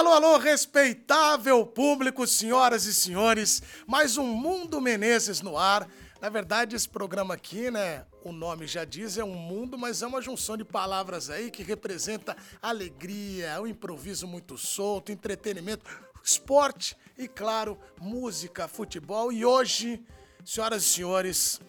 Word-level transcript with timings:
Alô, 0.00 0.12
alô, 0.12 0.38
respeitável 0.38 1.66
público, 1.66 2.26
senhoras 2.26 2.86
e 2.86 2.94
senhores. 2.94 3.62
Mais 3.86 4.16
um 4.16 4.24
Mundo 4.24 4.80
Menezes 4.80 5.42
no 5.42 5.58
ar. 5.58 5.86
Na 6.22 6.30
verdade, 6.30 6.74
esse 6.74 6.88
programa 6.88 7.34
aqui, 7.34 7.70
né? 7.70 8.06
O 8.24 8.32
nome 8.32 8.66
já 8.66 8.86
diz, 8.86 9.18
é 9.18 9.24
um 9.24 9.34
mundo, 9.34 9.76
mas 9.76 10.00
é 10.00 10.06
uma 10.06 10.22
junção 10.22 10.56
de 10.56 10.64
palavras 10.64 11.28
aí 11.28 11.50
que 11.50 11.62
representa 11.62 12.34
alegria, 12.62 13.60
o 13.60 13.64
um 13.64 13.66
improviso 13.66 14.26
muito 14.26 14.56
solto, 14.56 15.12
entretenimento, 15.12 15.84
esporte 16.24 16.96
e, 17.18 17.28
claro, 17.28 17.78
música, 18.00 18.66
futebol. 18.66 19.30
E 19.30 19.44
hoje, 19.44 20.02
senhoras 20.42 20.82
e 20.82 20.86
senhores, 20.86 21.60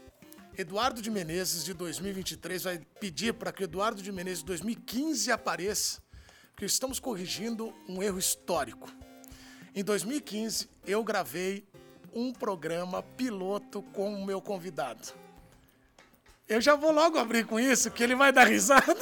Eduardo 0.57 1.01
de 1.01 1.11
Menezes 1.11 1.65
de 1.65 1.73
2023 1.73 2.63
vai 2.63 2.79
pedir 2.97 3.33
para 3.33 3.51
que 3.51 3.65
Eduardo 3.65 4.01
de 4.01 4.09
Menezes 4.09 4.39
de 4.39 4.45
2015 4.45 5.33
apareça, 5.33 6.00
porque 6.61 6.67
estamos 6.67 6.99
corrigindo 6.99 7.73
um 7.89 8.03
erro 8.03 8.19
histórico. 8.19 8.87
Em 9.73 9.83
2015, 9.83 10.69
eu 10.85 11.03
gravei 11.03 11.65
um 12.13 12.31
programa 12.31 13.01
piloto 13.01 13.81
com 13.81 14.13
o 14.13 14.23
meu 14.23 14.39
convidado. 14.39 15.11
Eu 16.47 16.61
já 16.61 16.75
vou 16.75 16.91
logo 16.91 17.17
abrir 17.17 17.47
com 17.47 17.59
isso, 17.59 17.89
que 17.89 18.03
ele 18.03 18.13
vai 18.13 18.31
dar 18.31 18.45
risada. 18.45 18.95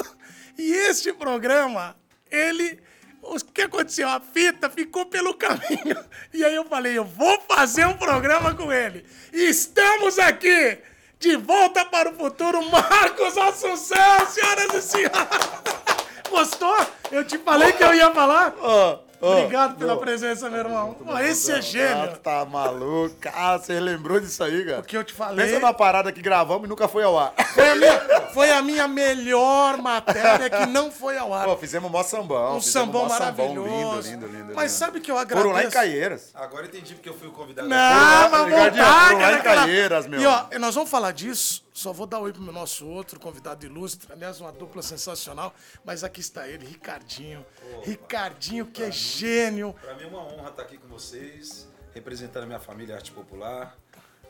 E 0.57 0.71
este 0.71 1.11
programa, 1.11 1.97
ele. 2.31 2.81
O 3.21 3.37
que 3.37 3.63
aconteceu? 3.63 4.07
A 4.07 4.21
fita 4.21 4.69
ficou 4.69 5.07
pelo 5.07 5.33
caminho. 5.33 5.97
E 6.33 6.45
aí 6.45 6.55
eu 6.55 6.63
falei, 6.63 6.97
eu 6.97 7.03
vou 7.03 7.41
fazer 7.41 7.85
um 7.85 7.97
programa 7.97 8.55
com 8.55 8.71
ele. 8.71 9.05
E 9.33 9.49
estamos 9.49 10.17
aqui, 10.17 10.77
de 11.19 11.35
volta 11.35 11.83
para 11.83 12.09
o 12.09 12.15
futuro, 12.15 12.61
Marcos 12.71 13.37
Assunção, 13.37 14.25
senhoras 14.27 14.73
e 14.75 14.81
senhores. 14.81 15.98
Gostou? 16.29 16.75
Eu 17.11 17.23
te 17.25 17.37
falei 17.39 17.71
que 17.73 17.83
eu 17.83 17.93
ia 17.93 18.11
falar? 18.11 18.53
Ó, 18.61 18.99
ó, 19.21 19.31
Obrigado 19.39 19.75
pela 19.77 19.97
presença, 19.97 20.49
meu 20.49 20.59
irmão. 20.59 20.93
Pô, 20.93 21.17
esse 21.17 21.51
é 21.51 21.55
Ah, 21.55 21.61
gênio. 21.61 22.17
tá 22.17 22.45
maluco. 22.45 23.15
Ah, 23.33 23.57
você 23.57 23.79
lembrou 23.79 24.19
disso 24.19 24.41
aí, 24.43 24.63
cara? 24.63 24.79
O 24.79 24.83
que 24.83 24.95
eu 24.95 25.03
te 25.03 25.11
falei. 25.13 25.45
Pensa 25.45 25.59
numa 25.59 25.73
parada 25.73 26.11
que 26.11 26.21
gravamos 26.21 26.65
e 26.65 26.69
nunca 26.69 26.87
foi 26.87 27.03
ao 27.03 27.17
ar. 27.19 27.33
Foi 27.53 27.69
a, 27.69 27.75
minha, 27.75 27.99
foi 28.33 28.51
a 28.51 28.61
minha 28.61 28.87
melhor 28.87 29.77
matéria 29.77 30.49
que 30.49 30.65
não 30.67 30.89
foi 30.91 31.17
ao 31.17 31.33
ar. 31.33 31.45
Pô, 31.45 31.57
fizemos 31.57 31.91
mó 31.91 32.01
sambão. 32.03 32.57
um 32.57 32.61
sambão 32.61 33.03
mó 33.03 33.09
sambão 33.09 33.53
maravilhoso. 33.53 34.09
Lindo, 34.11 34.25
lindo, 34.27 34.37
lindo. 34.37 34.53
Mas 34.55 34.71
lindo. 34.71 34.79
sabe 34.79 34.99
que 35.01 35.11
eu 35.11 35.17
agradeço? 35.17 35.47
Foram 35.49 35.53
lá 35.61 35.65
em 35.67 35.69
Caieiras. 35.71 36.31
Agora 36.35 36.65
entendi 36.67 36.93
porque 36.93 37.09
eu 37.09 37.13
fui 37.17 37.27
o 37.27 37.31
convidado. 37.31 37.67
Não, 37.67 38.29
mas 38.29 38.49
voltar, 38.49 39.07
foram 39.07 39.19
lá 39.19 39.19
cara, 39.19 39.37
em 39.37 39.41
Caieiras, 39.41 40.07
meu. 40.07 40.21
E 40.21 40.25
ó, 40.25 40.45
nós 40.59 40.75
vamos 40.75 40.89
falar 40.89 41.11
disso. 41.11 41.67
Só 41.79 41.93
vou 41.93 42.05
dar 42.05 42.19
oi 42.19 42.33
pro 42.33 42.41
nosso 42.51 42.85
outro 42.85 43.17
convidado 43.21 43.65
ilustre. 43.65 44.11
Aliás, 44.11 44.41
uma 44.41 44.51
dupla 44.51 44.81
sensacional. 44.81 45.53
Mas 45.85 46.03
aqui 46.03 46.19
está 46.19 46.45
ele, 46.45 46.65
Ricardinho. 46.65 47.45
Ricardinho, 47.83 48.65
que 48.65 48.83
é 48.83 48.91
gênio. 48.91 49.73
Pra 49.81 49.93
mim 49.93 50.03
é 50.03 50.07
uma 50.07 50.21
honra 50.25 50.49
estar 50.49 50.63
aqui 50.63 50.77
com 50.77 50.89
vocês, 50.89 51.69
representando 51.93 52.43
a 52.43 52.45
minha 52.47 52.59
família 52.59 52.95
Arte 52.95 53.13
Popular, 53.13 53.77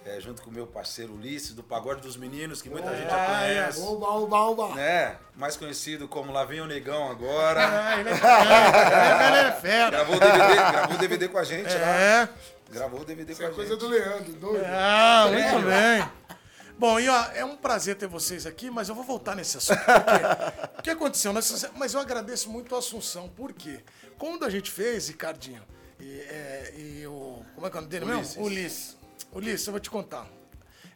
é, 0.05 0.21
junto 0.21 0.43
com 0.43 0.51
o 0.51 0.53
meu 0.53 0.67
parceiro 0.67 1.11
Ulisses, 1.15 1.55
do 1.55 1.63
Pagode 1.63 2.01
dos 2.01 2.15
Meninos, 2.17 2.61
que 2.61 2.69
muita 2.69 2.95
gente 2.95 3.09
já 3.09 3.25
conhece. 3.25 3.81
Oba, 3.81 4.07
oba, 4.09 4.37
oba. 4.41 4.75
Né? 4.75 5.17
Mais 5.35 5.57
conhecido 5.57 6.07
como 6.07 6.31
Lá 6.31 6.45
Vem 6.45 6.61
o 6.61 6.67
Negão 6.67 7.09
agora. 7.09 7.61
Ah, 7.67 7.99
ele 7.99 8.09
é 8.09 8.15
fera. 8.15 9.27
Ele 9.27 9.47
é 9.47 9.51
fera. 9.53 9.89
Gravou 9.89 10.15
o 10.17 10.19
DVD, 10.19 10.55
gravou 10.55 10.95
o 10.95 10.99
DVD 10.99 11.27
com 11.29 11.37
a 11.39 11.43
gente 11.43 11.73
lá. 11.73 11.95
É. 11.99 12.29
Gravou 12.69 13.01
o 13.01 13.05
DVD 13.05 13.33
com 13.33 13.41
a 13.41 13.45
É 13.47 13.49
coisa 13.49 13.71
gente. 13.71 13.79
do 13.79 13.87
Leandro, 13.87 14.33
doido. 14.33 14.65
Ah, 14.67 15.25
muito 15.31 15.65
bem. 15.65 16.37
Bom, 16.79 16.97
e 16.99 17.09
ó, 17.09 17.25
é 17.33 17.43
um 17.43 17.57
prazer 17.57 17.95
ter 17.97 18.07
vocês 18.07 18.45
aqui, 18.45 18.69
mas 18.71 18.87
eu 18.87 18.95
vou 18.95 19.03
voltar 19.03 19.35
nesse 19.35 19.57
assunto. 19.57 19.77
Porque, 19.77 20.69
o 20.79 20.81
que 20.81 20.89
aconteceu? 20.89 21.33
Nessa- 21.33 21.69
mas 21.75 21.93
eu 21.93 21.99
agradeço 21.99 22.49
muito 22.49 22.73
a 22.73 22.79
Assunção, 22.79 23.27
por 23.29 23.51
quê? 23.53 23.81
Quando 24.17 24.45
a 24.45 24.49
gente 24.49 24.71
fez, 24.71 25.09
Ricardinho, 25.09 25.61
e, 25.99 26.19
é, 26.21 26.73
e 26.77 27.05
o. 27.07 27.43
Como 27.53 27.67
é 27.67 27.69
que 27.69 27.75
é 27.75 27.79
o 27.79 27.81
nome 27.81 27.91
dele 27.91 28.05
Ulisses. 28.05 28.35
mesmo? 28.37 28.43
Ulisses. 28.45 28.97
Ulisses, 29.33 29.67
eu 29.67 29.73
vou 29.73 29.79
te 29.81 29.89
contar. 29.89 30.25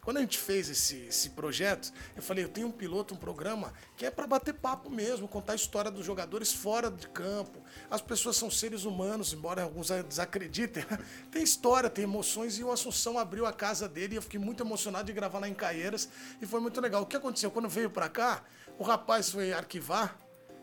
Quando 0.04 0.18
a 0.18 0.22
gente 0.22 0.38
fez 0.38 0.70
esse, 0.70 0.98
esse 1.08 1.30
projeto, 1.30 1.94
eu 2.16 2.22
falei, 2.22 2.44
eu 2.44 2.50
tenho 2.50 2.68
um 2.68 2.72
piloto, 2.72 3.14
um 3.14 3.18
programa 3.18 3.74
que 3.96 4.06
é 4.06 4.12
para 4.12 4.28
bater 4.28 4.54
papo 4.54 4.90
mesmo, 4.90 5.28
contar 5.28 5.54
a 5.54 5.56
história 5.56 5.90
dos 5.90 6.06
jogadores 6.06 6.52
fora 6.52 6.92
de 6.92 7.08
campo. 7.08 7.62
As 7.90 8.02
pessoas 8.02 8.36
são 8.36 8.52
seres 8.52 8.84
humanos, 8.84 9.32
embora 9.32 9.64
alguns 9.64 9.90
desacreditem. 9.90 10.84
Tem 11.32 11.42
história, 11.42 11.90
tem 11.90 12.04
emoções, 12.04 12.60
e 12.60 12.64
o 12.64 12.72
Assunção 12.72 13.18
abriu 13.18 13.46
a 13.46 13.54
casa 13.54 13.88
dele 13.88 14.16
e 14.16 14.18
eu 14.18 14.22
fiquei 14.22 14.40
muito 14.40 14.62
emocionado 14.62 15.06
de 15.06 15.14
gravar 15.14 15.40
lá 15.40 15.48
em 15.48 15.54
Caieiras 15.54 16.10
e 16.42 16.46
foi 16.46 16.60
muito 16.60 16.80
legal. 16.82 17.02
O 17.02 17.06
que 17.06 17.16
aconteceu? 17.16 17.50
Quando 17.50 17.70
veio 17.70 17.90
para 17.90 18.10
cá, 18.10 18.44
o 18.78 18.84
rapaz 18.84 19.30
foi 19.30 19.54
arquivar 19.54 20.18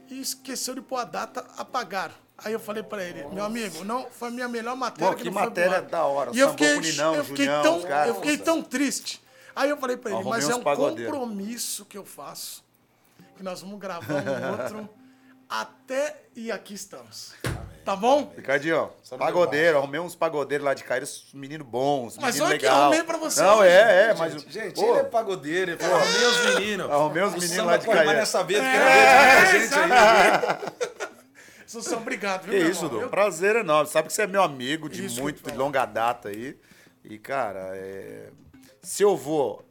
e 0.08 0.20
esqueceu 0.20 0.74
de 0.74 0.80
pôr 0.80 0.96
a 0.96 1.04
data, 1.04 1.46
apagaram. 1.56 2.14
Aí 2.36 2.52
eu 2.52 2.60
falei 2.60 2.82
para 2.82 3.04
ele, 3.04 3.24
meu 3.28 3.44
amigo, 3.44 3.84
não, 3.84 4.06
foi 4.10 4.28
a 4.28 4.30
minha 4.30 4.48
melhor 4.48 4.74
matéria 4.74 5.10
Pô, 5.10 5.16
que 5.16 5.24
pro 5.24 5.32
matéria 5.32 5.76
ar." 5.76 5.82
da 5.82 6.04
hora, 6.04 6.30
E 6.34 6.38
eu 6.38 6.50
fiquei, 6.50 6.72
com 6.72 6.78
o 6.78 6.80
Ninão, 6.80 7.14
eu 7.14 7.24
fiquei 7.24 7.44
Junião, 7.44 7.62
tão, 7.62 7.78
os 7.78 7.84
caras, 7.84 8.08
eu 8.08 8.14
fiquei 8.14 8.32
nossa. 8.32 8.44
tão 8.44 8.62
triste. 8.62 9.22
Aí 9.54 9.68
eu 9.70 9.76
falei 9.76 9.96
para 9.96 10.10
ele, 10.10 10.20
Arrumei 10.20 10.40
mas 10.40 10.48
é 10.48 10.54
um 10.54 10.62
pagodeiros. 10.62 11.12
compromisso 11.12 11.84
que 11.84 11.98
eu 11.98 12.04
faço, 12.04 12.64
que 13.36 13.42
nós 13.42 13.60
vamos 13.60 13.78
gravar 13.80 14.14
um 14.14 14.14
outro 14.62 14.88
até 15.48 16.16
e 16.36 16.52
aqui 16.52 16.74
estamos. 16.74 17.34
Tá 17.84 17.96
bom? 17.96 18.32
Ricardinho, 18.36 18.90
pagodeiro, 19.18 19.78
arrumei 19.78 19.98
uns 19.98 20.14
pagodeiros 20.14 20.64
lá 20.64 20.74
de 20.74 20.84
Caieiras, 20.84 21.24
menino 21.32 21.64
bons, 21.64 22.16
Mas 22.18 22.34
menino 22.34 22.50
olha 22.50 22.58
que 22.58 22.64
legal. 22.66 22.82
arrumei 22.82 23.02
pra 23.02 23.16
você 23.16 23.42
Não, 23.42 23.58
hoje, 23.58 23.68
é, 23.70 24.10
é, 24.10 24.14
mas... 24.14 24.42
Gente, 24.42 24.74
pô, 24.74 24.90
ele 24.90 24.98
é 25.00 25.04
pagodeiro, 25.04 25.70
ele 25.72 25.78
falou, 25.82 25.96
arrumei 25.96 26.26
os 26.26 26.44
meninos. 26.54 26.90
Arrumei 26.90 27.22
os 27.22 27.32
meninos 27.32 27.56
lá 27.66 27.76
de 27.78 27.86
mais 27.86 27.98
Caieiras. 27.98 28.20
nessa 28.20 28.44
vez, 28.44 28.60
porque 28.60 28.76
é, 28.76 29.40
muita 29.40 29.58
gente 29.58 29.74
aí. 29.74 29.90
Obrigado, 31.96 32.42
viu, 32.42 32.52
Que 32.52 32.58
meu 32.60 32.70
isso, 32.70 32.84
irmão? 32.84 33.00
Eu- 33.02 33.08
Prazer 33.08 33.56
enorme. 33.56 33.90
Sabe 33.90 34.08
que 34.08 34.14
você 34.14 34.22
é 34.22 34.26
meu 34.26 34.42
amigo 34.42 34.88
de 34.88 35.06
Isso 35.06 35.20
muito, 35.22 35.42
de 35.48 35.56
longa 35.56 35.84
data 35.86 36.28
aí. 36.28 36.58
E, 37.04 37.16
cara, 37.18 37.70
é, 37.74 38.28
se 38.82 39.02
eu 39.02 39.16
vou 39.16 39.64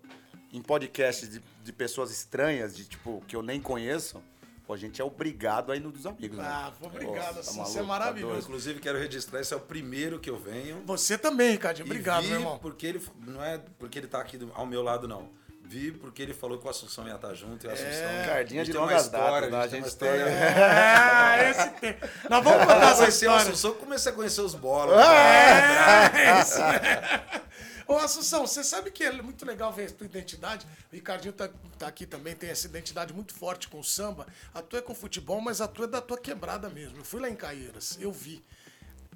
em 0.52 0.62
podcasts 0.62 1.30
de, 1.30 1.42
de 1.64 1.74
pessoas 1.74 2.12
estranhas, 2.12 2.76
de 2.76 2.86
tipo, 2.86 3.24
que 3.28 3.36
eu 3.36 3.42
nem 3.44 3.60
conheço, 3.62 4.22
pô, 4.66 4.74
a 4.74 4.78
gente 4.78 5.00
é 5.02 5.04
obrigado 5.04 5.72
a 5.72 5.76
ir 5.76 5.80
no 5.80 5.92
dos 5.92 6.06
amigos, 6.06 6.38
né? 6.38 6.44
Ah, 6.48 6.72
obrigado, 6.82 7.34
Pô, 7.36 7.40
Assunção, 7.40 7.54
maluco, 7.56 7.72
você 7.72 7.78
é 7.78 7.82
tá 7.82 7.88
maravilhoso. 7.88 8.32
doido. 8.34 8.44
Inclusive, 8.46 8.80
quero 8.80 8.98
registrar, 8.98 9.40
esse 9.42 9.54
é 9.54 9.58
o 9.58 9.60
primeiro 9.62 10.20
que 10.20 10.30
eu 10.30 10.38
venho. 10.38 10.82
Você 10.86 11.18
também, 11.18 11.52
Ricardinho, 11.52 11.86
obrigado, 11.86 12.24
vi 12.24 12.30
meu 12.30 12.40
irmão. 12.40 12.58
porque 12.60 12.88
ele 12.88 13.02
não 13.28 13.44
é 13.44 13.60
porque 13.78 14.00
ele 14.00 14.08
tá 14.08 14.20
aqui 14.22 14.38
do- 14.38 14.52
ao 14.56 14.66
meu 14.66 14.82
lado 14.82 15.08
não. 15.08 15.30
Vi 15.62 15.92
porque 15.92 16.24
ele 16.24 16.34
falou 16.34 16.58
que 16.58 16.66
o 16.66 16.70
Assunção 16.70 17.08
ia 17.08 17.14
estar 17.14 17.32
junto 17.36 17.64
e 17.68 17.70
o 17.70 17.72
Assunção. 17.72 18.26
Cardinha 18.26 18.62
a 18.64 18.66
gente 18.66 18.66
de 18.66 18.72
tem 18.72 18.82
uma 18.82 18.88
longas 18.88 19.06
história, 19.06 19.50
datas, 19.52 19.72
né? 19.72 19.78
a 19.78 19.82
gente 19.84 19.96
tem 19.96 20.10
uma 20.10 20.16
A 20.16 20.20
história. 20.20 20.66
Ah, 20.66 21.50
esse 21.52 21.70
tem. 21.80 21.96
Nós 22.28 22.44
vamos 22.44 22.60
contar 22.62 22.76
Eu 22.76 22.82
essa 22.88 22.96
conheci 22.96 23.06
o 23.06 23.30
história. 23.30 23.42
Assunção, 23.44 23.74
comecei 23.76 24.12
a 24.12 24.16
conhecer 24.16 24.42
os 24.42 24.56
bolas. 24.56 25.00
É 25.00 26.42
isso. 26.42 26.60
Ô, 27.90 27.98
Assunção, 27.98 28.46
você 28.46 28.64
sabe 28.64 28.92
que 28.92 29.04
é 29.04 29.12
muito 29.12 29.44
legal 29.44 29.74
ver 29.74 29.90
a 29.90 29.92
tua 29.92 30.06
identidade. 30.06 30.64
O 30.92 30.96
Ricardinho 30.96 31.34
tá, 31.34 31.50
tá 31.80 31.88
aqui 31.88 32.06
também, 32.06 32.36
tem 32.36 32.52
essa 32.52 32.68
identidade 32.68 33.12
muito 33.12 33.34
forte 33.34 33.68
com 33.68 33.80
o 33.80 33.84
samba. 33.84 34.28
A 34.54 34.62
tua 34.62 34.78
é 34.78 34.82
com 34.84 34.94
futebol, 34.94 35.42
mas 35.42 35.60
a 35.60 35.68
tua 35.68 35.86
é 35.86 35.88
da 35.88 36.00
tua 36.00 36.16
quebrada 36.16 36.70
mesmo. 36.70 37.00
Eu 37.00 37.04
fui 37.04 37.20
lá 37.20 37.28
em 37.28 37.36
Caieiras, 37.36 37.98
eu 38.00 38.12
vi. 38.12 38.46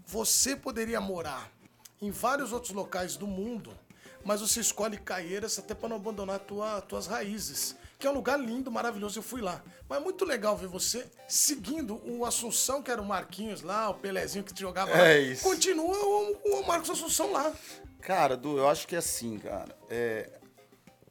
Você 0.08 0.56
poderia 0.56 1.00
morar 1.00 1.52
em 2.02 2.10
vários 2.10 2.52
outros 2.52 2.74
locais 2.74 3.16
do 3.16 3.28
mundo, 3.28 3.78
mas 4.26 4.42
você 4.42 4.60
escolhe 4.60 4.98
Caieiras 4.98 5.60
até 5.60 5.76
para 5.76 5.90
não 5.90 5.98
abandonar 5.98 6.40
tua, 6.40 6.82
tuas 6.82 7.06
raízes. 7.06 7.76
Que 8.04 8.08
é 8.08 8.10
um 8.10 8.16
lugar 8.16 8.38
lindo, 8.38 8.70
maravilhoso. 8.70 9.20
Eu 9.20 9.24
fui 9.24 9.40
lá. 9.40 9.64
Mas 9.88 9.98
é 9.98 10.04
muito 10.04 10.26
legal 10.26 10.58
ver 10.58 10.68
você 10.68 11.10
seguindo 11.26 12.02
o 12.06 12.26
Assunção, 12.26 12.84
que 12.84 12.92
era 12.92 13.02
o 13.02 13.06
Marquinhos 13.06 13.62
lá, 13.62 13.90
o 13.90 13.94
Pelezinho 13.94 14.44
que 14.44 14.54
te 14.54 14.60
jogava 14.60 14.92
lá. 14.92 15.08
É 15.08 15.20
isso. 15.22 15.42
Continua 15.42 15.96
o, 15.98 16.60
o 16.60 16.68
Marcos 16.68 16.90
Assunção 16.90 17.32
lá. 17.32 17.54
Cara, 18.02 18.36
Du, 18.36 18.58
eu 18.58 18.68
acho 18.68 18.86
que 18.90 18.94
é 18.94 18.98
assim, 18.98 19.40
cara. 19.40 19.74
É, 19.90 20.30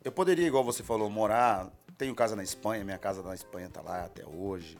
eu 0.04 0.12
poderia, 0.12 0.46
igual 0.46 0.62
você 0.62 0.82
falou, 0.82 1.08
morar. 1.08 1.70
Tenho 1.96 2.14
casa 2.14 2.36
na 2.36 2.42
Espanha, 2.42 2.84
minha 2.84 2.98
casa 2.98 3.22
na 3.22 3.34
Espanha 3.34 3.70
tá 3.70 3.80
lá 3.80 4.04
até 4.04 4.26
hoje. 4.26 4.76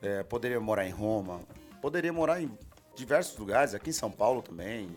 É, 0.00 0.22
poderia 0.22 0.58
morar 0.58 0.86
em 0.86 0.92
Roma. 0.92 1.42
Poderia 1.82 2.10
morar 2.10 2.40
em 2.40 2.50
diversos 2.94 3.36
lugares, 3.36 3.74
aqui 3.74 3.90
em 3.90 3.92
São 3.92 4.10
Paulo 4.10 4.40
também. 4.40 4.88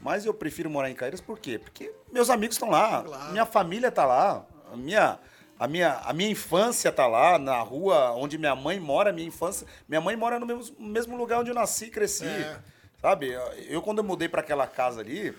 Mas 0.00 0.24
eu 0.24 0.32
prefiro 0.32 0.70
morar 0.70 0.88
em 0.88 0.94
Caeiras 0.94 1.20
por 1.20 1.38
quê? 1.38 1.58
Porque 1.58 1.92
meus 2.10 2.30
amigos 2.30 2.56
estão 2.56 2.70
lá, 2.70 3.02
Claro. 3.02 3.32
minha 3.32 3.44
família 3.44 3.92
tá 3.92 4.06
lá, 4.06 4.46
minha, 4.74 5.18
a, 5.60 5.68
minha, 5.68 5.96
a 6.06 6.14
minha 6.14 6.30
infância 6.30 6.90
tá 6.90 7.06
lá, 7.06 7.38
na 7.38 7.60
rua 7.60 8.12
onde 8.12 8.38
minha 8.38 8.56
mãe 8.56 8.80
mora, 8.80 9.12
minha 9.12 9.28
infância. 9.28 9.66
Minha 9.86 10.00
mãe 10.00 10.16
mora 10.16 10.40
no 10.40 10.46
mesmo, 10.46 10.74
mesmo 10.78 11.18
lugar 11.18 11.40
onde 11.40 11.50
eu 11.50 11.54
nasci 11.54 11.84
e 11.84 11.90
cresci. 11.90 12.24
É. 12.24 12.58
Sabe? 12.98 13.36
Eu, 13.68 13.82
quando 13.82 13.98
eu 13.98 14.04
mudei 14.04 14.26
para 14.26 14.40
aquela 14.40 14.66
casa 14.66 15.02
ali, 15.02 15.36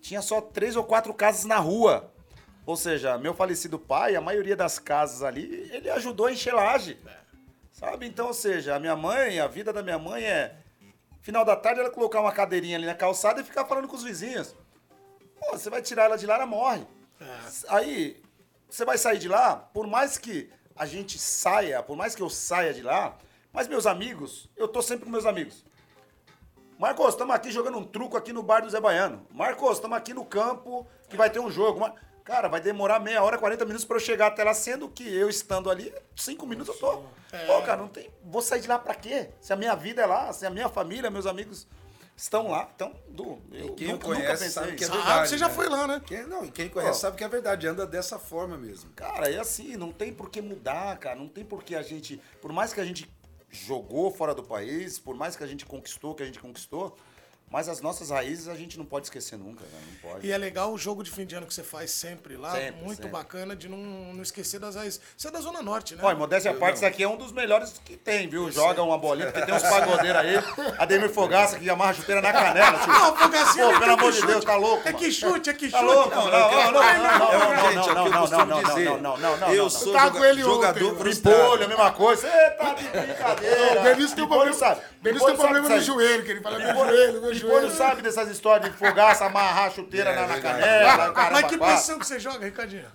tinha 0.00 0.22
só 0.22 0.40
três 0.40 0.76
ou 0.76 0.84
quatro 0.84 1.12
casas 1.12 1.44
na 1.46 1.56
rua. 1.56 2.14
Ou 2.64 2.76
seja, 2.76 3.18
meu 3.18 3.34
falecido 3.34 3.76
pai, 3.76 4.14
a 4.14 4.20
maioria 4.20 4.54
das 4.54 4.78
casas 4.78 5.24
ali, 5.24 5.68
ele 5.72 5.90
ajudou 5.90 6.26
a 6.26 6.32
encher 6.32 6.54
laje. 6.54 6.96
Sabe? 7.72 8.06
Então, 8.06 8.28
ou 8.28 8.34
seja, 8.34 8.76
a 8.76 8.78
minha 8.78 8.94
mãe, 8.94 9.40
a 9.40 9.48
vida 9.48 9.72
da 9.72 9.82
minha 9.82 9.98
mãe 9.98 10.22
é. 10.22 10.54
Final 11.22 11.44
da 11.44 11.56
tarde 11.56 11.80
ela 11.80 11.90
colocar 11.90 12.20
uma 12.20 12.30
cadeirinha 12.30 12.76
ali 12.76 12.86
na 12.86 12.94
calçada 12.94 13.40
e 13.40 13.44
ficar 13.44 13.64
falando 13.64 13.88
com 13.88 13.96
os 13.96 14.04
vizinhos. 14.04 14.54
Pô, 15.40 15.58
você 15.58 15.68
vai 15.68 15.82
tirar 15.82 16.04
ela 16.04 16.16
de 16.16 16.24
lá, 16.24 16.36
ela 16.36 16.46
morre. 16.46 16.86
Aí, 17.68 18.22
você 18.68 18.84
vai 18.84 18.98
sair 18.98 19.18
de 19.18 19.28
lá, 19.28 19.56
por 19.56 19.86
mais 19.86 20.18
que 20.18 20.50
a 20.76 20.86
gente 20.86 21.18
saia, 21.18 21.82
por 21.82 21.96
mais 21.96 22.14
que 22.14 22.22
eu 22.22 22.30
saia 22.30 22.72
de 22.74 22.82
lá, 22.82 23.16
Mas 23.52 23.66
meus 23.66 23.86
amigos, 23.86 24.48
eu 24.56 24.68
tô 24.68 24.82
sempre 24.82 25.04
com 25.06 25.10
meus 25.10 25.24
amigos. 25.26 25.64
Marcos, 26.78 27.08
estamos 27.08 27.34
aqui 27.34 27.50
jogando 27.50 27.78
um 27.78 27.82
truco 27.84 28.16
aqui 28.16 28.32
no 28.32 28.42
bar 28.42 28.60
do 28.60 28.70
Zé 28.70 28.78
Baiano. 28.80 29.26
Marcos, 29.32 29.72
estamos 29.78 29.96
aqui 29.96 30.14
no 30.14 30.24
campo 30.24 30.86
que 31.08 31.16
vai 31.16 31.28
ter 31.30 31.40
um 31.40 31.50
jogo. 31.50 31.80
Mar- 31.80 31.94
Cara, 32.22 32.46
vai 32.46 32.60
demorar 32.60 33.00
meia 33.00 33.22
hora, 33.22 33.38
40 33.38 33.64
minutos 33.64 33.86
pra 33.86 33.96
eu 33.96 34.00
chegar 34.00 34.26
até 34.26 34.44
lá, 34.44 34.52
sendo 34.52 34.86
que 34.86 35.02
eu 35.02 35.30
estando 35.30 35.70
ali, 35.70 35.90
cinco 36.14 36.46
minutos 36.46 36.74
eu 36.74 36.78
tô. 36.78 37.02
Pô, 37.46 37.62
cara, 37.62 37.78
não 37.78 37.88
tem. 37.88 38.10
Vou 38.22 38.42
sair 38.42 38.60
de 38.60 38.68
lá 38.68 38.78
pra 38.78 38.94
quê? 38.94 39.30
Se 39.40 39.50
a 39.50 39.56
minha 39.56 39.74
vida 39.74 40.02
é 40.02 40.06
lá, 40.06 40.30
se 40.30 40.44
a 40.44 40.50
minha 40.50 40.68
família, 40.68 41.10
meus 41.10 41.24
amigos 41.26 41.66
estão 42.18 42.48
lá. 42.50 42.68
Então, 42.74 42.92
Du, 43.08 43.40
eu 43.52 43.74
quem 43.74 43.88
nunca, 43.88 44.06
conhece 44.06 44.22
nunca 44.22 44.32
pensei 44.32 44.50
sabe 44.50 44.74
que 44.74 44.84
é. 44.84 44.86
Sabe, 44.86 44.98
verdade, 44.98 45.28
você 45.28 45.38
já 45.38 45.48
né? 45.48 45.54
foi 45.54 45.68
lá, 45.68 45.86
né? 45.86 46.02
Quem, 46.04 46.26
não, 46.26 46.44
e 46.44 46.50
quem 46.50 46.68
conhece 46.68 46.98
Ó. 46.98 47.00
sabe 47.00 47.16
que 47.16 47.24
é 47.24 47.28
verdade, 47.28 47.66
anda 47.66 47.86
dessa 47.86 48.18
forma 48.18 48.58
mesmo. 48.58 48.90
Cara, 48.90 49.30
é 49.30 49.38
assim, 49.38 49.76
não 49.76 49.92
tem 49.92 50.12
por 50.12 50.28
que 50.28 50.42
mudar, 50.42 50.98
cara. 50.98 51.16
Não 51.16 51.28
tem 51.28 51.44
por 51.44 51.62
que 51.62 51.74
a 51.74 51.82
gente. 51.82 52.20
Por 52.42 52.52
mais 52.52 52.72
que 52.72 52.80
a 52.80 52.84
gente 52.84 53.08
jogou 53.50 54.10
fora 54.10 54.34
do 54.34 54.42
país, 54.42 54.98
por 54.98 55.14
mais 55.14 55.36
que 55.36 55.44
a 55.44 55.46
gente 55.46 55.64
conquistou 55.64 56.12
o 56.12 56.14
que 56.14 56.22
a 56.22 56.26
gente 56.26 56.40
conquistou, 56.40 56.96
mas 57.50 57.68
as 57.68 57.80
nossas 57.80 58.10
raízes 58.10 58.48
a 58.48 58.54
gente 58.54 58.76
não 58.78 58.84
pode 58.84 59.06
esquecer 59.06 59.38
nunca, 59.38 59.64
né? 59.64 59.78
Não 60.02 60.10
pode. 60.10 60.26
E 60.26 60.30
é 60.32 60.36
legal 60.38 60.72
o 60.72 60.78
jogo 60.78 61.02
de 61.02 61.10
fim 61.10 61.24
de 61.24 61.34
ano 61.34 61.46
que 61.46 61.54
você 61.54 61.62
faz 61.62 61.90
sempre 61.90 62.36
lá. 62.36 62.52
Sempre, 62.52 62.82
muito 62.82 62.96
sempre. 62.96 63.10
bacana 63.10 63.56
de 63.56 63.68
não, 63.68 63.78
não 63.78 64.22
esquecer 64.22 64.58
das 64.60 64.74
raízes. 64.76 65.00
Você 65.16 65.28
é 65.28 65.30
da 65.30 65.40
Zona 65.40 65.62
Norte, 65.62 65.94
né? 65.94 66.00
Olha, 66.04 66.16
modéstia 66.16 66.50
à 66.50 66.54
parte, 66.54 66.76
isso 66.76 66.86
aqui 66.86 67.02
é 67.02 67.08
um 67.08 67.16
dos 67.16 67.32
melhores 67.32 67.80
que 67.84 67.96
tem, 67.96 68.28
viu? 68.28 68.50
Joga 68.50 68.82
uma 68.82 68.98
bolinha, 68.98 69.30
porque 69.30 69.46
tem 69.46 69.54
uns 69.54 69.62
pagodeiros 69.62 70.20
aí. 70.20 70.34
Ademir 70.78 71.10
Fogaça 71.10 71.58
que 71.58 71.68
amarra 71.70 71.90
a 71.90 71.94
chuteira 71.94 72.20
na 72.20 72.32
canela, 72.32 72.78
tio. 72.78 72.92
Não, 72.92 73.16
Fogacinha, 73.16 73.72
Pô, 73.72 73.78
pelo 73.80 73.92
amor 73.92 74.12
de 74.12 74.26
Deus, 74.26 74.44
tá 74.44 74.56
louco, 74.56 74.88
É 74.88 74.92
que 74.92 75.10
chute, 75.10 75.50
é 75.50 75.54
que 75.54 75.68
Tá 75.70 75.78
chute. 75.78 75.92
louco? 75.92 76.14
Não, 76.14 76.24
não, 76.24 76.30
não, 76.30 76.52
não, 76.52 76.72
não, 76.72 76.72
não, 76.72 76.82
É, 76.82 77.74
não, 77.74 77.82
é 77.82 77.90
eu 77.90 77.94
não, 77.94 78.20
costumo 78.20 78.44
não, 78.46 78.62
não, 78.62 78.62
dizer. 78.68 78.84
não, 78.84 78.98
não, 78.98 79.16
não, 79.18 79.36
não, 79.38 79.54
Eu 79.54 79.62
não. 79.64 79.70
sou 79.70 79.94
jogador. 80.34 80.96
Tripolho, 80.96 81.64
a 81.64 81.68
mesma 81.68 81.90
coisa. 81.92 82.28
Você 82.28 82.50
tá 82.50 82.74
de 82.74 82.84
brincadeira. 82.88 83.58
O 83.78 83.82
Benício 83.82 84.14
tem 84.16 84.24
um 84.24 84.28
problema, 84.28 84.52
sabe. 84.54 84.80
Benício 85.00 85.26
tem 85.26 85.36
Tripolho 85.36 85.36
problema 85.36 85.68
sabe 85.68 85.80
no 85.80 85.86
joelho, 85.86 86.24
que 86.24 86.30
ele 86.30 86.40
fala 86.40 86.58
meu 86.58 86.74
joelho, 86.74 87.20
meu 87.20 87.30
Tripolho 87.30 87.37
joelho. 87.40 87.70
sabe 87.70 88.02
dessas 88.02 88.28
histórias 88.30 88.70
de 88.70 88.76
fogaça, 88.78 89.24
amarrar 89.26 89.66
a 89.66 89.70
chuteira 89.70 90.10
É, 90.10 90.14
na, 90.16 90.26
na 90.26 90.40
canela, 90.40 91.12
caramba, 91.12 91.40
Mas 91.42 91.50
que 91.50 91.58
posição 91.58 91.98
que 91.98 92.06
você 92.06 92.18
joga, 92.18 92.44
Ricardinho? 92.44 92.90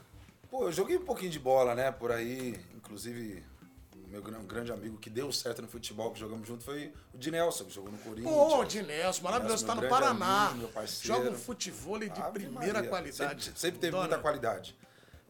Pô, 0.50 0.66
eu 0.66 0.72
joguei 0.72 0.98
um 0.98 1.06
pouquinho 1.06 1.32
de 1.32 1.40
bola, 1.40 1.74
né? 1.74 1.92
Por 1.92 2.12
aí, 2.12 2.60
inclusive, 2.76 3.44
o 3.96 4.08
meu 4.08 4.22
gran- 4.22 4.44
grande 4.46 4.72
amigo 4.72 4.98
que 5.00 5.10
deu 5.10 5.32
certo 5.32 5.62
no 5.64 5.68
futebol, 5.68 6.12
que 6.12 6.20
jogamos 6.20 6.48
junto, 6.48 6.64
foi 6.64 6.94
o 7.14 7.18
Dinelson, 7.18 7.66
que 7.66 7.74
jogou 7.74 7.92
no 7.92 7.98
Corinthians. 7.98 8.32
Pô, 8.36 8.64
de 8.64 8.84
Nelson, 8.84 9.24
maravilhoso. 9.24 9.66
Nelson, 9.66 9.82
Tá 9.82 9.82
no 9.82 9.90
Paraná. 9.90 10.46
amigo, 10.46 10.60
meu 10.60 10.68
parceiro. 10.70 11.08
Joga 11.08 11.30
um 11.32 11.38
futebol 11.40 11.98
de 11.98 12.12
Ave 12.12 12.32
primeira 12.32 12.74
Maria. 12.76 12.90
qualidade. 12.90 13.44
Sempre, 13.46 13.60
sempre 13.60 13.80
teve 13.80 13.92
Dona. 13.92 14.04
muita 14.04 14.20
qualidade. 14.20 14.78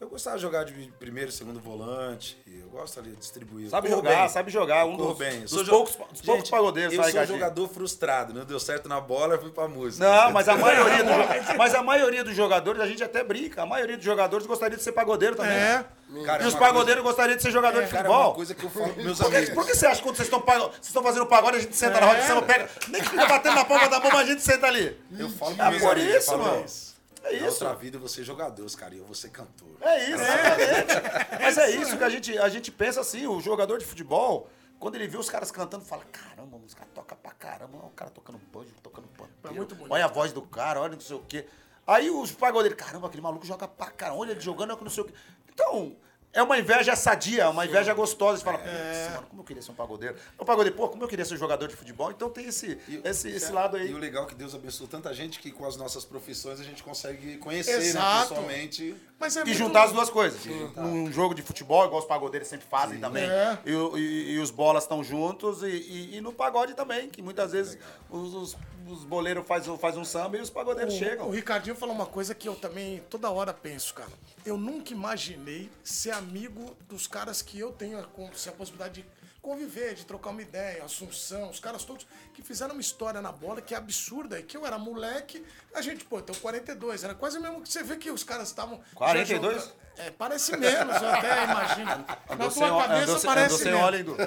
Eu 0.03 0.09
gostava 0.09 0.35
de 0.35 0.41
jogar 0.41 0.65
de 0.65 0.73
primeiro, 0.99 1.31
segundo 1.31 1.61
volante. 1.61 2.37
Eu 2.45 2.67
gosto 2.67 2.99
ali 2.99 3.11
de 3.11 3.15
distribuir. 3.15 3.69
Sabe 3.69 3.87
Corro 3.87 4.01
jogar, 4.01 4.19
bem. 4.23 4.29
sabe 4.29 4.51
jogar. 4.51 4.85
Um 4.85 4.97
Corro 4.97 5.09
dos, 5.11 5.17
bem. 5.17 5.39
dos 5.45 5.63
poucos, 5.69 5.95
dos 5.95 6.07
Gente, 6.17 6.25
poucos 6.25 6.49
pagodeiros, 6.49 6.93
Eu 6.93 6.99
sou 6.99 7.07
Ricardinho? 7.07 7.37
jogador 7.39 7.67
frustrado. 7.69 8.33
Não 8.33 8.43
deu 8.43 8.59
certo 8.59 8.89
na 8.89 8.99
bola, 8.99 9.35
eu 9.35 9.41
fui 9.41 9.51
pra 9.51 9.65
música. 9.69 10.03
Não, 10.05 10.31
mas 10.33 10.49
a 10.49 10.57
maioria, 10.57 11.03
do, 11.05 11.09
mas 11.57 11.73
a 11.73 11.81
maioria 11.81 12.21
dos 12.21 12.35
jogadores, 12.35 12.81
a 12.81 12.85
gente 12.85 13.01
até 13.01 13.23
brinca. 13.23 13.61
A 13.61 13.65
maioria 13.65 13.95
dos 13.95 14.05
jogadores 14.05 14.45
gostaria 14.45 14.75
de 14.75 14.83
ser 14.83 14.91
pagodeiro 14.91 15.37
também. 15.37 15.53
É. 15.55 15.85
Cara, 16.25 16.43
E 16.43 16.45
é 16.45 16.47
os 16.49 16.53
pagodeiros 16.55 17.01
gostariam 17.01 17.37
de 17.37 17.41
ser 17.41 17.51
jogador 17.51 17.81
de 17.81 17.89
Cara, 17.89 18.05
é 18.07 18.09
uma 18.11 18.17
futebol. 18.17 18.35
coisa 18.35 18.53
que 18.53 18.63
eu 18.65 18.69
falo 18.69 18.93
meus 19.01 19.17
Por 19.17 19.29
que, 19.31 19.37
amigos. 19.37 19.55
por 19.55 19.65
que 19.65 19.73
você 19.73 19.85
acha 19.87 19.95
que 19.95 20.03
quando 20.03 20.15
vocês 20.17 20.27
estão, 20.27 20.41
pago- 20.41 20.65
vocês 20.69 20.87
estão 20.87 21.01
fazendo 21.01 21.25
pagode, 21.27 21.57
a 21.57 21.59
gente 21.61 21.75
senta 21.77 22.01
na 22.01 22.07
roda 22.07 22.19
e 22.19 22.23
você 22.23 22.33
não 22.33 22.43
pega? 22.43 22.69
Nem 22.89 23.01
que 23.01 23.09
fica 23.09 23.25
batendo 23.25 23.55
na 23.55 23.63
palma 23.63 23.87
da 23.87 23.99
mão, 24.01 24.09
mas 24.11 24.19
a 24.21 24.25
gente 24.25 24.41
senta 24.41 24.67
ali. 24.67 24.99
Eu 25.17 25.29
falo 25.29 25.55
É 25.59 25.79
por 25.79 25.97
isso, 25.97 26.37
mano. 26.37 26.65
"Ó, 26.67 26.92
É 27.23 27.31
Na 27.31 27.47
isso. 27.47 27.63
outra 27.65 27.73
vida 27.75 27.95
eu 27.97 27.99
vou 27.99 28.09
ser 28.09 28.23
jogador, 28.23 28.69
cara, 28.75 28.93
e 28.93 28.97
eu 28.97 29.05
vou 29.05 29.15
ser 29.15 29.29
cantor. 29.29 29.69
É 29.81 30.03
isso, 30.09 30.21
exatamente. 30.21 31.39
Mas 31.41 31.57
é 31.57 31.69
isso 31.75 31.97
que 31.97 32.03
a 32.03 32.09
gente, 32.09 32.37
a 32.37 32.49
gente 32.49 32.71
pensa 32.71 32.99
assim, 33.01 33.25
o 33.27 33.39
jogador 33.39 33.77
de 33.77 33.85
futebol, 33.85 34.49
quando 34.79 34.95
ele 34.95 35.07
vê 35.07 35.17
os 35.17 35.29
caras 35.29 35.49
cantando, 35.51 35.85
fala, 35.85 36.03
caramba, 36.11 36.57
os 36.57 36.73
caras 36.73 36.91
tocam 36.93 37.17
pra 37.17 37.31
caramba, 37.31 37.77
olha 37.77 37.87
o 37.87 37.91
cara 37.91 38.11
tocando 38.11 38.37
banjo, 38.51 38.69
tocando 38.83 39.07
pandeiro, 39.07 39.55
muito 39.55 39.73
bonito. 39.75 39.93
olha 39.93 40.05
a 40.05 40.09
voz 40.09 40.33
do 40.33 40.41
cara, 40.41 40.81
olha 40.81 40.93
não 40.93 40.99
sei 40.99 41.15
o 41.15 41.19
quê. 41.21 41.47
Aí 41.87 42.09
os 42.09 42.31
pagodeiros, 42.31 42.77
caramba, 42.77 43.07
aquele 43.07 43.21
maluco 43.23 43.45
joga 43.45 43.67
pra 43.67 43.87
caramba, 43.91 44.19
olha 44.19 44.31
ele 44.31 44.41
jogando, 44.41 44.69
olha 44.71 44.77
que 44.77 44.83
não 44.83 44.91
sei 44.91 45.03
o 45.03 45.05
quê. 45.07 45.13
Então, 45.49 45.95
é 46.33 46.41
uma 46.43 46.57
inveja 46.57 46.95
sadia, 46.95 47.49
uma 47.49 47.65
inveja 47.65 47.93
gostosa. 47.93 48.39
Você 48.39 48.43
fala, 48.43 48.57
É. 48.59 48.61
"Putz, 49.03 49.15
mano, 49.15 49.27
como 49.29 49.41
eu 49.41 49.45
queria 49.45 49.61
ser 49.61 49.71
um 49.71 49.75
pagodeiro. 49.75 50.15
O 50.37 50.43
pagodeiro, 50.43 50.75
pô, 50.75 50.89
como 50.89 51.03
eu 51.03 51.07
queria 51.07 51.23
ser 51.23 51.37
jogador 51.37 51.67
de 51.67 51.75
futebol. 51.75 52.11
Então 52.11 52.29
tem 52.29 52.45
esse, 52.47 52.79
E- 52.87 53.01
esse, 53.03 53.29
esse 53.29 53.51
lado 53.51 53.77
aí. 53.77 53.89
E 53.91 53.93
o 53.93 53.97
legal 53.97 54.23
é 54.23 54.27
que 54.27 54.35
Deus 54.35 54.53
abençoou 54.55 54.89
tanta 54.89 55.13
gente 55.13 55.39
que 55.39 55.51
com 55.51 55.65
as 55.65 55.77
nossas 55.77 56.03
profissões 56.03 56.59
a 56.59 56.63
gente 56.63 56.81
consegue 56.83 57.37
conhecer, 57.37 57.73
Exato. 57.79 58.33
né, 58.33 58.41
pessoalmente. 58.41 58.95
Mas 59.23 59.37
é 59.37 59.39
E 59.39 59.45
muito- 59.45 59.57
juntar 59.57 59.83
as 59.85 59.93
duas 59.93 60.09
coisas. 60.09 60.41
Um 60.75 61.09
jogo 61.09 61.33
de 61.33 61.41
futebol, 61.41 61.85
igual 61.85 62.01
os 62.01 62.05
pagodeiros 62.05 62.49
sempre 62.49 62.67
fazem 62.69 62.99
também. 62.99 63.23
É. 63.23 63.57
E, 63.65 63.71
e- 63.71 64.31
e 64.33 64.39
os 64.39 64.51
bolas 64.51 64.83
estão 64.83 65.01
juntos. 65.01 65.63
E, 65.63 66.15
e- 66.17 66.19
no 66.19 66.33
pagode 66.33 66.73
também, 66.73 67.09
que 67.09 67.21
muitas 67.21 67.53
vezes 67.53 67.77
os, 68.09 68.33
os, 68.33 68.57
os 68.85 69.05
boleiros 69.05 69.47
fazem 69.47 69.77
faz 69.77 69.95
um 69.95 70.03
samba 70.03 70.37
e 70.37 70.41
os 70.41 70.49
pagodeiros 70.49 70.93
O, 70.93 70.97
chegam. 70.97 71.27
o 71.29 71.31
Ricardinho 71.31 71.73
falou 71.73 71.95
uma 71.95 72.05
coisa 72.05 72.35
que 72.35 72.49
eu 72.49 72.55
também 72.55 73.01
toda 73.09 73.29
hora 73.31 73.53
penso, 73.53 73.93
cara. 73.93 74.09
Eu 74.45 74.57
nunca 74.57 74.91
imaginei 74.91 75.69
ser 75.81 76.11
amigo 76.11 76.75
dos 76.89 77.07
caras 77.07 77.41
que 77.41 77.57
eu 77.57 77.71
tenho 77.71 77.97
a, 77.99 78.03
con- 78.03 78.27
a 78.29 78.51
possibilidade 78.51 79.01
de 79.01 79.05
conviver, 79.43 79.93
de 79.93 80.05
trocar 80.05 80.29
uma 80.31 80.41
ideia, 80.41 80.83
Assunção, 80.85 81.49
os 81.49 81.59
caras 81.59 81.83
todos 81.83 82.07
que 82.33 82.41
fizeram 82.41 82.71
uma 82.73 82.81
história 82.81 83.21
na 83.21 83.31
bola 83.31 83.61
que 83.61 83.75
é 83.75 83.77
absurda. 83.77 84.39
E 84.39 84.43
que 84.43 84.55
eu 84.57 84.65
era 84.65 84.77
moleque, 84.79 85.45
a 85.75 85.81
gente, 85.81 86.05
pô, 86.05 86.17
eu 86.17 86.21
tenho 86.23 86.39
42, 86.39 87.03
era 87.03 87.13
quase 87.13 87.37
o 87.37 87.41
mesmo 87.41 87.61
que 87.61 87.69
você 87.69 87.83
vê 87.83 87.97
que 87.97 88.09
os 88.09 88.23
caras 88.23 88.47
estavam. 88.47 88.77
já 88.77 88.95
42? 88.95 89.53
jogando- 89.61 89.83
É, 89.97 90.09
parece 90.09 90.57
menos, 90.57 90.99
eu 91.01 91.09
até 91.11 91.43
imagino. 91.43 91.85
Na 91.85 92.17
Andou 92.33 92.49
tua 92.49 92.51
sem, 92.51 92.71
ó- 92.71 92.81
cabeça 92.81 93.03
andou 93.11 93.21
parece 93.21 93.67
andou 93.69 93.81
menos. 93.81 93.83
óleo? 93.83 94.17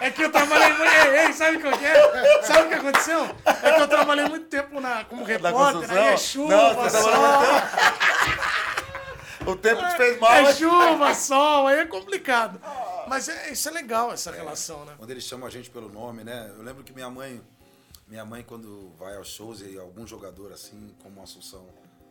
É 0.00 0.10
que 0.10 0.22
eu 0.24 0.30
trabalhei 0.32 0.72
muito. 0.74 0.92
Ei, 0.94 1.18
ei, 1.26 1.32
sabe 1.32 1.56
o 1.56 1.60
que 1.60 1.84
é? 1.84 2.42
Sabe 2.42 2.62
o 2.62 2.68
que 2.68 2.74
aconteceu? 2.74 3.36
É 3.44 3.72
que 3.72 3.80
eu 3.82 3.88
trabalhei 3.88 4.26
muito 4.28 4.46
tempo 4.46 4.80
na, 4.80 5.04
como 5.04 5.22
Na 5.22 5.26
repórter, 5.28 5.90
aí 5.90 6.08
é 6.08 6.16
chuva, 6.16 6.54
Não, 6.56 6.74
você 6.74 6.98
sol. 7.00 7.10
trabalhou 7.10 7.62
O 9.46 9.56
tempo 9.56 9.80
te 9.80 9.96
fez 9.96 10.20
mal. 10.20 10.32
É 10.32 10.54
chuva, 10.54 11.14
sol, 11.14 11.66
aí 11.68 11.78
é 11.80 11.86
complicado. 11.86 12.60
Mas 13.08 13.28
é, 13.28 13.52
isso 13.52 13.68
é 13.68 13.72
legal, 13.72 14.12
essa 14.12 14.32
relação, 14.32 14.84
né? 14.84 14.94
Quando 14.98 15.10
eles 15.10 15.24
chamam 15.24 15.46
a 15.46 15.50
gente 15.50 15.70
pelo 15.70 15.88
nome, 15.88 16.24
né? 16.24 16.52
Eu 16.56 16.62
lembro 16.62 16.82
que 16.82 16.92
minha 16.92 17.08
mãe, 17.08 17.40
minha 18.08 18.24
mãe 18.24 18.42
quando 18.42 18.92
vai 18.98 19.16
aos 19.16 19.28
shows 19.28 19.60
e 19.60 19.78
algum 19.78 20.06
jogador 20.06 20.52
assim, 20.52 20.94
como 21.02 21.20
a 21.20 21.24
Assunção 21.24 21.66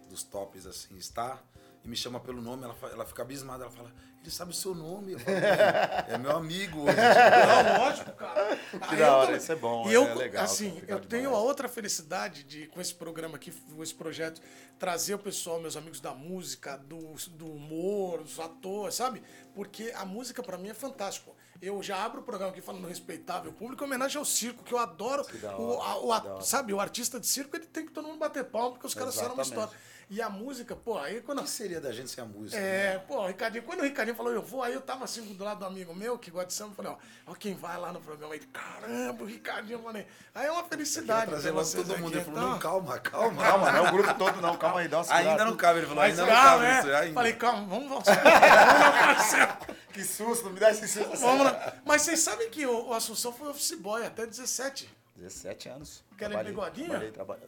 dos 0.09 0.23
tops 0.23 0.65
assim, 0.65 0.95
está 0.95 1.39
e 1.85 1.87
me 1.87 1.95
chama 1.95 2.19
pelo 2.19 2.41
nome, 2.41 2.63
ela, 2.63 2.75
ela 2.91 3.05
fica 3.05 3.21
abismada, 3.21 3.63
ela 3.65 3.71
fala, 3.71 3.91
ele 4.21 4.31
sabe 4.31 4.49
o 4.49 4.53
seu 4.55 4.73
nome. 4.73 5.17
Falo, 5.19 5.37
"É, 5.37 6.05
é 6.15 6.17
meu 6.17 6.31
amigo 6.35 6.81
hoje. 6.81 6.95
Não, 6.97 7.77
lógico, 7.85 8.11
cara. 8.13 8.59
Aí 8.81 8.97
da 8.97 9.15
hora, 9.17 9.37
isso 9.37 9.51
é 9.51 9.55
bom, 9.55 9.87
E 9.87 9.93
é 9.93 9.97
eu, 9.97 10.15
legal, 10.15 10.43
assim, 10.43 10.75
eu 10.79 10.85
demais. 10.99 11.05
tenho 11.05 11.35
a 11.35 11.39
outra 11.39 11.69
felicidade 11.69 12.43
de, 12.43 12.65
com 12.67 12.81
esse 12.81 12.93
programa 12.95 13.35
aqui, 13.35 13.51
com 13.51 13.83
esse 13.83 13.93
projeto, 13.93 14.41
trazer 14.79 15.13
o 15.13 15.19
pessoal, 15.19 15.61
meus 15.61 15.77
amigos 15.77 15.99
da 16.01 16.11
música, 16.13 16.75
do, 16.75 17.13
do 17.31 17.45
humor, 17.51 18.19
os 18.21 18.39
atores, 18.39 18.95
sabe? 18.95 19.21
Porque 19.53 19.93
a 19.95 20.05
música 20.05 20.41
pra 20.41 20.57
mim 20.57 20.69
é 20.69 20.73
fantástico. 20.73 21.35
Eu 21.61 21.81
já 21.83 22.03
abro 22.03 22.21
o 22.21 22.23
programa 22.23 22.51
aqui 22.51 22.61
falando 22.61 22.87
respeitável 22.87 23.53
público, 23.53 23.83
em 23.83 23.87
homenagem 23.87 24.17
ao 24.17 24.25
circo, 24.25 24.63
que 24.63 24.73
eu 24.73 24.79
adoro. 24.79 25.23
o, 25.57 25.63
hora, 25.77 25.87
a- 25.87 25.99
o 25.99 26.11
a- 26.11 26.41
sabe, 26.41 26.73
o 26.73 26.79
artista 26.79 27.19
de 27.19 27.27
circo, 27.27 27.55
ele 27.55 27.65
tem 27.67 27.85
que 27.85 27.91
todo 27.91 28.07
mundo 28.07 28.17
bater 28.19 28.43
palma, 28.45 28.71
porque 28.71 28.87
os 28.87 28.93
caras 28.95 29.13
fizeram 29.13 29.35
uma 29.35 29.43
Exatamente. 29.43 29.69
história. 29.71 29.94
E 30.09 30.21
a 30.21 30.29
música, 30.29 30.75
pô, 30.75 30.97
aí 30.97 31.21
quando. 31.21 31.39
O 31.39 31.43
que 31.43 31.49
seria 31.49 31.81
da 31.81 31.91
gente 31.91 32.11
sem 32.11 32.23
a 32.23 32.27
música? 32.27 32.61
É, 32.61 32.99
pô, 32.99 33.23
o 33.23 33.27
Ricardinho, 33.27 33.63
quando 33.63 33.79
o 33.79 33.83
Ricardinho 33.83 34.15
falou 34.15 34.31
eu 34.31 34.41
vou, 34.41 34.61
aí 34.61 34.73
eu 34.73 34.81
tava 34.81 35.03
assim 35.03 35.21
do 35.33 35.43
lado 35.43 35.59
do 35.59 35.65
amigo 35.65 35.95
meu 35.95 36.17
que 36.17 36.29
gosta 36.29 36.47
de 36.47 36.53
samba, 36.53 36.71
eu 36.71 36.75
falei, 36.75 36.91
ó, 36.91 37.31
ó 37.31 37.33
quem 37.33 37.55
vai 37.55 37.77
lá 37.79 37.91
no 37.91 37.99
programa 37.99 38.33
aí, 38.33 38.39
caramba, 38.39 39.23
o 39.23 39.25
Ricardinho, 39.25 39.79
eu 39.79 39.83
falei, 39.83 40.05
aí 40.33 40.45
é 40.45 40.51
uma 40.51 40.63
felicidade. 40.63 41.31
trazer 41.31 41.49
ter 41.49 41.55
logo 41.55 41.71
todo 41.71 41.97
mundo. 41.97 42.07
aqui, 42.07 42.17
Ele 42.17 42.25
falou, 42.25 42.39
então. 42.39 42.51
não, 42.51 42.59
calma, 42.59 42.99
calma. 42.99 43.43
Calma, 43.43 43.71
não 43.71 43.85
é 43.85 43.89
o 43.89 43.91
grupo 43.91 44.13
todo, 44.13 44.41
não. 44.41 44.57
Calma 44.57 44.79
aí, 44.81 44.87
dá 44.87 45.01
uma. 45.01 45.13
Ainda 45.13 45.45
não 45.45 45.55
cabe, 45.57 45.79
ele 45.79 45.87
falou, 45.87 46.03
ainda 46.03 46.21
não 46.25 46.33
cabe 46.33 46.79
isso, 46.79 46.89
é. 46.89 46.95
ainda. 46.99 47.13
Falei, 47.13 47.33
calma, 47.33 47.67
vamos, 47.67 47.89
vamos, 47.89 48.05
vamos 48.05 48.23
lá, 48.23 49.15
parceiro. 49.15 49.57
Que 49.91 50.03
susto, 50.03 50.49
me 50.49 50.59
dá 50.59 50.71
esse 50.71 50.87
susto. 50.87 51.17
Vamos 51.17 51.45
lá. 51.45 51.73
Mas 51.85 52.01
vocês 52.01 52.19
sabem 52.19 52.49
que 52.49 52.65
o, 52.65 52.93
Assunção 52.93 53.31
foi 53.31 53.49
office 53.49 53.75
boy 53.75 54.05
até 54.05 54.25
17. 54.25 54.89
17 55.15 55.69
anos. 55.69 56.03
Trabalhei, 56.17 56.51
bigodinho? 56.51 56.87
Trabalhei, 56.87 57.11
trabalhei. 57.11 57.47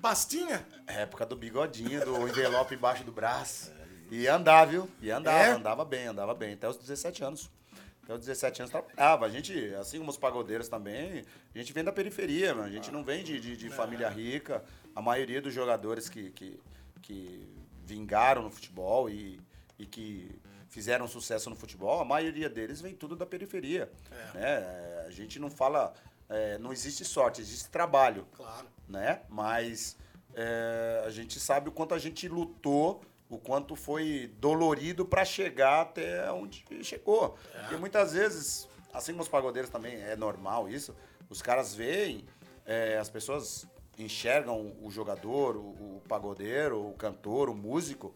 Pastinha? 0.00 0.66
Época 0.86 1.24
do 1.26 1.36
bigodinho, 1.36 2.04
do 2.04 2.28
envelope 2.28 2.74
embaixo 2.74 3.04
do 3.04 3.12
braço. 3.12 3.72
E 4.10 4.26
andar, 4.28 4.66
viu? 4.66 4.88
E 5.00 5.10
andava, 5.10 5.38
É? 5.38 5.50
andava 5.50 5.84
bem, 5.84 6.06
andava 6.06 6.34
bem. 6.34 6.54
Até 6.54 6.68
os 6.68 6.76
17 6.76 7.24
anos. 7.24 7.50
Até 8.04 8.14
os 8.14 8.20
17 8.20 8.62
anos 8.62 8.70
trabalhava. 8.70 9.26
A 9.26 9.28
gente, 9.28 9.74
assim 9.74 9.98
como 9.98 10.10
os 10.10 10.16
pagodeiros 10.16 10.68
também, 10.68 11.24
a 11.54 11.58
gente 11.58 11.72
vem 11.72 11.82
da 11.82 11.92
periferia, 11.92 12.54
mano. 12.54 12.68
A 12.68 12.70
gente 12.70 12.92
não 12.92 13.02
vem 13.02 13.24
de, 13.24 13.40
de, 13.40 13.56
de 13.56 13.68
família 13.70 14.08
rica. 14.08 14.62
A 14.94 15.02
maioria 15.02 15.42
dos 15.42 15.52
jogadores 15.52 16.08
que, 16.08 16.30
que, 16.30 16.60
que 17.02 17.48
vingaram 17.84 18.42
no 18.42 18.50
futebol 18.50 19.10
e, 19.10 19.40
e 19.78 19.86
que 19.86 20.30
fizeram 20.68 21.08
sucesso 21.08 21.48
no 21.50 21.56
futebol, 21.56 22.00
a 22.00 22.04
maioria 22.04 22.48
deles 22.48 22.80
vem 22.80 22.94
tudo 22.94 23.16
da 23.16 23.26
periferia. 23.26 23.90
Né? 24.34 25.04
A 25.06 25.10
gente 25.10 25.38
não 25.40 25.50
fala. 25.50 25.92
É, 26.28 26.58
não 26.58 26.72
existe 26.72 27.04
sorte, 27.04 27.40
existe 27.40 27.68
trabalho 27.70 28.26
Claro. 28.36 28.66
né? 28.88 29.22
Mas 29.28 29.96
é, 30.34 31.02
a 31.06 31.10
gente 31.10 31.38
sabe 31.40 31.68
o 31.68 31.72
quanto 31.72 31.94
a 31.94 31.98
gente 31.98 32.28
lutou, 32.28 33.02
o 33.28 33.38
quanto 33.38 33.74
foi 33.74 34.32
dolorido 34.38 35.04
para 35.04 35.24
chegar 35.24 35.82
até 35.82 36.30
onde 36.30 36.64
chegou. 36.82 37.36
Porque 37.60 37.76
muitas 37.76 38.12
vezes 38.12 38.68
assim 38.96 39.12
como 39.12 39.22
os 39.22 39.28
pagodeiros 39.28 39.70
também, 39.70 39.94
é 40.02 40.16
normal 40.16 40.68
isso, 40.68 40.96
os 41.28 41.42
caras 41.42 41.74
veem, 41.74 42.24
é, 42.64 42.96
as 42.98 43.10
pessoas 43.10 43.66
enxergam 43.98 44.74
o 44.82 44.90
jogador, 44.90 45.56
o, 45.56 45.96
o 45.96 46.02
pagodeiro, 46.08 46.88
o 46.88 46.94
cantor, 46.94 47.48
o 47.48 47.54
músico, 47.54 48.14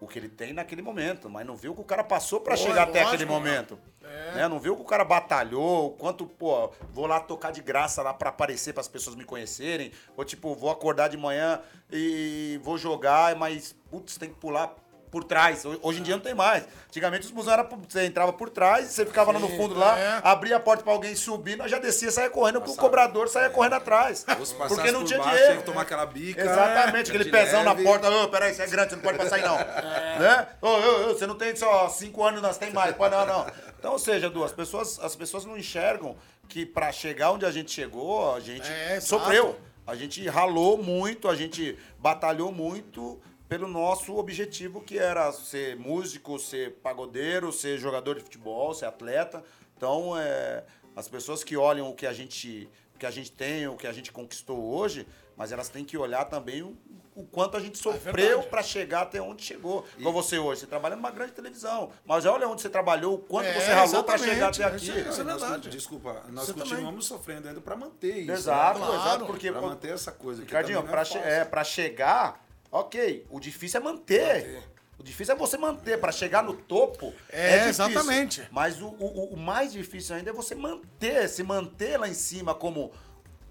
o 0.00 0.06
que 0.06 0.18
ele 0.18 0.28
tem 0.28 0.52
naquele 0.52 0.80
momento, 0.80 1.28
mas 1.28 1.46
não 1.46 1.54
viu 1.54 1.72
o 1.72 1.74
que 1.74 1.82
o 1.82 1.84
cara 1.84 2.02
passou 2.02 2.40
pra 2.40 2.56
Pô, 2.56 2.62
chegar 2.62 2.84
até 2.84 3.00
lógico, 3.00 3.08
aquele 3.08 3.26
cara. 3.26 3.38
momento. 3.38 3.78
É. 4.02 4.34
Né? 4.36 4.48
Não 4.48 4.58
viu 4.58 4.72
o 4.72 4.76
que 4.76 4.82
o 4.82 4.86
cara 4.86 5.04
batalhou, 5.04 5.88
o 5.88 5.90
quanto, 5.90 6.26
pô, 6.26 6.70
vou 6.92 7.06
lá 7.06 7.20
tocar 7.20 7.50
de 7.52 7.60
graça 7.60 8.02
lá 8.02 8.14
pra 8.14 8.30
aparecer, 8.30 8.72
para 8.72 8.80
as 8.80 8.88
pessoas 8.88 9.14
me 9.14 9.24
conhecerem, 9.24 9.92
ou 10.16 10.24
tipo, 10.24 10.54
vou 10.54 10.70
acordar 10.70 11.08
de 11.08 11.16
manhã 11.18 11.60
e 11.92 12.58
vou 12.62 12.78
jogar, 12.78 13.36
mas, 13.36 13.74
putz, 13.90 14.16
tem 14.16 14.30
que 14.30 14.36
pular 14.36 14.74
por 15.10 15.24
trás. 15.24 15.64
Ho- 15.64 15.78
Hoje 15.82 16.00
em 16.00 16.02
dia 16.02 16.14
não 16.14 16.22
tem 16.22 16.34
mais. 16.34 16.64
Antigamente 16.88 17.26
os 17.26 17.30
busão 17.32 17.52
era, 17.52 17.62
você 17.88 18.04
entrava 18.04 18.32
por 18.32 18.48
trás, 18.50 18.86
você 18.88 19.04
ficava 19.06 19.32
lá 19.32 19.38
no 19.38 19.48
fundo 19.48 19.74
lá, 19.78 19.98
é. 19.98 20.20
abria 20.24 20.56
a 20.56 20.60
porta 20.60 20.82
pra 20.82 20.92
alguém 20.92 21.14
subir, 21.14 21.56
nós 21.56 21.70
já 21.70 21.78
descia, 21.78 22.10
saia 22.10 22.28
correndo, 22.30 22.60
porque 22.60 22.72
o 22.72 22.76
cobrador 22.76 23.28
saia 23.28 23.50
correndo 23.50 23.74
atrás. 23.74 24.24
Passasse 24.24 24.54
Porque 24.54 24.90
não 24.90 25.00
por 25.00 25.06
tinha 25.06 25.18
baixo, 25.18 25.30
dinheiro. 25.32 25.52
tinha 25.52 25.58
que 25.62 25.66
tomar 25.66 25.82
aquela 25.82 26.06
bica. 26.06 26.40
Exatamente, 26.42 27.10
aquele 27.10 27.24
de 27.24 27.30
pezão 27.30 27.62
na 27.64 27.72
leve. 27.72 27.84
porta. 27.84 28.10
Ô, 28.10 28.28
peraí, 28.28 28.54
você 28.54 28.62
é 28.62 28.66
grande, 28.66 28.90
você 28.90 28.96
não 28.96 29.02
pode 29.02 29.18
passar 29.18 29.36
aí, 29.36 29.42
não. 29.42 29.56
Né? 29.56 30.46
Ô, 30.60 30.68
ô, 30.68 31.10
ô, 31.10 31.14
você 31.14 31.26
não 31.26 31.34
tem 31.36 31.54
só 31.56 31.88
cinco 31.88 32.24
anos, 32.24 32.40
nós 32.42 32.56
tem 32.58 32.72
mais. 32.72 32.94
Pode 32.96 33.14
não, 33.14 33.26
não. 33.26 33.46
Então, 33.78 33.92
ou 33.92 33.98
seja, 33.98 34.28
Du, 34.28 34.44
as 34.44 34.52
pessoas, 34.52 34.98
as 35.00 35.16
pessoas 35.16 35.44
não 35.44 35.56
enxergam 35.56 36.16
que 36.48 36.66
pra 36.66 36.90
chegar 36.92 37.30
onde 37.30 37.46
a 37.46 37.50
gente 37.50 37.70
chegou, 37.70 38.34
a 38.34 38.40
gente 38.40 38.68
É, 38.70 39.00
sofreu. 39.00 39.58
A 39.86 39.94
gente 39.96 40.28
ralou 40.28 40.76
muito, 40.80 41.28
a 41.28 41.34
gente 41.34 41.76
batalhou 41.98 42.52
muito 42.52 43.20
pelo 43.50 43.66
nosso 43.66 44.16
objetivo, 44.16 44.80
que 44.80 44.96
era 44.96 45.32
ser 45.32 45.76
músico, 45.76 46.38
ser 46.38 46.74
pagodeiro, 46.76 47.52
ser 47.52 47.76
jogador 47.78 48.14
de 48.14 48.20
futebol, 48.20 48.72
ser 48.72 48.86
atleta. 48.86 49.42
Então, 49.76 50.16
é, 50.16 50.62
as 50.94 51.08
pessoas 51.08 51.42
que 51.42 51.56
olham 51.56 51.90
o 51.90 51.92
que 51.94 52.06
a 52.06 52.12
gente, 52.12 52.70
o 52.94 52.98
que 52.98 53.04
a 53.04 53.10
gente 53.10 53.32
tem, 53.32 53.66
o 53.66 53.76
que 53.76 53.88
a 53.88 53.92
gente 53.92 54.12
conquistou 54.12 54.72
hoje, 54.72 55.04
mas 55.36 55.50
elas 55.50 55.68
têm 55.68 55.84
que 55.84 55.98
olhar 55.98 56.26
também 56.26 56.62
o, 56.62 56.76
o 57.16 57.24
quanto 57.24 57.56
a 57.56 57.60
gente 57.60 57.76
sofreu 57.76 58.14
verdade. 58.14 58.46
para 58.46 58.62
chegar 58.62 59.00
até 59.02 59.20
onde 59.20 59.42
chegou. 59.42 59.84
Igual 59.98 60.14
você 60.14 60.38
hoje, 60.38 60.60
você 60.60 60.66
trabalha 60.68 60.94
numa 60.94 61.10
grande 61.10 61.32
televisão, 61.32 61.90
mas 62.04 62.24
olha 62.26 62.46
onde 62.46 62.62
você 62.62 62.68
trabalhou, 62.70 63.14
o 63.14 63.18
quanto 63.18 63.46
É, 63.46 63.54
você 63.60 63.72
ralou 63.72 64.04
para 64.04 64.16
chegar 64.16 64.50
até 64.50 64.62
é 64.62 64.66
aqui. 64.66 64.76
isso 64.90 65.20
é 65.22 65.24
Nós- 65.24 65.40
verdade. 65.40 65.70
desculpa, 65.70 66.22
nós 66.28 66.46
Você 66.46 66.52
continuamos 66.52 67.04
sofrendo 67.04 67.48
ainda 67.48 67.60
pra 67.60 67.74
manter 67.74 68.16
isso. 68.18 68.30
Exato, 68.30 68.78
né? 68.78 68.86
Claro. 68.86 69.02
exato, 69.02 69.26
porque 69.26 69.50
Pra 69.50 69.60
manter 69.60 69.92
essa 69.92 70.12
coisa. 70.12 70.40
Ricardinho, 70.40 70.80
também 70.84 71.00
é 71.00 71.04
che- 71.04 71.18
é, 71.18 71.44
pra 71.44 71.64
chegar, 71.64 72.46
ok. 72.70 73.26
O 73.30 73.38
difícil 73.40 73.80
é 73.80 73.82
manter. 73.82 74.62
O 74.98 75.02
difícil 75.02 75.34
é 75.34 75.36
você 75.38 75.56
manter. 75.56 75.98
Pra 75.98 76.12
chegar 76.12 76.42
no 76.42 76.54
topo. 76.54 77.12
É, 77.28 77.60
difícil. 77.68 77.68
exatamente. 77.86 78.48
Mas 78.50 78.80
o, 78.82 78.88
o, 78.88 79.34
o 79.34 79.36
mais 79.36 79.72
difícil 79.72 80.14
ainda 80.16 80.30
é 80.30 80.32
você 80.32 80.54
manter, 80.54 81.28
se 81.28 81.42
manter 81.42 81.98
lá 81.98 82.08
em 82.08 82.14
cima 82.14 82.54
como. 82.54 82.92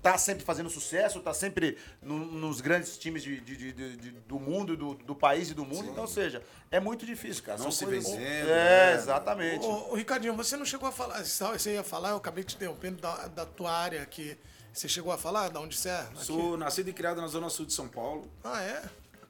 Tá 0.01 0.17
sempre 0.17 0.45
fazendo 0.45 0.69
sucesso, 0.69 1.19
tá 1.19 1.33
sempre 1.33 1.77
no- 2.01 2.23
nos 2.25 2.61
grandes 2.61 2.97
times 2.97 3.21
de, 3.21 3.41
de- 3.41 3.57
de- 3.57 3.73
de- 3.73 3.97
de- 3.97 4.11
do 4.11 4.39
mundo, 4.39 4.77
do, 4.77 4.93
do 4.93 5.13
país 5.13 5.49
e 5.49 5.53
do 5.53 5.65
mundo. 5.65 5.89
Então, 5.89 6.03
ou 6.03 6.07
seja, 6.07 6.41
é 6.71 6.79
muito 6.79 7.05
difícil, 7.05 7.43
cara. 7.43 7.57
Não 7.57 7.65
São 7.65 7.71
se 7.79 7.85
coisas- 7.85 8.09
vencendo, 8.09 8.49
É, 8.49 8.91
né? 8.91 8.93
exatamente. 8.95 9.65
Ô, 9.65 9.91
ô, 9.91 9.95
Ricardinho, 9.95 10.33
você 10.37 10.55
não 10.55 10.63
chegou 10.63 10.87
a 10.87 10.91
falar, 10.93 11.21
você 11.25 11.73
ia 11.73 11.83
falar, 11.83 12.11
eu 12.11 12.15
acabei 12.15 12.45
te 12.45 12.55
interrompendo 12.55 13.01
da, 13.01 13.27
da 13.27 13.45
tua 13.45 13.73
área 13.73 14.01
aqui. 14.01 14.37
Você 14.71 14.87
chegou 14.87 15.11
a 15.11 15.17
falar 15.17 15.49
da 15.49 15.59
onde 15.59 15.75
você 15.75 15.89
é? 15.89 15.99
Aqui? 15.99 16.23
Sou 16.25 16.55
nascido 16.55 16.87
e 16.89 16.93
criado 16.93 17.19
na 17.19 17.27
Zona 17.27 17.49
Sul 17.49 17.65
de 17.65 17.73
São 17.73 17.89
Paulo. 17.89 18.31
Ah, 18.41 18.61
é? 18.61 18.81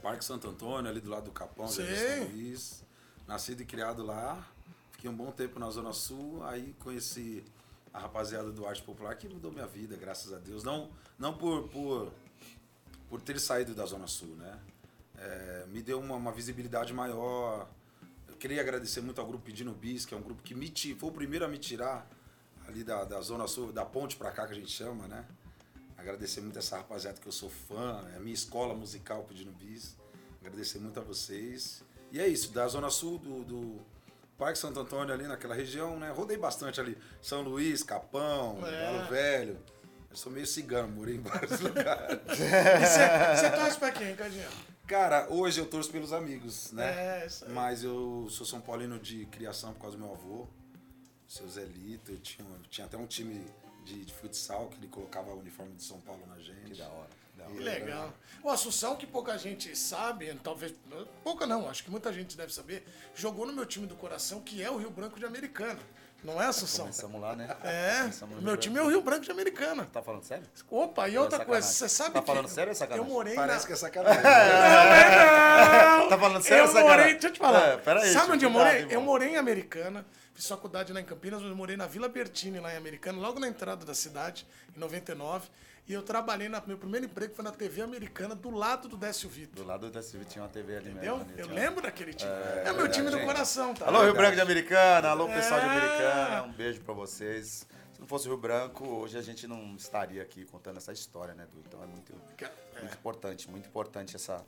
Parque 0.01 0.23
Santo 0.23 0.47
Antônio, 0.47 0.89
ali 0.89 1.01
do 1.01 1.09
lado 1.09 1.25
do 1.25 1.31
Capão, 1.31 1.67
São 1.67 1.85
Luís. 2.31 2.83
Nascido 3.27 3.61
e 3.61 3.65
criado 3.65 4.03
lá. 4.03 4.47
Fiquei 4.91 5.09
um 5.09 5.15
bom 5.15 5.31
tempo 5.31 5.59
na 5.59 5.69
Zona 5.69 5.93
Sul. 5.93 6.43
Aí 6.45 6.75
conheci 6.79 7.43
a 7.93 7.99
rapaziada 7.99 8.51
do 8.51 8.65
Arte 8.65 8.81
Popular, 8.81 9.15
que 9.15 9.27
mudou 9.27 9.51
minha 9.51 9.67
vida, 9.67 9.95
graças 9.95 10.33
a 10.33 10.37
Deus. 10.37 10.63
Não, 10.63 10.89
não 11.17 11.33
por, 11.33 11.67
por, 11.69 12.13
por 13.09 13.21
ter 13.21 13.39
saído 13.39 13.73
da 13.73 13.85
Zona 13.85 14.07
Sul, 14.07 14.35
né? 14.35 14.59
É, 15.17 15.65
me 15.67 15.81
deu 15.81 15.99
uma, 15.99 16.15
uma 16.15 16.31
visibilidade 16.31 16.93
maior. 16.93 17.67
Eu 18.27 18.35
queria 18.35 18.61
agradecer 18.61 19.01
muito 19.01 19.19
ao 19.19 19.27
grupo 19.27 19.43
Pedindo 19.43 19.71
Bis, 19.73 20.05
que 20.05 20.13
é 20.13 20.17
um 20.17 20.21
grupo 20.21 20.41
que 20.41 20.55
me 20.55 20.73
foi 20.97 21.09
o 21.09 21.11
primeiro 21.11 21.43
a 21.43 21.47
me 21.47 21.57
tirar 21.57 22.07
ali 22.67 22.83
da, 22.83 23.03
da 23.03 23.19
Zona 23.21 23.47
Sul, 23.47 23.73
da 23.73 23.83
ponte 23.83 24.15
pra 24.15 24.31
cá 24.31 24.45
que 24.45 24.53
a 24.53 24.55
gente 24.55 24.71
chama, 24.71 25.07
né? 25.07 25.25
Agradecer 25.99 26.39
muito 26.41 26.57
essa 26.57 26.77
rapaziada 26.77 27.19
que 27.19 27.27
eu 27.27 27.31
sou 27.31 27.49
fã, 27.49 28.01
é 28.13 28.17
a 28.17 28.19
minha 28.19 28.33
escola 28.33 28.73
musical 28.73 29.23
Pedindo 29.23 29.51
Bis. 29.51 29.97
Agradecer 30.39 30.79
muito 30.79 30.99
a 30.99 31.03
vocês. 31.03 31.83
E 32.11 32.19
é 32.19 32.27
isso, 32.27 32.51
da 32.51 32.65
Zona 32.67 32.89
Sul, 32.89 33.19
do, 33.19 33.43
do 33.43 33.79
Parque 34.37 34.57
Santo 34.57 34.79
Antônio 34.79 35.13
ali 35.13 35.27
naquela 35.27 35.53
região, 35.53 35.99
né? 35.99 36.09
Rodei 36.11 36.37
bastante 36.37 36.79
ali. 36.79 36.97
São 37.21 37.41
Luís, 37.41 37.83
Capão, 37.83 38.65
É. 38.65 38.93
Galo 38.93 39.09
Velho. 39.09 39.59
Eu 40.09 40.15
sou 40.15 40.31
meio 40.31 40.47
cigano, 40.47 40.87
morei 40.87 41.15
em 41.15 41.21
vários 41.21 41.59
lugares. 41.61 42.19
E 42.29 43.35
você, 43.35 43.49
torce 43.51 43.77
pra 43.77 43.91
quem, 43.91 44.07
Ricardinho? 44.07 44.49
Cara, 44.87 45.27
hoje 45.29 45.59
eu 45.61 45.67
torço 45.67 45.91
pelos 45.91 46.11
amigos, 46.13 46.71
né? 46.71 47.21
É, 47.21 47.25
isso 47.27 47.45
aí. 47.45 47.51
Mas 47.51 47.83
eu 47.83 48.25
sou 48.31 48.43
São 48.45 48.59
Paulino 48.59 48.97
de 48.97 49.25
criação 49.27 49.73
por 49.73 49.81
causa 49.81 49.97
do 49.97 50.03
meu 50.03 50.13
avô, 50.13 50.47
seu 51.27 51.47
Zé 51.47 51.63
Lito. 51.65 52.11
Eu 52.11 52.17
tinha, 52.19 52.47
tinha 52.71 52.87
até 52.87 52.97
um 52.97 53.05
time 53.05 53.45
de, 53.89 54.05
de 54.05 54.13
futsal 54.13 54.67
que 54.67 54.77
ele 54.77 54.87
colocava 54.87 55.31
o 55.31 55.39
uniforme 55.39 55.73
de 55.75 55.83
São 55.83 55.99
Paulo 56.01 56.21
na 56.27 56.37
gente. 56.39 56.71
Que 56.71 56.77
da 56.77 56.87
hora. 56.87 57.09
que 57.31 57.37
da 57.39 57.45
hora. 57.45 57.53
Que 57.55 57.63
legal. 57.63 58.13
O 58.43 58.49
Assunção, 58.49 58.95
que 58.95 59.07
pouca 59.07 59.37
gente 59.37 59.75
sabe, 59.75 60.31
talvez. 60.43 60.73
Pouca 61.23 61.47
não, 61.47 61.67
acho 61.67 61.83
que 61.83 61.89
muita 61.91 62.13
gente 62.13 62.37
deve 62.37 62.53
saber, 62.53 62.85
jogou 63.15 63.45
no 63.45 63.53
meu 63.53 63.65
time 63.65 63.87
do 63.87 63.95
coração, 63.95 64.41
que 64.41 64.61
é 64.63 64.69
o 64.69 64.77
Rio 64.77 64.91
Branco 64.91 65.19
de 65.19 65.25
Americana. 65.25 65.79
Não 66.23 66.41
é, 66.41 66.47
Assunção? 66.47 66.85
Começamos 66.85 67.21
lá, 67.21 67.33
né? 67.33 67.47
É, 67.63 68.01
Começamos 68.01 68.35
meu 68.41 68.51
Rio 68.53 68.57
time 68.57 68.77
é 68.77 68.81
o 68.83 68.89
Rio 68.89 69.01
Branco 69.01 69.23
de 69.23 69.31
Americana. 69.31 69.87
Tá 69.91 70.01
falando 70.01 70.23
sério? 70.23 70.45
Opa, 70.69 71.07
e 71.07 71.15
é 71.15 71.19
outra 71.19 71.45
coisa, 71.45 71.65
sacanagem? 71.65 71.87
você 71.87 71.89
sabe 71.89 72.13
Tá 72.13 72.19
que 72.19 72.27
falando 72.27 72.47
sério 72.49 72.69
ou 72.69 72.71
é 72.73 72.75
sacanagem? 72.75 73.07
Eu 73.07 73.13
morei 73.13 73.35
Parece 73.35 73.61
na... 73.61 73.67
que 73.67 73.73
é 73.73 73.75
sacanagem. 73.77 74.21
Tá 76.09 76.17
falando 76.19 76.43
sério 76.43 76.57
eu 76.57 76.67
ou 76.67 76.73
sacanagem? 76.73 76.97
morei, 76.97 77.13
deixa 77.13 77.27
eu 77.27 77.31
te 77.33 77.39
falar. 77.39 77.67
É, 77.69 77.77
peraí, 77.77 78.11
Sabe 78.13 78.33
onde 78.33 78.45
eu 78.45 78.49
morei? 78.49 78.87
Eu 78.89 79.01
morei 79.01 79.29
em 79.29 79.37
Americana, 79.37 80.05
fiz 80.33 80.47
faculdade 80.47 80.93
lá 80.93 81.01
em 81.01 81.05
Campinas, 81.05 81.41
mas 81.41 81.51
morei 81.55 81.75
na 81.77 81.87
Vila 81.87 82.07
Bertini, 82.07 82.59
lá 82.59 82.73
em 82.73 82.77
Americana, 82.77 83.19
logo 83.19 83.39
na 83.39 83.47
entrada 83.47 83.85
da 83.85 83.93
cidade, 83.93 84.45
em 84.75 84.79
99. 84.79 85.49
E 85.87 85.93
eu 85.93 86.03
trabalhei, 86.03 86.47
na, 86.47 86.61
meu 86.67 86.77
primeiro 86.77 87.07
emprego 87.07 87.33
foi 87.33 87.43
na 87.43 87.51
TV 87.51 87.81
Americana, 87.81 88.35
do 88.35 88.51
lado 88.51 88.87
do 88.87 88.95
Décio 88.95 89.27
Vitor. 89.27 89.55
Do 89.63 89.67
lado 89.67 89.89
da 89.89 90.03
Silvia 90.03 90.27
tinha 90.29 90.43
uma 90.43 90.49
TV 90.49 90.77
ali 90.77 90.91
Entendeu? 90.91 91.17
mesmo. 91.17 91.31
Eu 91.35 91.47
tinha- 91.47 91.55
lembro 91.59 91.81
daquele 91.81 92.13
time. 92.13 92.29
É, 92.63 92.71
o 92.71 92.75
meu 92.77 92.91
time 92.91 93.09
do 93.09 93.19
coração, 93.21 93.73
tá? 93.73 93.87
Alô, 93.87 94.03
Rio 94.03 94.13
Branco 94.13 94.35
de 94.35 94.41
Americana, 94.41 95.09
alô, 95.09 95.27
pessoal 95.27 95.59
de 95.59 95.65
É. 95.65 95.69
Americana, 95.69 96.43
um 96.43 96.51
beijo 96.53 96.79
pra 96.81 96.93
vocês. 96.93 97.65
Se 97.91 97.99
não 97.99 98.07
fosse 98.07 98.27
o 98.27 98.31
Rio 98.31 98.37
Branco, 98.39 98.85
hoje 98.87 99.17
a 99.17 99.21
gente 99.23 99.47
não 99.47 99.75
estaria 99.75 100.21
aqui 100.21 100.45
contando 100.45 100.77
essa 100.77 100.91
história, 100.93 101.33
né, 101.33 101.47
Du? 101.51 101.59
Então 101.67 101.81
é 101.83 101.87
muito, 101.87 102.13
muito 102.13 102.93
importante, 102.95 103.49
muito 103.49 103.67
importante 103.67 104.15
essa, 104.15 104.45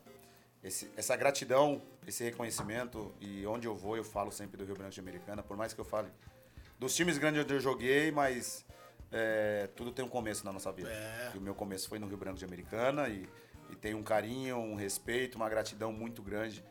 esse- 0.63 0.89
essa 0.95 1.15
gratidão, 1.15 1.81
esse 2.07 2.23
reconhecimento. 2.23 3.13
E 3.19 3.45
onde 3.45 3.67
eu 3.67 3.75
vou, 3.75 3.97
eu 3.97 4.03
falo 4.03 4.31
sempre 4.31 4.57
do 4.57 4.65
Rio 4.65 4.75
Branco 4.75 4.91
de 4.91 4.99
Americana, 4.99 5.41
por 5.43 5.57
mais 5.57 5.73
que 5.73 5.79
eu 5.79 5.85
fale 5.85 6.09
dos 6.79 6.95
times 6.95 7.17
grandes 7.17 7.41
onde 7.43 7.53
eu 7.53 7.59
joguei, 7.59 8.11
mas 8.11 8.65
é, 9.11 9.67
tudo 9.75 9.91
tem 9.91 10.03
um 10.03 10.09
começo 10.09 10.45
na 10.45 10.51
nossa 10.53 10.71
vida. 10.71 10.89
É. 10.89 11.31
E 11.35 11.37
o 11.37 11.41
meu 11.41 11.53
começo 11.53 11.87
foi 11.89 11.99
no 11.99 12.07
Rio 12.07 12.17
Branco 12.17 12.37
de 12.37 12.45
Americana 12.45 13.09
e, 13.09 13.27
e 13.69 13.75
tem 13.75 13.93
um 13.93 14.03
carinho, 14.03 14.57
um 14.57 14.75
respeito, 14.75 15.35
uma 15.35 15.49
gratidão 15.49 15.91
muito 15.91 16.21
grande 16.21 16.63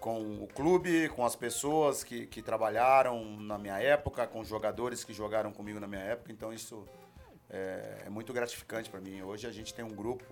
com 0.00 0.42
o 0.42 0.48
clube, 0.48 1.08
com 1.10 1.24
as 1.24 1.36
pessoas 1.36 2.02
que, 2.02 2.26
que 2.26 2.42
trabalharam 2.42 3.24
na 3.38 3.56
minha 3.56 3.78
época, 3.78 4.26
com 4.26 4.40
os 4.40 4.48
jogadores 4.48 5.04
que 5.04 5.12
jogaram 5.12 5.52
comigo 5.52 5.78
na 5.78 5.86
minha 5.86 6.00
época. 6.00 6.32
Então 6.32 6.52
isso 6.52 6.84
é, 7.48 8.02
é 8.06 8.10
muito 8.10 8.32
gratificante 8.32 8.90
para 8.90 9.00
mim. 9.00 9.22
Hoje 9.22 9.46
a 9.46 9.52
gente 9.52 9.72
tem 9.72 9.84
um 9.84 9.94
grupo, 9.94 10.24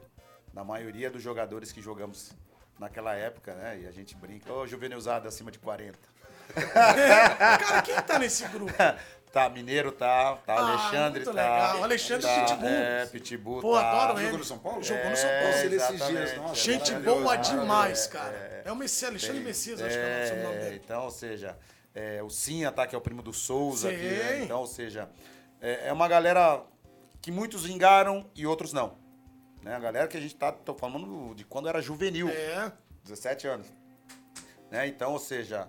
na 0.52 0.64
maioria 0.64 1.08
dos 1.08 1.22
jogadores 1.22 1.70
que 1.70 1.80
jogamos 1.80 2.32
naquela 2.80 3.14
época, 3.14 3.54
né? 3.54 3.80
E 3.82 3.86
a 3.86 3.92
gente 3.92 4.16
brinca, 4.16 4.52
ô 4.52 4.66
juvenilzado 4.66 5.28
acima 5.28 5.50
de 5.50 5.58
40. 5.58 5.98
Cara, 6.72 7.82
quem 7.82 7.94
tá 8.02 8.18
nesse 8.18 8.46
grupo? 8.48 8.72
Tá, 9.32 9.48
Mineiro 9.48 9.92
tá, 9.92 10.34
tá, 10.44 10.54
Ah, 10.54 10.72
Alexandre 10.72 11.20
muito 11.24 11.32
tá. 11.36 11.40
legal. 11.40 11.84
Alexandre 11.84 12.26
tá, 12.26 12.40
Pitbull. 12.46 12.68
É, 12.68 13.06
Pitbull 13.06 13.60
Pô, 13.60 13.74
tá. 13.74 13.88
adoro 13.92 14.18
ele. 14.18 14.24
Jogou 14.24 14.38
no 14.40 14.44
São 14.44 14.58
Paulo? 14.58 14.82
Jogou 14.82 15.04
no 15.04 15.10
É, 15.12 15.14
São 15.14 15.30
Paulo. 15.30 15.44
Ele 15.46 15.76
esses 15.76 15.90
exatamente, 15.90 16.26
dias, 16.26 16.36
nossa, 16.36 16.54
Gente 16.56 16.90
maravilhoso, 16.90 17.04
boa 17.20 17.24
maravilhoso. 17.36 17.60
demais, 17.60 18.06
cara. 18.08 18.62
É, 18.64 18.72
o 18.72 18.74
Messias, 18.74 19.08
Alexandre 19.10 19.40
Messias, 19.44 19.80
acho 19.82 19.90
que 19.94 19.96
é 20.02 20.02
o 20.02 20.36
É, 20.36 20.42
nome 20.42 20.58
dele. 20.58 20.80
Então, 20.84 21.04
ou 21.04 21.10
seja, 21.12 21.56
é, 21.94 22.20
o 22.24 22.28
Sinha 22.28 22.72
tá, 22.72 22.88
que 22.88 22.94
é 22.96 22.98
o 22.98 23.00
primo 23.00 23.22
do 23.22 23.32
Souza. 23.32 23.88
aqui, 23.88 23.98
né? 24.02 24.36
Sim. 24.38 24.42
Então, 24.46 24.58
ou 24.58 24.66
seja, 24.66 25.08
é, 25.62 25.86
é 25.86 25.92
uma 25.92 26.08
galera 26.08 26.62
que 27.22 27.30
muitos 27.30 27.64
vingaram 27.64 28.28
e 28.34 28.44
outros 28.48 28.72
não. 28.72 28.98
Né? 29.62 29.74
A 29.74 29.78
galera 29.78 30.08
que 30.08 30.16
a 30.16 30.20
gente 30.20 30.34
tá, 30.34 30.50
tô 30.52 30.74
falando 30.74 31.34
de 31.34 31.44
quando 31.44 31.68
era 31.68 31.80
juvenil, 31.80 32.28
É. 32.28 32.72
17 33.04 33.46
anos. 33.46 33.66
Né? 34.70 34.86
Então, 34.86 35.12
ou 35.12 35.18
seja, 35.18 35.68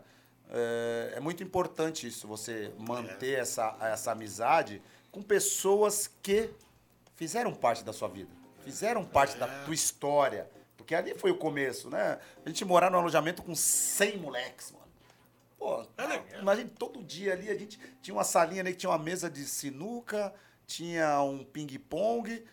é, 0.49 1.13
é 1.15 1.19
muito 1.19 1.41
importante 1.41 2.07
isso, 2.07 2.27
você 2.27 2.73
manter 2.77 3.39
essa, 3.39 3.75
essa 3.81 4.11
amizade 4.11 4.81
com 5.11 5.21
pessoas 5.21 6.09
que 6.21 6.49
fizeram 7.15 7.53
parte 7.53 7.83
da 7.83 7.93
sua 7.93 8.07
vida, 8.07 8.31
fizeram 8.63 9.03
parte 9.03 9.37
da 9.37 9.47
tua 9.65 9.73
história. 9.73 10.49
Porque 10.77 10.95
ali 10.95 11.13
foi 11.17 11.31
o 11.31 11.37
começo, 11.37 11.89
né? 11.89 12.19
A 12.45 12.49
gente 12.49 12.65
morar 12.65 12.89
no 12.89 12.97
alojamento 12.97 13.43
com 13.43 13.55
100 13.55 14.17
moleques, 14.17 14.71
mano. 14.71 14.81
Pô, 15.57 15.85
imagina 16.39 16.69
todo 16.77 17.03
dia 17.03 17.33
ali 17.33 17.49
a 17.49 17.55
gente 17.55 17.79
tinha 18.01 18.15
uma 18.15 18.23
salinha 18.23 18.61
ali 18.61 18.71
que 18.71 18.79
tinha 18.79 18.89
uma 18.89 18.97
mesa 18.97 19.29
de 19.29 19.45
sinuca, 19.45 20.33
tinha 20.65 21.21
um 21.21 21.43
ping-pong 21.43 22.43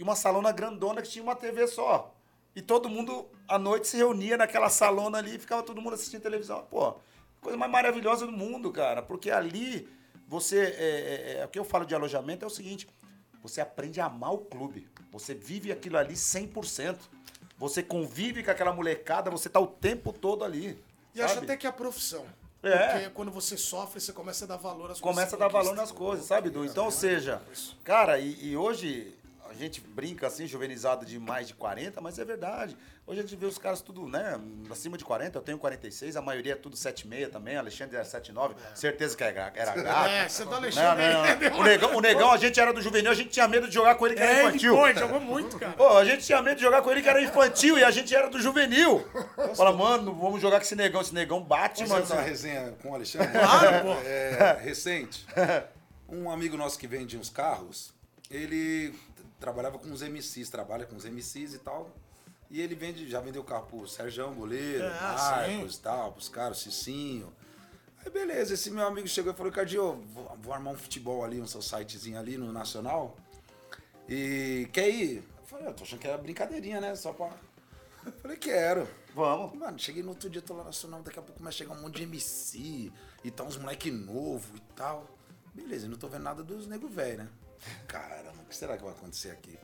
e 0.00 0.02
uma 0.02 0.16
salona 0.16 0.50
grandona 0.50 1.02
que 1.02 1.10
tinha 1.10 1.22
uma 1.22 1.36
TV 1.36 1.66
só. 1.66 2.14
E 2.56 2.62
todo 2.62 2.88
mundo 2.88 3.28
à 3.46 3.58
noite 3.58 3.86
se 3.86 3.98
reunia 3.98 4.34
naquela 4.38 4.70
salona 4.70 5.18
ali 5.18 5.36
e 5.36 5.38
ficava 5.38 5.62
todo 5.62 5.78
mundo 5.78 5.92
assistindo 5.92 6.22
televisão. 6.22 6.66
Pô, 6.70 6.94
coisa 7.42 7.58
mais 7.58 7.70
maravilhosa 7.70 8.24
do 8.24 8.32
mundo, 8.32 8.72
cara. 8.72 9.02
Porque 9.02 9.30
ali 9.30 9.86
você. 10.26 10.58
É, 10.58 11.36
é, 11.36 11.40
é, 11.40 11.44
o 11.44 11.48
que 11.48 11.58
eu 11.58 11.64
falo 11.64 11.84
de 11.84 11.94
alojamento 11.94 12.46
é 12.46 12.48
o 12.48 12.50
seguinte: 12.50 12.88
você 13.42 13.60
aprende 13.60 14.00
a 14.00 14.06
amar 14.06 14.32
o 14.32 14.38
clube. 14.38 14.88
Você 15.12 15.34
vive 15.34 15.70
aquilo 15.70 15.98
ali 15.98 16.14
100%. 16.14 16.96
Você 17.58 17.82
convive 17.82 18.42
com 18.42 18.50
aquela 18.50 18.72
molecada, 18.72 19.30
você 19.30 19.50
tá 19.50 19.60
o 19.60 19.66
tempo 19.66 20.14
todo 20.14 20.44
ali. 20.44 20.82
E 21.14 21.20
acho 21.20 21.40
até 21.40 21.58
que 21.58 21.66
é 21.66 21.70
a 21.70 21.74
profissão. 21.74 22.24
É. 22.62 22.88
Porque 22.88 23.10
quando 23.10 23.30
você 23.30 23.54
sofre, 23.54 24.00
você 24.00 24.14
começa 24.14 24.46
a 24.46 24.48
dar 24.48 24.56
valor 24.56 24.90
às 24.90 24.98
coisas. 24.98 25.00
Começa 25.02 25.36
a 25.36 25.38
dar 25.38 25.48
valor 25.48 25.74
nas 25.74 25.92
coisas, 25.92 26.24
sabe, 26.24 26.48
Du? 26.48 26.64
Então, 26.64 26.86
ou 26.86 26.90
seja, 26.90 27.42
cara, 27.84 28.18
e, 28.18 28.48
e 28.48 28.56
hoje 28.56 29.19
a 29.50 29.54
gente 29.54 29.80
brinca 29.80 30.28
assim, 30.28 30.46
juvenizado 30.46 31.04
de 31.04 31.18
mais 31.18 31.48
de 31.48 31.54
40, 31.54 32.00
mas 32.00 32.18
é 32.20 32.24
verdade. 32.24 32.76
Hoje 33.04 33.18
a 33.18 33.22
gente 33.22 33.34
vê 33.34 33.46
os 33.46 33.58
caras 33.58 33.80
tudo, 33.80 34.06
né, 34.06 34.40
acima 34.70 34.96
de 34.96 35.04
40, 35.04 35.36
eu 35.36 35.42
tenho 35.42 35.58
46, 35.58 36.16
a 36.16 36.22
maioria 36.22 36.52
é 36.52 36.56
tudo 36.56 36.76
76 36.76 37.32
também, 37.32 37.56
Alexandre 37.56 37.96
é 37.96 38.04
79, 38.04 38.54
é. 38.54 38.76
certeza 38.76 39.16
que 39.16 39.24
era, 39.24 39.52
era 39.56 39.74
gato. 39.82 40.08
É, 40.08 40.28
você 40.28 40.46
tá 40.46 40.54
Alexandre. 40.54 41.04
Não, 41.04 41.50
não. 41.50 41.60
O, 41.60 41.64
negão, 41.64 41.96
o 41.96 42.00
negão, 42.00 42.30
a 42.30 42.36
gente 42.36 42.60
era 42.60 42.72
do 42.72 42.80
juvenil, 42.80 43.10
a 43.10 43.14
gente 43.14 43.30
tinha 43.30 43.48
medo 43.48 43.66
de 43.66 43.74
jogar 43.74 43.96
com 43.96 44.06
ele 44.06 44.14
que 44.14 44.22
era 44.22 44.32
é, 44.32 44.42
infantil. 44.44 44.72
Ele 44.74 44.94
foi, 44.94 45.02
jogou 45.02 45.20
muito, 45.20 45.58
cara. 45.58 45.72
Pô, 45.72 45.98
a 45.98 46.04
gente 46.04 46.24
tinha 46.24 46.40
medo 46.40 46.56
de 46.56 46.62
jogar 46.62 46.80
com 46.82 46.90
ele 46.92 47.02
que 47.02 47.08
era 47.08 47.20
infantil 47.20 47.76
e 47.76 47.82
a 47.82 47.90
gente 47.90 48.14
era 48.14 48.30
do 48.30 48.40
juvenil. 48.40 49.04
Fala, 49.56 49.72
mano, 49.72 50.14
vamos 50.14 50.40
jogar 50.40 50.58
com 50.58 50.64
esse 50.64 50.76
negão, 50.76 51.00
esse 51.00 51.12
negão 51.12 51.42
bate, 51.42 51.82
mano. 51.86 52.06
fazer 52.06 52.14
uma 52.14 52.22
resenha 52.22 52.74
com 52.80 52.90
o 52.90 52.94
Alexandre? 52.94 53.30
Claro, 53.40 53.84
pô. 53.84 53.92
É, 54.04 54.58
recente. 54.62 55.26
Um 56.08 56.30
amigo 56.30 56.56
nosso 56.56 56.78
que 56.78 56.86
vende 56.86 57.16
uns 57.16 57.28
carros, 57.28 57.92
ele 58.30 58.94
trabalhava 59.40 59.78
com 59.78 59.90
os 59.90 60.02
MCs, 60.02 60.50
trabalha 60.50 60.86
com 60.86 60.94
os 60.94 61.04
MCs 61.04 61.54
e 61.54 61.58
tal. 61.58 61.90
E 62.50 62.60
ele 62.60 62.74
vende, 62.74 63.08
já 63.08 63.20
vendeu 63.20 63.42
carro 63.42 63.66
pro 63.66 63.88
Sérgio 63.88 64.30
Goleiro, 64.32 64.84
É, 64.84 65.00
Marcos 65.00 65.76
e 65.76 65.80
tal, 65.80 66.12
pros 66.12 66.28
caras, 66.28 66.58
Cicinho. 66.58 67.32
Aí 68.04 68.10
beleza, 68.10 68.54
esse 68.54 68.70
meu 68.70 68.86
amigo 68.86 69.06
chegou 69.06 69.32
e 69.32 69.36
falou, 69.36 69.52
Cardio, 69.52 70.02
vou, 70.12 70.36
vou 70.40 70.52
armar 70.52 70.72
um 70.72 70.76
futebol 70.76 71.24
ali, 71.24 71.40
um 71.40 71.46
seu 71.46 71.62
sitezinho 71.62 72.18
ali 72.18 72.36
no 72.36 72.52
Nacional. 72.52 73.16
E 74.08 74.68
quer 74.72 74.88
ir? 74.88 75.18
Eu 75.38 75.46
falei, 75.46 75.66
eu 75.68 75.74
tô 75.74 75.84
achando 75.84 76.00
que 76.00 76.08
era 76.08 76.18
brincadeirinha, 76.18 76.80
né? 76.80 76.94
Só 76.96 77.12
pra. 77.12 77.30
Eu 78.04 78.12
falei, 78.12 78.36
quero. 78.36 78.88
Vamos. 79.14 79.56
Mano, 79.56 79.78
cheguei 79.78 80.02
no 80.02 80.10
outro 80.10 80.28
dia, 80.28 80.40
tô 80.42 80.54
lá 80.54 80.60
no 80.60 80.66
Nacional, 80.66 81.02
daqui 81.02 81.18
a 81.18 81.22
pouco 81.22 81.38
começa 81.38 81.56
a 81.56 81.58
chegar 81.58 81.74
um 81.74 81.82
monte 81.82 81.96
de 81.96 82.02
MC 82.04 82.90
e 83.22 83.30
tá 83.30 83.44
uns 83.44 83.56
moleque 83.56 83.90
novo 83.90 84.56
e 84.56 84.60
tal. 84.74 85.06
Beleza, 85.54 85.86
não 85.86 85.96
tô 85.96 86.08
vendo 86.08 86.22
nada 86.22 86.42
dos 86.42 86.66
nego 86.66 86.88
velho, 86.88 87.18
né? 87.18 87.28
Caramba, 87.86 88.42
o 88.42 88.44
que 88.46 88.56
será 88.56 88.76
que 88.76 88.82
vai 88.82 88.92
acontecer 88.92 89.30
aqui? 89.30 89.58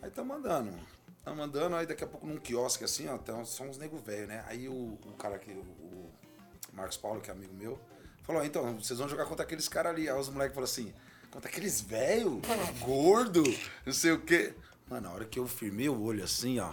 Aí 0.00 0.10
tá 0.10 0.24
mandando. 0.24 0.72
Tá 1.24 1.32
mandando, 1.32 1.76
aí 1.76 1.86
daqui 1.86 2.02
a 2.02 2.06
pouco 2.06 2.26
num 2.26 2.36
quiosque 2.36 2.82
assim, 2.82 3.06
ó, 3.08 3.16
tá, 3.16 3.44
são 3.44 3.68
uns 3.68 3.78
nego 3.78 3.96
velho, 3.98 4.26
né? 4.26 4.44
Aí 4.48 4.68
o, 4.68 4.98
o 5.04 5.14
cara 5.16 5.36
aqui, 5.36 5.52
o, 5.52 5.60
o 5.60 6.12
Marcos 6.72 6.96
Paulo, 6.96 7.20
que 7.20 7.30
é 7.30 7.32
amigo 7.32 7.54
meu, 7.54 7.78
falou, 8.24 8.44
então, 8.44 8.74
vocês 8.76 8.98
vão 8.98 9.08
jogar 9.08 9.26
contra 9.26 9.44
aqueles 9.44 9.68
caras 9.68 9.92
ali. 9.92 10.08
Aí 10.08 10.18
os 10.18 10.28
moleques 10.28 10.54
falaram 10.54 10.72
assim, 10.72 10.92
contra 11.30 11.48
aqueles 11.48 11.80
velho, 11.80 12.40
gordo, 12.80 13.42
não 13.86 13.92
sei 13.92 14.10
o 14.10 14.20
quê. 14.20 14.54
Mano, 14.88 15.08
na 15.08 15.14
hora 15.14 15.24
que 15.24 15.38
eu 15.38 15.46
firmei 15.46 15.88
o 15.88 16.02
olho 16.02 16.24
assim, 16.24 16.58
ó, 16.58 16.72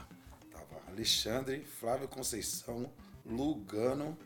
tava 0.52 0.82
Alexandre, 0.88 1.64
Flávio 1.80 2.08
Conceição, 2.08 2.92
Lugano, 3.24 4.18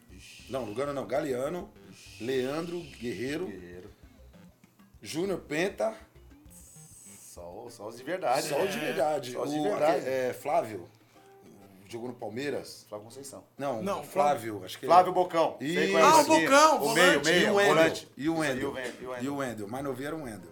não, 0.49 0.63
Lugano 0.63 0.93
não, 0.93 1.05
Galeano, 1.05 1.69
Leandro 2.21 2.79
Guerreiro, 2.79 3.47
Guerreiro. 3.47 3.93
Júnior 5.01 5.39
Penta, 5.41 5.97
Só, 7.33 7.65
só 7.69 7.87
os 7.87 7.97
de 7.97 8.03
verdade. 8.03 8.47
só 8.47 8.61
o 8.63 8.67
de 8.67 8.77
verdade. 8.79 9.31
Só 9.31 9.43
os 9.43 9.51
de 9.51 9.59
O- 9.59 9.63
verdade. 9.63 10.07
é, 10.07 10.33
Flávio, 10.33 10.87
jogou 11.87 12.09
no 12.09 12.13
Palmeiras. 12.13 12.85
Flávio 12.87 13.05
Conceição. 13.05 13.43
Não, 13.57 13.81
Não, 13.81 14.01
o 14.01 14.03
Flávio, 14.03 14.61
acho 14.63 14.77
que 14.79 14.85
Flávio 14.85 15.11
Bocão. 15.13 15.57
Sei 15.59 15.91
qual 15.91 16.03
Ah, 16.03 16.21
o. 16.21 16.25
Bocão, 16.25 16.83
O 16.83 16.93
meio, 16.93 17.19
volante. 17.19 17.27
E 17.29 17.31
meio, 17.33 17.51
o 17.51 17.55
Wendel. 17.55 17.75
volante. 17.75 18.11
E 18.15 18.29
o 18.29 18.37
Wendel. 18.37 18.73
e 19.01 19.05
o 19.07 19.23
E 19.23 19.29
Wendel. 19.29 19.67
Mais 19.67 19.83
novinho 19.83 20.07
era 20.07 20.15
o 20.15 20.23
Wendel. 20.23 20.51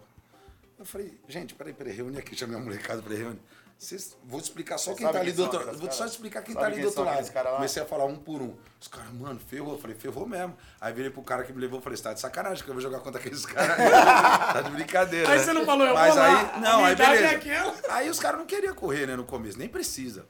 Eu 0.79 0.85
falei, 0.85 1.13
gente, 1.27 1.53
peraí, 1.53 1.73
peraí, 1.73 1.93
reúne 1.93 2.17
aqui, 2.17 2.35
chamei 2.35 2.57
a 2.57 2.59
molecada 2.59 2.99
pra 3.03 3.15
reunir. 3.15 3.39
Vocês, 3.81 4.15
vou 4.23 4.39
te 4.39 4.43
explicar 4.43 4.77
só 4.77 4.91
Você 4.91 4.97
quem 4.97 5.11
tá 5.11 5.19
ali 5.19 5.25
quem 5.29 5.35
do 5.35 5.41
outro 5.41 5.59
aqueles 5.59 5.79
Vou 5.79 5.91
só 5.91 6.05
explicar 6.05 6.43
quem 6.43 6.53
Sabe 6.53 6.61
tá 6.61 6.67
ali 6.67 6.75
quem 6.75 6.83
do 6.83 6.87
outro 6.89 7.03
lado. 7.03 7.31
caras 7.31 7.51
lá? 7.51 7.57
Comecei 7.57 7.81
a 7.81 7.85
falar 7.87 8.05
um 8.05 8.15
por 8.15 8.39
um. 8.39 8.55
Os 8.79 8.87
caras, 8.87 9.11
mano, 9.11 9.39
ferrou. 9.39 9.73
Eu 9.73 9.79
falei, 9.79 9.95
ferrou 9.95 10.27
mesmo. 10.27 10.55
Aí 10.79 10.93
virei 10.93 11.09
pro 11.09 11.23
cara 11.23 11.43
que 11.43 11.51
me 11.51 11.59
levou 11.59 11.79
e 11.79 11.81
falei, 11.81 11.97
você 11.97 12.03
tá 12.03 12.13
de 12.13 12.19
sacanagem 12.19 12.63
que 12.63 12.69
eu 12.69 12.75
vou 12.75 12.81
jogar 12.81 12.99
contra 12.99 13.19
aqueles 13.19 13.43
caras. 13.47 13.75
tá 13.77 14.61
de 14.61 14.69
brincadeira. 14.69 15.27
Aí 15.31 15.39
né? 15.39 15.43
você 15.43 15.51
não 15.51 15.65
falou, 15.65 15.87
eu 15.87 15.95
Mas 15.95 16.13
vou 16.13 16.23
aí, 16.23 16.31
lá, 16.31 16.57
não, 16.59 16.85
aí 16.85 16.95
beleza. 16.95 17.49
é. 17.49 17.73
Aí 17.89 18.07
os 18.07 18.19
caras 18.19 18.37
não 18.39 18.45
queriam 18.45 18.75
correr, 18.75 19.07
né, 19.07 19.15
no 19.15 19.23
começo, 19.25 19.57
nem 19.57 19.67
precisa. 19.67 20.27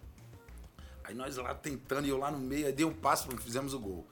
Aí 1.04 1.14
nós 1.14 1.36
lá 1.36 1.54
tentando, 1.54 2.06
e 2.08 2.10
eu 2.10 2.18
lá 2.18 2.32
no 2.32 2.40
meio, 2.40 2.68
aí 2.68 2.72
dei 2.72 2.86
um 2.86 2.94
passo, 2.94 3.30
fizemos 3.40 3.74
o 3.74 3.80
gol. 3.80 4.08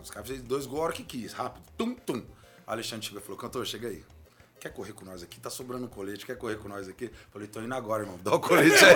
Os 0.00 0.08
caras 0.08 0.28
fizeram 0.28 0.46
dois 0.46 0.66
gols 0.66 0.80
a 0.80 0.84
hora 0.84 0.92
que 0.92 1.02
quis, 1.02 1.32
rápido, 1.32 1.64
tum, 1.76 1.94
tum. 1.96 2.24
Alexandre 2.64 3.06
chegou 3.06 3.20
e 3.20 3.24
falou, 3.24 3.36
cantor, 3.38 3.66
chega 3.66 3.88
aí. 3.88 4.04
Quer 4.64 4.70
correr 4.72 4.94
com 4.94 5.04
nós 5.04 5.22
aqui? 5.22 5.38
Tá 5.38 5.50
sobrando 5.50 5.84
um 5.84 5.88
colete, 5.88 6.24
quer 6.24 6.38
correr 6.38 6.56
com 6.56 6.70
nós 6.70 6.88
aqui? 6.88 7.10
Falei, 7.30 7.46
tô 7.46 7.60
indo 7.60 7.74
agora, 7.74 8.02
irmão, 8.02 8.18
dá 8.24 8.34
o 8.34 8.40
colete 8.40 8.82
aí. 8.82 8.94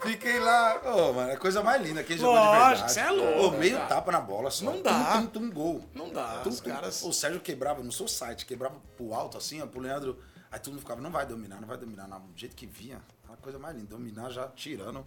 Fiquei 0.00 0.38
lá, 0.40 0.80
ô, 0.96 1.12
mano, 1.12 1.28
é 1.30 1.34
a 1.34 1.36
coisa 1.36 1.62
mais 1.62 1.82
linda, 1.82 2.02
quem 2.02 2.16
jogou 2.16 2.32
de 2.34 2.38
Lógico, 2.40 2.88
verdade. 2.88 2.92
cê 2.94 3.00
é 3.00 3.10
louco, 3.10 3.54
Ô, 3.54 3.58
meio 3.58 3.76
cara. 3.76 3.86
tapa 3.88 4.12
na 4.12 4.20
bola 4.22 4.50
só. 4.50 4.64
Não 4.64 4.80
dá. 4.80 5.12
Tum, 5.20 5.26
tum, 5.26 5.40
tum, 5.40 5.50
gol. 5.50 5.84
Não 5.92 6.10
dá, 6.10 6.38
Tum, 6.38 6.48
os 6.48 6.60
tum. 6.60 6.70
caras- 6.70 7.02
O 7.02 7.12
Sérgio 7.12 7.38
quebrava 7.42 7.82
no 7.82 7.92
seu 7.92 8.08
site, 8.08 8.46
quebrava 8.46 8.76
pro 8.96 9.12
alto, 9.12 9.36
assim, 9.36 9.60
ó, 9.60 9.66
pro 9.66 9.78
Leandro. 9.80 10.18
Aí 10.50 10.58
todo 10.58 10.72
mundo 10.72 10.80
ficava, 10.80 11.02
não 11.02 11.10
vai 11.10 11.26
dominar, 11.26 11.60
não 11.60 11.68
vai 11.68 11.76
dominar. 11.76 12.08
Não, 12.08 12.20
do 12.20 12.32
jeito 12.34 12.56
que 12.56 12.64
vinha, 12.66 13.02
a 13.30 13.36
coisa 13.36 13.58
mais 13.58 13.76
linda. 13.76 13.88
Dominar 13.90 14.30
já 14.30 14.48
tirando 14.48 15.06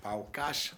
pau. 0.00 0.28
Caixa. 0.32 0.76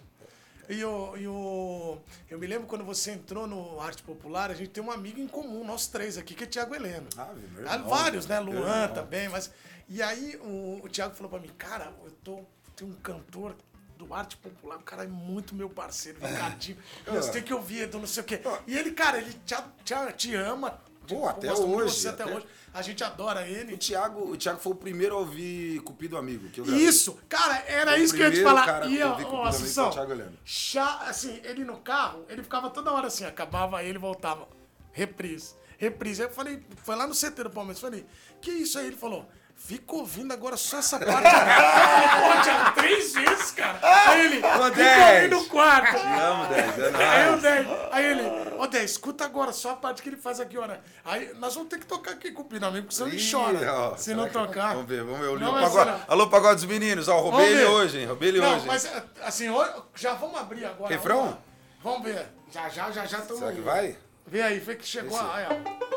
E 0.69 0.83
o, 0.83 1.17
e 1.17 1.27
o. 1.27 1.97
Eu 2.29 2.37
me 2.37 2.45
lembro 2.45 2.67
quando 2.67 2.83
você 2.83 3.11
entrou 3.11 3.47
no 3.47 3.79
Arte 3.79 4.03
Popular, 4.03 4.51
a 4.51 4.53
gente 4.53 4.69
tem 4.69 4.83
um 4.83 4.91
amigo 4.91 5.19
em 5.19 5.27
comum, 5.27 5.63
nós 5.63 5.87
três 5.87 6.17
aqui, 6.17 6.33
que 6.35 6.43
é 6.43 6.47
Tiago 6.47 6.75
Heleno. 6.75 7.07
Ah, 7.17 7.33
meu 7.53 7.69
Ah. 7.69 7.77
Vários, 7.77 8.27
né? 8.27 8.39
Luan 8.39 8.89
também, 8.89 9.29
mas. 9.29 9.49
E 9.87 10.01
aí 10.01 10.35
o, 10.41 10.81
o 10.83 10.89
Tiago 10.89 11.15
falou 11.15 11.29
pra 11.29 11.39
mim, 11.39 11.51
cara, 11.57 11.93
eu 12.03 12.11
tô. 12.23 12.41
Tem 12.75 12.87
um 12.87 12.93
cantor 12.93 13.55
do 13.97 14.13
Arte 14.13 14.37
Popular, 14.37 14.77
o 14.77 14.83
cara 14.83 15.03
é 15.03 15.07
muito 15.07 15.55
meu 15.55 15.69
parceiro, 15.69 16.19
Ricardinho. 16.25 16.77
Ah. 17.07 17.11
Você 17.11 17.31
tem 17.31 17.41
que 17.43 17.53
ouvir, 17.53 17.83
Edu, 17.83 17.99
não 17.99 18.07
sei 18.07 18.21
o 18.21 18.25
quê. 18.25 18.41
E 18.67 18.77
ele, 18.77 18.91
cara, 18.91 19.17
ele 19.19 19.33
te, 19.45 19.55
te, 19.83 20.13
te 20.15 20.35
ama. 20.35 20.79
Pô, 21.07 21.15
tipo, 21.15 21.25
até 21.27 21.53
hoje, 21.53 22.07
até, 22.07 22.23
até- 22.23 22.35
hoje. 22.35 22.45
A 22.73 22.81
gente 22.81 23.03
adora 23.03 23.41
O 23.41 23.45
ele. 23.45 23.77
Thiago, 23.77 24.31
o 24.31 24.37
Thiago 24.37 24.59
foi 24.59 24.71
o 24.71 24.75
primeiro 24.75 25.15
a 25.15 25.19
ouvir 25.19 25.79
Cupido 25.81 26.15
Amigo. 26.17 26.47
Isso, 26.75 27.17
cara, 27.27 27.63
era 27.67 27.91
Foi 27.91 28.01
o 28.01 28.03
isso 28.03 28.13
que 28.13 28.21
eu 28.21 28.25
ia 28.27 28.31
te 28.31 28.43
falar. 28.43 28.65
cara 28.65 28.85
E 28.87 28.99
eu 28.99 29.07
ó, 29.09 29.15
o 29.37 29.43
Assunção, 29.43 29.89
o 29.89 30.29
chá, 30.45 30.99
assim, 31.07 31.39
ele 31.43 31.63
no 31.63 31.77
carro, 31.77 32.23
ele 32.29 32.43
ficava 32.43 32.69
toda 32.69 32.91
hora 32.91 33.07
assim, 33.07 33.25
acabava 33.25 33.83
ele 33.83 33.97
voltava. 33.97 34.47
Reprise, 34.91 35.55
reprise. 35.77 36.21
Aí 36.21 36.27
eu 36.27 36.33
falei, 36.33 36.63
foi 36.83 36.95
lá 36.95 37.07
no 37.07 37.13
CT 37.15 37.43
do 37.43 37.49
Palmeiras, 37.49 37.79
falei, 37.79 38.05
que 38.41 38.51
isso 38.51 38.77
aí? 38.77 38.87
Ele 38.87 38.95
falou, 38.97 39.27
fica 39.57 39.95
ouvindo 39.95 40.31
agora 40.31 40.55
só 40.55 40.77
essa 40.79 40.97
parte. 40.99 41.11
pô, 41.11 42.41
Thiago, 42.43 42.75
três 42.75 43.13
vezes, 43.13 43.51
cara. 43.51 43.79
Aí 43.81 44.25
ele, 44.25 44.35
fica 44.37 44.69
Dez. 44.71 45.15
ouvindo 45.15 45.39
o 45.39 45.45
quarto. 45.49 45.99
Te 45.99 46.07
amo, 46.07 46.45
10 46.47 46.79
anos. 46.79 46.99
Aí 47.01 47.33
o 47.33 47.37
Dez, 47.41 47.67
aí 47.91 48.05
ele, 48.05 48.55
ô 48.57 48.67
Dez, 48.67 48.91
escuta 48.91 49.25
agora 49.25 49.51
só 49.51 49.71
a 49.71 49.75
parte 49.75 50.01
que 50.01 50.09
ele 50.09 50.17
faz 50.17 50.39
aqui, 50.39 50.57
olha. 50.57 50.79
Aí 51.03 51.33
nós 51.35 51.53
vamos 51.55 51.69
ter 51.69 51.79
que 51.79 51.85
tocar 51.85 52.11
aqui 52.11 52.31
com 52.31 52.43
o 52.43 52.45
Pino 52.45 52.65
Amigo, 52.67 52.85
porque 52.85 52.95
senão 52.95 53.09
ele 53.09 53.31
chora. 53.31 53.73
ó, 53.73 53.95
se 53.97 54.13
não 54.13 54.29
tocar. 54.29 54.73
Vamos 54.73 54.87
ver, 54.87 55.03
vamos 55.03 55.19
ver. 55.19 55.27
O 55.27 55.39
Não, 55.39 55.53
Pagode. 55.53 56.01
Alô, 56.07 56.27
Pagode 56.29 56.55
dos 56.55 56.65
Meninos. 56.65 57.07
Ó, 57.07 57.17
roubei 57.19 57.47
ele 57.47 57.65
hoje, 57.65 57.99
hein? 57.99 58.05
Roubei 58.05 58.29
ele 58.29 58.39
Não, 58.39 58.47
hoje. 58.51 58.59
hein? 58.59 58.63
mas 58.67 58.91
assim, 59.23 59.49
hoje- 59.49 59.73
já 59.95 60.13
vamos 60.13 60.39
abrir 60.39 60.65
agora. 60.65 60.93
Refrão? 60.93 61.37
Vamos, 61.83 62.03
ver. 62.03 62.25
Já, 62.51 62.69
já, 62.69 62.89
já, 62.91 63.05
já 63.05 63.21
Será 63.21 63.51
que 63.51 63.61
vai? 63.61 63.97
Vê 64.25 64.41
aí, 64.41 64.59
vê 64.59 64.75
que 64.75 64.85
chegou. 64.85 65.19
Aí, 65.19 65.45
ó. 65.49 65.96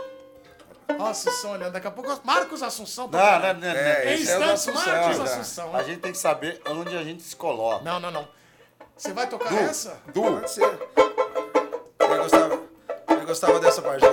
Nossa, 0.99 1.31
Sônia, 1.31 1.71
daqui 1.71 1.87
a 1.87 1.91
pouco. 1.91 2.21
Marcos 2.25 2.63
Assunção. 2.63 3.05
Não, 3.05 3.19
tá 3.19 3.39
não, 3.39 3.55
não, 3.55 3.61
não. 3.61 3.69
É, 3.69 4.05
Em 4.05 4.09
é 4.09 4.15
instantes, 4.21 4.69
Assunção, 4.69 4.93
Marcos 4.93 5.17
já. 5.17 5.23
Assunção. 5.25 5.77
A 5.77 5.83
gente 5.83 6.01
tem 6.01 6.13
que 6.13 6.19
saber 6.19 6.61
onde 6.69 6.97
a 6.97 7.03
gente 7.03 7.23
se 7.23 7.35
coloca. 7.37 7.85
Não, 7.85 7.99
não, 8.01 8.11
não. 8.11 8.29
Você 8.97 9.13
vai 9.13 9.27
tocar 9.27 9.49
Du, 9.49 9.57
essa? 9.59 9.99
Du, 10.13 10.23
Pode 10.23 10.51
ser. 10.51 10.65
Ele 12.01 12.17
gostava, 12.19 12.61
ele 13.11 13.27
gostava 13.27 13.61
dessa 13.61 13.83
parte. 13.83 14.05
aí. 14.05 14.13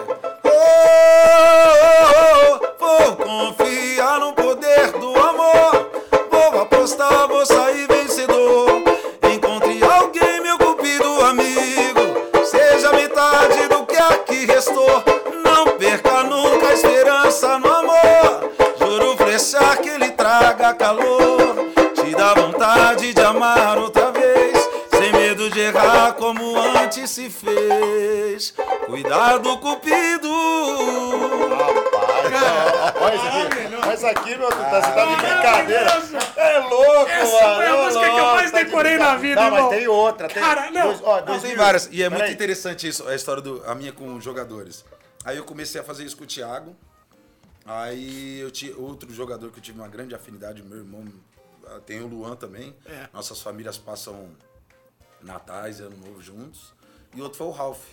Oh, 2.16 2.60
vou 2.80 3.16
confiar 3.18 4.20
no 4.20 4.34
poder 4.34 4.92
do 4.94 5.16
amor. 5.20 5.92
Vou 6.32 6.62
apostar, 6.62 7.28
vou 7.28 7.46
sair 7.46 7.87
calor. 20.88 21.56
Te 21.94 22.16
dá 22.16 22.34
vontade 22.34 23.14
de 23.14 23.22
amar 23.22 23.78
outra 23.78 24.12
vez. 24.12 24.58
Sem 24.98 25.12
medo 25.12 25.50
de 25.50 25.60
errar 25.60 26.14
como 26.14 26.58
antes 26.58 27.10
se 27.12 27.30
fez. 27.30 28.54
Cuidado, 28.86 29.58
Cupido. 29.58 30.32
Rapaz, 31.58 32.34
ó, 32.34 33.04
olha 33.04 33.16
isso 33.16 33.28
aqui. 33.28 33.76
Olha 33.86 33.94
isso 33.94 34.08
aqui, 34.08 34.36
meu. 34.38 34.50
Tá, 34.50 34.82
você 34.82 34.92
tá 34.92 35.06
de 35.06 35.16
brincadeira. 35.18 36.04
É 36.38 36.60
louco, 36.60 37.10
Essa 37.10 37.42
mano. 37.48 37.56
foi 37.56 37.66
a 37.66 37.70
é 37.70 37.84
música 37.84 38.10
que 38.10 38.18
eu 38.18 38.26
mais 38.26 38.52
tá 38.52 38.58
de 38.60 38.64
decorei 38.66 38.98
na 38.98 39.16
vida, 39.18 39.36
Não, 39.42 39.48
irmão. 39.48 39.70
mas 39.70 39.78
tem 39.78 39.88
outra. 39.88 40.28
Tem 40.30 40.42
Cara, 40.42 40.72
não. 40.72 40.84
Dois, 40.84 41.02
ó, 41.04 41.18
Não, 41.18 41.26
dois 41.26 41.42
tem 41.42 41.52
mil. 41.52 41.60
várias. 41.60 41.90
E 41.92 42.02
é 42.02 42.10
Peraí. 42.10 42.24
muito 42.24 42.34
interessante 42.34 42.88
isso, 42.88 43.08
a 43.08 43.14
história 43.14 43.42
do 43.42 43.62
a 43.68 43.76
minha 43.76 43.92
com 43.92 44.16
os 44.16 44.24
jogadores. 44.24 44.84
Aí 45.26 45.38
eu 45.38 45.44
comecei 45.44 45.80
a 45.82 45.84
fazer 45.84 46.06
isso 46.06 46.18
com 46.18 46.24
o 46.24 46.28
Thiago. 46.28 46.76
Aí 47.68 48.40
eu 48.40 48.50
tinha 48.50 48.76
outro 48.78 49.14
jogador 49.14 49.52
que 49.52 49.60
eu 49.60 49.62
tive 49.62 49.78
uma 49.78 49.90
grande 49.90 50.16
afinidade, 50.16 50.64
meu 50.64 50.78
irmão, 50.78 51.06
ah, 51.66 51.82
tem 51.86 52.00
o 52.02 52.08
Luan 52.08 52.36
também. 52.38 52.74
É. 52.86 53.10
Nossas 53.14 53.42
famílias 53.42 53.78
passam 53.78 54.30
Natais 55.22 55.80
e 55.80 55.84
Ano 55.84 55.98
Novo 55.98 56.22
juntos. 56.22 56.74
E 57.14 57.22
outro 57.22 57.38
foi 57.38 57.48
o 57.48 57.52
Ralph. 57.52 57.84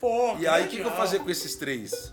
Pô, 0.00 0.36
E 0.38 0.46
aí 0.48 0.66
o 0.66 0.68
que, 0.68 0.76
que 0.78 0.82
eu 0.82 0.90
fazia 0.92 1.20
com 1.20 1.30
esses 1.30 1.54
três? 1.54 2.12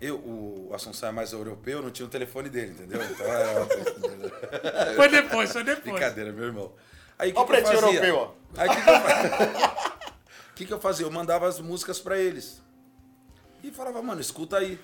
Eu, 0.00 0.16
o 0.16 0.70
Assunção 0.74 1.08
é 1.08 1.12
mais 1.12 1.32
europeu, 1.32 1.80
não 1.80 1.90
tinha 1.90 2.04
o 2.06 2.10
telefone 2.10 2.50
dele, 2.50 2.72
entendeu? 2.72 3.00
Então 3.02 3.26
era. 3.26 3.64
Foi 4.94 5.08
depois, 5.08 5.52
foi 5.52 5.64
depois. 5.64 5.84
Brincadeira, 5.94 6.32
meu 6.32 6.44
irmão. 6.44 6.72
Aí 7.18 7.32
que, 7.32 7.38
Ó 7.38 7.42
o 7.42 7.46
que 7.46 7.52
eu 7.52 7.56
pretinho 7.56 7.80
fazia? 7.80 8.04
europeu, 8.04 8.16
ó. 8.16 8.60
Aí 8.60 8.68
o 8.68 8.72
que, 8.74 8.82
que 8.82 8.90
eu 8.90 9.00
fazia? 9.00 9.76
O 10.50 10.54
que, 10.56 10.64
que 10.66 10.72
eu 10.72 10.80
fazia? 10.80 11.04
Eu 11.06 11.10
mandava 11.10 11.46
as 11.46 11.60
músicas 11.60 12.00
pra 12.00 12.18
eles. 12.18 12.62
E 13.62 13.70
falava, 13.70 14.00
mano, 14.02 14.22
escuta 14.22 14.56
aí. 14.56 14.80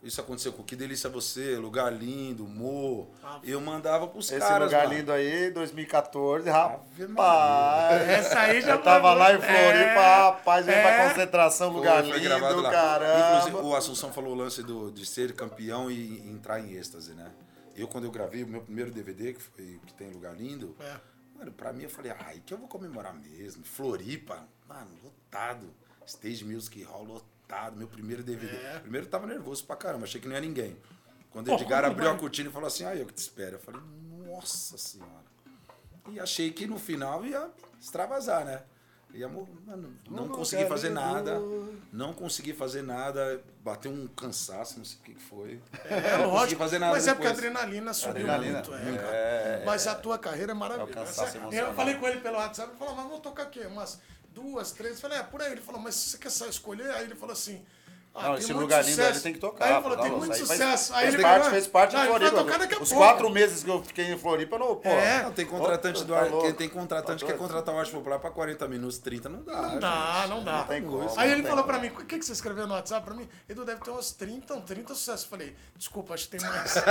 Isso 0.00 0.20
aconteceu 0.20 0.52
com 0.52 0.62
Que 0.62 0.76
Delícia 0.76 1.10
Você, 1.10 1.56
Lugar 1.56 1.92
Lindo, 1.92 2.46
Mo. 2.46 3.10
Eu 3.42 3.60
mandava 3.60 4.06
pros 4.06 4.30
Esse 4.30 4.38
caras. 4.38 4.68
lugar 4.70 4.86
mano. 4.86 4.96
lindo 4.98 5.10
aí, 5.12 5.50
2014, 5.50 6.48
Ave 6.48 7.06
rapaz. 7.06 8.08
Essa 8.08 8.40
aí 8.40 8.60
já 8.60 8.74
Eu 8.76 8.82
tava 8.82 9.12
lá 9.12 9.32
em 9.34 9.38
Floripa, 9.40 9.54
É, 10.00 10.16
rapaz, 10.22 10.68
é. 10.68 10.82
pra 10.82 11.08
concentração, 11.08 11.70
Foi- 11.72 11.80
lugar 11.80 12.04
foi 12.04 12.18
lindo, 12.18 12.60
lá. 12.62 12.70
caramba. 12.70 13.38
Inclusive, 13.38 13.56
o 13.66 13.74
Assunção 13.74 14.12
falou 14.12 14.32
o 14.34 14.36
lance 14.36 14.62
do, 14.62 14.90
de 14.92 15.04
ser 15.04 15.34
campeão 15.34 15.90
e 15.90 16.20
entrar 16.30 16.60
em 16.60 16.74
êxtase, 16.74 17.12
né? 17.14 17.30
Eu, 17.74 17.88
quando 17.88 18.04
eu 18.04 18.10
gravei 18.12 18.44
o 18.44 18.46
meu 18.46 18.60
primeiro 18.60 18.90
DVD, 18.92 19.32
que 19.32 19.42
foi 19.42 19.80
que 19.84 19.94
tem 19.94 20.10
Lugar 20.12 20.34
Lindo, 20.36 20.76
É. 20.80 20.94
mano, 21.36 21.50
pra 21.52 21.72
mim 21.72 21.82
eu 21.84 21.90
falei, 21.90 22.12
ai, 22.24 22.40
que 22.46 22.54
eu 22.54 22.58
vou 22.58 22.68
comemorar 22.68 23.14
mesmo. 23.14 23.64
Floripa, 23.64 24.46
mano, 24.68 24.90
lotado. 25.02 25.74
Stage 26.06 26.44
Music 26.44 26.82
Hall 26.84 27.04
lotado, 27.04 27.26
meu 27.76 27.88
primeiro 27.88 28.22
DVD. 28.22 28.56
É. 28.56 28.78
Primeiro 28.80 29.06
eu 29.06 29.10
tava 29.10 29.26
nervoso 29.26 29.64
pra 29.64 29.76
caramba, 29.76 30.04
achei 30.04 30.20
que 30.20 30.28
não 30.28 30.34
ia 30.34 30.40
ninguém. 30.40 30.76
Quando 31.30 31.48
o 31.48 31.54
Edgar 31.54 31.82
como 31.82 31.92
abriu 31.92 32.10
a 32.10 32.16
cortina 32.16 32.48
e 32.48 32.52
falou 32.52 32.66
assim, 32.66 32.84
ai, 32.84 33.00
eu 33.00 33.06
que 33.06 33.12
te 33.14 33.18
espero. 33.18 33.56
Eu 33.56 33.60
falei, 33.60 33.80
nossa 34.26 34.76
senhora. 34.78 35.28
E 36.10 36.18
achei 36.18 36.50
que 36.50 36.66
no 36.66 36.78
final 36.78 37.24
ia 37.24 37.48
extravasar, 37.80 38.44
né? 38.44 38.62
Ia, 39.14 39.26
mano, 39.26 39.94
não 40.10 40.28
consegui 40.28 40.66
fazer 40.66 40.90
nada. 40.90 41.38
Não 41.92 42.12
consegui 42.12 42.52
fazer 42.52 42.82
nada. 42.82 43.42
Bateu 43.62 43.90
um 43.90 44.06
cansaço, 44.06 44.78
não 44.78 44.84
sei 44.84 44.98
o 44.98 45.02
que 45.02 45.14
que 45.14 45.22
foi. 45.22 45.60
É 45.86 46.00
não 46.18 46.24
consegui 46.24 46.26
lógico. 46.26 46.58
fazer 46.58 46.78
nada 46.78 46.92
mas 46.92 47.06
é 47.08 47.14
porque 47.14 47.26
a 47.26 47.30
depois. 47.32 47.46
adrenalina 47.46 47.92
subiu 47.94 48.10
Adrenalina. 48.30 48.62
muito. 48.62 48.70
É, 49.04 49.62
Mas 49.64 49.86
a 49.86 49.94
tua 49.94 50.18
carreira 50.18 50.52
é 50.52 50.54
maravilhosa. 50.54 50.90
É 50.90 51.02
o 51.02 51.06
cansaço 51.06 51.38
eu 51.38 51.74
falei 51.74 51.94
com 51.94 52.06
ele 52.06 52.20
pelo 52.20 52.36
WhatsApp, 52.36 52.70
ele 52.70 52.78
falou, 52.78 52.94
mas 52.94 53.04
vamos 53.06 53.20
tocar 53.20 53.44
aqui 53.44 53.60
umas 53.60 53.98
duas, 54.38 54.72
três. 54.72 54.94
Eu 54.94 55.00
falei, 55.00 55.18
é, 55.18 55.22
por 55.22 55.42
aí. 55.42 55.52
Ele 55.52 55.60
falou, 55.60 55.80
mas 55.80 55.94
você 55.94 56.18
quer 56.18 56.30
só 56.30 56.46
escolher? 56.46 56.90
Aí 56.92 57.04
ele 57.04 57.14
falou 57.14 57.32
assim. 57.32 57.64
Ah, 58.14 58.30
Não, 58.30 58.34
esse 58.36 58.52
lugar 58.52 58.84
lindo 58.84 59.00
ali 59.00 59.20
tem 59.20 59.32
que 59.32 59.38
tocar. 59.38 59.64
Aí 59.64 59.72
ele 59.74 59.82
falou, 59.82 59.98
tem 59.98 60.10
muito 60.10 60.36
sucesso. 60.36 60.88
Faz, 60.88 60.92
aí 60.92 61.02
fez 61.02 61.14
ele 61.14 61.22
parte, 61.22 61.50
fez 61.50 61.66
parte 61.68 61.92
não, 61.94 62.00
de 62.00 62.06
ele 62.08 62.10
vai 62.18 62.28
Floripa. 62.30 62.44
tocar 62.44 62.58
daqui 62.58 62.74
a 62.74 62.82
Os 62.82 62.88
pouco. 62.88 63.04
quatro 63.04 63.30
meses 63.30 63.62
que 63.62 63.70
eu 63.70 63.80
fiquei 63.84 64.12
em 64.12 64.18
Floripa, 64.18 64.56
eu 64.56 64.58
não, 64.58 64.74
pô. 64.76 64.88
É. 64.88 65.22
Não, 65.22 65.32
tem 65.32 65.46
contratante 65.46 66.02
do 66.04 66.12
Tá 66.12 66.20
ar, 66.20 66.52
tem 66.54 66.68
contratante 66.68 67.20
Tá 67.20 67.26
quer 67.26 67.32
doido. 67.38 67.38
contratar 67.38 67.74
o 67.74 67.78
Arte 67.78 67.92
Popular 67.92 68.18
pra 68.18 68.30
40 68.32 68.66
minutos, 68.66 68.98
30, 68.98 69.28
não 69.28 69.42
dá. 69.44 69.62
Não 69.62 69.78
dá, 69.78 70.26
não 70.28 70.42
dá. 70.44 70.52
Não 70.58 70.64
tem 70.66 70.82
como, 70.82 71.00
Aí 71.00 71.14
não 71.16 71.22
ele 71.24 71.34
tem 71.42 71.42
falou 71.50 71.64
como. 71.64 71.66
pra 71.66 71.78
mim, 71.78 71.88
o 71.94 72.04
que, 72.06 72.18
que 72.18 72.24
você 72.24 72.32
escreveu 72.32 72.66
no 72.66 72.74
WhatsApp 72.74 73.04
pra 73.06 73.14
mim? 73.14 73.28
Edu, 73.48 73.64
deve 73.64 73.80
ter 73.82 73.90
uns 73.92 74.10
30, 74.10 74.54
uns 74.54 74.64
30 74.64 74.94
sucessos. 74.96 75.22
Eu 75.22 75.30
falei, 75.30 75.56
desculpa, 75.76 76.14
acho 76.14 76.28
que 76.28 76.36
tem 76.38 76.40
mais. 76.48 76.74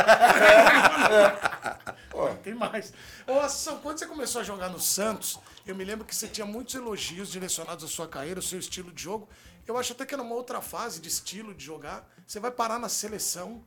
Tem 2.43 2.53
mais. 2.55 2.93
Ô, 3.27 3.39
Assunção, 3.39 3.79
quando 3.79 3.99
você 3.99 4.07
começou 4.07 4.41
a 4.41 4.43
jogar 4.43 4.69
no 4.69 4.79
Santos, 4.79 5.39
eu 5.65 5.75
me 5.75 5.83
lembro 5.83 6.05
que 6.05 6.15
você 6.15 6.27
tinha 6.27 6.45
muitos 6.47 6.73
elogios 6.75 7.29
direcionados 7.31 7.83
à 7.83 7.87
sua 7.87 8.07
carreira, 8.07 8.39
ao 8.39 8.43
seu 8.43 8.57
estilo 8.59 8.91
de 8.91 9.01
jogo. 9.03 9.27
Eu 9.67 9.77
acho 9.77 9.93
até 9.93 10.05
que 10.05 10.13
era 10.13 10.23
uma 10.23 10.33
outra 10.35 10.61
fase 10.61 10.99
de 11.01 11.07
estilo 11.09 11.53
de 11.53 11.63
jogar. 11.63 12.07
Você 12.25 12.39
vai 12.39 12.51
parar 12.51 12.79
na 12.79 12.87
seleção. 12.89 13.63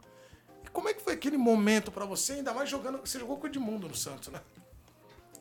E 0.65 0.69
como 0.71 0.89
é 0.89 0.95
que 0.95 1.03
foi 1.03 1.13
aquele 1.15 1.37
momento 1.37 1.91
pra 1.93 2.05
você, 2.05 2.35
ainda 2.35 2.53
mais 2.55 2.69
jogando... 2.71 2.99
Você 3.01 3.19
jogou 3.19 3.37
com 3.37 3.45
o 3.45 3.51
Edmundo 3.51 3.89
no 3.89 3.95
Santos, 3.95 4.29
né? 4.29 4.41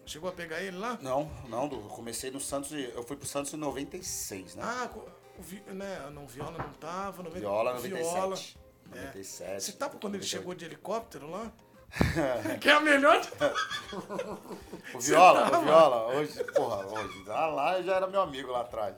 Chegou 0.06 0.30
a 0.30 0.34
pegar 0.34 0.60
ele 0.62 0.78
lá? 0.78 0.98
Não, 1.02 1.32
não, 1.48 1.72
eu 1.72 1.82
comecei 1.84 2.32
no 2.32 2.40
Santos, 2.40 2.72
eu 2.72 3.04
fui 3.04 3.16
pro 3.16 3.28
Santos 3.28 3.54
em 3.54 3.58
96, 3.58 4.56
né? 4.56 4.64
Ah, 4.66 4.90
Vi- 5.38 5.62
né, 5.68 6.10
não, 6.12 6.28
Viola 6.28 6.58
não 6.58 6.74
tava. 6.74 7.22
90, 7.24 7.40
Viola 7.40 7.74
97. 7.76 8.04
Viola. 8.12 8.36
97. 9.04 9.64
Você 9.64 9.72
tava 9.74 9.92
quando 10.00 10.16
ele 10.16 10.24
98. 10.24 10.28
chegou 10.30 10.56
de 10.56 10.66
helicóptero 10.66 11.30
lá? 11.30 11.52
que 12.60 12.68
é 12.70 12.74
a 12.74 12.80
melhor. 12.82 13.22
O 14.94 15.00
Viola, 15.00 15.58
o 15.58 15.62
Viola, 15.62 16.08
hoje, 16.16 16.44
porra, 16.46 16.86
hoje, 16.88 17.24
lá, 17.26 17.46
lá 17.48 17.82
já 17.82 17.96
era 17.96 18.08
meu 18.08 18.22
amigo 18.22 18.52
lá 18.52 18.62
atrás. 18.62 18.96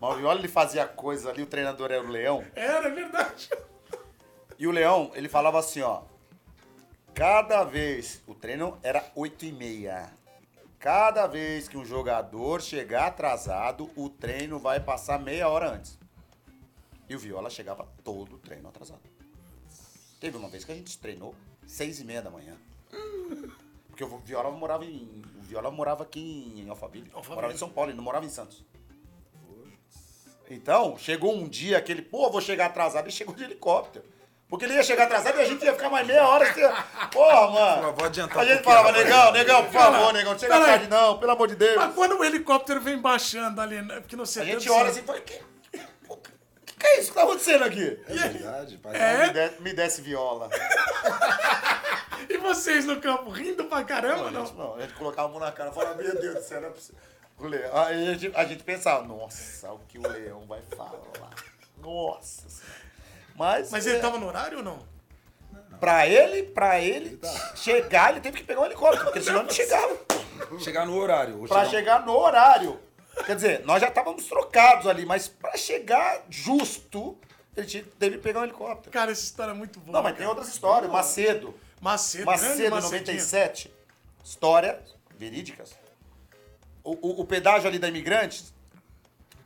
Mas 0.00 0.14
o 0.14 0.16
Viola, 0.16 0.38
ele 0.38 0.48
fazia 0.48 0.86
coisas 0.86 1.26
ali, 1.26 1.42
o 1.42 1.46
treinador 1.46 1.90
era 1.90 2.02
o 2.02 2.08
Leão. 2.08 2.44
Era, 2.54 2.88
é 2.88 2.90
verdade. 2.90 3.50
E 4.58 4.66
o 4.66 4.70
Leão, 4.70 5.10
ele 5.14 5.28
falava 5.28 5.58
assim, 5.58 5.82
ó. 5.82 6.02
Cada 7.14 7.64
vez, 7.64 8.22
o 8.26 8.34
treino 8.34 8.78
era 8.82 9.04
8 9.14 9.44
e 9.44 9.52
meia. 9.52 10.12
Cada 10.78 11.26
vez 11.26 11.68
que 11.68 11.76
um 11.76 11.84
jogador 11.84 12.62
chegar 12.62 13.08
atrasado, 13.08 13.90
o 13.96 14.08
treino 14.08 14.58
vai 14.60 14.78
passar 14.78 15.18
meia 15.18 15.48
hora 15.48 15.70
antes. 15.70 15.98
E 17.08 17.16
o 17.16 17.18
Viola 17.18 17.50
chegava 17.50 17.88
todo 18.04 18.36
o 18.36 18.38
treino 18.38 18.68
atrasado. 18.68 19.00
Teve 20.20 20.36
uma 20.36 20.48
vez 20.48 20.64
que 20.64 20.70
a 20.70 20.74
gente 20.74 20.96
treinou 20.98 21.34
seis 21.66 21.98
e 21.98 22.04
meia 22.04 22.22
da 22.22 22.30
manhã. 22.30 22.56
Porque 23.88 24.04
o 24.04 24.18
Viola 24.18 24.50
morava 24.52 24.84
em. 24.84 25.22
O 25.36 25.42
Viola 25.42 25.70
morava 25.70 26.04
aqui 26.04 26.52
em 26.56 26.68
Alphaville. 26.68 27.10
Alphaville. 27.12 27.34
Morava 27.34 27.54
em 27.54 27.56
São 27.56 27.68
Paulo, 27.70 27.90
ele 27.90 27.96
não 27.96 28.04
morava 28.04 28.24
em 28.24 28.30
Santos. 28.30 28.64
Então, 30.50 30.96
chegou 30.98 31.34
um 31.34 31.46
dia 31.48 31.80
que 31.80 31.92
ele, 31.92 32.02
pô, 32.02 32.30
vou 32.30 32.40
chegar 32.40 32.66
atrasado, 32.66 33.08
e 33.08 33.12
chegou 33.12 33.34
de 33.34 33.44
helicóptero. 33.44 34.04
Porque 34.48 34.64
ele 34.64 34.74
ia 34.74 34.82
chegar 34.82 35.04
atrasado 35.04 35.36
e 35.36 35.42
a 35.42 35.44
gente 35.44 35.62
ia 35.62 35.74
ficar 35.74 35.90
mais 35.90 36.06
meia 36.06 36.26
hora. 36.26 36.48
Assim, 36.48 36.62
porra, 37.12 37.50
mano. 37.82 37.92
Vou 37.92 38.06
adiantar 38.06 38.38
a 38.38 38.40
um 38.40 38.44
gente 38.46 38.62
pouquinho, 38.62 38.82
falava, 38.82 38.92
negão, 38.92 39.32
negão, 39.32 39.64
por 39.64 39.72
favor, 39.72 39.98
Cara, 40.00 40.12
negão, 40.14 40.32
não 40.32 40.38
chega 40.38 40.58
tarde 40.60 40.88
não, 40.88 41.18
pelo 41.18 41.32
amor 41.32 41.48
de 41.48 41.54
Deus. 41.56 41.76
Mas 41.76 41.94
quando 41.94 42.18
o 42.18 42.24
helicóptero 42.24 42.80
vem 42.80 42.96
baixando 42.98 43.60
ali, 43.60 43.82
né, 43.82 44.00
porque 44.00 44.16
no 44.16 44.22
A 44.22 44.26
70... 44.26 44.58
gente 44.60 44.70
olha 44.70 44.88
assim 44.88 45.00
e 45.00 45.02
fala, 45.02 45.20
que, 45.20 45.38
o 46.08 46.16
que, 46.16 46.86
é 46.86 47.00
isso 47.00 47.08
que 47.10 47.14
tá 47.14 47.24
acontecendo 47.24 47.64
aqui? 47.64 48.00
É 48.08 48.14
verdade, 48.14 48.78
pai. 48.78 48.96
É? 48.96 49.26
Me, 49.26 49.32
de- 49.32 49.60
me 49.62 49.72
desce 49.74 50.00
viola. 50.00 50.48
E 52.28 52.36
vocês 52.36 52.84
no 52.84 53.00
campo 53.00 53.30
rindo 53.30 53.64
pra 53.66 53.84
caramba, 53.84 54.26
A 54.26 54.30
não? 54.30 54.44
gente, 54.44 54.56
não, 54.58 54.74
a 54.74 54.80
gente 54.80 54.92
colocava 54.94 55.28
a 55.28 55.30
mão 55.30 55.40
na 55.40 55.52
cara 55.52 55.70
e 55.70 55.74
falava, 55.74 55.94
meu 55.94 56.20
Deus 56.20 56.34
do 56.34 56.42
céu, 56.42 56.60
não 56.60 56.68
é 56.68 56.70
possível. 56.72 57.00
O 57.38 57.46
leão, 57.46 57.76
aí 57.76 58.08
a 58.08 58.14
gente, 58.14 58.36
a 58.36 58.44
gente 58.44 58.62
pensava, 58.64 59.06
nossa, 59.06 59.70
o 59.72 59.78
que 59.88 59.98
o 59.98 60.02
leão 60.08 60.40
vai 60.46 60.60
falar. 60.76 60.98
Nossa 61.80 62.48
senhora. 62.48 62.78
Mas, 63.36 63.70
Mas 63.70 63.86
é, 63.86 63.90
ele 63.90 64.00
tava 64.00 64.18
no 64.18 64.26
horário 64.26 64.58
ou 64.58 64.64
não? 64.64 64.86
pra 65.78 66.08
ele, 66.08 66.42
pra 66.42 66.80
ele 66.80 67.20
chegar, 67.54 68.10
ele 68.10 68.20
teve 68.20 68.38
que 68.38 68.44
pegar 68.44 68.62
um 68.62 68.66
helicóptero, 68.66 69.04
porque 69.04 69.20
senão 69.20 69.38
ele 69.40 69.46
não 69.48 69.54
chegava. 69.54 69.96
Chegar 70.58 70.84
no 70.84 70.96
horário. 70.96 71.38
Pra 71.46 71.64
chegar- 71.64 71.70
chegar 71.70 72.06
no 72.06 72.16
horário. 72.16 72.80
Quer 73.24 73.36
dizer, 73.36 73.64
nós 73.64 73.80
já 73.80 73.86
estávamos 73.88 74.24
trocados 74.26 74.88
ali, 74.88 75.06
mas 75.06 75.28
pra 75.28 75.56
chegar 75.56 76.24
justo, 76.28 77.16
ele 77.56 77.66
teve 77.98 78.16
que 78.16 78.22
pegar 78.22 78.40
um 78.40 78.44
helicóptero. 78.44 78.90
Cara, 78.90 79.12
essa 79.12 79.22
história 79.22 79.52
é 79.52 79.54
muito 79.54 79.78
boa. 79.78 79.92
Não, 79.98 80.02
mas 80.02 80.12
tem 80.12 80.18
cara. 80.26 80.30
outras 80.30 80.48
histórias. 80.48 80.90
Macedo. 80.90 81.54
Macedo, 81.80 82.26
Macedo, 82.26 82.70
Macedinho. 82.70 82.70
97. 82.70 83.72
História 84.24 84.80
verídicas. 85.16 85.76
O, 86.88 86.92
o, 87.02 87.20
o 87.20 87.26
pedágio 87.26 87.68
ali 87.68 87.78
da 87.78 87.86
Imigrantes, 87.86 88.54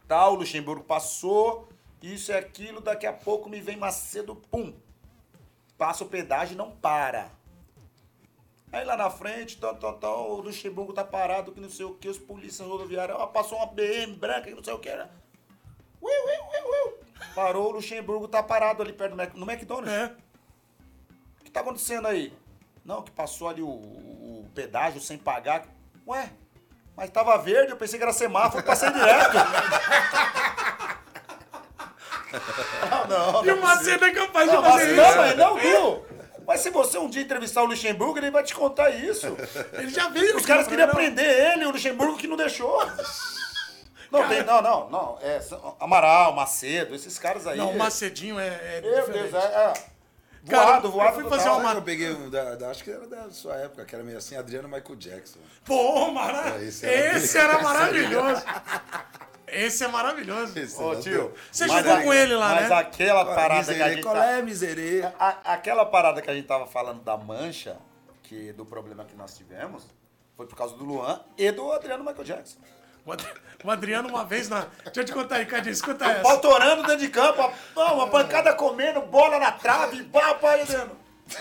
tal, 0.07 0.37
Luxemburgo 0.37 0.85
passou, 0.85 1.69
isso 2.01 2.31
e 2.31 2.37
aquilo, 2.37 2.81
daqui 2.81 3.05
a 3.05 3.13
pouco 3.13 3.51
me 3.51 3.61
vem 3.61 3.77
Macedo, 3.77 4.37
pum. 4.37 4.73
Passa 5.77 6.05
o 6.05 6.09
pedágio 6.09 6.55
e 6.55 6.57
não 6.57 6.71
para. 6.71 7.33
Aí 8.71 8.85
lá 8.85 8.97
na 8.97 9.11
frente, 9.11 9.59
tal, 9.59 9.75
tal, 9.75 9.99
tal, 9.99 10.31
o 10.31 10.41
Luxemburgo 10.41 10.93
tá 10.93 11.03
parado, 11.03 11.51
que 11.51 11.61
não 11.61 11.69
sei 11.69 11.85
o 11.85 11.95
que, 11.95 12.09
os 12.09 12.17
polícias 12.17 12.69
rodoviários, 12.69 13.19
ó, 13.19 13.27
passou 13.27 13.59
uma 13.59 13.67
BM 13.67 14.15
branca, 14.15 14.43
que 14.43 14.55
não 14.55 14.63
sei 14.63 14.75
o 14.75 14.79
que 14.79 14.89
era. 14.89 15.11
Ui, 16.01 16.13
ui, 16.13 16.39
ui, 16.39 16.91
ui. 16.91 16.95
Parou, 17.35 17.71
o 17.71 17.73
Luxemburgo 17.73 18.29
tá 18.29 18.41
parado 18.41 18.85
ali 18.85 18.93
perto 18.93 19.11
do 19.11 19.17
Mac, 19.17 19.35
no 19.35 19.51
McDonald's. 19.51 19.93
É. 19.93 20.17
O 21.41 21.45
que 21.45 21.51
tá 21.51 21.59
acontecendo 21.59 22.07
aí? 22.07 22.33
Não, 22.85 23.03
que 23.03 23.11
passou 23.11 23.49
ali 23.49 23.63
o, 23.63 23.67
o 23.67 24.49
pedágio 24.55 25.01
sem 25.01 25.19
pagar. 25.19 25.67
Ué, 26.07 26.33
mas 26.97 27.11
tava 27.11 27.37
verde, 27.39 27.73
eu 27.73 27.77
pensei 27.77 27.99
que 27.99 28.03
era 28.05 28.13
semáforo, 28.13 28.63
passei 28.65 28.91
direto. 28.91 29.37
não, 33.09 33.33
não. 33.33 33.45
E 33.45 33.51
o 33.51 33.61
Macedo 33.61 34.05
é 34.05 34.11
capaz 34.13 34.49
de 34.51 34.57
Não, 34.57 34.63
fazer 34.63 34.95
mas 34.95 34.97
não, 34.97 35.09
isso. 35.09 35.17
mas 35.19 35.37
não, 35.37 35.57
viu? 35.57 36.07
Mas 36.47 36.61
se 36.61 36.71
você 36.71 36.99
um 36.99 37.09
dia 37.09 37.23
entrevistar 37.23 37.63
o 37.63 37.67
Luxemburgo, 37.67 38.19
ele 38.19 38.31
vai 38.31 38.43
te 38.43 38.55
contar 38.55 38.91
isso. 38.91 39.37
Ele 39.75 39.91
já 39.91 40.09
veio. 40.09 40.37
Os 40.37 40.45
caras 40.45 40.67
queriam 40.67 40.89
pra- 40.89 40.97
prender 40.97 41.53
ele, 41.53 41.65
o 41.67 41.71
Luxemburgo 41.71 42.17
que 42.19 42.27
não 42.27 42.37
deixou. 42.37 42.85
Não, 44.11 44.29
tem, 44.29 44.43
não, 44.45 44.61
não, 44.61 44.91
não. 44.91 45.19
É, 45.23 45.41
Amaral, 45.81 46.33
Macedo, 46.35 46.95
esses 46.95 47.19
caras 47.19 47.47
aí. 47.47 47.57
Não, 47.57 47.71
o 47.71 47.79
Macedinho 47.79 48.39
é, 48.39 48.47
é 48.49 48.81
Meu 48.83 49.01
diferente. 49.01 49.31
Deus, 49.31 49.45
é. 49.45 49.47
é 49.49 49.73
Cara, 50.49 50.67
voado, 50.67 50.87
eu 50.89 50.91
voado. 50.93 51.15
fui 51.15 51.23
total. 51.25 51.39
fazer 51.39 51.51
uma- 51.51 51.71
que 51.73 51.77
eu 51.79 51.83
peguei 51.83 52.11
um 52.13 52.29
da, 52.29 52.55
da- 52.57 52.71
acho 52.71 52.83
que 52.83 52.91
era 52.91 53.07
da 53.07 53.31
sua 53.31 53.55
época, 53.57 53.85
que 53.85 53.95
era 53.95 54.03
meio 54.03 54.19
assim, 54.19 54.37
Adriano 54.37 54.69
Michael 54.69 54.97
Jackson. 54.97 55.39
Pô, 55.65 56.11
mara... 56.11 56.57
É, 56.59 56.65
esse, 56.65 56.85
esse 56.87 57.39
era- 57.39 57.55
era 57.55 57.63
maravilhoso. 57.63 58.43
Esse 59.47 59.85
é 59.85 59.89
maravilhoso. 59.89 60.59
Esse 60.59 60.81
Ô, 60.83 60.93
era- 60.93 61.01
tio. 61.03 61.33
Você 61.51 61.67
mas 61.67 61.85
jogou 61.85 61.99
a- 61.99 62.03
com 62.03 62.15
ele 62.15 62.35
lá, 62.35 62.55
mas 62.55 62.69
né? 62.71 62.75
aquela 62.77 63.25
parada 63.25 63.65
que 63.65 63.71
a 63.71 63.75
Miserê, 63.75 63.95
gente. 63.95 64.03
qual 64.03 64.15
tá- 64.15 64.27
é, 64.27 64.43
miserê? 64.43 65.03
a- 65.19 65.53
aquela 65.53 65.85
parada 65.85 66.23
que 66.23 66.31
a 66.31 66.35
gente 66.35 66.47
tava 66.47 66.67
falando 66.67 67.03
da 67.03 67.17
mancha, 67.17 67.77
que 68.23 68.53
do 68.53 68.65
problema 68.65 69.05
que 69.05 69.15
nós 69.15 69.37
tivemos, 69.37 69.85
foi 70.37 70.47
por 70.47 70.57
causa 70.57 70.75
do 70.75 70.85
Luan 70.85 71.21
e 71.37 71.51
do 71.53 71.71
Adriano 71.71 72.03
Michael 72.03 72.25
Jackson. 72.25 72.59
O 73.05 73.13
Adri- 73.13 73.33
O 73.65 73.71
Adriano, 73.71 74.09
uma 74.09 74.25
vez 74.25 74.49
na. 74.49 74.67
Deixa 74.85 75.01
eu 75.01 75.05
te 75.05 75.13
contar 75.13 75.37
aí, 75.37 75.47
Cadinho, 75.47 75.73
escuta 75.73 76.05
essa. 76.05 76.23
Pau 76.23 76.41
torando 76.41 76.83
dentro 76.83 76.99
de 76.99 77.09
campo, 77.09 77.43
a- 77.43 77.53
não, 77.77 77.95
uma 77.97 78.09
pancada 78.11 78.55
comendo, 78.55 79.01
bola 79.03 79.39
na 79.39 79.53
trave, 79.53 80.03
pá, 80.05 80.35
pá, 80.35 80.55
Adriano. 80.55 80.97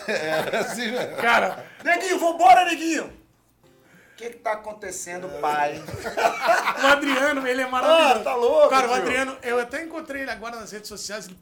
Era 0.08 0.60
assim, 0.62 0.92
né? 0.92 1.06
Cara, 1.20 1.66
Neguinho, 1.84 2.20
vambora, 2.20 2.66
neguinho. 2.66 3.06
O 4.14 4.16
que 4.16 4.30
que 4.30 4.38
tá 4.38 4.52
acontecendo, 4.54 5.28
pai? 5.42 5.82
o 6.84 6.88
Adriano, 6.88 7.48
ele 7.48 7.62
é 7.64 7.68
maravilhoso. 7.68 8.20
Ah, 8.20 8.24
tá 8.24 8.36
louco, 8.36 8.70
Cara, 8.70 8.86
o 8.86 8.90
tio. 8.90 8.98
Adriano, 9.02 9.38
eu 9.42 9.60
até 9.60 9.84
encontrei 9.84 10.22
ele 10.22 10.30
agora 10.32 10.56
nas 10.58 10.72
redes 10.72 10.88
sociais. 10.88 11.26
ele- 11.26 11.38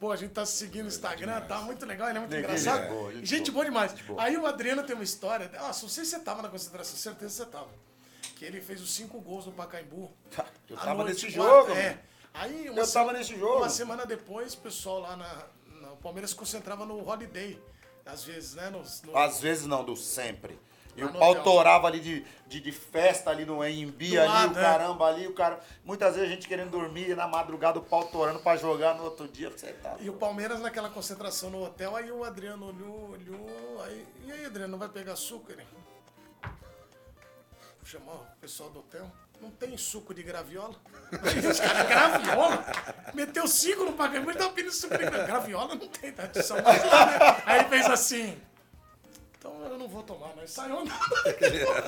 Pô, 0.00 0.10
a 0.10 0.16
gente 0.16 0.32
tá 0.32 0.44
se 0.44 0.56
seguindo 0.56 0.82
no 0.82 0.88
Instagram, 0.88 1.40
tá 1.42 1.58
muito 1.58 1.86
legal, 1.86 2.08
ele 2.08 2.18
é 2.18 2.20
muito 2.20 2.32
Neguinho, 2.32 2.50
engraçado. 2.58 2.80
gente 2.82 2.88
boa, 2.92 3.12
gente 3.12 3.26
gente 3.26 3.50
boa. 3.52 3.64
boa 3.64 3.64
demais. 3.86 3.92
boa. 4.02 4.22
Aí 4.22 4.36
o 4.36 4.44
Adriano 4.46 4.82
tem 4.82 4.94
uma 4.96 5.04
história. 5.04 5.48
Nossa, 5.56 5.82
não 5.82 5.88
sei 5.88 6.04
se 6.04 6.10
você 6.10 6.18
tava 6.18 6.42
na 6.42 6.48
concentração, 6.48 6.96
certeza 6.96 7.44
que 7.44 7.44
você 7.44 7.50
tava. 7.50 7.68
Que 8.36 8.44
ele 8.44 8.60
fez 8.60 8.80
os 8.80 8.92
cinco 8.92 9.20
gols 9.20 9.46
no 9.46 9.52
Pacaembu. 9.52 10.10
Eu 10.68 10.76
à 10.76 10.80
tava 10.80 11.04
noite, 11.04 11.24
nesse 11.24 11.30
jogo. 11.30 11.72
É. 11.72 11.98
Aí, 12.32 12.68
uma 12.68 12.80
Eu 12.80 12.86
se- 12.86 12.92
tava 12.94 13.12
nesse 13.12 13.38
jogo. 13.38 13.58
Uma 13.58 13.68
semana 13.68 14.04
depois, 14.04 14.54
o 14.54 14.58
pessoal 14.58 14.98
lá 15.00 15.16
na, 15.16 15.46
na- 15.80 15.92
O 15.92 15.96
Palmeiras 15.98 16.30
se 16.30 16.36
concentrava 16.36 16.84
no 16.84 17.08
Holiday. 17.08 17.60
Às 18.04 18.24
vezes, 18.24 18.54
né? 18.54 18.70
Nos, 18.70 19.02
no- 19.02 19.16
Às 19.16 19.40
vezes 19.40 19.66
não, 19.66 19.84
do 19.84 19.96
sempre. 19.96 20.58
E 20.96 21.02
o 21.02 21.10
no 21.12 21.18
pau 21.18 21.42
torava 21.42 21.88
ali 21.88 21.98
de, 21.98 22.24
de, 22.46 22.60
de 22.60 22.70
festa 22.70 23.28
ali 23.30 23.44
no 23.44 23.66
Embi, 23.66 24.16
ali, 24.16 24.28
lado, 24.28 24.54
o 24.54 24.58
é. 24.58 24.62
caramba 24.62 25.06
ali, 25.06 25.26
o 25.26 25.32
cara. 25.34 25.58
Muitas 25.84 26.14
vezes 26.14 26.30
a 26.30 26.32
gente 26.32 26.46
querendo 26.46 26.70
dormir 26.70 27.16
na 27.16 27.26
madrugada, 27.26 27.80
o 27.80 27.82
pau 27.82 28.04
torando 28.06 28.38
pra 28.40 28.56
jogar 28.56 28.94
no 28.94 29.02
outro 29.04 29.26
dia. 29.26 29.50
Você 29.50 29.72
tá. 29.72 29.96
E 29.98 30.08
o 30.08 30.12
Palmeiras 30.12 30.60
naquela 30.60 30.88
concentração 30.88 31.50
no 31.50 31.64
hotel, 31.64 31.96
aí 31.96 32.12
o 32.12 32.22
Adriano 32.22 32.66
olhou, 32.68 33.10
olhou, 33.10 33.82
aí, 33.84 34.06
e 34.24 34.30
aí, 34.32 34.44
Adriano, 34.46 34.70
não 34.72 34.78
vai 34.78 34.88
pegar? 34.88 35.14
Ele, 35.14 35.62
Vou 35.72 35.93
chamar 37.84 38.12
o 38.14 38.26
pessoal 38.40 38.70
do 38.70 38.80
hotel. 38.80 39.10
Não 39.40 39.50
tem 39.50 39.76
suco 39.76 40.14
de 40.14 40.22
graviola? 40.22 40.74
Os 41.50 41.60
caras, 41.60 41.86
graviola? 41.88 42.64
Meteu 43.12 43.46
cinco 43.48 43.84
no 43.84 43.92
pagamento, 43.92 44.30
ele 44.30 44.38
tava 44.38 44.52
pedindo 44.52 44.72
suco 44.72 44.92
de 44.96 45.04
graviola. 45.04 45.26
Graviola 45.26 45.74
não 45.74 45.88
tem, 45.88 46.12
tá? 46.12 46.42
São 46.42 46.60
mais 46.62 46.84
lá, 46.84 47.06
né? 47.06 47.42
Aí 47.44 47.60
ele 47.60 47.68
fez 47.68 47.86
assim. 47.86 48.40
Então 49.36 49.62
eu 49.66 49.76
não 49.76 49.86
vou 49.88 50.02
tomar, 50.02 50.30
mas 50.34 50.50
saiu 50.52 50.78
andando. 50.78 50.94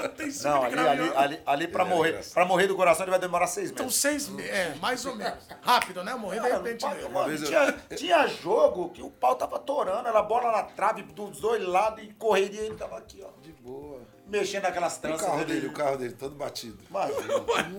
Não 0.02 0.08
tem 0.14 0.30
suco 0.30 0.48
Não, 0.48 0.60
de 0.60 0.66
ali, 0.66 0.74
graviola. 0.74 1.20
ali, 1.20 1.34
ali, 1.36 1.42
ali 1.46 1.68
pra 1.68 1.84
é 1.84 1.86
morrer. 1.88 2.24
Pra 2.34 2.44
morrer 2.44 2.66
do 2.66 2.76
coração 2.76 3.04
ele 3.04 3.10
vai 3.12 3.20
demorar 3.20 3.46
seis 3.46 3.70
Então 3.70 3.86
meses. 3.86 4.00
seis 4.00 4.28
meses, 4.28 4.50
é, 4.52 4.74
mais 4.74 5.06
ou 5.06 5.14
menos. 5.14 5.46
Rápido, 5.62 6.04
né? 6.04 6.14
Morrer 6.14 6.40
de 6.42 6.50
repente. 6.50 6.84
Mano, 6.84 6.96
mesmo. 7.00 7.24
vez 7.24 7.42
eu- 7.42 7.48
tinha, 7.48 7.72
tinha 7.96 8.26
jogo 8.26 8.90
que 8.90 9.00
o 9.02 9.08
pau 9.10 9.34
tava 9.36 9.58
torando, 9.58 10.06
era 10.08 10.20
bola 10.20 10.52
na 10.52 10.62
trave 10.64 11.02
dos 11.02 11.40
dois 11.40 11.64
lados 11.66 12.04
e 12.04 12.12
correria 12.14 12.60
ele 12.62 12.74
tava 12.76 12.98
aqui, 12.98 13.24
ó. 13.24 13.30
De 13.40 13.52
boa. 13.52 14.02
Mexendo 14.28 14.64
naquelas 14.64 14.94
E 14.94 14.98
o 14.98 15.00
tranças. 15.02 15.26
carro 15.26 15.44
dele, 15.44 15.66
o 15.66 15.72
carro 15.72 15.96
dele, 15.96 16.12
todo 16.14 16.34
batido. 16.34 16.78
Mano, 16.90 17.14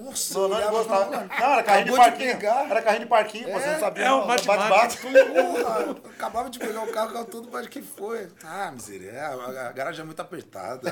Nossa, 0.05 0.39
não, 0.39 0.47
não, 0.49 0.60
não 0.62 0.69
gostava. 0.71 1.12
Não, 1.12 1.51
era 1.53 1.63
carrinho 1.63 1.91
de 1.91 1.97
parquinho. 1.97 2.29
Era 2.31 2.81
carrinho 2.81 3.03
de 3.03 3.10
parquinho, 3.10 3.51
você 3.51 3.67
não 3.67 3.79
sabia. 3.79 4.05
é 4.05 4.07
não, 4.07 4.25
bate-bate. 4.27 4.97
Acabava 6.15 6.49
de 6.49 6.57
pegar 6.57 6.83
o 6.83 6.88
carro, 6.91 7.10
o 7.10 7.13
carro 7.13 7.25
todo 7.25 7.49
bate 7.49 7.69
que 7.69 7.81
foi. 7.81 8.29
Ah, 8.43 8.71
miséria, 8.71 9.10
é, 9.12 9.19
a, 9.25 9.71
garagem 9.73 10.01
é 10.01 10.05
muito 10.05 10.21
apertada. 10.21 10.89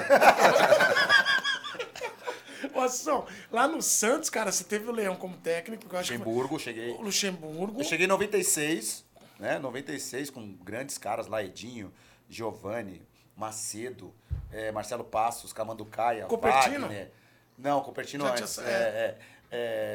Ô, 2.73 2.81
Ação, 2.81 3.25
lá 3.51 3.67
no 3.67 3.81
Santos, 3.81 4.29
cara, 4.29 4.51
você 4.51 4.63
teve 4.63 4.89
o 4.89 4.91
Leão 4.91 5.15
como 5.15 5.37
técnico, 5.37 5.83
eu 5.89 5.99
acho 5.99 6.11
Luxemburgo, 6.11 6.59
cheguei. 6.59 6.89
que 6.89 6.95
foi... 6.95 7.05
Luxemburgo. 7.05 7.79
Eu 7.79 7.83
cheguei 7.85 8.05
em 8.05 8.09
96, 8.09 9.05
né? 9.39 9.59
96, 9.59 10.29
com 10.29 10.53
grandes 10.63 10.97
caras 10.97 11.27
lá, 11.27 11.43
Edinho, 11.43 11.93
Giovanni, 12.27 13.01
Macedo, 13.35 14.13
eh, 14.51 14.71
Marcelo 14.71 15.03
Passos, 15.03 15.51
Camanducaia, 15.53 16.25
Copertino? 16.25 16.81
Wagner. 16.87 17.11
Não, 17.57 17.81
Copertino 17.81 18.25
antes. 18.25 18.49
sa- 18.49 18.63
É, 18.63 18.71
é, 18.71 19.17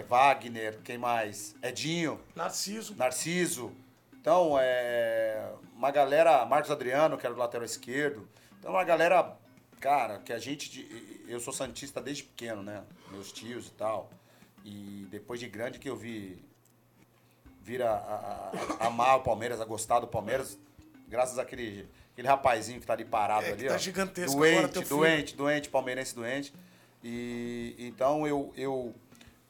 é, 0.01 0.03
Wagner, 0.09 0.79
quem 0.83 0.99
mais? 0.99 1.55
Edinho, 1.63 2.21
Narciso. 2.35 2.95
Narciso. 2.97 3.73
Então, 4.21 4.57
é, 4.61 5.51
uma 5.75 5.91
galera, 5.91 6.45
Marcos 6.45 6.71
Adriano, 6.71 7.17
que 7.17 7.25
era 7.27 7.35
do 7.35 7.39
lateral 7.41 7.65
esquerdo. 7.65 8.29
Então, 8.59 8.73
uma 8.73 8.85
galera, 8.85 9.37
cara, 9.81 10.19
que 10.19 10.33
a 10.33 10.39
gente. 10.39 11.25
Eu 11.27 11.41
sou 11.41 11.53
Santista 11.53 12.01
desde 12.03 12.25
pequeno, 12.25 12.63
né? 12.63 12.83
Meus 13.11 13.33
tios 13.33 13.69
e 13.69 13.71
tal. 13.73 14.11
E 14.65 15.07
depois 15.11 15.41
de 15.41 15.49
grande 15.49 15.79
que 15.79 15.89
eu 15.89 15.97
vi 15.97 16.45
vir 17.63 17.83
a- 17.83 17.93
a- 17.95 18.53
a 18.81 18.87
amar 18.89 19.17
o 19.19 19.23
Palmeiras, 19.23 19.61
a 19.61 19.65
gostar 19.65 20.01
do 20.01 20.07
Palmeiras, 20.07 20.59
graças 21.09 21.39
àquele 21.39 21.89
aquele 22.21 22.29
rapazinho 22.29 22.81
que 22.81 22.87
tá 22.87 22.93
ali 22.93 23.05
parado 23.05 23.47
É, 23.47 23.53
ali, 23.53 23.67
tá 23.67 23.75
ó. 23.75 23.79
gigantesco 23.79 24.37
doente, 24.37 24.55
agora, 24.59 24.69
teu 24.73 24.83
filho. 24.83 24.97
doente, 24.97 25.37
doente, 25.37 25.69
palmeirense 25.69 26.15
doente. 26.15 26.53
E 27.03 27.75
então 27.79 28.27
eu 28.27 28.53
eu 28.57 28.95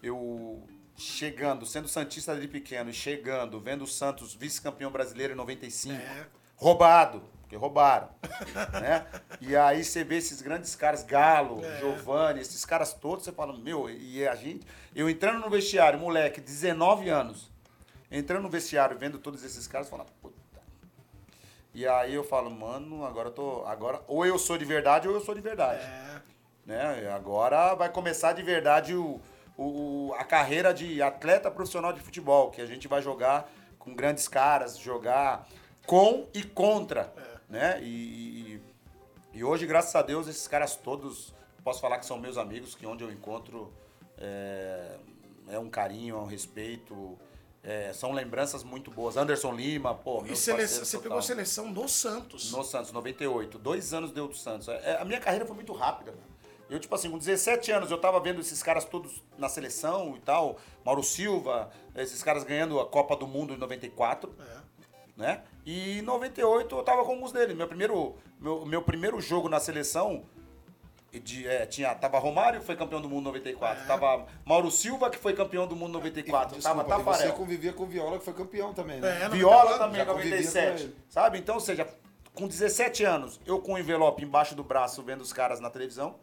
eu 0.02 0.62
chegando, 0.96 1.66
sendo 1.66 1.88
santista 1.88 2.32
desde 2.32 2.48
pequeno, 2.48 2.90
e 2.90 2.92
chegando, 2.92 3.58
vendo 3.58 3.82
o 3.82 3.86
Santos 3.86 4.34
vice-campeão 4.34 4.90
brasileiro 4.90 5.32
em 5.32 5.36
95, 5.36 5.94
É. 5.94 6.26
roubado, 6.56 7.22
porque 7.40 7.56
roubaram, 7.56 8.08
né? 8.80 9.06
E 9.40 9.56
aí 9.56 9.82
você 9.82 10.04
vê 10.04 10.16
esses 10.18 10.40
grandes 10.42 10.76
caras, 10.76 11.02
Galo, 11.02 11.64
É. 11.64 11.78
Giovanni, 11.80 12.40
esses 12.40 12.64
caras 12.66 12.92
todos, 12.92 13.24
você 13.24 13.32
fala, 13.32 13.56
meu, 13.58 13.88
e 13.90 14.26
a 14.28 14.34
gente, 14.36 14.64
eu 14.94 15.08
entrando 15.08 15.40
no 15.40 15.50
vestiário, 15.50 15.98
moleque, 15.98 16.40
19 16.40 17.08
anos, 17.08 17.50
entrando 18.10 18.42
no 18.42 18.50
vestiário, 18.50 18.96
vendo 18.98 19.18
todos 19.18 19.42
esses 19.42 19.66
caras, 19.66 19.88
falando, 19.88 20.10
puta. 20.22 20.38
E 21.72 21.86
aí 21.86 22.14
eu 22.14 22.24
falo, 22.24 22.50
mano, 22.50 23.04
agora 23.04 23.28
eu 23.28 23.32
tô, 23.32 23.64
agora 23.66 24.00
ou 24.08 24.26
eu 24.26 24.38
sou 24.38 24.58
de 24.58 24.64
verdade 24.64 25.06
ou 25.08 25.14
eu 25.14 25.20
sou 25.20 25.34
de 25.34 25.40
verdade 25.40 25.82
É. 25.84 26.20
né? 26.66 27.10
Agora 27.14 27.74
vai 27.74 27.88
começar 27.88 28.32
de 28.32 28.42
verdade 28.42 28.94
o, 28.94 29.20
o- 29.56 30.12
a 30.18 30.24
carreira 30.24 30.74
de 30.74 31.00
atleta 31.00 31.50
profissional 31.50 31.92
de 31.92 32.00
futebol, 32.00 32.50
que 32.50 32.60
a 32.60 32.66
gente 32.66 32.88
vai 32.88 33.00
jogar 33.02 33.48
com 33.78 33.94
grandes 33.94 34.26
caras, 34.28 34.78
jogar 34.78 35.46
com 35.86 36.26
e 36.34 36.42
contra, 36.42 37.12
né? 37.48 37.78
E, 37.82 37.86
e- 38.56 38.62
e 39.38 39.44
hoje, 39.44 39.64
graças 39.64 39.94
a 39.94 40.02
Deus, 40.02 40.26
esses 40.26 40.48
caras 40.48 40.74
todos, 40.76 41.32
posso 41.62 41.80
falar 41.80 41.98
que 41.98 42.04
são 42.06 42.18
meus 42.18 42.36
amigos, 42.36 42.74
que 42.74 42.84
onde 42.84 43.04
eu 43.04 43.10
encontro 43.12 43.72
é, 44.18 44.96
é 45.48 45.58
um 45.58 45.70
carinho, 45.70 46.16
é 46.16 46.18
um 46.18 46.26
respeito, 46.26 47.16
é, 47.62 47.92
são 47.92 48.12
lembranças 48.12 48.62
muito 48.64 48.90
boas. 48.90 49.16
Anderson 49.16 49.52
Lima, 49.52 49.94
pô, 49.94 50.24
E 50.26 50.34
seleção, 50.36 50.84
você 50.84 50.98
pegou 50.98 51.18
a 51.18 51.22
seleção 51.22 51.72
do 51.72 51.86
Santos. 51.88 52.50
No 52.52 52.64
Santos, 52.64 52.90
98. 52.92 53.58
Dois 53.58 53.92
anos 53.92 54.12
deu 54.12 54.28
do 54.28 54.36
Santos. 54.36 54.68
É, 54.68 54.98
a 55.00 55.04
minha 55.04 55.20
carreira 55.20 55.44
foi 55.44 55.54
muito 55.54 55.72
rápida. 55.72 56.14
Eu, 56.70 56.78
tipo 56.78 56.94
assim, 56.94 57.10
com 57.10 57.18
17 57.18 57.72
anos, 57.72 57.90
eu 57.90 57.98
tava 57.98 58.20
vendo 58.20 58.40
esses 58.40 58.62
caras 58.62 58.84
todos 58.84 59.22
na 59.36 59.48
seleção 59.48 60.14
e 60.16 60.20
tal. 60.20 60.56
Mauro 60.84 61.02
Silva, 61.02 61.70
esses 61.96 62.22
caras 62.22 62.44
ganhando 62.44 62.78
a 62.78 62.86
Copa 62.86 63.16
do 63.16 63.26
Mundo 63.26 63.52
em 63.52 63.56
94, 63.56 64.32
É. 64.38 64.56
né? 65.16 65.42
E 65.66 65.98
em 65.98 66.02
98 66.02 66.74
eu 66.76 66.82
tava 66.84 67.04
com 67.04 67.10
alguns 67.10 67.32
deles. 67.32 67.56
Meu 67.56 67.66
primeiro, 67.66 68.14
meu, 68.38 68.64
meu 68.64 68.82
primeiro 68.82 69.20
jogo 69.20 69.48
na 69.48 69.58
seleção, 69.58 70.24
de, 71.18 71.46
é, 71.48 71.66
tinha, 71.66 71.94
tava 71.94 72.18
Romário, 72.18 72.60
que 72.60 72.66
foi 72.66 72.76
campeão 72.76 73.00
do 73.00 73.08
mundo 73.08 73.22
em 73.22 73.32
94. 73.32 73.82
É. 73.82 73.86
Tava 73.86 74.26
Mauro 74.44 74.70
Silva, 74.70 75.10
que 75.10 75.18
foi 75.18 75.32
campeão 75.34 75.66
do 75.66 75.74
mundo 75.74 75.90
em 75.90 75.94
94. 75.94 76.56
Desculpa, 76.56 76.84
tava 76.84 77.00
e 77.00 77.04
você 77.04 77.10
Tafarel. 77.12 77.32
convivia 77.34 77.72
com 77.72 77.82
o 77.82 77.86
Viola, 77.86 78.18
que 78.18 78.24
foi 78.24 78.34
campeão 78.34 78.72
também, 78.72 79.00
né? 79.00 79.24
É, 79.24 79.28
Viola 79.28 79.78
também, 79.78 80.04
convivia 80.06 80.06
com 80.06 80.12
97. 80.44 80.82
ele. 80.84 80.96
Sabe? 81.08 81.38
Então, 81.38 81.56
ou 81.56 81.60
seja, 81.60 81.88
com 82.32 82.46
17 82.46 83.02
anos, 83.04 83.40
eu 83.44 83.60
com 83.60 83.74
o 83.74 83.78
envelope 83.78 84.22
embaixo 84.22 84.54
do 84.54 84.62
braço 84.62 85.02
vendo 85.02 85.20
os 85.22 85.32
caras 85.32 85.58
na 85.58 85.68
televisão. 85.68 86.14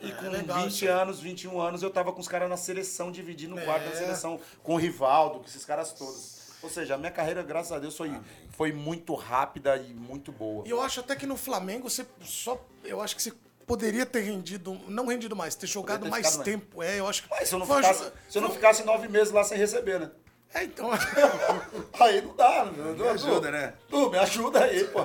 E 0.00 0.10
É, 0.10 0.14
com 0.14 0.28
legal 0.28 0.58
20 0.62 0.70
isso 0.70 0.84
aí. 0.84 0.90
anos, 0.90 1.20
21 1.20 1.60
anos, 1.60 1.82
eu 1.82 1.88
tava 1.90 2.12
com 2.12 2.20
os 2.20 2.26
caras 2.28 2.50
na 2.50 2.56
seleção, 2.56 3.10
dividindo 3.12 3.54
o 3.56 3.60
quarto 3.64 3.84
da 3.84 3.90
É. 3.92 3.96
seleção, 3.96 4.40
com 4.62 4.74
o 4.74 4.76
Rivaldo, 4.76 5.38
com 5.38 5.46
esses 5.46 5.64
caras 5.64 5.92
todos. 5.92 6.42
Ou 6.62 6.68
seja, 6.68 6.94
a 6.94 6.98
minha 6.98 7.10
carreira, 7.10 7.42
graças 7.42 7.72
a 7.72 7.78
Deus, 7.78 7.96
foi, 7.96 8.12
foi 8.50 8.72
muito 8.72 9.14
rápida 9.14 9.76
e 9.76 9.92
muito 9.94 10.30
boa. 10.30 10.64
E 10.66 10.70
eu 10.70 10.80
acho 10.80 11.00
até 11.00 11.16
que 11.16 11.26
no 11.26 11.36
Flamengo 11.36 11.88
você 11.88 12.06
só. 12.20 12.60
Eu 12.84 13.00
acho 13.00 13.16
que 13.16 13.22
você 13.22 13.32
poderia 13.66 14.04
ter 14.06 14.20
rendido. 14.20 14.78
Não 14.88 15.06
rendido 15.06 15.34
mais, 15.36 15.54
ter 15.54 15.66
jogado 15.66 16.02
ter 16.04 16.08
mais 16.10 16.26
ficado 16.26 16.38
mais. 16.38 16.50
tempo. 16.50 16.82
É, 16.82 16.98
eu 16.98 17.08
acho 17.08 17.22
que. 17.22 17.30
Mas 17.30 17.48
se 17.48 17.54
eu 17.54 17.58
não 17.58 17.66
ficasse, 17.66 18.04
jo- 18.04 18.12
se 18.28 18.38
eu 18.38 18.42
não 18.42 18.50
ficasse 18.50 18.84
nove 18.84 19.08
meses 19.08 19.32
lá 19.32 19.42
sem 19.44 19.58
receber, 19.58 19.98
né? 20.00 20.10
É, 20.54 20.64
então. 20.64 20.90
Aí 21.98 22.20
não 22.20 22.34
dá, 22.36 22.64
né? 22.66 22.92
Me 22.92 23.08
ajuda, 23.08 23.50
né? 23.50 23.74
Tu, 23.88 24.10
me 24.10 24.18
ajuda 24.18 24.64
aí, 24.64 24.84
pô. 24.84 25.00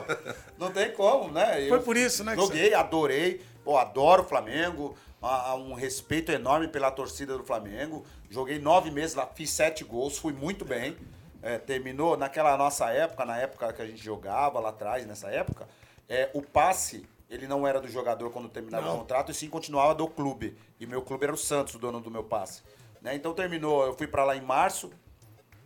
Não 0.57 0.71
tem 0.71 0.91
como, 0.91 1.31
né? 1.31 1.63
Eu 1.63 1.69
Foi 1.69 1.79
por 1.79 1.95
isso, 1.95 2.23
né, 2.23 2.35
Joguei, 2.35 2.73
adorei. 2.73 3.41
Pô, 3.63 3.77
adoro 3.77 4.23
o 4.23 4.25
Flamengo, 4.25 4.97
há 5.21 5.51
há 5.51 5.55
um 5.55 5.73
respeito 5.73 6.31
enorme 6.31 6.67
pela 6.67 6.91
torcida 6.91 7.37
do 7.37 7.43
Flamengo. 7.45 8.05
Joguei 8.29 8.59
nove 8.59 8.91
meses 8.91 9.15
lá, 9.15 9.25
fiz 9.25 9.49
sete 9.49 9.83
gols, 9.85 10.17
fui 10.17 10.33
muito 10.33 10.65
bem. 10.65 10.97
É, 11.41 11.57
terminou 11.57 12.17
naquela 12.17 12.57
nossa 12.57 12.89
época, 12.89 13.23
na 13.23 13.37
época 13.37 13.71
que 13.71 13.81
a 13.81 13.85
gente 13.85 14.03
jogava 14.03 14.59
lá 14.59 14.69
atrás, 14.69 15.05
nessa 15.05 15.29
época, 15.29 15.67
é, 16.09 16.29
o 16.33 16.41
passe, 16.41 17.05
ele 17.29 17.47
não 17.47 17.67
era 17.67 17.79
do 17.79 17.87
jogador 17.87 18.29
quando 18.31 18.49
terminava 18.49 18.87
Não. 18.87 18.95
o 18.95 18.99
contrato, 18.99 19.31
e 19.31 19.33
sim 19.33 19.49
continuava 19.49 19.93
do 19.93 20.07
clube. 20.07 20.57
E 20.79 20.85
meu 20.85 21.01
clube 21.01 21.25
era 21.25 21.33
o 21.33 21.37
Santos, 21.37 21.75
o 21.75 21.79
dono 21.79 21.99
do 21.99 22.09
meu 22.09 22.23
passe. 22.23 22.63
Né? 23.01 23.15
Então 23.15 23.33
terminou, 23.33 23.85
eu 23.85 23.93
fui 23.93 24.07
pra 24.07 24.23
lá 24.23 24.35
em 24.35 24.41
março, 24.41 24.91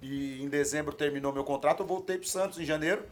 e 0.02 0.41
em 0.41 0.50
dezembro 0.50 0.93
terminou 0.93 1.32
meu 1.32 1.43
contrato, 1.43 1.84
eu 1.84 1.88
voltei 1.88 2.17
pro 2.17 2.28
Santos 2.28 2.60
em 2.60 2.65
janeiro. 2.65 3.06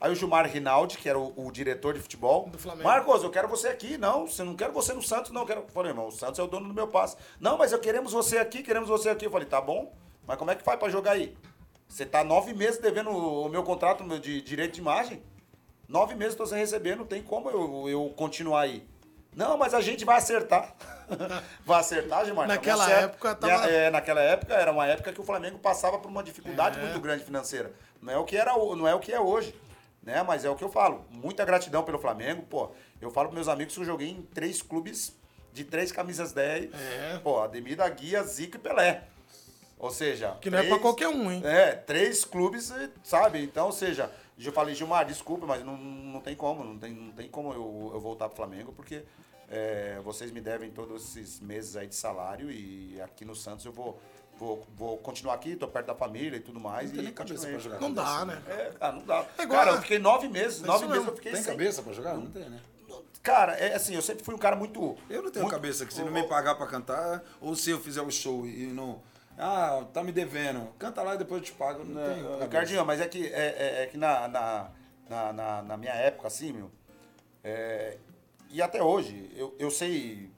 Aí 0.00 0.12
o 0.12 0.14
Gilmar 0.14 0.46
Rinaldi, 0.46 0.98
que 0.98 1.08
era 1.08 1.18
o, 1.18 1.32
o 1.34 1.50
diretor 1.50 1.94
de 1.94 2.00
futebol, 2.00 2.48
Do 2.50 2.58
Flamengo. 2.58 2.86
Marcos, 2.86 3.22
eu 3.22 3.30
quero 3.30 3.48
você 3.48 3.68
aqui. 3.68 3.96
Não, 3.96 4.26
você 4.26 4.42
não 4.42 4.54
quero 4.54 4.72
você 4.72 4.92
no 4.92 5.00
Santos, 5.00 5.30
não. 5.30 5.42
Eu 5.42 5.46
quero... 5.46 5.60
Eu 5.60 5.68
falei, 5.68 5.92
irmão, 5.92 6.08
o 6.08 6.12
Santos 6.12 6.38
é 6.38 6.42
o 6.42 6.46
dono 6.46 6.68
do 6.68 6.74
meu 6.74 6.88
passe. 6.88 7.16
Não, 7.40 7.56
mas 7.56 7.72
eu 7.72 7.78
queremos 7.78 8.12
você 8.12 8.36
aqui, 8.36 8.62
queremos 8.62 8.88
você 8.88 9.08
aqui. 9.08 9.24
Eu 9.24 9.30
falei, 9.30 9.48
tá 9.48 9.60
bom, 9.60 9.94
mas 10.26 10.36
como 10.36 10.50
é 10.50 10.54
que 10.54 10.62
faz 10.62 10.78
pra 10.78 10.90
jogar 10.90 11.12
aí? 11.12 11.34
Você 11.88 12.04
tá 12.04 12.22
nove 12.22 12.52
meses 12.52 12.80
devendo 12.80 13.10
o 13.10 13.48
meu 13.48 13.62
contrato 13.62 14.04
de 14.18 14.42
direito 14.42 14.74
de 14.74 14.80
imagem? 14.80 15.22
Nove 15.88 16.14
meses 16.14 16.34
tô 16.34 16.46
sem 16.46 16.58
receber, 16.58 16.96
não 16.96 17.04
tem 17.04 17.22
como 17.22 17.50
eu, 17.50 17.88
eu 17.88 18.12
continuar 18.16 18.62
aí. 18.62 18.86
Não, 19.36 19.56
mas 19.58 19.74
a 19.74 19.80
gente 19.80 20.04
vai 20.04 20.16
acertar. 20.18 20.74
vai 21.66 21.80
acertar, 21.80 22.24
Gilmar? 22.24 22.46
tá 22.46 22.54
Naquela 22.54 22.90
época 22.90 23.34
tava- 23.34 23.66
É, 23.68 23.90
naquela 23.90 24.20
época 24.20 24.54
era 24.54 24.70
uma 24.70 24.86
época 24.86 25.12
que 25.12 25.20
o 25.20 25.24
Flamengo 25.24 25.58
passava 25.58 25.98
por 25.98 26.08
uma 26.08 26.22
dificuldade 26.22 26.78
É. 26.78 26.82
muito 26.82 27.00
grande 27.00 27.24
financeira. 27.24 27.72
Não 28.00 28.12
é 28.12 28.16
o 28.16 28.24
que 28.24 28.36
era, 28.36 28.52
não 28.56 28.86
é 28.86 28.94
o 28.94 29.00
que 29.00 29.12
é 29.12 29.20
hoje, 29.20 29.54
né? 30.02 30.22
Mas 30.22 30.44
é 30.44 30.50
o 30.50 30.54
que 30.54 30.62
eu 30.62 30.70
falo. 30.70 31.04
Muita 31.10 31.44
gratidão 31.44 31.82
pelo 31.82 31.98
Flamengo, 31.98 32.42
pô. 32.42 32.70
Eu 33.00 33.10
falo 33.10 33.28
pros 33.28 33.34
meus 33.44 33.48
amigos 33.48 33.74
que 33.74 33.80
eu 33.80 33.84
joguei 33.84 34.08
em 34.10 34.22
três 34.22 34.62
clubes 34.62 35.14
de 35.52 35.64
três 35.64 35.90
camisas 35.90 36.32
10. 36.32 36.70
É. 36.72 37.18
Pô, 37.22 37.40
Ademir 37.40 37.76
da 37.76 37.88
Guia, 37.88 38.22
Zico 38.22 38.56
e 38.56 38.60
Pelé. 38.60 39.02
Ou 39.78 39.90
seja, 39.90 40.36
Que 40.40 40.48
não 40.48 40.58
é 40.58 40.62
pra 40.68 40.78
qualquer 40.78 41.08
um, 41.08 41.30
hein? 41.30 41.42
É, 41.44 41.72
três 41.72 42.24
clubes, 42.24 42.72
sabe? 43.02 43.42
Então, 43.42 43.66
ou 43.66 43.72
seja, 43.72 44.10
eu 44.38 44.52
falei, 44.52 44.74
Gilmar, 44.74 45.04
desculpa, 45.06 45.46
mas 45.46 45.64
não, 45.64 45.76
não 45.76 46.20
tem 46.20 46.34
como, 46.34 46.64
não 46.64 46.78
tem, 46.78 46.92
não 46.92 47.12
tem 47.12 47.28
como 47.28 47.52
eu, 47.52 47.90
eu 47.94 48.00
voltar 48.00 48.28
pro 48.28 48.36
Flamengo, 48.36 48.72
porque 48.72 49.04
é, 49.48 50.00
vocês 50.04 50.30
me 50.30 50.40
devem 50.40 50.70
todos 50.70 51.16
esses 51.16 51.40
meses 51.40 51.76
aí 51.76 51.86
de 51.86 51.94
salário 51.94 52.50
e 52.50 53.00
aqui 53.00 53.24
no 53.24 53.34
Santos 53.36 53.64
eu 53.64 53.72
vou, 53.72 54.00
vou, 54.38 54.66
vou 54.76 54.98
continuar 54.98 55.34
aqui, 55.34 55.54
tô 55.54 55.68
perto 55.68 55.86
da 55.86 55.94
família 55.94 56.36
e 56.36 56.40
tudo 56.40 56.58
mais. 56.58 56.86
Não 56.86 56.92
tem 56.92 57.00
e 57.00 57.04
nem 57.04 57.14
cabeça 57.14 57.46
pra 57.48 57.58
jogar. 57.58 57.80
Não 57.80 57.92
dá, 57.92 58.24
né? 58.24 58.42
É, 58.48 58.72
cara, 58.78 58.92
não 58.92 59.04
dá. 59.04 59.26
É 59.38 59.42
igual 59.42 59.58
cara, 59.60 59.76
eu 59.76 59.82
fiquei 59.82 59.98
nove 59.98 60.28
meses, 60.28 60.62
É 60.62 60.66
nove 60.66 60.86
meses 60.88 61.06
eu 61.06 61.14
fiquei 61.14 61.32
Tem 61.32 61.42
sem- 61.42 61.52
cabeça 61.52 61.82
pra 61.82 61.92
jogar? 61.92 62.14
Não 62.14 62.26
tem, 62.30 62.48
né? 62.48 62.60
Cara, 63.22 63.52
é 63.54 63.74
assim, 63.74 63.94
eu 63.94 64.02
sempre 64.02 64.22
fui 64.22 64.34
um 64.34 64.38
cara 64.38 64.54
muito... 64.54 64.98
Eu 65.08 65.22
não 65.22 65.30
tenho 65.30 65.44
muito- 65.44 65.54
cabeça 65.54 65.86
que 65.86 65.94
se 65.94 66.02
não 66.02 66.10
me 66.12 66.24
pagar 66.24 66.56
pra 66.56 66.66
cantar, 66.66 67.22
ou 67.40 67.56
se 67.56 67.70
eu 67.70 67.80
fizer 67.80 68.02
o 68.02 68.10
show 68.10 68.46
e 68.46 68.66
não. 68.66 69.00
Ah, 69.38 69.84
tá 69.92 70.02
me 70.02 70.12
devendo. 70.12 70.68
Canta 70.78 71.02
lá 71.02 71.14
e 71.14 71.18
depois 71.18 71.40
eu 71.40 71.46
te 71.46 71.52
pago. 71.52 71.84
Não. 71.84 72.40
Ricardinho, 72.40 72.84
mas 72.84 73.00
é 73.00 73.08
que, 73.08 73.26
é, 73.26 73.46
é- 73.80 73.82
é 73.82 73.86
que 73.86 73.96
na, 73.96 74.28
na, 74.28 74.70
na, 75.08 75.32
na- 75.32 75.62
na 75.62 75.76
minha 75.76 75.92
época, 75.92 76.28
assim, 76.28 76.52
meu, 76.52 76.70
é, 77.42 77.96
e 78.50 78.62
até 78.62 78.82
hoje, 78.82 79.30
eu, 79.36 79.54
eu 79.58 79.70
sei 79.70 80.30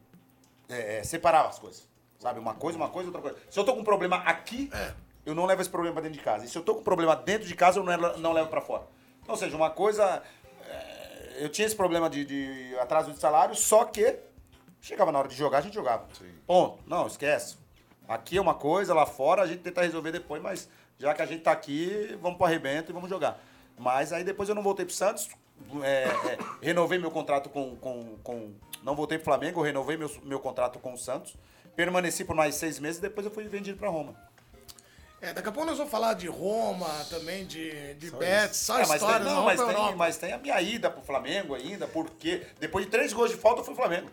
é, 0.69 0.99
é, 0.99 1.03
separar 1.05 1.47
as 1.47 1.59
coisas. 1.59 1.87
Sabe? 2.19 2.41
Uma 2.41 2.55
coisa, 2.55 2.79
uma 2.79 2.89
coisa, 2.89 3.09
outra 3.09 3.21
coisa. 3.21 3.37
Se 3.51 3.59
eu 3.61 3.65
tô 3.65 3.75
com 3.75 3.81
um 3.81 3.85
problema 3.85 4.17
aqui, 4.17 4.71
É. 4.73 4.95
eu 5.27 5.35
não 5.35 5.45
levo 5.45 5.61
esse 5.61 5.69
problema 5.71 5.93
pra 5.95 6.03
dentro 6.03 6.17
de 6.19 6.25
casa. 6.25 6.45
E 6.47 6.49
se 6.49 6.57
eu 6.57 6.63
tô 6.63 6.75
com 6.75 6.81
um 6.81 6.85
problema 6.85 7.15
dentro 7.15 7.47
de 7.47 7.55
casa, 7.55 7.79
eu 7.79 7.85
não, 7.85 7.95
levo- 7.95 8.19
não 8.19 8.33
levo 8.33 8.49
pra 8.49 8.63
fora. 8.63 8.85
Ou 9.29 9.37
seja, 9.37 9.55
uma 9.57 9.69
coisa. 9.71 10.23
é, 10.65 11.45
eu 11.45 11.51
tinha 11.51 11.67
esse 11.67 11.77
problema 11.77 12.09
de, 12.09 12.25
de 12.25 12.75
atraso 12.79 13.13
de 13.13 13.19
salário, 13.19 13.55
só 13.55 13.85
que 13.85 14.19
chegava 14.81 15.13
na 15.13 15.19
hora 15.19 15.29
de 15.29 15.35
jogar, 15.37 15.59
a 15.59 15.61
gente 15.61 15.75
jogava. 15.75 16.07
Sim. 16.19 16.33
Ponto. 16.47 16.83
Não, 16.87 17.07
esquece. 17.07 17.59
Aqui 18.09 18.39
é 18.39 18.41
uma 18.41 18.55
coisa, 18.55 18.95
lá 18.95 19.07
fora 19.07 19.43
a 19.43 19.47
gente 19.47 19.61
tenta 19.61 19.83
resolver 19.83 20.13
depois, 20.13 20.41
mas 20.43 20.69
já 20.99 21.13
que 21.13 21.23
a 21.23 21.27
gente 21.27 21.43
tá 21.43 21.53
aqui, 21.53 22.17
vamos 22.21 22.37
pro 22.37 22.47
arrebento 22.47 22.91
e 22.91 22.95
vamos 22.95 23.11
jogar. 23.11 23.41
Mas 23.79 24.13
aí 24.13 24.25
depois 24.25 24.49
eu 24.49 24.55
não 24.55 24.63
voltei 24.63 24.85
pro 24.85 24.95
Santos, 24.95 25.29
é, 25.83 26.05
é, 26.05 26.39
renovei 26.63 26.99
meu 26.99 27.11
contrato 27.11 27.49
com, 27.49 27.77
com, 27.77 28.17
com. 28.23 28.53
Não 28.83 28.95
voltei 28.95 29.19
pro 29.19 29.25
Flamengo, 29.25 29.61
eu 29.61 29.65
renovei 29.65 29.97
meu, 29.97 30.11
meu 30.23 30.39
contrato 30.39 30.79
com 30.79 30.93
o 30.93 30.99
Santos. 30.99 31.37
Permaneci 31.75 32.25
por 32.25 32.35
mais 32.37 32.55
seis 32.55 32.79
meses, 32.79 33.01
depois 33.01 33.27
eu 33.27 33.33
fui 33.33 33.45
vendido 33.49 33.79
pra 33.79 33.89
Roma. 33.89 34.15
É, 35.21 35.33
daqui 35.33 35.49
a 35.49 35.53
pouco 35.53 35.69
nós 35.69 35.79
vamos 35.79 35.91
falar 35.91 36.15
de 36.15 36.27
Roma, 36.27 36.89
também 37.11 37.47
de, 37.47 37.95
de 37.95 38.11
Só 38.11 38.17
Betis, 38.17 38.57
só 38.59 38.79
É, 38.79 38.81
mas, 38.81 38.89
tem, 38.89 38.97
histórias. 38.97 39.27
não, 39.27 39.45
vamos 39.45 39.57
mas, 39.57 39.75
tem, 39.75 39.97
mas 39.97 40.17
tem 40.19 40.33
a 40.33 40.39
minha 40.39 40.61
ida 40.61 40.91
pro 40.91 41.03
Flamengo 41.03 41.55
ainda, 41.55 41.87
porque 41.87 42.47
depois 42.61 42.85
de 42.85 42.91
três 42.91 43.13
gols 43.13 43.31
de 43.31 43.37
falta 43.37 43.61
eu 43.61 43.65
fui 43.65 43.75
pro 43.75 43.83
Flamengo. 43.83 44.11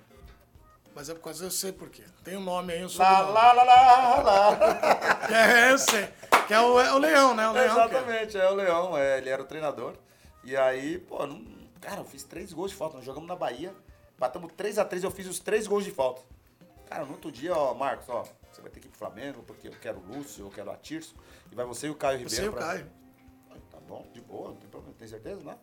Mas 0.95 1.09
é 1.09 1.13
por 1.15 1.21
causa 1.21 1.45
eu 1.45 1.51
sei 1.51 1.71
por 1.71 1.89
quê. 1.89 2.03
Tem 2.23 2.37
um 2.37 2.43
nome 2.43 2.71
aí, 2.73 2.79
um 2.81 2.83
Lá, 2.83 2.89
sobrenome. 2.89 3.33
lá, 3.33 3.53
lá, 3.53 3.63
lá, 3.63 4.19
lá. 4.19 5.27
É, 5.33 5.71
eu 5.71 5.77
sei. 5.77 6.07
Que 6.47 6.53
é 6.53 6.59
o, 6.61 6.79
é 6.79 6.93
o 6.93 6.97
Leão, 6.97 7.33
né? 7.35 7.47
O 7.47 7.51
Leão. 7.53 7.65
é. 7.65 7.71
Exatamente, 7.71 8.37
é 8.37 8.49
o 8.49 8.53
Leão, 8.53 8.97
é, 8.97 9.17
ele 9.17 9.29
era 9.29 9.41
o 9.41 9.45
treinador. 9.45 9.95
E 10.43 10.55
aí, 10.55 10.99
pô, 10.99 11.25
não- 11.25 11.43
cara, 11.81 12.01
eu 12.01 12.05
fiz 12.05 12.23
três 12.23 12.53
gols 12.53 12.71
de 12.71 12.77
falta. 12.77 12.97
Nós 12.97 13.05
jogamos 13.05 13.27
na 13.27 13.35
Bahia, 13.35 13.73
batamos 14.19 14.51
3 14.55 14.77
a 14.77 14.85
3 14.85 15.03
eu 15.03 15.09
fiz 15.11 15.25
os 15.27 15.39
três 15.39 15.65
gols 15.65 15.83
de 15.83 15.91
falta. 15.91 16.21
Cara, 16.87 17.05
no 17.05 17.13
outro 17.13 17.31
dia, 17.31 17.55
ó, 17.55 17.73
Marcos, 17.73 18.07
ó, 18.09 18.23
você 18.51 18.61
vai 18.61 18.69
ter 18.69 18.79
que 18.79 18.85
ir 18.87 18.89
pro 18.89 18.99
Flamengo, 18.99 19.41
porque 19.43 19.69
eu 19.69 19.73
quero 19.81 19.97
o 19.99 20.05
Lúcio, 20.15 20.45
eu 20.45 20.51
quero 20.51 20.69
a 20.69 20.75
Tirso, 20.75 21.15
e 21.51 21.55
vai 21.55 21.65
você 21.65 21.87
e 21.87 21.89
o 21.89 21.95
Caio 21.95 22.19
Ribeiro. 22.19 22.35
Você 22.35 22.45
e 22.45 22.49
o 22.49 22.53
pra- 22.53 22.61
Caio. 22.67 22.91
Tá 23.71 23.79
bom, 23.87 24.05
de 24.13 24.21
boa, 24.21 24.49
não 24.49 24.55
tem 24.57 24.69
problema, 24.69 24.95
tem 24.99 25.07
certeza, 25.07 25.41
não? 25.43 25.57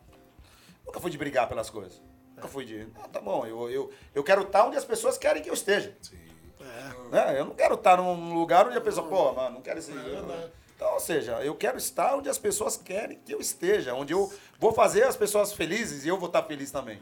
Nunca 0.85 0.99
fui 0.99 1.09
de 1.11 1.17
brigar 1.17 1.47
pelas 1.47 1.69
coisas. 1.69 2.01
Nunca 2.41 2.47
fui 2.47 2.65
de. 2.65 2.87
Ah, 2.95 3.07
tá 3.07 3.21
bom, 3.21 3.45
eu, 3.45 3.69
eu, 3.69 3.91
eu 4.15 4.23
quero 4.23 4.41
estar 4.41 4.65
onde 4.65 4.75
as 4.75 4.83
pessoas 4.83 5.15
querem 5.15 5.43
que 5.43 5.49
eu 5.49 5.53
esteja. 5.53 5.95
Sim. 6.01 6.17
É. 6.59 7.11
Né? 7.11 7.39
Eu 7.39 7.45
não 7.45 7.53
quero 7.53 7.75
estar 7.75 7.97
num 7.97 8.33
lugar 8.33 8.65
onde 8.67 8.77
a 8.77 8.81
pessoa, 8.81 9.07
pô, 9.07 9.31
mano, 9.33 9.55
não 9.55 9.61
quero 9.61 9.77
esse. 9.77 9.91
verdade. 9.91 10.51
Então, 10.75 10.91
ou 10.95 10.99
seja, 10.99 11.33
eu 11.43 11.53
quero 11.53 11.77
estar 11.77 12.15
onde 12.15 12.27
as 12.27 12.39
pessoas 12.39 12.75
querem 12.77 13.19
que 13.23 13.31
eu 13.31 13.39
esteja, 13.39 13.93
onde 13.93 14.13
eu 14.13 14.33
vou 14.59 14.73
fazer 14.73 15.03
as 15.03 15.15
pessoas 15.15 15.53
felizes 15.53 16.03
e 16.03 16.07
eu 16.07 16.17
vou 16.17 16.25
estar 16.27 16.41
feliz 16.41 16.71
também. 16.71 16.99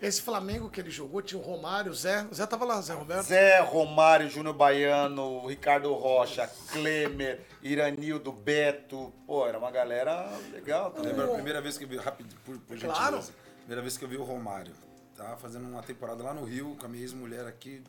Esse 0.00 0.22
Flamengo 0.22 0.68
que 0.70 0.78
ele 0.78 0.90
jogou 0.90 1.20
tinha 1.22 1.40
o 1.40 1.42
Romário, 1.42 1.90
o 1.90 1.94
Zé. 1.94 2.24
O 2.30 2.34
Zé 2.34 2.46
tava 2.46 2.64
lá, 2.66 2.80
Zé 2.82 2.92
Roberto. 2.92 3.22
Zé, 3.24 3.58
Romário, 3.60 4.28
Júnior 4.28 4.54
Baiano, 4.54 5.46
Ricardo 5.46 5.92
Rocha, 5.94 6.48
Klemer, 6.70 7.40
Iranildo, 7.62 8.30
Beto. 8.30 9.12
Pô, 9.26 9.46
era 9.48 9.58
uma 9.58 9.70
galera 9.70 10.30
legal. 10.52 10.90
Tá? 10.92 11.00
Lembra 11.00 11.24
a 11.24 11.28
primeira 11.28 11.60
vez 11.62 11.76
que 11.78 11.84
eu 11.84 11.88
vi, 11.88 11.96
rápido, 11.96 12.32
por, 12.44 12.58
por 12.58 12.78
Claro. 12.78 13.16
gentileza, 13.22 13.32
primeira 13.66 13.82
vez 13.82 13.98
que 13.98 14.04
eu 14.04 14.08
vi 14.08 14.16
o 14.16 14.22
Romário. 14.22 14.72
Tava 15.16 15.36
fazendo 15.38 15.66
uma 15.66 15.82
temporada 15.82 16.22
lá 16.22 16.32
no 16.32 16.44
Rio, 16.44 16.76
com 16.78 16.86
a 16.86 16.88
minha 16.88 17.02
ex-mulher 17.02 17.46
aqui, 17.46 17.82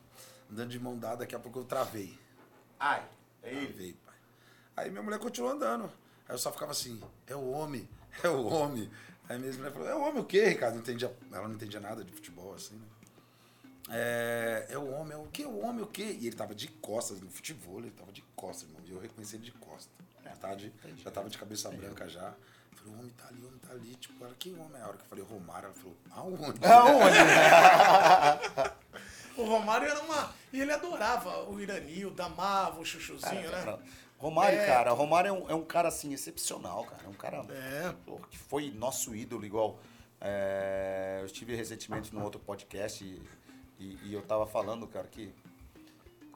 andando 0.52 0.72
de 0.72 0.80
mão 0.80 0.98
dada, 0.98 1.18
daqui 1.18 1.36
a 1.36 1.40
pouco 1.40 1.60
eu 1.60 1.66
travei. 1.66 2.18
Ai, 2.80 3.08
é 3.44 3.52
ele. 3.52 3.68
Travei, 3.68 3.94
pai. 4.04 4.16
Aí 4.76 4.90
minha 4.90 5.04
mulher 5.04 5.20
continuou 5.20 5.54
andando. 5.54 5.86
Aí 6.28 6.34
eu 6.34 6.40
só 6.40 6.52
ficava 6.52 6.72
assim, 6.72 7.00
é 7.28 7.36
o 7.36 7.48
homem, 7.52 7.88
é 8.24 8.28
o 8.28 8.48
homem. 8.48 8.90
Aí 9.30 9.38
minha 9.38 9.54
mulher 9.54 9.72
falou, 9.72 9.88
é 9.88 9.96
o 9.96 10.02
homem 10.02 10.20
o 10.20 10.26
quê, 10.26 10.46
Ricardo? 10.46 10.74
Não 10.74 10.82
entendia, 10.82 11.16
ela 11.32 11.48
não 11.48 11.54
entendia 11.54 11.80
nada 11.80 12.04
de 12.04 12.12
futebol, 12.12 12.56
assim, 12.56 12.76
né? 12.76 12.88
É, 13.90 14.66
é 14.72 14.78
o 14.80 14.90
homem, 14.90 15.13
é 15.13 15.18
o 15.18 15.28
quê? 15.28 15.46
O 15.46 15.60
homem 15.60 15.84
o 15.84 15.88
quê? 15.88 16.18
E 16.20 16.26
ele 16.26 16.36
tava 16.36 16.56
de 16.56 16.68
costas 16.70 17.22
no 17.22 17.30
futebol, 17.30 17.80
ele 17.80 17.92
tava 17.92 18.12
de 18.12 18.24
costas, 18.36 18.68
irmão. 18.68 18.82
E 18.84 18.92
eu 18.92 19.00
reconheci 19.00 19.36
ele 19.36 19.46
de 19.46 19.52
costas. 19.52 19.92
Já 20.24 20.36
tava 20.36 20.56
de, 20.56 20.74
já 20.98 21.12
tava 21.12 21.30
de 21.30 21.38
cabeça 21.38 21.70
branca 21.70 22.10
já. 22.10 22.34
Falei, 22.88 22.95
o 22.95 23.00
homem 23.00 23.12
tá 23.17 23.28
ali, 23.30 23.41
o 23.41 23.47
homem 23.47 23.60
tá 23.60 23.71
ali. 23.73 23.95
Tipo, 23.95 24.26
ela, 24.26 24.34
que 24.39 24.50
homem? 24.54 24.82
A 24.82 24.88
hora 24.88 24.97
que 24.97 25.04
eu 25.04 25.08
falei 25.08 25.23
Romário, 25.26 25.65
ela 25.67 25.76
falou, 25.76 25.97
aonde? 26.12 26.65
Aonde? 26.65 27.17
O 29.38 29.43
Romário 29.45 29.88
era 29.88 30.00
uma. 30.02 30.34
E 30.52 30.60
ele 30.60 30.71
adorava 30.71 31.43
o 31.47 31.60
Iranildo, 31.60 32.21
amava 32.23 32.80
o 32.80 32.86
chuchuzinho, 32.86 33.52
né? 33.52 33.78
Romário, 34.17 34.58
É. 34.60 34.65
cara, 34.65 34.91
Romário 34.93 35.30
é 35.30 35.32
um, 35.32 35.50
é 35.52 35.54
um 35.54 35.63
cara 35.63 35.89
assim 35.89 36.12
excepcional, 36.12 36.86
cara. 36.86 37.04
É 37.06 37.08
um 37.08 37.13
cara 37.13 37.45
É. 37.54 37.93
que 38.32 38.38
foi 38.39 38.71
nosso 38.71 39.13
ídolo, 39.15 39.45
igual. 39.45 39.77
é, 40.19 41.17
eu 41.21 41.27
estive 41.27 41.54
recentemente 41.56 42.12
num 42.15 42.23
outro 42.23 42.40
podcast 42.40 43.04
e, 43.04 43.21
e- 43.79 44.00
e 44.06 44.13
eu 44.15 44.23
tava 44.23 44.48
falando, 44.48 44.88
cara, 44.88 45.08
que 45.08 45.31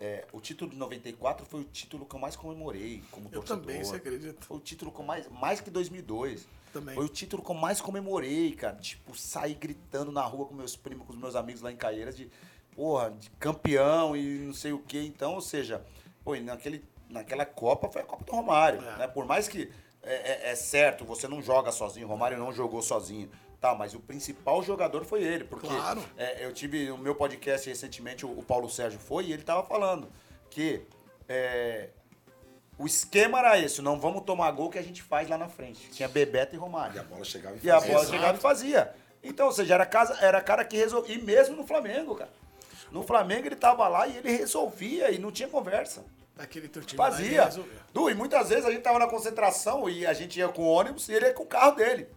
é, 0.02 0.26
o 0.34 0.42
título 0.42 0.72
de 0.72 0.78
94 0.78 1.46
foi 1.46 1.62
o 1.62 1.64
título 1.64 2.06
que 2.06 2.16
eu 2.16 2.20
mais 2.20 2.36
comemorei 2.36 3.04
como 3.12 3.28
Eu 3.32 3.40
torcedor. 3.42 3.62
também, 3.66 3.84
você 3.84 3.96
acredita? 3.98 4.44
Foi 4.46 4.58
o 4.58 4.60
título 4.60 4.92
com 4.92 5.04
mais, 5.04 5.30
mais 5.30 5.62
que 5.62 5.70
2002. 5.70 6.48
Também. 6.74 6.96
Foi 6.96 7.06
o 7.06 7.10
título 7.10 7.44
que 7.44 7.52
eu 7.52 7.56
mais 7.56 7.80
comemorei, 7.80 8.54
cara. 8.54 8.76
Tipo, 8.78 9.16
sair 9.16 9.54
gritando 9.56 10.12
na 10.12 10.24
rua 10.24 10.46
com 10.48 10.56
meus 10.56 10.76
primos, 10.76 11.06
com 11.06 11.14
os 11.14 11.20
meus 11.20 11.36
amigos 11.36 11.62
lá 11.62 11.72
em 11.72 11.76
Caieiras 11.76 12.16
de, 12.18 12.30
porra, 12.76 13.12
de 13.12 13.30
campeão 13.32 14.16
e 14.18 14.40
não 14.40 14.54
sei 14.54 14.72
o 14.74 14.80
quê. 14.80 15.02
Então, 15.04 15.36
ou 15.36 15.42
seja, 15.42 15.86
pô, 16.24 16.36
naquele, 16.38 16.84
naquela 17.10 17.46
Copa 17.46 17.90
foi 17.90 18.02
a 18.02 18.06
Copa 18.06 18.24
do 18.24 18.32
Romário, 18.32 18.80
É. 18.82 18.98
né? 19.00 19.08
Por 19.08 19.26
mais 19.26 19.48
que 19.48 19.70
é, 20.02 20.48
é- 20.48 20.52
é 20.52 20.56
certo, 20.56 21.06
você 21.06 21.28
não 21.28 21.42
joga 21.42 21.72
sozinho, 21.72 22.08
o 22.08 22.10
Romário 22.10 22.38
não 22.40 22.52
jogou 22.52 22.82
sozinho. 22.82 23.30
Tá, 23.62 23.76
mas 23.76 23.94
o 23.94 24.00
principal 24.00 24.64
jogador 24.64 25.06
foi 25.06 25.22
ele, 25.24 25.44
porque 25.44 25.68
Claro. 25.68 26.04
é, 26.18 26.44
eu 26.44 26.52
tive 26.52 26.88
no 26.90 26.98
meu 26.98 27.14
podcast 27.14 27.70
recentemente, 27.70 28.26
o, 28.26 28.40
o 28.40 28.44
Paulo 28.44 28.68
Sérgio 28.68 29.00
foi, 29.00 29.26
e 29.26 29.34
ele 29.34 29.44
tava 29.44 29.64
falando 29.64 30.10
que 30.50 30.82
é, 31.30 31.90
o 32.76 32.88
esquema 32.88 33.38
era 33.38 33.60
esse, 33.60 33.80
não 33.80 34.00
vamos 34.00 34.24
tomar 34.24 34.50
gol 34.50 34.72
que 34.72 34.80
a 34.80 34.82
gente 34.82 35.04
faz 35.04 35.30
lá 35.30 35.38
na 35.38 35.48
frente. 35.48 35.92
Tinha 35.92 36.10
Bebeto 36.10 36.56
e 36.56 36.58
Romário. 36.58 36.96
E 36.96 37.00
a 37.00 37.04
bola 37.04 37.24
chegava 37.24 37.56
e 37.56 37.60
E 37.64 37.70
a 37.70 37.76
fazia. 37.76 37.92
bola 37.92 38.04
Exato. 38.04 38.18
chegava 38.18 38.38
e 38.38 38.42
fazia. 38.42 38.96
Então, 39.24 39.46
ou 39.46 39.52
seja, 39.52 39.76
era, 39.76 39.86
casa, 39.86 40.18
era 40.20 40.42
cara 40.42 40.66
que 40.66 40.76
resolvia. 40.76 41.16
E 41.16 41.22
mesmo 41.22 41.56
no 41.56 41.64
Flamengo, 41.64 42.16
cara. 42.16 42.32
No 42.92 43.04
Flamengo 43.04 43.46
ele 43.48 43.56
tava 43.56 43.88
lá 43.88 44.08
e 44.08 44.18
ele 44.18 44.32
resolvia 44.36 45.12
e 45.12 45.20
não 45.20 45.32
tinha 45.32 45.48
conversa. 45.48 46.04
Aquele 46.36 46.68
teu 46.68 46.82
time 46.82 46.98
Fazia. 46.98 47.48
Du, 47.94 48.10
e 48.10 48.16
muitas 48.16 48.50
vezes 48.50 48.66
a 48.66 48.72
gente 48.72 48.82
tava 48.82 48.98
na 48.98 49.06
concentração 49.08 49.88
e 49.88 50.08
a 50.08 50.14
gente 50.14 50.40
ia 50.40 50.48
com 50.50 50.64
o 50.64 50.68
ônibus 50.68 51.08
e 51.08 51.14
ele 51.14 51.28
ia 51.28 51.34
com 51.36 51.44
o 51.44 51.46
carro 51.46 51.76
dele. 51.76 52.08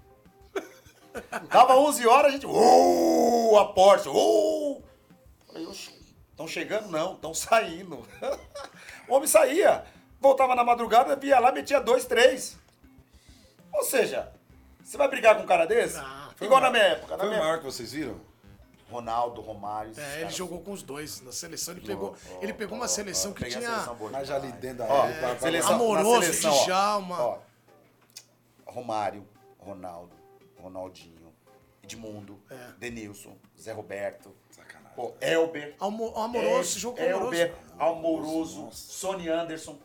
Dava 1.49 1.77
11 1.77 2.07
horas, 2.07 2.27
a 2.27 2.31
gente. 2.31 2.47
Uh, 2.47 3.57
a 3.59 3.73
Porsche. 3.73 4.09
Uh! 4.09 4.83
Falei, 5.47 5.69
estão 6.31 6.49
chegando? 6.49 6.89
Não, 6.89 7.15
estão 7.15 7.33
saindo. 7.33 8.07
o 9.09 9.15
homem 9.15 9.29
saía. 9.29 9.85
Voltava 10.21 10.55
na 10.55 10.65
madrugada, 10.65 11.15
via 11.17 11.39
lá, 11.39 11.53
metia 11.53 11.81
dois, 11.81 12.05
três. 12.07 12.59
Ou 13.73 13.85
seja, 13.85 14.33
você 14.83 14.97
vai 14.97 15.09
brigar 15.09 15.37
com 15.37 15.43
um 15.43 15.47
cara 15.47 15.67
desse? 15.67 15.99
Ah, 15.99 16.31
Igual 16.41 16.61
na 16.61 16.71
minha 16.71 16.85
época. 16.85 17.17
Na 17.17 17.25
Foi 17.25 17.35
o 17.35 17.39
maior 17.39 17.59
que 17.59 17.65
vocês 17.65 17.93
viram? 17.93 18.21
Ronaldo, 18.91 19.41
Romário. 19.41 19.93
É, 19.97 20.13
ele 20.13 20.21
caras. 20.21 20.35
jogou 20.37 20.61
com 20.61 20.73
os 20.73 20.83
dois 20.83 21.21
na 21.23 21.33
seleção. 21.33 21.75
Ele 21.75 21.87
pegou, 21.87 22.15
Ó, 22.31 22.43
ele 22.43 22.53
pegou 22.53 22.77
ó, 22.77 22.81
uma 22.81 22.89
seleção 22.89 23.33
ó, 23.33 23.35
que 23.35 23.45
tinha 23.47 23.61
seleção 23.61 23.95
boa 23.97 24.11
Mas 24.11 24.31
ali 24.31 24.53
dentro 24.53 24.79
da 24.79 24.85
época, 24.85 25.41
seleção, 25.41 25.75
Amoroso, 25.75 26.23
seleção, 26.23 26.53
ó. 26.55 26.65
Djalma. 26.65 27.21
Ó, 27.21 27.39
Romário, 28.67 29.27
Ronaldo, 29.59 30.15
Ronaldinho, 30.65 31.33
Edmundo, 31.83 32.41
É. 32.51 32.73
Denilson, 32.79 33.37
Zé 33.61 33.73
Roberto, 33.73 34.35
Sacanagem. 34.51 34.97
pô, 34.97 35.13
Elber. 35.21 35.75
Almo- 35.79 36.17
amoroso, 36.17 36.77
El- 36.77 36.81
jogou 36.81 37.05
amoroso. 37.05 37.35
Elber, 37.35 37.55
Amoroso, 37.79 38.63
Nossa. 38.65 38.93
Sony 38.93 39.29
Anderson. 39.29 39.79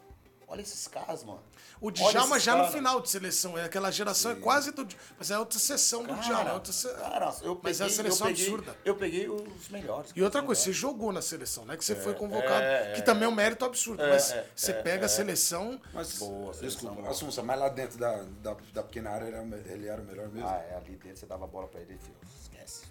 Olha 0.52 0.62
esses 0.62 0.88
caras, 0.88 1.24
mano. 1.24 1.40
O 1.80 1.92
Djalma 1.92 2.40
já 2.40 2.54
no 2.54 2.58
caras. 2.64 2.74
final 2.74 3.00
de 3.00 3.10
seleção. 3.10 3.56
É 3.58 3.66
aquela 3.66 3.92
geração, 3.92 4.32
é 4.32 4.36
quase 4.36 4.72
do. 4.72 4.86
Mas 5.18 5.30
é 5.30 5.38
outra 5.38 5.60
sessão 5.60 6.04
do 6.04 6.14
Djalma. 6.16 6.50
É 6.50 6.54
outra 6.54 6.74
se- 6.74 6.92
cara, 6.96 7.28
eu 7.44 7.56
peguei, 7.56 7.60
Mas 7.64 7.80
é 7.80 7.84
uma 7.84 7.90
seleção 7.92 8.28
eu 8.28 8.34
peguei, 8.34 8.48
absurda. 8.54 8.78
Eu 8.84 8.96
peguei 8.96 9.30
os 9.30 9.70
melhores. 9.70 10.12
E 10.16 10.24
outra 10.24 10.42
coisa, 10.42 10.60
você 10.60 10.70
melhores. 10.72 10.82
jogou 10.82 11.12
na 11.14 11.22
seleção, 11.22 11.66
né? 11.66 11.78
Que 11.78 11.86
você 11.86 11.96
foi 11.96 12.16
convocado. 12.16 12.64
é, 12.64 12.94
que 12.94 13.00
é. 13.00 13.04
também 13.04 13.26
é 13.26 13.28
um 13.28 13.36
mérito 13.36 13.64
absurdo. 13.64 14.02
É, 14.02 14.10
mas 14.10 14.32
é, 14.32 14.46
você 14.56 14.72
é, 14.72 14.82
pega 14.82 15.04
é. 15.04 15.06
a 15.06 15.10
seleção. 15.10 15.80
Mas, 15.94 16.18
Boa, 16.18 16.52
desculpa, 16.54 16.96
boa. 16.96 17.10
Assunção, 17.12 17.46
mas 17.46 17.60
lá 17.60 17.70
dentro 17.70 18.00
da, 18.00 18.24
da, 18.42 18.58
da 18.74 18.84
pequena 18.84 19.12
área 19.12 19.26
ele 19.28 19.36
era, 19.36 19.44
o 19.44 19.48
me- 19.48 19.58
ele 19.72 19.88
era 19.88 20.02
o 20.02 20.06
melhor 20.06 20.28
mesmo? 20.30 20.48
Ah, 20.50 20.56
é, 20.70 20.76
ali 20.76 20.96
dentro 20.96 21.18
você 21.20 21.26
dava 21.28 21.46
a 21.46 21.48
bola 21.48 21.68
pra 21.68 21.80
ele 21.80 21.94
e 21.94 22.42
esquece. 22.44 22.82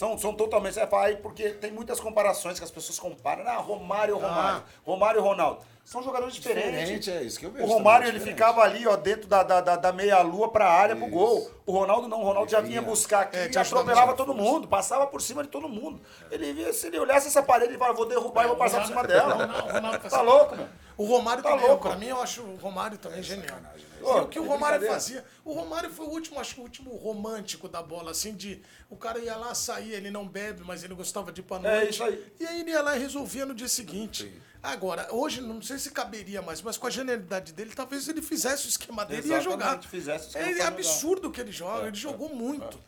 São, 0.00 0.16
são 0.16 0.32
totalmente, 0.32 0.72
você 0.72 0.86
vai 0.86 1.14
porque 1.16 1.50
tem 1.50 1.70
muitas 1.70 2.00
comparações 2.00 2.56
que 2.58 2.64
as 2.64 2.70
pessoas 2.70 2.98
comparam. 2.98 3.46
Ah, 3.46 3.56
Romário 3.58 4.16
e 4.16 4.18
Romário, 4.18 4.62
Romário 4.82 5.18
e 5.18 5.22
Ronaldo. 5.22 5.60
São 5.84 6.02
jogadores 6.02 6.34
diferentes. 6.36 6.70
Diferente, 6.72 7.10
é 7.10 7.22
isso 7.22 7.38
que 7.38 7.44
eu 7.44 7.50
vejo 7.50 7.66
O 7.66 7.68
Romário, 7.68 8.04
ele 8.08 8.12
diferente. 8.18 8.34
ficava 8.38 8.62
ali, 8.62 8.86
ó, 8.88 8.96
dentro 8.96 9.28
da, 9.28 9.42
da, 9.42 9.60
da, 9.60 9.76
da 9.76 9.92
meia-lua 9.92 10.48
pra 10.50 10.70
área, 10.70 10.96
pro 10.96 11.04
Isso. 11.04 11.14
gol. 11.14 11.50
O 11.66 11.72
Ronaldo 11.72 12.08
não, 12.08 12.18
o 12.22 12.24
Ronaldo 12.24 12.50
já 12.50 12.62
vinha 12.62 12.80
buscar 12.80 13.20
aqui 13.24 13.36
É, 13.36 13.60
atropelava 13.60 14.14
todo 14.14 14.32
mundo, 14.32 14.66
passava 14.66 15.06
por 15.06 15.20
cima 15.20 15.42
de 15.42 15.50
todo 15.50 15.68
mundo. 15.68 16.00
Ele 16.30 16.72
se 16.72 16.86
ele 16.86 16.98
olhasse 16.98 17.26
essa 17.26 17.42
parede, 17.42 17.72
ele 17.72 17.78
falava, 17.78 17.98
vou 17.98 18.06
derrubar 18.06 18.44
e 18.44 18.46
vou 18.48 18.56
passar 18.56 18.80
por 18.80 18.86
cima 18.86 19.04
dela. 19.06 19.34
Ronaldo- 19.34 19.72
Ronaldo 19.74 19.98
Tá 19.98 20.08
fazia- 20.08 20.22
louco, 20.22 20.56
meu? 20.56 20.66
O 20.96 21.04
Romário 21.04 21.42
Tá 21.42 21.50
também, 21.50 21.66
louco. 21.66 21.88
pra 21.88 21.96
mim, 21.98 22.06
eu 22.06 22.22
acho 22.22 22.40
o 22.40 22.56
Romário 22.56 22.96
também 22.96 23.22
genial. 23.22 23.48
sacanagem, 23.48 23.86
Ô, 24.02 24.18
o 24.22 24.28
que 24.28 24.38
o 24.38 24.44
é 24.44 24.48
Romário 24.48 24.86
fazia? 24.86 25.24
O 25.44 25.52
Romário 25.52 25.90
foi 25.90 26.06
o 26.06 26.10
último, 26.10 26.38
acho 26.40 26.54
que 26.54 26.60
o 26.60 26.64
último 26.64 26.96
romântico 26.96 27.68
da 27.68 27.82
bola, 27.82 28.10
assim, 28.10 28.34
de. 28.34 28.60
O 28.88 28.96
cara 28.96 29.18
ia 29.18 29.36
lá, 29.36 29.54
saía, 29.54 29.96
ele 29.96 30.10
não 30.10 30.26
bebe, 30.26 30.62
mas 30.64 30.82
ele 30.82 30.94
gostava 30.94 31.30
de 31.32 31.40
ir 31.40 31.44
pra 31.44 31.58
noite. 31.58 31.86
É 31.86 31.90
isso 31.90 32.02
aí. 32.04 32.32
E 32.40 32.46
aí 32.46 32.60
ele 32.60 32.70
ia 32.70 32.82
lá 32.82 32.96
e 32.96 32.98
resolvia 32.98 33.44
no 33.46 33.54
dia 33.54 33.68
seguinte. 33.68 34.32
Agora, 34.62 35.08
hoje, 35.10 35.40
não 35.40 35.62
sei 35.62 35.78
se 35.78 35.90
caberia 35.90 36.42
mais, 36.42 36.60
mas 36.60 36.76
com 36.76 36.86
a 36.86 36.90
genialidade 36.90 37.52
dele, 37.52 37.72
talvez 37.74 38.06
ele 38.08 38.20
fizesse 38.20 38.66
o 38.66 38.68
esquema 38.68 39.04
dele 39.06 39.22
e 39.26 39.30
ia 39.30 39.40
jogar. 39.40 39.82
Fizesse 39.88 40.26
o 40.26 40.28
esquema 40.28 40.46
É, 40.46 40.58
é 40.58 40.62
absurdo 40.64 41.28
o 41.28 41.30
que 41.30 41.40
ele 41.40 41.52
joga, 41.52 41.86
ele 41.88 41.96
jogou 41.96 42.28
muito. 42.34 42.78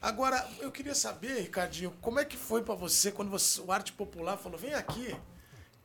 Agora, 0.00 0.46
eu 0.60 0.70
queria 0.70 0.94
saber, 0.94 1.40
Ricardinho, 1.40 1.92
como 2.00 2.20
é 2.20 2.24
que 2.24 2.36
foi 2.36 2.62
pra 2.62 2.74
você 2.76 3.10
quando 3.10 3.30
você- 3.30 3.60
o 3.60 3.72
Arte 3.72 3.92
Popular 3.92 4.36
falou, 4.36 4.56
vem 4.56 4.72
aqui, 4.74 5.16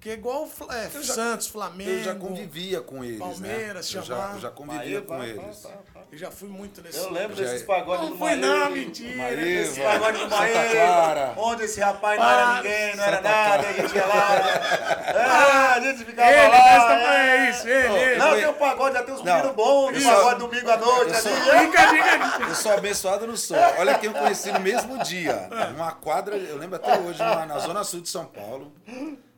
que 0.03 0.09
é 0.09 0.13
igual 0.15 0.49
é, 0.69 0.89
já- 1.01 1.13
Santos, 1.13 1.47
Flamengo. 1.47 1.89
Eu 1.89 2.03
já 2.03 2.13
convivia 2.13 2.81
com 2.81 3.05
eles, 3.05 3.19
Palmeiras, 3.19 3.93
né? 3.93 3.99
Eu 4.01 4.03
já, 4.03 4.31
eu 4.33 4.39
já 4.41 4.51
convivia 4.51 5.01
com 5.01 5.23
eles. 5.23 5.67
Eu 6.11 6.17
já 6.19 6.29
fui 6.29 6.49
muito 6.49 6.81
nesse. 6.81 6.97
Eu 6.99 7.09
lembro 7.11 7.35
Já- 7.37 7.43
desses 7.45 7.63
pagodes 7.65 8.03
Não 8.03 8.11
do 8.11 8.17
foi 8.19 8.35
Maíra. 8.35 8.47
não, 8.47 8.69
mentira. 8.71 9.17
Maíra. 9.17 9.41
Esse 9.47 9.79
pagode 9.81 10.17
do 10.19 10.27
Clara. 10.27 11.33
onde 11.37 11.63
esse 11.63 11.79
rapaz 11.79 12.19
não 12.19 12.29
era 12.29 12.55
ninguém, 12.57 12.95
não 12.97 13.03
era 13.03 13.15
Santa 13.17 13.29
nada, 13.29 13.63
Clara. 13.63 13.69
a 13.69 13.73
gente 13.73 13.95
ia 13.95 14.05
lá. 14.05 15.03
Ah, 15.15 15.73
a 15.75 15.79
gente 15.79 16.05
ficava 16.05 16.29
Ele, 16.31 16.47
lá. 16.49 17.15
é. 17.15 17.27
é 17.47 17.49
isso, 17.49 17.67
ele, 17.67 17.95
ele. 17.97 18.15
Não, 18.17 18.35
tem 18.35 18.45
o 18.45 18.53
pagode, 18.53 18.95
já 18.95 19.03
tem 19.03 19.13
os 19.13 19.23
Não, 19.23 19.33
meninos 19.35 19.55
bons, 19.55 19.91
tem 19.93 20.03
pagode 20.03 20.39
domingo 20.39 20.69
à 20.69 20.77
noite 20.77 21.11
eu 21.13 22.51
é. 22.51 22.53
Sou 22.55 22.73
abençoado 22.73 23.25
no 23.25 23.37
sou. 23.37 23.57
Olha 23.77 23.97
quem 23.97 24.09
eu 24.11 24.15
conheci 24.15 24.51
no 24.51 24.59
mesmo 24.59 24.97
dia. 25.03 25.49
Numa 25.71 25.93
quadra, 25.93 26.35
eu 26.37 26.57
lembro 26.57 26.75
até 26.75 26.99
hoje, 26.99 27.19
na 27.19 27.57
zona 27.59 27.83
sul 27.83 28.01
de 28.01 28.09
São 28.09 28.25
Paulo, 28.25 28.71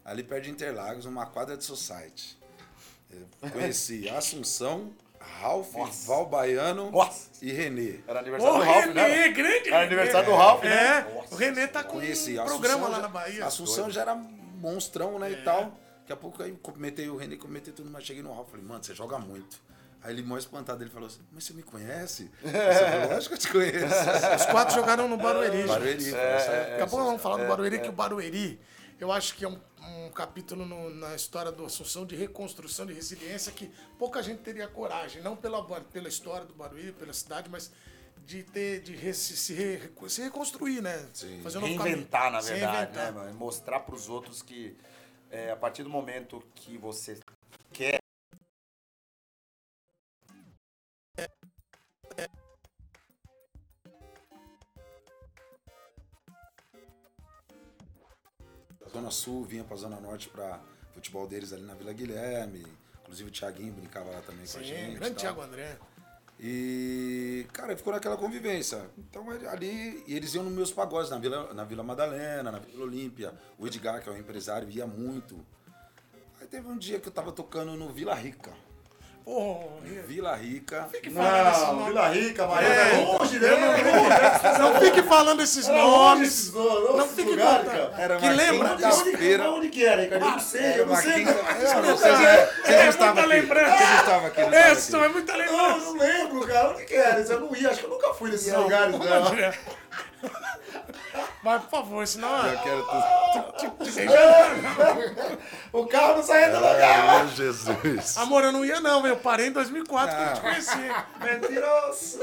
ali 0.06 0.24
perto 0.24 0.44
de 0.46 0.52
Interlagos, 0.52 1.04
numa 1.06 1.26
quadra 1.26 1.58
de 1.58 1.64
society. 1.66 2.38
Eu 3.42 3.50
conheci 3.50 4.08
Assunção, 4.16 4.92
Ralph, 5.42 5.74
Nossa. 5.74 6.08
Val 6.08 6.26
Baiano 6.28 6.92
Nossa. 6.92 7.30
e 7.42 7.52
Renê. 7.52 8.00
Era 8.08 8.20
aniversário 8.20 8.56
Ô, 8.56 8.60
do 8.60 8.64
Ralf, 8.64 8.86
Renê, 8.86 8.94
né? 8.94 9.30
grande 9.30 9.68
Era 9.70 9.86
aniversário 9.86 10.30
do 10.30 10.36
Ralf, 10.36 10.64
né? 10.64 10.72
É, 11.00 11.26
o 11.32 11.36
Renê 11.36 11.68
tá 11.68 11.84
com 11.84 11.94
Conheci. 11.98 12.38
um 12.38 12.42
Assunção 12.44 12.60
programa 12.60 12.88
lá 12.88 12.96
já- 12.98 13.02
na 13.02 13.08
Bahia. 13.08 13.46
Assunção 13.46 13.90
já 13.90 14.02
era 14.02 14.16
monstrão, 14.16 15.18
né, 15.20 15.32
e 15.32 15.38
tal. 15.44 15.78
Daqui 16.02 16.14
a 16.14 16.16
pouco 16.16 16.44
aí 16.44 16.52
comentei 16.62 17.10
o 17.10 17.16
Renê, 17.18 17.36
comentei 17.38 17.74
tudo, 17.74 17.90
mas 17.90 18.04
cheguei 18.04 18.22
no 18.22 18.32
Ralph, 18.34 18.50
falei, 18.52 18.66
mano, 18.66 18.84
você 18.84 18.94
joga 18.94 19.18
muito. 19.18 19.60
Aí 20.04 20.14
ele, 20.14 20.22
mó 20.22 20.38
espantado, 20.38 20.84
ele 20.84 20.92
falou 20.92 21.08
assim, 21.08 21.22
mas 21.32 21.44
você 21.46 21.54
me 21.54 21.64
conhece? 21.64 22.30
Lógico 23.12 23.30
que 23.30 23.34
eu 23.34 23.38
te 23.40 23.52
conheço. 23.52 23.96
Os 24.36 24.46
quatro 24.46 24.76
jogaram 24.76 25.08
no 25.08 25.18
Barueri. 25.18 25.58
gente. 25.58 25.68
Barueri, 25.68 26.12
foi 26.12 26.20
essa 26.20 26.52
Daqui 26.52 26.82
a 26.84 26.88
pouco 26.88 27.06
vamos 27.06 27.22
falar 27.22 27.38
do 27.38 27.48
Barueri, 27.48 27.80
que 27.80 27.90
o 27.90 27.92
Barueri, 27.92 28.60
eu 29.00 29.12
acho 29.12 29.36
que 29.36 29.44
é 29.46 29.48
um, 29.48 29.60
um 30.06 30.10
capítulo 30.12 30.66
no- 30.66 30.90
na 30.90 31.16
história 31.16 31.52
do 31.52 31.66
Assunção 31.66 32.06
de 32.06 32.16
reconstrução, 32.16 32.86
de 32.86 32.94
resiliência, 32.94 33.52
que 33.52 33.70
pouca 34.00 34.22
gente 34.24 34.40
teria 34.40 34.68
coragem, 34.68 35.22
não 35.22 35.36
pela, 35.36 35.64
pela 35.82 36.08
história 36.08 36.46
do 36.46 36.54
Barueri, 36.54 36.92
pela 36.94 37.14
cidade, 37.14 37.50
mas 37.50 37.72
de 38.26 38.42
ter, 38.44 38.82
de 38.82 38.96
re- 38.96 39.14
se, 39.14 39.38
se 39.38 39.54
re- 39.54 39.92
se 40.10 40.22
reconstruir, 40.24 40.82
né? 40.82 41.08
Sim. 41.14 41.42
Fazer 41.44 41.58
um 41.60 41.62
Reinventar, 41.62 42.32
na 42.32 42.42
verdade, 42.42 42.78
reinventar. 42.78 43.06
né, 43.06 43.12
mano? 43.12 43.34
Mostrar 43.36 43.82
pros 43.82 44.10
outros 44.10 44.42
que 44.42 44.76
é, 45.30 45.52
a 45.52 45.56
partir 45.56 45.84
do 45.84 45.90
momento 45.90 46.42
que 46.56 46.78
você 46.78 47.20
quer. 47.72 48.00
Zona 58.96 59.12
Sul, 59.12 59.44
vinha 59.44 59.64
pra 59.64 59.76
Zona 59.76 60.00
Norte 60.00 60.30
pra 60.30 60.60
futebol 60.94 61.28
deles 61.28 61.52
ali 61.52 61.64
na 61.64 61.74
Vila 61.74 61.92
Guilherme. 61.94 62.66
Inclusive 63.02 63.30
o 63.30 63.32
Thiaguinho 63.32 63.74
brincava 63.74 64.10
lá 64.10 64.22
também 64.22 64.46
com 64.48 64.58
a 64.58 64.62
Sim, 64.62 64.64
gente. 64.64 64.92
e 64.92 64.96
grande 64.96 65.16
tal. 65.16 65.22
Thiago 65.22 65.42
André. 65.42 65.78
E, 66.40 67.46
cara, 67.54 67.76
ficou 67.78 67.94
naquela 67.94 68.18
convivência. 68.18 68.90
Então 68.98 69.30
ali, 69.50 70.04
e 70.08 70.16
eles 70.16 70.34
iam 70.34 70.44
nos 70.44 70.54
meus 70.54 70.72
pagodes, 70.72 71.10
na 71.10 71.18
Vila, 71.18 71.54
na 71.54 71.64
Vila 71.64 71.84
Madalena, 71.84 72.52
na 72.52 72.60
Vila 72.60 72.84
Olímpia. 72.84 73.34
O 73.58 73.68
Edgar, 73.68 74.02
que 74.02 74.10
é 74.10 74.12
um 74.12 74.18
empresário, 74.18 74.70
ia 74.70 74.86
muito. 74.88 75.38
Aí 76.42 76.48
teve 76.48 76.68
um 76.68 76.78
dia 76.78 77.00
que 77.00 77.08
eu 77.08 77.12
tava 77.14 77.32
tocando 77.32 77.74
no 77.76 77.90
Vila 77.90 78.14
Rica. 78.14 78.52
Pô, 79.24 79.80
Vila 80.08 80.36
Rica. 80.36 80.88
Não. 81.12 81.86
Vila 81.86 82.10
Rica, 82.10 82.46
Maria. 82.48 82.70
É, 82.70 83.02
É, 83.02 83.06
longe, 83.06 83.40
né? 83.40 83.50
Não 83.50 83.75
fique 84.86 85.04
falando 85.04 85.42
esses 85.42 85.68
Era 85.68 85.78
nomes. 85.78 86.28
esses 86.30 86.54
nomes, 86.54 86.90
Não 86.90 87.00
esses 87.06 87.16
fique 87.16 87.30
contando. 87.32 87.66
cara. 87.66 87.94
Era 87.98 88.18
Que 88.18 88.30
lembra? 88.30 88.78
Feira. 89.18 89.50
Onde 89.52 89.70
que 89.70 89.86
era? 89.86 90.04
Eu 90.04 90.20
não 90.20 90.40
sei, 90.40 90.62
eu 90.62 90.66
Era 90.66 90.86
não 90.86 90.96
sei. 90.96 91.24
não 91.26 91.98
sei, 91.98 92.12
é- 92.12 92.50
Vocês 92.64 92.78
não 92.84 92.90
estavam 92.90 93.24
aqui. 93.24 93.42
Vocês 93.46 93.90
não 93.90 94.00
estavam 94.00 94.26
aqui. 94.28 94.42
não 94.42 94.54
É, 94.54 94.72
aqui. 94.72 94.96
é 94.96 95.10
muita 95.10 95.34
Não, 95.34 95.40
eu 95.46 95.52
lembrança. 95.52 95.86
não 95.86 95.94
lembro, 95.98 96.48
cara. 96.48 96.70
Onde 96.72 96.86
que 96.86 96.94
era? 96.96 97.20
Eu 97.22 97.40
não 97.40 97.56
ia, 97.56 97.70
acho 97.70 97.80
que 97.80 97.86
eu 97.86 97.90
nunca 97.90 98.14
fui 98.14 98.32
nesses 98.32 98.54
lugares, 98.54 98.92
não. 98.92 99.00
Mas, 101.44 101.62
por 101.64 101.70
favor, 101.70 102.08
senão... 102.08 102.48
Eu 102.48 102.60
quero 102.60 102.84
tudo. 102.86 103.04
O 105.74 105.86
carro 105.88 106.16
não 106.16 106.24
saía 106.24 106.50
do 106.50 106.58
lugar. 106.58 107.10
Ai, 107.10 107.28
Jesus. 107.30 108.18
Amor, 108.18 108.44
eu 108.44 108.52
não 108.52 108.66
ia 108.66 108.80
não, 108.80 109.06
eu 109.06 109.18
parei 109.18 109.48
em 109.48 109.52
2004 109.52 110.16
quando 110.16 110.28
eu 110.28 110.34
te 110.34 110.42
Não. 110.42 110.42
conheci. 110.42 110.78
Mentiroso. 111.22 112.20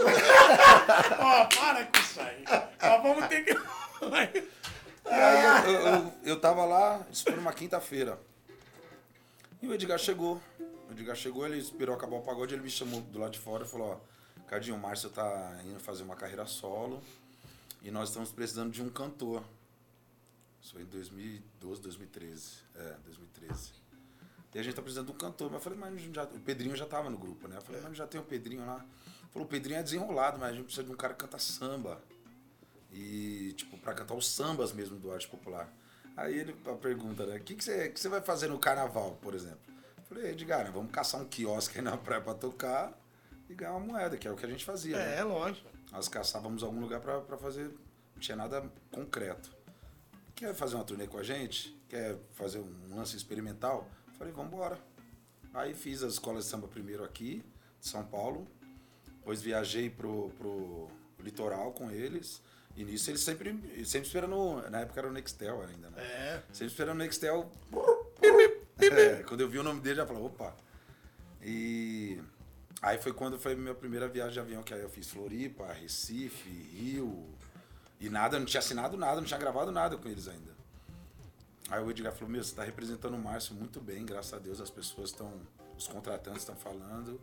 Ó, 1.21 1.45
para 1.47 1.85
com 1.87 1.99
isso 2.01 2.21
aí. 2.21 2.45
Ó, 2.83 2.99
vamos 3.03 3.27
ter 3.29 3.45
que... 3.45 3.53
E 3.53 5.15
aí 5.15 5.65
eu, 5.67 5.73
eu, 5.73 5.87
eu, 5.87 6.13
eu 6.25 6.41
tava 6.41 6.65
lá, 6.65 7.01
isso 7.11 7.25
foi 7.25 7.35
numa 7.35 7.53
quinta-feira. 7.53 8.19
E 9.61 9.67
o 9.67 9.75
Edgar 9.75 9.99
chegou. 9.99 10.41
O 10.89 10.93
Edgar 10.93 11.17
chegou, 11.17 11.47
ele 11.47 11.59
esperou 11.59 11.95
acabar 11.95 12.17
o 12.17 12.23
pagode, 12.23 12.55
ele 12.55 12.63
me 12.63 12.71
chamou 12.71 13.01
do 13.01 13.19
lado 13.19 13.33
de 13.33 13.39
fora 13.39 13.65
e 13.65 13.69
falou, 13.69 14.01
ó, 14.01 14.43
Cardinho, 14.49 14.77
o 14.77 14.79
Márcio 14.79 15.09
tá 15.09 15.59
indo 15.65 15.81
fazer 15.81 16.03
uma 16.03 16.17
carreira 16.17 16.45
solo 16.47 17.03
e 17.83 17.91
nós 17.91 18.09
estamos 18.11 18.31
precisando 18.31 18.71
de 18.71 18.83
um 18.83 18.89
cantor. 18.89 19.43
Isso 20.61 20.73
foi 20.73 20.83
em 20.83 20.87
2012, 20.87 21.83
2013. 21.83 22.53
É, 22.77 22.97
2013. 23.05 23.73
E 24.55 24.59
a 24.59 24.63
gente 24.63 24.75
tá 24.75 24.83
precisando 24.83 25.07
de 25.07 25.13
um 25.13 25.17
cantor. 25.17 25.51
Mas 25.51 25.55
eu 25.55 25.61
falei, 25.61 25.79
mas 25.79 26.01
já, 26.15 26.25
o 26.25 26.41
Pedrinho 26.41 26.77
já 26.77 26.87
tava 26.87 27.11
no 27.11 27.19
grupo, 27.19 27.49
né? 27.49 27.57
Eu 27.57 27.63
falei, 27.63 27.81
mas 27.81 27.97
já 27.97 28.07
tem 28.07 28.21
o 28.21 28.25
Pedrinho 28.25 28.65
lá. 28.65 28.85
Falou, 29.31 29.47
o 29.47 29.51
Pedrinho 29.51 29.81
é 29.81 29.83
desenrolado, 29.83 30.39
mas 30.39 30.51
a 30.51 30.53
gente 30.53 30.65
precisa 30.65 30.85
de 30.85 30.93
um 30.93 30.97
cara 30.97 31.15
que 31.15 31.21
canta 31.21 31.39
samba. 31.39 32.01
E, 32.93 33.55
tipo, 33.57 33.77
pra 33.79 33.95
cantar 33.95 34.15
os 34.15 34.29
sambas 34.29 34.73
mesmo 34.73 34.99
do 34.99 35.11
arte 35.11 35.27
popular. 35.27 35.73
Aí 36.17 36.39
ele 36.39 36.55
a 36.67 36.75
pergunta, 36.75 37.25
né? 37.25 37.37
O 37.37 37.41
que, 37.41 37.55
que, 37.55 37.65
você, 37.65 37.89
que 37.89 37.99
você 37.99 38.09
vai 38.09 38.21
fazer 38.21 38.49
no 38.49 38.59
carnaval, 38.59 39.19
por 39.23 39.35
exemplo? 39.35 39.61
Eu 39.97 40.05
falei, 40.05 40.31
Edgar, 40.31 40.71
vamos 40.71 40.93
caçar 40.93 41.21
um 41.21 41.25
quiosque 41.25 41.79
aí 41.79 41.85
na 41.85 41.97
praia 41.97 42.21
pra 42.21 42.35
tocar 42.35 42.93
e 43.49 43.55
ganhar 43.55 43.73
uma 43.73 43.81
moeda, 43.81 44.19
que 44.19 44.29
é 44.29 44.31
o 44.31 44.37
que 44.37 44.45
a 44.45 44.49
gente 44.49 44.65
fazia. 44.65 44.97
né? 44.99 45.19
É, 45.19 45.25
lógico. 45.25 45.72
Nós 45.93 46.09
caçávamos 46.09 46.63
algum 46.63 46.81
lugar 46.81 47.01
pra 47.01 47.37
fazer. 47.37 47.71
Não 48.15 48.21
tinha 48.21 48.37
nada 48.37 48.65
concreto. 48.91 49.55
Quer 50.35 50.55
fazer 50.55 50.75
uma 50.75 50.85
turnê 50.85 51.07
com 51.07 51.19
a 51.19 51.23
gente? 51.23 51.79
Quer 51.89 52.19
fazer 52.33 52.59
um 52.59 52.97
lance 52.97 53.15
experimental? 53.15 53.87
Falei, 54.19 54.33
vamos 54.33 54.53
embora. 54.53 54.79
Aí 55.53 55.75
fiz 55.75 56.03
as 56.03 56.15
escolas 56.15 56.45
de 56.45 56.51
samba 56.51 56.67
primeiro 56.67 57.05
aqui, 57.05 57.45
de 57.79 57.87
São 57.87 58.03
Paulo. 58.05 58.49
Depois 59.19 59.43
viajei 59.43 59.91
pro, 59.91 60.31
pro 60.39 60.91
litoral 61.21 61.73
com 61.73 61.91
eles. 61.91 62.41
E 62.75 62.85
nisso 62.85 63.11
eles 63.11 63.21
sempre, 63.21 63.51
sempre 63.85 64.07
esperando. 64.07 64.69
Na 64.71 64.81
época 64.81 65.01
era 65.01 65.09
o 65.09 65.13
Nextel 65.13 65.61
ainda, 65.61 65.91
né? 65.91 66.03
É. 66.03 66.43
Sempre 66.53 66.73
esperando 66.73 66.97
o 66.97 66.99
Nextel. 66.99 67.53
É, 68.79 69.23
quando 69.25 69.43
eu 69.43 69.49
vi 69.49 69.59
o 69.59 69.63
nome 69.63 69.81
dele, 69.81 69.97
já 69.97 70.07
falei, 70.07 70.23
opa. 70.23 70.57
E 71.43 72.19
aí 72.83 72.99
foi 72.99 73.13
quando 73.13 73.39
foi 73.39 73.55
minha 73.55 73.75
primeira 73.75 74.09
viagem 74.09 74.35
de 74.35 74.41
avião, 74.41 74.63
que 74.63 74.75
aí 74.75 74.83
eu 74.83 74.91
fiz 74.91 75.09
Floripa, 75.09 75.73
Recife, 75.73 76.51
Rio. 76.51 77.33
E 78.01 78.11
nada, 78.11 78.39
não 78.39 78.45
tinha 78.45 78.59
assinado 78.59 78.97
nada, 78.97 79.17
não 79.17 79.25
tinha 79.25 79.39
gravado 79.39 79.71
nada 79.71 79.97
com 79.97 80.09
eles 80.09 80.27
ainda. 80.27 80.53
Aí 81.71 81.83
o 81.83 81.91
Edgar 81.91 82.13
falou, 82.13 82.29
meu, 82.29 82.43
você 82.43 82.55
tá 82.55 82.65
representando 82.65 83.15
o 83.15 83.19
Márcio 83.19 83.55
muito 83.55 83.81
bem, 83.81 84.05
graças 84.05 84.35
a 84.35 84.39
Deus 84.39 84.61
as 84.61 84.69
pessoas 84.69 85.11
estão, 85.11 85.41
os 85.79 85.87
contratantes 85.87 86.43
estão 86.43 86.57
falando. 86.57 87.21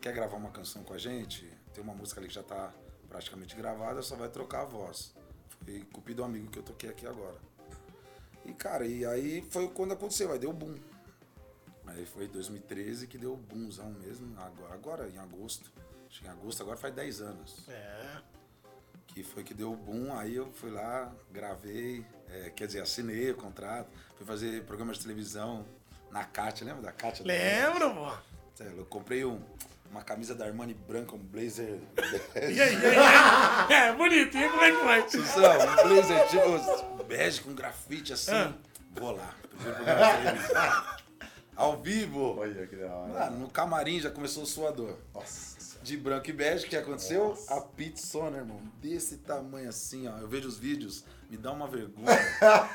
Quer 0.00 0.12
gravar 0.12 0.36
uma 0.36 0.50
canção 0.50 0.82
com 0.82 0.94
a 0.94 0.98
gente? 0.98 1.48
Tem 1.72 1.84
uma 1.84 1.94
música 1.94 2.18
ali 2.18 2.28
que 2.28 2.34
já 2.34 2.42
tá 2.42 2.72
praticamente 3.08 3.54
gravada, 3.54 4.02
só 4.02 4.16
vai 4.16 4.28
trocar 4.28 4.62
a 4.62 4.64
voz. 4.64 5.14
Foi 5.64 5.80
culpa 5.92 6.14
do 6.14 6.24
amigo 6.24 6.50
que 6.50 6.58
eu 6.58 6.62
toquei 6.62 6.90
aqui 6.90 7.06
agora. 7.06 7.36
E, 8.44 8.52
cara, 8.52 8.86
e 8.86 9.04
aí 9.04 9.46
foi 9.50 9.68
quando 9.68 9.92
aconteceu, 9.92 10.32
aí 10.32 10.38
deu 10.38 10.52
boom. 10.52 10.74
Aí 11.86 12.06
foi 12.06 12.28
2013 12.28 13.06
que 13.06 13.18
deu 13.18 13.36
boomzão 13.36 13.90
mesmo, 13.90 14.34
agora, 14.40 14.74
agora 14.74 15.08
em 15.08 15.18
agosto. 15.18 15.70
Acho 16.08 16.20
que 16.20 16.26
em 16.26 16.30
agosto 16.30 16.62
agora 16.62 16.76
faz 16.76 16.94
10 16.94 17.20
anos. 17.22 17.68
É. 17.68 18.16
Que 19.08 19.22
foi 19.22 19.42
que 19.44 19.52
deu 19.52 19.74
boom, 19.74 20.16
aí 20.16 20.36
eu 20.36 20.50
fui 20.52 20.70
lá, 20.70 21.12
gravei, 21.30 22.04
é, 22.30 22.50
quer 22.50 22.66
dizer, 22.66 22.80
assinei 22.80 23.30
o 23.30 23.34
contrato, 23.34 23.88
fui 24.16 24.26
fazer 24.26 24.62
programa 24.64 24.92
de 24.92 25.00
televisão 25.00 25.66
na 26.10 26.24
Kátia, 26.24 26.64
lembra 26.66 26.82
da 26.82 26.92
Kátia? 26.92 27.24
Lembro, 27.26 27.94
pô. 27.94 28.12
Eu 28.64 28.84
comprei 28.86 29.24
um- 29.24 29.42
uma 29.90 30.02
camisa 30.02 30.34
da 30.34 30.46
Armani 30.46 30.72
branca, 30.72 31.14
um 31.14 31.18
blazer. 31.18 31.78
E 32.36 32.40
aí, 32.40 32.54
e 32.54 32.60
aí, 32.62 32.74
e? 33.68 33.72
É, 33.72 33.92
bonitinho, 33.92 34.50
como 34.50 34.62
é 34.62 34.70
que 34.72 34.78
foi? 34.78 35.10
Suzão, 35.10 35.52
um 35.60 35.88
blazer 35.88 36.28
tipo 36.28 37.04
bege 37.04 37.40
com 37.42 37.52
grafite 37.54 38.12
assim. 38.14 38.32
Ah. 38.32 38.52
Vou 38.94 39.12
lá. 39.16 39.34
Primeiro 39.50 39.74
programa 39.84 40.12
de 40.12 40.22
televisão. 40.22 41.01
Ao 41.54 41.80
vivo. 41.80 42.38
Olha 42.38 42.66
que 42.66 42.76
da 42.76 42.92
hora. 42.92 43.12
Mano, 43.12 43.40
no 43.40 43.50
camarim 43.50 44.00
já 44.00 44.10
começou 44.10 44.42
o 44.42 44.46
suador. 44.46 44.96
Nossa. 45.14 45.80
De 45.82 45.96
branco 45.96 46.30
e 46.30 46.32
bege, 46.32 46.66
o 46.66 46.68
que 46.68 46.76
aconteceu? 46.76 47.36
A 47.48 47.60
pizzona, 47.60 48.38
irmão. 48.38 48.60
Desse 48.80 49.18
tamanho 49.18 49.68
assim, 49.68 50.06
ó. 50.06 50.16
Eu 50.18 50.28
vejo 50.28 50.48
os 50.48 50.56
vídeos, 50.56 51.04
me 51.28 51.36
dá 51.36 51.50
uma 51.50 51.66
vergonha. 51.66 52.06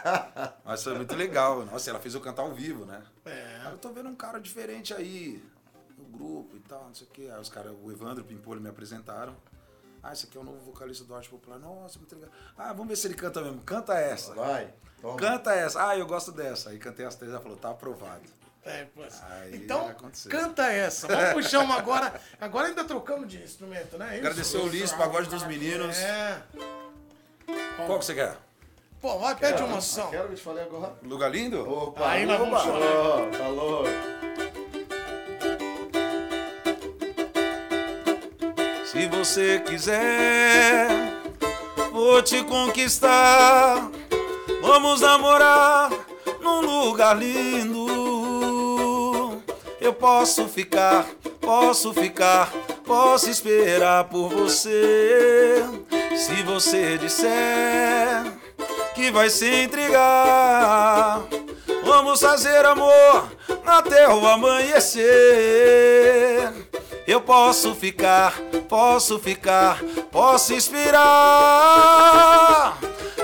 Mas 0.66 0.84
foi 0.84 0.94
muito 0.96 1.16
legal. 1.16 1.66
Nossa, 1.66 1.90
ela 1.90 2.00
fez 2.00 2.14
eu 2.14 2.22
cantar 2.22 2.42
ao 2.42 2.54
vivo, 2.54 2.86
né? 2.86 3.02
É. 3.26 3.72
Eu 3.72 3.78
tô 3.78 3.90
vendo 3.94 4.10
um 4.10 4.16
cara 4.16 4.40
diferente 4.40 4.94
aí 4.94 5.42
no 5.98 6.06
grupo 6.06 6.58
e 6.58 6.60
tal, 6.60 6.84
não 6.86 6.94
sei 6.94 7.08
o 7.08 7.10
quê. 7.10 7.30
Aí 7.34 7.40
os 7.40 7.50
caras, 7.50 7.74
o 7.82 7.92
Evandro 7.92 8.24
o 8.24 8.28
Pimpolho 8.28 8.60
me 8.60 8.70
apresentaram. 8.70 9.36
Ah, 10.04 10.14
esse 10.14 10.26
aqui 10.26 10.38
é 10.38 10.42
o 10.42 10.44
novo 10.44 10.60
vocalista 10.60 11.04
do 11.04 11.16
Arte 11.16 11.30
Popular. 11.30 11.58
Nossa, 11.60 11.98
muito 11.98 12.14
legal. 12.14 12.30
Ah, 12.58 12.72
vamos 12.72 12.90
ver 12.90 12.96
se 12.98 13.08
ele 13.08 13.16
canta 13.16 13.42
mesmo. 13.42 13.62
Canta 13.62 13.94
essa. 13.96 14.34
Vai. 14.34 14.74
Toma. 15.02 15.18
Canta 15.18 15.54
essa. 15.54 15.90
Ah, 15.90 15.98
eu 15.98 16.06
gosto 16.06 16.32
dessa. 16.32 16.70
Aí 16.70 16.78
cantei 16.78 17.06
as 17.06 17.16
três, 17.16 17.32
ela 17.32 17.42
falou, 17.42 17.58
tá 17.58 17.70
aprovado. 17.70 18.37
É. 18.70 18.88
Aí 19.30 19.56
então, 19.56 19.94
canta 20.30 20.72
essa. 20.72 21.08
Vamos 21.08 21.34
puxar 21.34 21.60
uma 21.60 21.76
agora. 21.78 22.14
Agora 22.40 22.68
ainda 22.68 22.84
trocamos 22.84 23.28
de 23.28 23.42
instrumento, 23.42 23.98
né? 23.98 24.10
Isso. 24.10 24.18
Agradecer 24.20 24.58
o 24.58 24.66
Ulisses, 24.66 24.92
pagode 24.94 25.30
dos 25.30 25.44
meninos. 25.44 25.98
É. 25.98 26.42
Qual 27.86 28.00
que 28.00 28.06
você 28.06 28.14
quer? 28.14 28.36
Pô, 29.00 29.20
vai, 29.20 29.36
pede 29.36 29.62
uma 29.64 29.80
som. 29.80 30.10
Quero 30.10 30.30
que 30.30 30.36
te 30.36 30.42
falei 30.42 30.64
agora. 30.64 30.94
Lugar 31.04 31.30
lindo? 31.30 31.70
Opa, 31.70 32.10
Aí 32.10 32.26
nós 32.26 32.40
vamos. 32.40 32.62
Falou, 32.62 33.34
falou. 33.34 33.84
Se 38.86 39.08
você 39.08 39.60
quiser, 39.60 40.88
vou 41.92 42.22
te 42.24 42.44
conquistar. 42.44 43.90
Vamos 44.62 45.02
namorar 45.02 45.92
num 46.42 46.62
lugar 46.62 47.16
lindo. 47.18 47.87
Eu 49.88 49.94
posso 49.94 50.50
ficar, 50.50 51.08
posso 51.40 51.94
ficar, 51.94 52.52
posso 52.86 53.30
esperar 53.30 54.04
por 54.04 54.28
você. 54.28 55.64
Se 56.14 56.44
você 56.44 56.98
disser 56.98 57.30
que 58.94 59.10
vai 59.12 59.30
se 59.30 59.64
intrigar, 59.64 61.24
vamos 61.86 62.20
fazer 62.20 62.66
amor 62.66 63.32
até 63.66 64.10
o 64.10 64.28
amanhecer. 64.28 65.06
Eu 67.08 67.22
posso 67.22 67.74
ficar, 67.74 68.38
posso 68.68 69.18
ficar, 69.18 69.82
posso 70.12 70.54
esperar. 70.54 71.08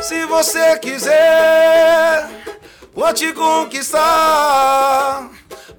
Se 0.01 0.25
você 0.27 0.79
quiser, 0.79 2.29
vou 2.93 3.13
te 3.13 3.33
conquistar. 3.33 5.29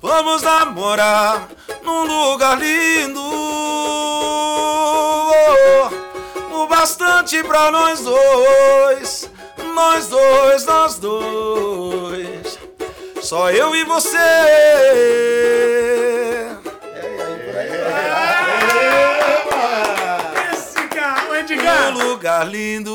Vamos 0.05 0.43
namorar 0.43 1.49
num 1.83 2.05
lugar 2.05 2.59
lindo. 2.59 3.23
O 6.53 6.67
bastante 6.67 7.43
pra 7.43 7.71
nós 7.71 8.01
dois, 8.01 9.31
nós 9.75 10.09
dois, 10.09 10.67
nós 10.67 10.99
dois. 10.99 12.59
Só 13.23 13.51
eu 13.51 13.75
e 13.75 13.83
você. 13.85 14.19
Esse 20.53 20.87
cara, 20.89 21.31
o 21.31 21.35
Edgar. 21.35 21.97
Um 21.97 22.09
lugar 22.11 22.47
lindo. 22.47 22.95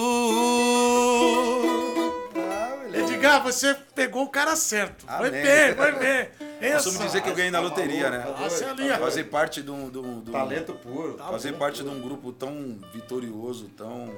Edgar, 3.30 3.44
você 3.44 3.76
pegou 3.96 4.24
o 4.24 4.30
cara 4.30 4.56
certo. 4.56 5.06
Foi 5.06 5.28
Amém. 5.30 5.44
bem, 5.44 5.76
foi 5.76 5.92
bem. 5.94 6.30
Costumo 6.74 6.96
Essa. 6.96 7.06
dizer 7.06 7.22
que 7.22 7.30
eu 7.30 7.36
ganhei 7.36 7.52
na 7.52 7.60
loteria, 7.60 8.10
né? 8.10 8.26
Nossa, 8.38 8.66
é 8.66 8.70
ali, 8.70 8.92
ó. 8.92 8.98
Fazer 8.98 9.24
parte 9.26 9.62
de 9.62 9.72
um, 9.72 9.90
de 9.90 9.98
um- 9.98 10.22
de 10.22 10.30
um- 10.30 10.34
Talento 10.34 10.74
puro. 10.74 11.18
fazer 11.18 11.54
parte 11.54 11.84
de 11.84 11.90
um 11.90 12.02
grupo 12.02 12.32
tão 12.34 12.80
vitorioso, 12.94 13.70
tão. 13.70 14.14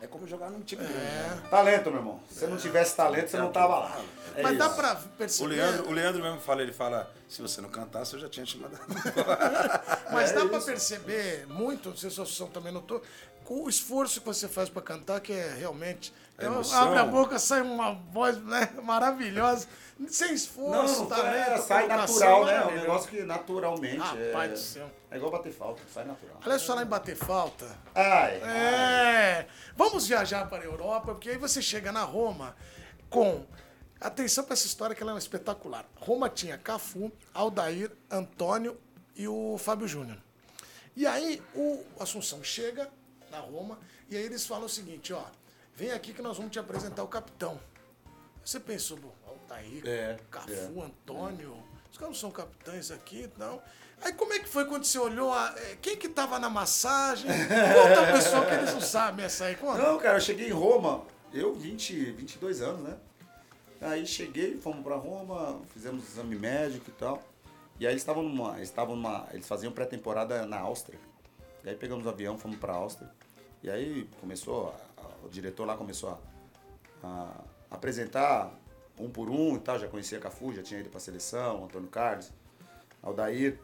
É 0.00 0.06
como 0.06 0.26
jogar 0.26 0.50
num 0.50 0.60
time 0.60 0.82
grande. 0.82 0.98
né? 0.98 1.42
Talento, 1.50 1.90
meu 1.90 1.98
irmão. 2.00 2.20
Se 2.28 2.40
você 2.40 2.46
não 2.46 2.56
tivesse 2.58 2.94
talento, 2.94 3.28
você 3.30 3.38
não 3.38 3.50
tava 3.50 3.78
lá. 3.78 3.98
É 4.36 4.42
Mas 4.42 4.58
dá 4.58 4.66
isso. 4.66 4.74
pra 4.76 4.92
O 4.92 5.08
perceber. 5.16 5.54
Leandro, 5.54 5.88
o 5.88 5.92
Leandro 5.92 6.22
mesmo 6.22 6.40
fala, 6.40 6.60
ele 6.62 6.72
fala, 6.72 7.10
se 7.28 7.40
você 7.40 7.60
não 7.62 7.70
cantasse, 7.70 8.12
eu 8.14 8.20
já 8.20 8.28
tinha 8.28 8.44
te 8.44 8.58
mandado. 8.58 8.82
Mas 10.12 10.30
É 10.30 10.34
dá 10.34 10.46
pra 10.46 10.60
perceber 10.60 11.46
muito, 11.48 11.88
não 11.90 11.96
sei 11.96 12.10
se 12.10 12.20
a 12.20 12.46
também 12.46 12.72
notou, 12.72 13.02
com 13.44 13.62
o 13.64 13.68
esforço 13.68 14.20
que 14.20 14.26
você 14.26 14.46
faz 14.48 14.68
pra 14.68 14.82
cantar, 14.82 15.20
que 15.20 15.32
é 15.32 15.54
realmente. 15.58 16.12
Então, 16.36 16.62
abre 16.74 16.98
a 16.98 17.04
boca, 17.04 17.38
sai 17.38 17.62
uma 17.62 17.92
voz 17.92 18.36
né, 18.42 18.68
maravilhosa, 18.82 19.68
sem 20.08 20.34
esforço, 20.34 21.02
Não, 21.02 21.06
talento. 21.06 21.50
é, 21.50 21.58
sai 21.58 21.86
natural, 21.86 22.44
né? 22.44 22.56
É 22.56 22.66
um 22.66 22.74
negócio 22.74 23.08
que 23.08 23.22
naturalmente. 23.22 23.98
Rapaz 23.98 24.50
é, 24.50 24.52
do 24.52 24.58
céu. 24.58 24.90
É 25.12 25.16
igual 25.16 25.30
bater 25.30 25.52
falta, 25.52 25.80
sai 25.92 26.04
natural. 26.04 26.36
Aliás, 26.42 26.62
falar 26.64 26.82
em 26.82 26.86
bater 26.86 27.14
falta. 27.16 27.66
Ai, 27.94 28.40
É. 28.42 29.46
Vamos 29.76 30.08
viajar 30.08 30.48
para 30.48 30.62
a 30.62 30.66
Europa, 30.66 31.12
porque 31.12 31.30
aí 31.30 31.38
você 31.38 31.62
chega 31.62 31.92
na 31.92 32.02
Roma 32.02 32.56
com. 33.08 33.46
Atenção 34.00 34.44
para 34.44 34.54
essa 34.54 34.66
história 34.66 34.94
que 34.94 35.02
ela 35.02 35.14
é 35.14 35.16
espetacular. 35.18 35.86
Roma 35.96 36.28
tinha 36.28 36.58
Cafu, 36.58 37.10
Aldair, 37.32 37.90
Antônio 38.10 38.76
e 39.16 39.26
o 39.28 39.56
Fábio 39.56 39.86
Júnior. 39.88 40.18
E 40.96 41.06
aí 41.06 41.40
o 41.54 41.82
Assunção 41.98 42.42
chega 42.42 42.90
na 43.30 43.38
Roma 43.38 43.78
e 44.10 44.16
aí 44.16 44.22
eles 44.24 44.44
falam 44.44 44.66
o 44.66 44.68
seguinte, 44.68 45.12
ó, 45.12 45.22
vem 45.76 45.90
aqui 45.92 46.12
que 46.12 46.22
nós 46.22 46.36
vamos 46.36 46.52
te 46.52 46.58
apresentar 46.58 47.02
o 47.02 47.08
capitão. 47.08 47.58
Você 48.44 48.60
pensou, 48.60 48.96
bom, 48.98 49.12
Aldair, 49.26 49.82
É, 49.86 50.18
Cafu, 50.30 50.82
Antônio, 50.82 51.56
os 51.90 51.96
caras 51.96 52.14
não 52.14 52.20
são 52.20 52.30
capitães 52.30 52.90
aqui, 52.90 53.30
não. 53.38 53.60
Aí 54.02 54.12
como 54.12 54.32
é 54.34 54.38
que 54.38 54.48
foi 54.48 54.66
quando 54.66 54.84
você 54.84 54.98
olhou, 54.98 55.32
a, 55.32 55.54
eh, 55.56 55.78
quem 55.80 55.96
que 55.96 56.08
tava 56.08 56.38
na 56.38 56.50
massagem? 56.50 57.30
Conta 57.30 58.08
a 58.08 58.12
pessoa 58.12 58.44
que 58.44 58.54
eles 58.54 58.72
não 58.74 58.80
sabem 58.80 59.24
essa 59.24 59.46
aí, 59.46 59.56
conta. 59.56 59.78
Não, 59.82 59.98
cara, 59.98 60.16
eu 60.16 60.20
cheguei 60.20 60.48
em 60.48 60.52
Roma, 60.52 61.04
eu 61.32 61.54
20, 61.54 62.10
22 62.12 62.60
anos, 62.60 62.82
né? 62.82 62.96
Aí 63.80 64.06
cheguei, 64.06 64.56
fomos 64.58 64.82
pra 64.82 64.96
Roma, 64.96 65.60
fizemos 65.72 66.06
exame 66.08 66.36
médico 66.36 66.90
e 66.90 66.92
tal. 66.92 67.22
E 67.78 67.86
aí 67.86 67.92
eles 67.92 68.02
estavam 68.02 68.22
numa, 68.22 68.56
eles 68.56 68.68
estavam 68.68 68.94
numa, 68.96 69.26
eles 69.32 69.46
faziam 69.46 69.72
pré-temporada 69.72 70.44
na 70.46 70.58
Áustria. 70.58 70.98
E 71.64 71.68
aí 71.70 71.76
pegamos 71.76 72.04
o 72.04 72.08
avião, 72.08 72.36
fomos 72.38 72.58
pra 72.58 72.74
Áustria. 72.74 73.10
E 73.62 73.70
aí 73.70 74.08
começou, 74.20 74.68
a- 74.93 74.93
o 75.24 75.28
diretor 75.28 75.64
lá 75.66 75.76
começou 75.76 76.10
a, 76.10 76.18
a 77.70 77.74
apresentar 77.74 78.52
um 78.98 79.08
por 79.08 79.28
um 79.28 79.56
e 79.56 79.58
tal. 79.58 79.78
Já 79.78 79.88
conhecia 79.88 80.18
Cafu, 80.18 80.52
já 80.54 80.62
tinha 80.62 80.80
ido 80.80 80.90
pra 80.90 81.00
seleção, 81.00 81.64
Antônio 81.64 81.88
Carlos, 81.88 82.32
Aldair. 83.02 83.58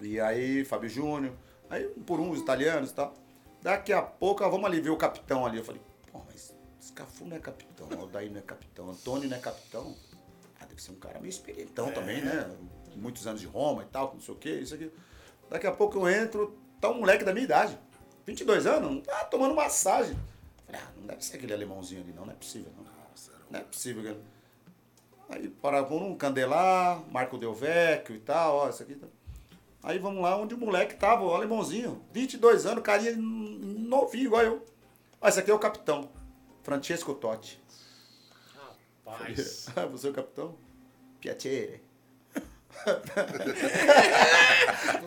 E 0.00 0.20
aí, 0.20 0.64
Fábio 0.64 0.88
Júnior. 0.88 1.32
Aí, 1.70 1.90
um 1.96 2.02
por 2.02 2.20
um, 2.20 2.30
os 2.30 2.40
italianos 2.40 2.90
e 2.90 2.94
tal. 2.94 3.14
Daqui 3.62 3.92
a 3.92 4.02
pouco, 4.02 4.44
ó, 4.44 4.50
vamos 4.50 4.66
ali 4.66 4.80
ver 4.80 4.90
o 4.90 4.96
capitão 4.96 5.46
ali. 5.46 5.58
Eu 5.58 5.64
falei, 5.64 5.80
pô, 6.12 6.20
mas 6.26 6.54
esse 6.80 6.92
Cafu 6.92 7.24
não 7.24 7.36
é 7.36 7.40
capitão, 7.40 7.88
Aldair 7.98 8.30
não 8.30 8.38
é 8.38 8.42
capitão, 8.42 8.90
Antônio 8.90 9.28
não 9.28 9.36
é 9.36 9.40
capitão. 9.40 9.94
Ah, 10.60 10.66
deve 10.66 10.82
ser 10.82 10.92
um 10.92 10.96
cara 10.96 11.18
meio 11.18 11.30
experientão 11.30 11.90
também, 11.90 12.20
né? 12.20 12.54
Muitos 12.94 13.26
anos 13.26 13.40
de 13.40 13.46
Roma 13.46 13.82
e 13.82 13.86
tal, 13.86 14.12
não 14.12 14.20
sei 14.20 14.34
o 14.34 14.36
quê, 14.36 14.50
isso 14.60 14.74
aqui. 14.74 14.90
Daqui 15.48 15.66
a 15.66 15.72
pouco 15.72 15.98
eu 15.98 16.08
entro, 16.08 16.56
tá 16.80 16.90
um 16.90 17.00
moleque 17.00 17.24
da 17.24 17.32
minha 17.32 17.44
idade. 17.44 17.78
22 18.26 18.66
anos, 18.66 19.04
tá 19.04 19.24
tomando 19.24 19.54
massagem. 19.54 20.16
Falei, 20.74 20.80
ah, 20.82 20.92
não 20.96 21.06
deve 21.06 21.24
ser 21.24 21.36
aquele 21.36 21.52
alemãozinho 21.52 22.02
ali, 22.02 22.12
não, 22.12 22.26
não 22.26 22.32
é 22.32 22.36
possível, 22.36 22.72
não. 22.76 22.84
Não 23.50 23.60
é 23.60 23.62
possível. 23.62 24.02
cara. 24.02 24.16
Aí 25.28 25.48
para 25.48 25.82
um 25.82 26.16
Candelar, 26.16 27.02
Marco 27.10 27.38
Del 27.38 27.54
Vecchio 27.54 28.14
e 28.16 28.20
tal, 28.20 28.56
ó, 28.56 28.68
isso 28.68 28.82
aqui. 28.82 28.94
Tá. 28.94 29.06
Aí 29.82 29.98
vamos 29.98 30.22
lá 30.22 30.36
onde 30.36 30.54
o 30.54 30.58
moleque 30.58 30.96
tava, 30.96 31.24
o 31.24 31.34
alemãozinho, 31.34 32.02
22 32.12 32.66
anos, 32.66 32.82
carinha 32.82 33.14
novinho 33.16 34.26
igual 34.26 34.42
eu. 34.42 34.64
Ó, 35.20 35.28
esse 35.28 35.38
aqui 35.40 35.50
é 35.50 35.54
o 35.54 35.58
capitão, 35.58 36.10
Francesco 36.62 37.14
Totti. 37.14 37.62
Rapaz. 39.06 39.68
Ah, 39.76 39.86
você 39.92 40.08
é 40.08 40.10
o 40.10 40.14
capitão? 40.14 40.56
Piacere. 41.20 41.82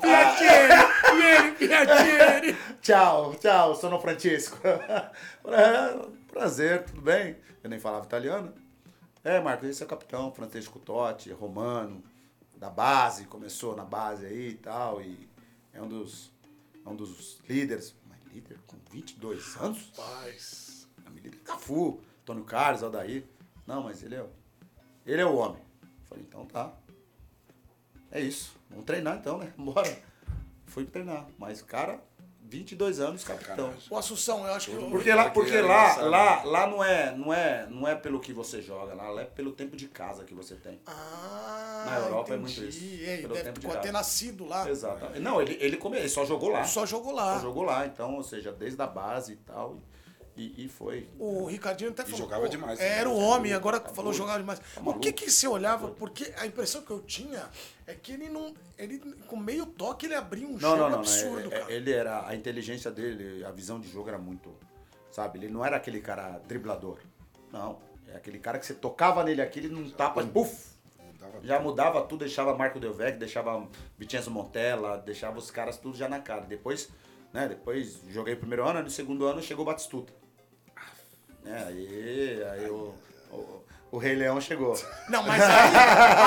Piacere, 0.02 0.74
Pieri, 1.18 1.52
Piacere. 1.56 2.58
Tchau, 2.82 3.36
tchau, 3.36 3.76
sono 3.76 4.00
Francesco. 4.00 4.60
É, 4.66 6.08
Prazer, 6.32 6.86
tudo 6.86 7.02
bem? 7.02 7.38
Eu 7.64 7.70
nem 7.70 7.80
falava 7.80 8.06
italiano. 8.06 8.54
É, 9.24 9.40
Marcos, 9.40 9.68
esse 9.68 9.82
é 9.82 9.86
o 9.86 9.90
capitão, 9.90 10.32
Francesco 10.32 10.80
Totti, 10.80 11.32
romano, 11.32 12.04
da 12.56 12.70
base, 12.70 13.26
começou 13.26 13.76
na 13.76 13.84
base 13.84 14.26
aí 14.26 14.50
e 14.50 14.56
tal, 14.56 15.02
e 15.02 15.28
é 15.74 15.82
um 15.82 15.88
dos, 15.88 16.32
é 16.86 16.90
um 16.90 16.96
dos 16.96 17.40
líderes. 17.50 17.96
Mas 18.08 18.20
líder 18.32 18.58
com 18.68 18.78
22 18.92 19.58
anos? 19.58 19.92
Rapaz. 19.98 20.88
A 21.06 21.10
líder 21.10 21.36
Cafu, 21.44 22.00
Antônio 22.22 22.44
Carlos, 22.44 22.84
Aldair. 22.84 23.26
Não, 23.66 23.84
mas 23.84 24.04
ele 24.04 24.16
é, 24.16 24.26
ele 25.06 25.22
é 25.22 25.26
o 25.26 25.36
homem. 25.36 25.62
Falei, 26.08 26.24
então 26.28 26.46
tá. 26.46 26.74
É 28.12 28.22
isso. 28.22 28.56
Vamos 28.70 28.86
treinar 28.86 29.18
então, 29.18 29.40
né? 29.40 29.52
Bora. 29.58 30.08
Fui 30.68 30.86
treinar. 30.86 31.26
Mas, 31.40 31.62
cara, 31.62 32.00
22 32.44 33.00
anos, 33.00 33.24
capitão. 33.24 33.74
O 33.90 33.98
Assunção, 33.98 34.46
eu 34.46 34.54
acho 34.54 34.70
que... 34.70 34.76
eu- 34.78 34.90
Porque 34.90 35.12
lá, 35.14 35.30
Porque 35.32 35.52
é 35.56 35.62
lá, 35.62 35.96
lá, 35.98 36.44
lá 36.44 36.68
não 36.68 36.84
é, 36.84 37.16
não 37.16 37.34
é, 37.34 37.68
não 37.70 37.88
é 37.88 37.96
pelo 37.96 38.20
que 38.20 38.32
você 38.32 38.62
joga, 38.62 38.94
lá 38.94 39.22
é 39.22 39.26
pelo 39.26 39.52
tempo 39.52 39.76
de 39.76 39.88
casa 39.88 40.24
que 40.24 40.34
você 40.34 40.56
tem. 40.56 40.80
Ah, 40.86 41.84
Na 41.86 41.98
Europa 42.00 42.34
é 42.34 42.38
muito 42.38 42.52
entendi. 42.60 42.70
isso. 42.70 43.10
E 43.10 43.18
Pelo 43.22 43.34
deve 43.34 43.52
tempo 43.52 43.60
de 43.68 43.82
ter 43.82 43.92
nascido 43.92 44.46
lá. 44.46 44.70
Exatamente. 44.70 45.20
Não, 45.20 45.42
ele, 45.42 45.58
ele, 45.60 45.78
come, 45.78 45.98
ele 45.98 46.10
só 46.10 46.26
jogou 46.26 46.50
lá. 46.50 46.64
Só 46.64 46.86
jogou 46.86 47.12
lá. 47.14 47.36
Só 47.36 47.42
jogou 47.42 47.64
lá, 47.64 47.86
então, 47.86 48.16
ou 48.16 48.24
seja, 48.24 48.52
desde 48.52 48.82
a 48.82 48.88
base 48.88 49.34
e 49.34 49.38
tal. 49.38 49.80
E, 50.36 50.66
e 50.66 50.70
foi. 50.70 51.10
O 51.18 51.46
Ricardinho 51.48 51.90
até 51.90 52.04
falou. 52.04 52.20
jogava 52.20 52.48
demais, 52.48 52.80
Era 52.80 53.10
né? 53.10 53.16
o 53.16 53.18
homem, 53.18 53.54
agora 53.54 53.80
Tá 53.80 53.90
falou 53.90 54.14
jogava 54.14 54.38
demais. 54.38 54.60
Tá 54.60 54.82
o 54.86 54.94
que 55.00 55.12
que 55.12 55.32
você 55.32 55.48
olhava? 55.48 55.88
Porque 55.90 56.32
a 56.38 56.46
impressão 56.46 56.82
que 56.84 56.92
eu 56.92 57.00
tinha 57.02 57.50
é 57.88 57.96
que 57.96 58.12
ele 58.12 58.30
não. 58.30 58.54
Ele, 58.78 59.00
com 59.28 59.38
meio 59.38 59.66
toque, 59.66 60.06
ele 60.06 60.14
abria 60.16 60.46
um 60.48 60.52
Não, 60.54 60.60
jogo 60.60 60.76
não, 60.78 60.90
não. 60.90 61.00
absurdo, 61.00 61.52
É- 61.52 61.56
é- 61.56 61.60
cara. 61.62 61.72
Ele 61.74 61.92
era. 61.92 62.28
A 62.28 62.36
inteligência 62.36 62.92
dele, 62.92 63.44
a 63.46 63.52
visão 63.52 63.80
de 63.80 63.88
jogo 63.90 64.10
era 64.10 64.18
muito. 64.18 64.54
Sabe? 65.10 65.40
Ele 65.40 65.48
não 65.48 65.66
era 65.66 65.78
aquele 65.78 66.00
cara 66.02 66.40
driblador. 66.48 67.00
Não. 67.52 67.80
É 68.10 68.16
aquele 68.18 68.40
cara 68.40 68.60
que 68.60 68.66
você 68.66 68.74
tocava 68.74 69.24
nele 69.24 69.42
aqui, 69.42 69.60
ele 69.60 69.70
não 69.70 69.90
tapa, 69.90 70.24
puf! 70.24 70.78
Mudava 71.12 71.40
Já 71.44 71.60
mudava 71.60 72.02
tudo, 72.04 72.20
deixava 72.20 72.56
Marco 72.56 72.80
Del 72.80 72.94
Vecchio, 72.94 73.20
deixava 73.20 73.68
Vicenzo 73.98 74.30
Montella, 74.32 74.98
deixava 74.98 75.38
os 75.40 75.50
caras 75.50 75.78
tudo 75.78 75.98
já 75.98 76.08
na 76.08 76.20
cara. 76.20 76.42
Depois, 76.42 76.90
né, 77.34 77.48
depois 77.48 78.00
joguei 78.10 78.34
o 78.36 78.38
primeiro 78.38 78.66
ano, 78.68 78.82
no 78.84 78.90
segundo 78.90 79.26
ano 79.26 79.42
chegou 79.42 79.64
o 79.64 79.66
Batistuta. 79.66 80.14
É, 81.46 81.64
aí, 81.64 82.44
aí 82.52 82.70
o, 82.70 82.94
o, 83.32 83.64
o 83.92 83.98
Rei 83.98 84.16
Leão 84.16 84.40
chegou. 84.42 84.74
Não, 85.10 85.24
mas 85.24 85.42
aí, 85.42 85.76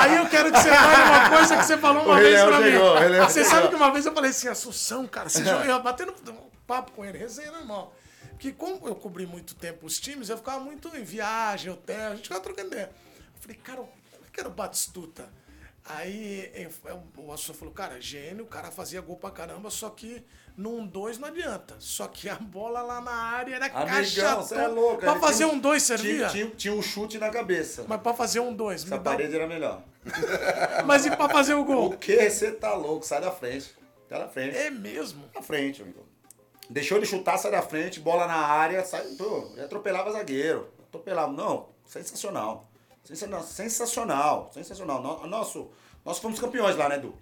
aí 0.01 0.17
eu 0.17 0.29
quero 0.29 0.51
que 0.51 0.57
você 0.57 0.69
fale 0.69 1.03
uma 1.03 1.29
coisa 1.29 1.57
que 1.57 1.63
você 1.63 1.77
falou 1.77 2.03
uma 2.03 2.13
O 2.13 2.17
vez 2.17 2.33
Leão 2.33 2.47
pra 2.47 2.61
chegou, 2.61 2.95
o 2.95 2.97
Rei 2.97 3.09
mim. 3.09 3.17
Você 3.17 3.43
chegou. 3.43 3.49
sabe 3.49 3.69
que 3.69 3.75
uma 3.75 3.91
vez 3.91 4.05
eu 4.05 4.13
falei 4.13 4.29
assim, 4.31 4.47
Assunção, 4.47 5.07
cara, 5.07 5.29
você 5.29 5.43
joga, 5.43 5.65
eu 5.69 5.81
batendo 5.81 6.13
um 6.29 6.49
papo 6.65 6.91
com 6.91 7.05
ele, 7.05 7.17
resenha 7.17 7.51
normal. 7.51 7.93
Porque 8.31 8.51
como 8.51 8.87
eu 8.87 8.95
cobri 8.95 9.27
muito 9.27 9.53
tempo 9.53 9.85
os 9.85 9.99
times, 9.99 10.29
eu 10.29 10.37
ficava 10.37 10.59
muito 10.59 10.87
em 10.95 11.03
viagem, 11.03 11.71
hotel, 11.71 12.11
a 12.11 12.15
gente 12.15 12.23
ficava 12.23 12.41
trocando 12.41 12.69
ideia. 12.69 12.89
Eu 13.35 13.41
falei, 13.41 13.57
cara, 13.57 13.77
como 13.77 14.25
é 14.25 14.29
que 14.33 14.39
era 14.39 14.49
o 14.49 14.51
Batistuta? 14.51 15.29
Aí 15.83 16.69
o 17.17 17.31
Assunção 17.31 17.55
falou, 17.55 17.73
cara, 17.73 17.99
gênio, 17.99 18.43
o 18.45 18.47
cara 18.47 18.69
fazia 18.71 19.01
gol 19.01 19.15
pra 19.17 19.31
caramba, 19.31 19.69
só 19.71 19.89
que 19.89 20.23
num 20.55 20.85
dois 20.85 21.17
não 21.17 21.27
adianta. 21.27 21.75
Só 21.79 22.07
que 22.07 22.29
a 22.29 22.35
bola 22.35 22.81
lá 22.81 23.01
na 23.01 23.11
área 23.11 23.55
era 23.55 23.69
caixa 23.69 24.21
Amigão, 24.21 24.43
você 24.43 24.55
é 24.55 24.67
louco. 24.67 24.99
Pra 24.99 25.19
fazer 25.19 25.45
tinha 25.45 25.55
um 25.55 25.59
dois 25.59 25.85
tinha- 25.85 25.97
servia? 25.97 26.27
Tinha, 26.29 26.47
tinha 26.51 26.73
um 26.73 26.81
chute 26.81 27.17
na 27.17 27.29
cabeça. 27.29 27.83
Mas 27.87 27.99
pra 27.99 28.13
fazer 28.13 28.39
um 28.39 28.53
dois, 28.53 28.83
me 28.83 28.91
Essa 28.93 28.99
dá... 29.03 29.11
parede 29.11 29.35
era 29.35 29.47
melhor. 29.47 29.81
Mas 30.85 31.05
e 31.05 31.15
pra 31.15 31.27
fazer 31.29 31.55
o 31.55 31.65
gol? 31.65 31.87
O 31.93 31.97
que? 31.97 32.29
Você 32.29 32.51
tá 32.51 32.73
louco? 32.75 33.05
Sai 33.05 33.19
da 33.21 33.31
frente. 33.31 33.75
Sai 34.07 34.19
da 34.19 34.27
frente. 34.27 34.55
É 34.55 34.69
mesmo? 34.69 35.23
Na 35.33 35.41
frente, 35.41 35.81
amigo. 35.81 36.05
Deixou 36.69 36.97
ele 36.97 37.05
chutar, 37.07 37.37
sai 37.37 37.51
da 37.51 37.61
frente, 37.61 37.99
bola 37.99 38.27
na 38.27 38.35
área, 38.35 38.83
sai. 38.85 39.03
Pô, 39.17 39.51
atropelava 39.61 40.11
zagueiro. 40.11 40.69
Atropelava. 40.87 41.31
Não, 41.31 41.69
sensacional. 41.85 42.70
Sensacional, 43.03 43.43
sensacional. 43.43 44.51
sensacional. 44.53 45.01
No- 45.01 45.27
Nosso, 45.27 45.69
nós 46.05 46.19
fomos 46.19 46.39
campeões 46.39 46.75
lá, 46.75 46.87
né, 46.89 46.95
Edu? 46.95 47.13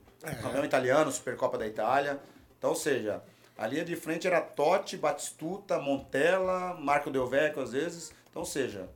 Campeão 0.41 0.65
italiano, 0.65 1.11
Supercopa 1.11 1.57
da 1.57 1.65
Itália. 1.65 2.19
Então, 2.57 2.71
ou 2.71 2.75
seja, 2.75 3.23
a 3.57 3.65
linha 3.65 3.85
de 3.85 3.95
frente 3.95 4.27
era 4.27 4.41
Totti, 4.41 4.97
Batistuta, 4.97 5.79
Montella, 5.79 6.75
Marco 6.75 7.09
Del 7.09 7.25
Vecchio 7.27 7.61
às 7.61 7.71
vezes. 7.71 8.11
Então, 8.29 8.41
ou 8.41 8.45
seja, 8.45 8.89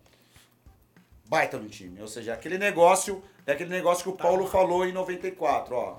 baita 1.25 1.57
no 1.57 1.69
time. 1.69 2.01
Ou 2.01 2.07
seja, 2.07 2.33
aquele 2.33 2.57
negócio, 2.57 3.23
é 3.45 3.53
aquele 3.53 3.69
negócio 3.69 4.03
que 4.03 4.09
o 4.09 4.13
Paulo 4.17 4.45
falou 4.47 4.85
em 4.85 4.91
94, 4.91 5.75
ó. 5.75 5.97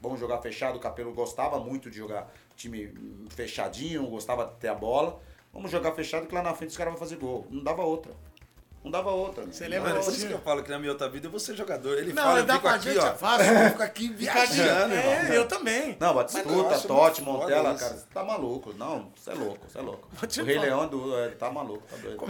Vamos 0.00 0.20
jogar 0.20 0.38
fechado, 0.42 0.76
o 0.76 0.80
Capelo 0.80 1.14
gostava 1.14 1.58
muito 1.58 1.90
de 1.90 1.96
jogar 1.98 2.30
time 2.56 2.92
fechadinho, 3.30 4.06
gostava 4.08 4.44
de 4.46 4.54
ter 4.56 4.68
a 4.68 4.74
bola. 4.74 5.20
Vamos 5.52 5.70
jogar 5.70 5.92
fechado 5.92 6.26
que 6.26 6.34
lá 6.34 6.42
na 6.42 6.52
frente 6.52 6.70
os 6.70 6.76
caras 6.76 6.92
vão 6.92 7.00
fazer 7.00 7.16
gol. 7.16 7.46
Não 7.48 7.62
dava 7.62 7.82
outra. 7.84 8.12
Não 8.84 8.90
dava 8.90 9.10
outra. 9.10 9.46
Você 9.46 9.66
lembra 9.66 9.94
por 9.94 10.12
isso 10.12 10.26
que 10.26 10.32
eu 10.34 10.38
falo 10.40 10.62
que 10.62 10.70
na 10.70 10.78
minha 10.78 10.92
outra 10.92 11.08
vida 11.08 11.26
eu 11.26 11.30
vou 11.30 11.40
ser 11.40 11.56
jogador. 11.56 11.96
Ele 11.96 12.12
Não, 12.12 12.22
fala, 12.22 12.38
eu 12.40 12.44
dá 12.44 12.52
fico 12.54 12.66
pra 12.66 12.74
aqui, 12.74 12.84
gente, 12.92 12.98
ó. 12.98 13.06
é 13.06 13.14
fácil. 13.14 13.52
Eu 13.54 13.70
fico 13.70 13.82
aqui 13.82 14.08
viajando, 14.12 14.94
é, 14.94 15.20
irmão. 15.22 15.34
eu 15.34 15.48
também. 15.48 15.96
Não, 15.98 16.14
Batistuta, 16.14 16.78
Totti, 16.80 17.22
Montella, 17.22 17.70
isso. 17.72 17.78
cara, 17.82 17.96
você 17.96 18.04
tá 18.12 18.22
maluco. 18.22 18.74
Não, 18.74 19.10
você 19.16 19.30
é 19.30 19.34
louco, 19.34 19.66
você 19.66 19.78
é 19.78 19.80
louco. 19.80 20.08
O 20.22 20.44
Rei. 20.44 20.58
Leão 20.58 20.86
do, 20.86 21.18
é, 21.18 21.28
tá 21.30 21.50
maluco, 21.50 21.82
tá 21.90 21.96
doido. 21.96 22.26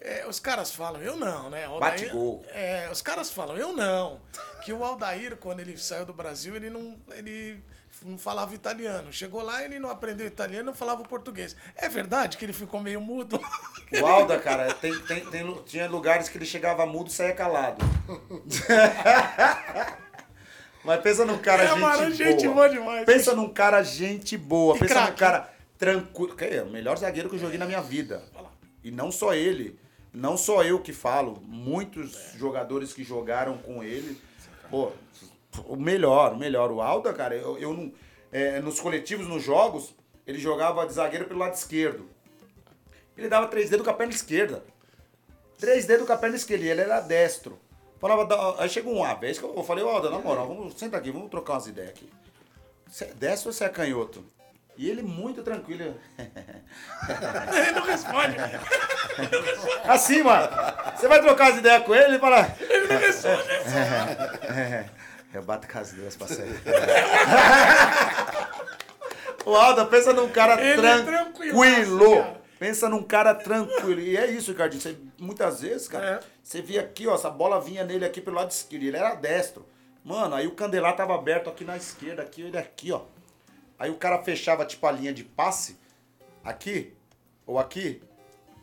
É, 0.00 0.26
os 0.26 0.40
caras 0.40 0.72
falam, 0.72 1.00
eu 1.00 1.14
não, 1.14 1.48
né? 1.48 1.68
O 1.68 1.78
Bate 1.78 2.02
Aldair- 2.06 2.12
gol. 2.12 2.44
É, 2.48 2.88
os 2.90 3.00
caras 3.00 3.30
falam, 3.30 3.56
eu 3.56 3.72
não. 3.72 4.18
Que 4.64 4.72
o 4.72 4.82
Aldair, 4.84 5.36
quando 5.36 5.60
ele 5.60 5.78
saiu 5.78 6.04
do 6.04 6.12
Brasil, 6.12 6.56
ele 6.56 6.68
não, 6.68 6.96
ele 7.12 7.62
não 8.04 8.18
falava 8.18 8.54
italiano. 8.54 9.12
Chegou 9.12 9.42
lá, 9.42 9.64
ele 9.64 9.78
não 9.78 9.90
aprendeu 9.90 10.26
italiano, 10.26 10.66
não 10.66 10.74
falava 10.74 11.02
português. 11.02 11.56
É 11.76 11.88
verdade 11.88 12.36
que 12.36 12.44
ele 12.44 12.52
ficou 12.52 12.80
meio 12.80 13.00
mudo? 13.00 13.40
O 14.00 14.06
Alda, 14.06 14.38
cara, 14.38 14.72
tem, 14.74 14.98
tem, 15.00 15.24
tem 15.26 15.62
tinha 15.64 15.88
lugares 15.88 16.28
que 16.28 16.38
ele 16.38 16.46
chegava 16.46 16.86
mudo 16.86 17.08
e 17.08 17.12
saía 17.12 17.34
calado. 17.34 17.84
Mas 20.84 21.00
pensa 21.00 21.24
num 21.24 21.38
cara 21.38 21.62
É, 21.62 21.68
gente, 21.68 21.78
mano, 21.78 21.98
boa. 21.98 22.10
gente 22.10 22.48
boa 22.48 22.68
demais. 22.68 23.06
Pensa 23.06 23.34
num 23.34 23.48
cara 23.48 23.82
gente 23.82 24.36
boa. 24.36 24.76
E 24.76 24.80
pensa 24.80 24.94
num 24.94 25.00
craque. 25.00 25.18
cara 25.18 25.52
tranquilo. 25.78 26.34
Que 26.34 26.44
é 26.44 26.62
o 26.62 26.70
melhor 26.70 26.96
zagueiro 26.98 27.28
que 27.28 27.36
eu 27.36 27.40
joguei 27.40 27.58
na 27.58 27.66
minha 27.66 27.80
vida. 27.80 28.22
E 28.82 28.90
não 28.90 29.12
só 29.12 29.32
ele. 29.34 29.78
Não 30.12 30.36
só 30.36 30.62
eu 30.64 30.80
que 30.80 30.92
falo. 30.92 31.40
Muitos 31.46 32.32
jogadores 32.36 32.92
que 32.92 33.04
jogaram 33.04 33.58
com 33.58 33.82
ele. 33.82 34.20
Pô, 34.68 34.90
o 35.66 35.76
melhor, 35.76 36.32
o 36.32 36.38
melhor. 36.38 36.70
O 36.70 36.80
Alda, 36.80 37.12
cara, 37.12 37.34
eu, 37.34 37.58
eu 37.58 37.72
não. 37.74 37.92
é, 38.30 38.60
nos 38.60 38.80
coletivos, 38.80 39.26
nos 39.26 39.42
jogos, 39.42 39.94
ele 40.26 40.38
jogava 40.38 40.86
de 40.86 40.92
zagueiro 40.92 41.26
pelo 41.26 41.40
lado 41.40 41.54
esquerdo. 41.54 42.08
Ele 43.16 43.28
dava 43.28 43.48
três 43.48 43.68
dedos 43.68 43.84
com 43.84 43.90
a 43.90 43.94
perna 43.94 44.12
esquerda. 44.12 44.64
Três 45.58 45.86
dedos 45.86 46.06
com 46.06 46.12
a 46.12 46.16
perna 46.16 46.36
esquerda. 46.36 46.64
Ele 46.64 46.80
era 46.80 47.00
destro. 47.00 47.58
Falava, 48.00 48.60
aí 48.60 48.68
chegou 48.68 48.94
uma 48.94 49.14
vez 49.14 49.38
que 49.38 49.44
eu 49.44 49.62
falei, 49.62 49.84
ó, 49.84 50.02
na 50.02 50.18
moral, 50.18 50.48
vamos, 50.48 50.74
senta 50.74 50.96
aqui, 50.96 51.12
vamos 51.12 51.30
trocar 51.30 51.52
umas 51.52 51.68
ideias 51.68 51.90
aqui. 51.90 52.10
Você 52.88 53.04
é 53.04 53.14
destro 53.14 53.50
ou 53.50 53.52
você 53.52 53.64
é 53.64 53.68
canhoto? 53.68 54.24
E 54.76 54.90
ele 54.90 55.02
muito 55.02 55.42
tranquilo. 55.42 55.94
ele 56.18 57.72
não 57.72 57.84
responde. 57.84 58.36
Assim, 59.84 60.22
mano. 60.22 60.48
Você 60.96 61.06
vai 61.06 61.20
trocar 61.20 61.52
as 61.52 61.58
ideias 61.58 61.84
com 61.84 61.94
ele 61.94 62.16
e 62.16 62.18
fala. 62.18 62.56
Ele 62.58 62.88
não 62.88 62.98
responde. 62.98 63.48
Eu 65.32 65.42
bato 65.42 65.66
com 65.66 65.78
as 65.78 65.92
duas 65.92 66.16
pra 66.16 66.26
sair. 66.28 66.60
O 69.44 69.56
Alda, 69.56 69.84
pensa 69.86 70.12
num 70.12 70.28
cara 70.28 70.52
Ele 70.62 70.86
é 70.86 71.02
tranquilo. 71.02 72.16
cara. 72.16 72.40
pensa 72.60 72.88
num 72.88 73.02
cara 73.02 73.34
tranquilo. 73.34 74.00
E 74.00 74.16
é 74.16 74.30
isso, 74.30 74.52
Ricardinho. 74.52 74.80
Você, 74.80 74.96
muitas 75.18 75.60
vezes, 75.62 75.88
cara, 75.88 76.06
É. 76.06 76.20
você 76.42 76.62
via 76.62 76.80
aqui, 76.82 77.08
ó, 77.08 77.14
essa 77.16 77.28
bola 77.28 77.60
vinha 77.60 77.82
nele 77.82 78.04
aqui 78.04 78.20
pelo 78.20 78.36
lado 78.36 78.52
esquerdo. 78.52 78.84
Ele 78.84 78.96
era 78.96 79.16
destro. 79.16 79.66
Mano, 80.04 80.36
aí 80.36 80.46
o 80.46 80.52
candelar 80.52 80.94
tava 80.94 81.14
aberto 81.16 81.50
aqui 81.50 81.64
na 81.64 81.76
esquerda, 81.76 82.22
aqui, 82.22 82.42
ele 82.42 82.56
aqui, 82.56 82.92
ó. 82.92 83.02
Aí 83.78 83.90
o 83.90 83.96
cara 83.96 84.22
fechava, 84.22 84.64
tipo, 84.64 84.86
a 84.86 84.92
linha 84.92 85.12
de 85.12 85.24
passe 85.24 85.76
aqui, 86.44 86.92
ou 87.44 87.58
aqui. 87.58 88.00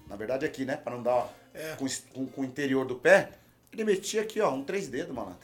Na 0.08 0.16
verdade, 0.16 0.46
aqui, 0.46 0.64
né? 0.64 0.78
Pra 0.78 0.94
não 0.96 1.04
dar 1.04 1.28
É. 1.54 1.76
com, 1.78 1.86
com- 2.14 2.26
com 2.28 2.42
o 2.42 2.46
interior 2.46 2.86
do 2.86 2.96
pé. 2.96 3.32
Ele 3.74 3.84
metia 3.84 4.22
aqui, 4.22 4.40
ó, 4.40 4.50
um 4.52 4.64
três 4.64 4.88
dedos, 4.88 5.14
malandro. 5.14 5.40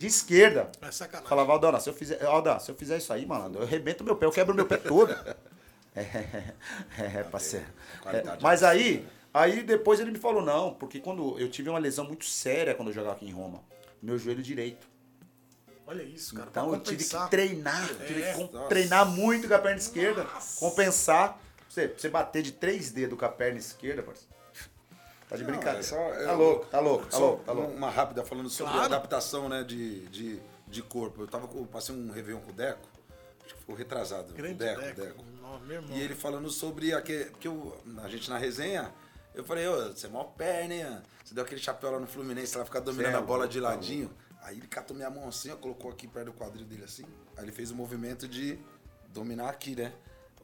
De 0.00 0.06
esquerda. 0.06 0.72
É 0.80 0.90
sacanagem. 0.90 1.28
Falava, 1.28 1.52
Aldana, 1.52 1.78
se 1.78 1.90
eu 1.90 1.92
fizer, 1.92 2.18
se 2.60 2.70
eu 2.70 2.74
fizer 2.74 2.96
isso 2.96 3.12
aí, 3.12 3.26
malandro, 3.26 3.60
eu 3.60 3.66
arrebento 3.66 4.02
meu 4.02 4.16
pé, 4.16 4.24
eu 4.24 4.30
quebro 4.32 4.54
meu 4.54 4.64
pé 4.66 4.78
todo. 4.78 5.14
É, 5.92 7.18
é, 7.18 7.22
parceiro. 7.24 7.66
Qualidade 8.00 8.38
É, 8.38 8.40
mas 8.40 8.62
aí, 8.62 9.04
aí 9.34 9.60
depois 9.60 9.98
ele 9.98 10.12
me 10.12 10.18
falou, 10.18 10.40
não, 10.40 10.72
porque 10.72 11.00
quando 11.00 11.36
eu 11.36 11.50
tive 11.50 11.68
uma 11.68 11.80
lesão 11.80 12.04
muito 12.04 12.24
séria 12.24 12.76
quando 12.76 12.88
eu 12.88 12.94
jogava 12.94 13.16
aqui 13.16 13.26
em 13.26 13.32
Roma, 13.32 13.60
meu 14.00 14.16
joelho 14.16 14.40
direito. 14.40 14.86
Olha 15.84 16.04
isso, 16.04 16.32
cara. 16.36 16.48
Então 16.48 16.72
eu 16.72 16.78
tive 16.78 17.02
que 17.04 17.28
treinar, 17.28 17.90
eu 17.90 18.06
tive 18.06 18.22
É. 18.22 18.34
que 18.34 18.52
Nossa. 18.52 18.68
treinar 18.68 19.04
muito 19.04 19.48
com 19.48 19.54
a 19.54 19.58
perna 19.58 19.78
esquerda, 19.78 20.24
compensar. 20.60 21.40
Você, 21.68 21.88
você 21.88 22.08
bater 22.08 22.42
de 22.42 22.52
três 22.52 22.92
dedos 22.92 23.18
com 23.18 23.24
a 23.24 23.28
perna 23.28 23.58
esquerda, 23.58 24.00
parceiro. 24.00 24.32
Tá 25.30 25.36
de 25.36 25.44
Não, 25.44 25.50
brincadeira. 25.52 25.78
é 25.78 25.82
só- 25.82 25.96
tá 25.96 26.32
eu- 26.32 26.36
louco, 26.36 26.66
tá 26.66 26.80
louco, 26.80 27.06
tá 27.06 27.18
louco, 27.18 27.44
tá 27.44 27.52
louco. 27.52 27.72
Uma 27.72 27.88
rápida 27.88 28.24
falando 28.24 28.50
sobre 28.50 28.72
Claro. 28.72 28.86
adaptação, 28.86 29.48
né, 29.48 29.62
de, 29.62 30.06
de, 30.08 30.40
de 30.66 30.82
corpo. 30.82 31.22
Eu 31.22 31.28
tava 31.28 31.46
com, 31.46 31.64
passei 31.66 31.94
um 31.94 32.10
Réveillon 32.10 32.40
com 32.40 32.50
o 32.50 32.52
Deco, 32.52 32.80
acho 33.46 33.54
que 33.54 33.62
foi 33.62 33.76
retrasado. 33.76 34.32
Grande 34.34 34.54
o 34.54 34.58
Deco, 34.58 34.80
Deco. 34.80 35.00
Deco. 35.00 35.24
Não. 35.40 35.96
E 35.96 36.00
ele 36.00 36.16
falando 36.16 36.50
sobre 36.50 36.92
aquele. 36.92 37.26
Porque 37.26 37.46
eu, 37.46 37.76
a 38.02 38.08
gente 38.08 38.28
na 38.28 38.38
resenha, 38.38 38.92
eu 39.32 39.44
falei, 39.44 39.68
ô, 39.68 39.92
você 39.92 40.06
é 40.06 40.10
mó 40.10 40.24
perna, 40.24 40.74
hein? 40.74 40.98
Você 41.24 41.32
deu 41.32 41.44
aquele 41.44 41.60
chapéu 41.60 41.92
lá 41.92 42.00
no 42.00 42.08
Fluminense, 42.08 42.56
ela 42.56 42.64
ficar 42.64 42.80
dominando 42.80 43.14
é 43.14 43.18
a 43.18 43.22
bola 43.22 43.46
de 43.46 43.60
tá 43.60 43.68
ladinho. 43.68 44.10
Aí 44.42 44.56
ele 44.58 44.66
catou 44.66 44.96
minha 44.96 45.10
mão 45.10 45.28
assim, 45.28 45.50
ó, 45.52 45.56
colocou 45.56 45.92
aqui 45.92 46.08
perto 46.08 46.26
do 46.26 46.32
quadril 46.32 46.64
dele 46.66 46.82
assim. 46.84 47.04
Aí 47.36 47.44
ele 47.44 47.52
fez 47.52 47.70
o 47.70 47.74
movimento 47.76 48.26
de 48.26 48.58
dominar 49.10 49.48
aqui, 49.48 49.76
né? 49.76 49.92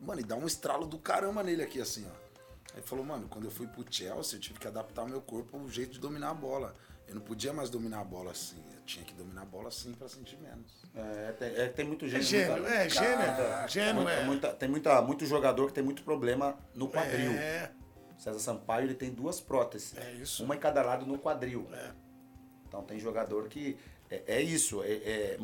Mano, 0.01 0.21
e 0.21 0.25
dá 0.25 0.37
um 0.37 0.47
estralo 0.47 0.87
do 0.87 0.99
caramba 0.99 1.43
nele 1.43 1.63
aqui, 1.63 1.81
assim, 1.81 2.07
ó. 2.09 2.26
Aí 2.73 2.79
ele 2.81 2.87
falou, 2.87 3.05
mano, 3.05 3.27
quando 3.29 3.45
eu 3.45 3.51
fui 3.51 3.67
pro 3.67 3.85
Chelsea, 3.89 4.37
eu 4.37 4.41
tive 4.41 4.59
que 4.59 4.67
adaptar 4.67 5.05
o 5.05 5.09
meu 5.09 5.21
corpo 5.21 5.57
ao 5.57 5.69
jeito 5.69 5.93
de 5.93 5.99
dominar 6.01 6.31
a 6.31 6.35
bola. 6.35 6.75
Eu 7.09 7.15
não 7.15 7.23
podia 7.23 7.53
mais 7.53 7.71
dominar 7.71 8.01
a 8.01 8.05
bola 8.05 8.33
assim. 8.33 8.57
Eu 8.75 8.83
tinha 8.85 9.05
que 9.05 9.15
dominar 9.15 9.43
a 9.43 9.45
bola 9.47 9.69
assim 9.69 9.93
pra 9.95 10.09
sentir 10.09 10.37
menos. 10.39 10.85
É, 10.95 11.33
tem, 11.33 11.49
é, 11.55 11.69
tem 11.69 11.85
muito 11.87 12.05
É 12.05 12.09
gênio. 12.09 12.25
gênio, 12.27 12.53
muita- 12.57 12.69
é 12.75 12.89
gênio. 12.89 13.69
Gênio, 13.69 13.95
muita- 13.95 14.11
é. 14.13 14.25
muita- 14.25 14.53
tem 14.55 14.69
muita, 14.69 15.03
muito 15.03 15.25
jogador 15.27 15.69
que 15.69 15.73
tem 15.75 15.85
muito 15.85 16.03
problema 16.03 16.59
no 16.75 16.89
quadril. 16.89 17.31
É, 17.33 17.71
César 18.19 18.39
Sampaio 18.41 18.87
ele 18.87 18.95
tem 18.95 19.11
duas 19.13 19.41
próteses. 19.41 19.97
É 19.97 20.13
isso. 20.15 20.43
Uma 20.43 20.57
em 20.57 20.59
cada 20.59 20.83
lado 20.83 21.07
no 21.07 21.19
quadril. 21.19 21.69
É. 21.73 21.93
Então 22.67 22.83
tem 22.83 22.99
jogador 22.99 23.47
que. 23.49 23.77
É, 24.11 24.23
é 24.39 24.41
isso. 24.43 24.83
É, 24.83 24.91
é, 24.93 25.39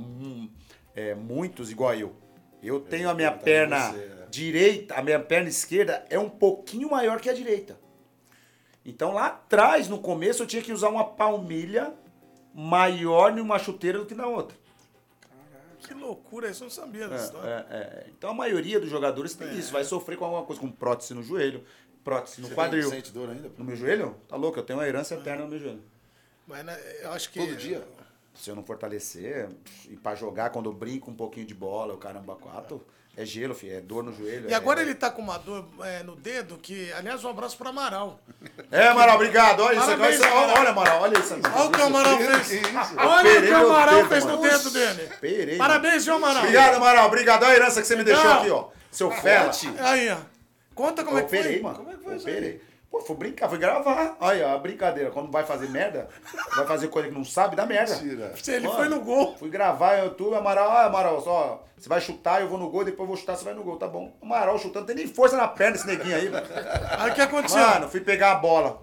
é 0.94 1.14
muitos 1.14 1.70
igual 1.70 1.94
eu. 1.94 2.14
Eu 2.62 2.80
tenho 2.80 3.10
a 3.10 3.14
minha 3.14 3.30
perguntar 3.30 3.44
perna 3.44 3.92
você, 3.92 3.98
é. 3.98 4.26
direita, 4.30 4.94
a 4.94 5.02
minha 5.02 5.18
perna 5.20 5.48
esquerda 5.48 6.04
é 6.08 6.18
um 6.18 6.28
pouquinho 6.28 6.90
maior 6.90 7.20
que 7.20 7.28
a 7.28 7.32
direita. 7.32 7.78
Então 8.84 9.12
lá 9.12 9.26
atrás, 9.26 9.88
no 9.88 9.98
começo, 9.98 10.42
eu 10.42 10.46
tinha 10.46 10.62
que 10.62 10.72
usar 10.72 10.88
uma 10.88 11.04
palmilha 11.04 11.92
maior 12.54 13.32
numa 13.32 13.58
chuteira 13.58 13.98
do 13.98 14.06
que 14.06 14.14
na 14.14 14.26
outra. 14.26 14.56
que 15.86 15.94
loucura, 15.94 16.48
isso 16.48 16.62
eu 16.62 16.66
não 16.66 16.70
sabia 16.70 17.04
É, 17.04 17.08
dessa 17.08 17.24
história. 17.24 17.66
é, 17.70 17.74
é. 17.74 18.06
Então 18.16 18.30
a 18.30 18.34
maioria 18.34 18.78
dos 18.78 18.88
jogadores 18.90 19.34
tem 19.34 19.56
isso, 19.58 19.72
vai 19.72 19.84
sofrer 19.84 20.16
com 20.16 20.24
alguma 20.24 20.44
coisa, 20.44 20.60
com 20.60 20.70
prótese 20.70 21.14
no 21.14 21.22
joelho, 21.22 21.64
prótese 22.04 22.40
no 22.40 22.48
Você 22.48 22.54
quadril. 22.54 22.88
Sente 22.88 23.10
dor 23.12 23.30
ainda? 23.30 23.50
No 23.58 23.64
meu 23.64 23.74
joelho? 23.76 24.16
Tá 24.28 24.36
louco, 24.36 24.58
eu 24.58 24.62
tenho 24.62 24.78
uma 24.78 24.86
herança 24.86 25.14
eterna 25.14 25.42
no 25.44 25.50
meu 25.50 25.58
joelho. 25.58 25.82
Mas 26.46 26.64
né, 26.64 26.78
eu 27.02 27.10
acho 27.12 27.30
que. 27.30 27.38
Todo 27.40 27.56
dia? 27.56 27.82
Se 28.34 28.50
eu 28.50 28.56
não 28.56 28.64
fortalecer, 28.64 29.48
e 29.88 29.96
pra 29.96 30.14
jogar, 30.14 30.50
quando 30.50 30.68
eu 30.68 30.72
brinco 30.72 31.10
um 31.10 31.14
pouquinho 31.14 31.46
de 31.46 31.54
bola, 31.54 31.94
o 31.94 31.98
caramba, 31.98 32.34
quatro, 32.34 32.84
é 33.14 33.26
gelo, 33.26 33.54
filho, 33.54 33.74
é 33.76 33.80
dor 33.80 34.02
no 34.02 34.10
joelho. 34.12 34.48
E 34.48 34.52
é- 34.52 34.56
agora 34.56 34.80
ele 34.80 34.94
tá 34.94 35.10
com 35.10 35.20
uma 35.20 35.36
dor 35.38 35.66
é, 35.82 36.02
no 36.02 36.16
dedo, 36.16 36.56
que, 36.56 36.90
aliás, 36.94 37.22
um 37.24 37.28
abraço 37.28 37.58
pro 37.58 37.68
Amaral. 37.68 38.18
É, 38.72 38.88
Amaral, 38.88 39.16
obrigado. 39.16 39.60
Olha 39.60 39.76
isso, 39.76 39.84
Parabéns, 39.84 40.08
olha, 40.08 40.14
isso, 40.14 40.24
Amaral. 40.38 40.56
olha, 40.58 40.70
Amaral, 40.70 41.02
olha 41.02 41.18
isso. 41.18 41.34
Olha 41.34 41.64
o 41.66 41.70
que 41.70 41.80
o 41.80 41.84
Amaral 41.84 42.16
Que 42.16 42.24
fez. 42.24 42.62
Olha 42.96 43.38
o 43.38 43.42
que 43.42 43.50
o 43.52 43.56
Amaral 43.56 44.08
fez 44.08 44.24
no 44.24 44.36
dedo 44.38 44.70
dele. 44.70 45.10
Perei, 45.20 45.58
Parabéns, 45.58 46.04
viu, 46.06 46.14
Amaral? 46.14 46.38
Obrigado, 46.42 46.74
Amaral, 46.76 47.06
obrigado. 47.06 47.42
Olha 47.42 47.52
a 47.52 47.56
herança 47.56 47.82
que 47.82 47.86
você 47.86 47.96
me 47.96 48.04
deixou 48.04 48.30
aqui, 48.32 48.50
ó. 48.50 48.68
Seu 48.90 49.10
fela. 49.10 49.50
Aí, 49.80 50.08
ó. 50.10 50.16
Conta 50.74 51.04
como 51.04 51.18
é 51.18 51.22
que 51.22 51.28
foi. 51.42 51.60
mano. 51.60 51.86
Eu 52.06 52.16
operei. 52.16 52.62
Pô, 52.92 53.00
fui 53.00 53.16
brincar, 53.16 53.48
fui 53.48 53.56
gravar. 53.56 54.18
Aí, 54.20 54.42
ó, 54.42 54.54
a 54.54 54.58
brincadeira. 54.58 55.10
Quando 55.10 55.30
vai 55.32 55.44
fazer 55.44 55.66
merda, 55.70 56.08
vai 56.54 56.66
fazer 56.66 56.88
coisa 56.88 57.08
que 57.08 57.14
não 57.14 57.24
sabe, 57.24 57.56
dá 57.56 57.64
merda. 57.64 57.94
Mentira. 57.96 58.34
Ele 58.46 58.66
Mano, 58.68 58.78
foi 58.78 58.88
no 58.90 59.00
gol. 59.00 59.34
Fui 59.38 59.48
gravar 59.48 59.96
no 59.96 60.04
YouTube, 60.04 60.34
Amaral, 60.36 60.70
ah, 60.70 60.84
Amaral, 60.84 61.18
só, 61.22 61.64
você 61.74 61.88
vai 61.88 62.02
chutar, 62.02 62.42
eu 62.42 62.48
vou 62.48 62.58
no 62.58 62.68
gol, 62.68 62.84
depois 62.84 63.00
eu 63.00 63.06
vou 63.06 63.16
chutar, 63.16 63.34
você 63.34 63.44
vai 63.46 63.54
no 63.54 63.64
gol, 63.64 63.78
tá 63.78 63.88
bom. 63.88 64.14
Amaral 64.20 64.58
chutando, 64.58 64.84
tem 64.84 64.94
nem 64.94 65.06
força 65.08 65.38
na 65.38 65.48
perna 65.48 65.76
esse 65.76 65.86
neguinho 65.86 66.14
aí, 66.14 66.28
mano. 66.28 66.46
Aí 66.98 67.10
o 67.10 67.14
que 67.14 67.22
aconteceu? 67.22 67.58
Mano, 67.66 67.88
fui 67.88 68.00
pegar 68.02 68.32
a 68.32 68.34
bola. 68.34 68.82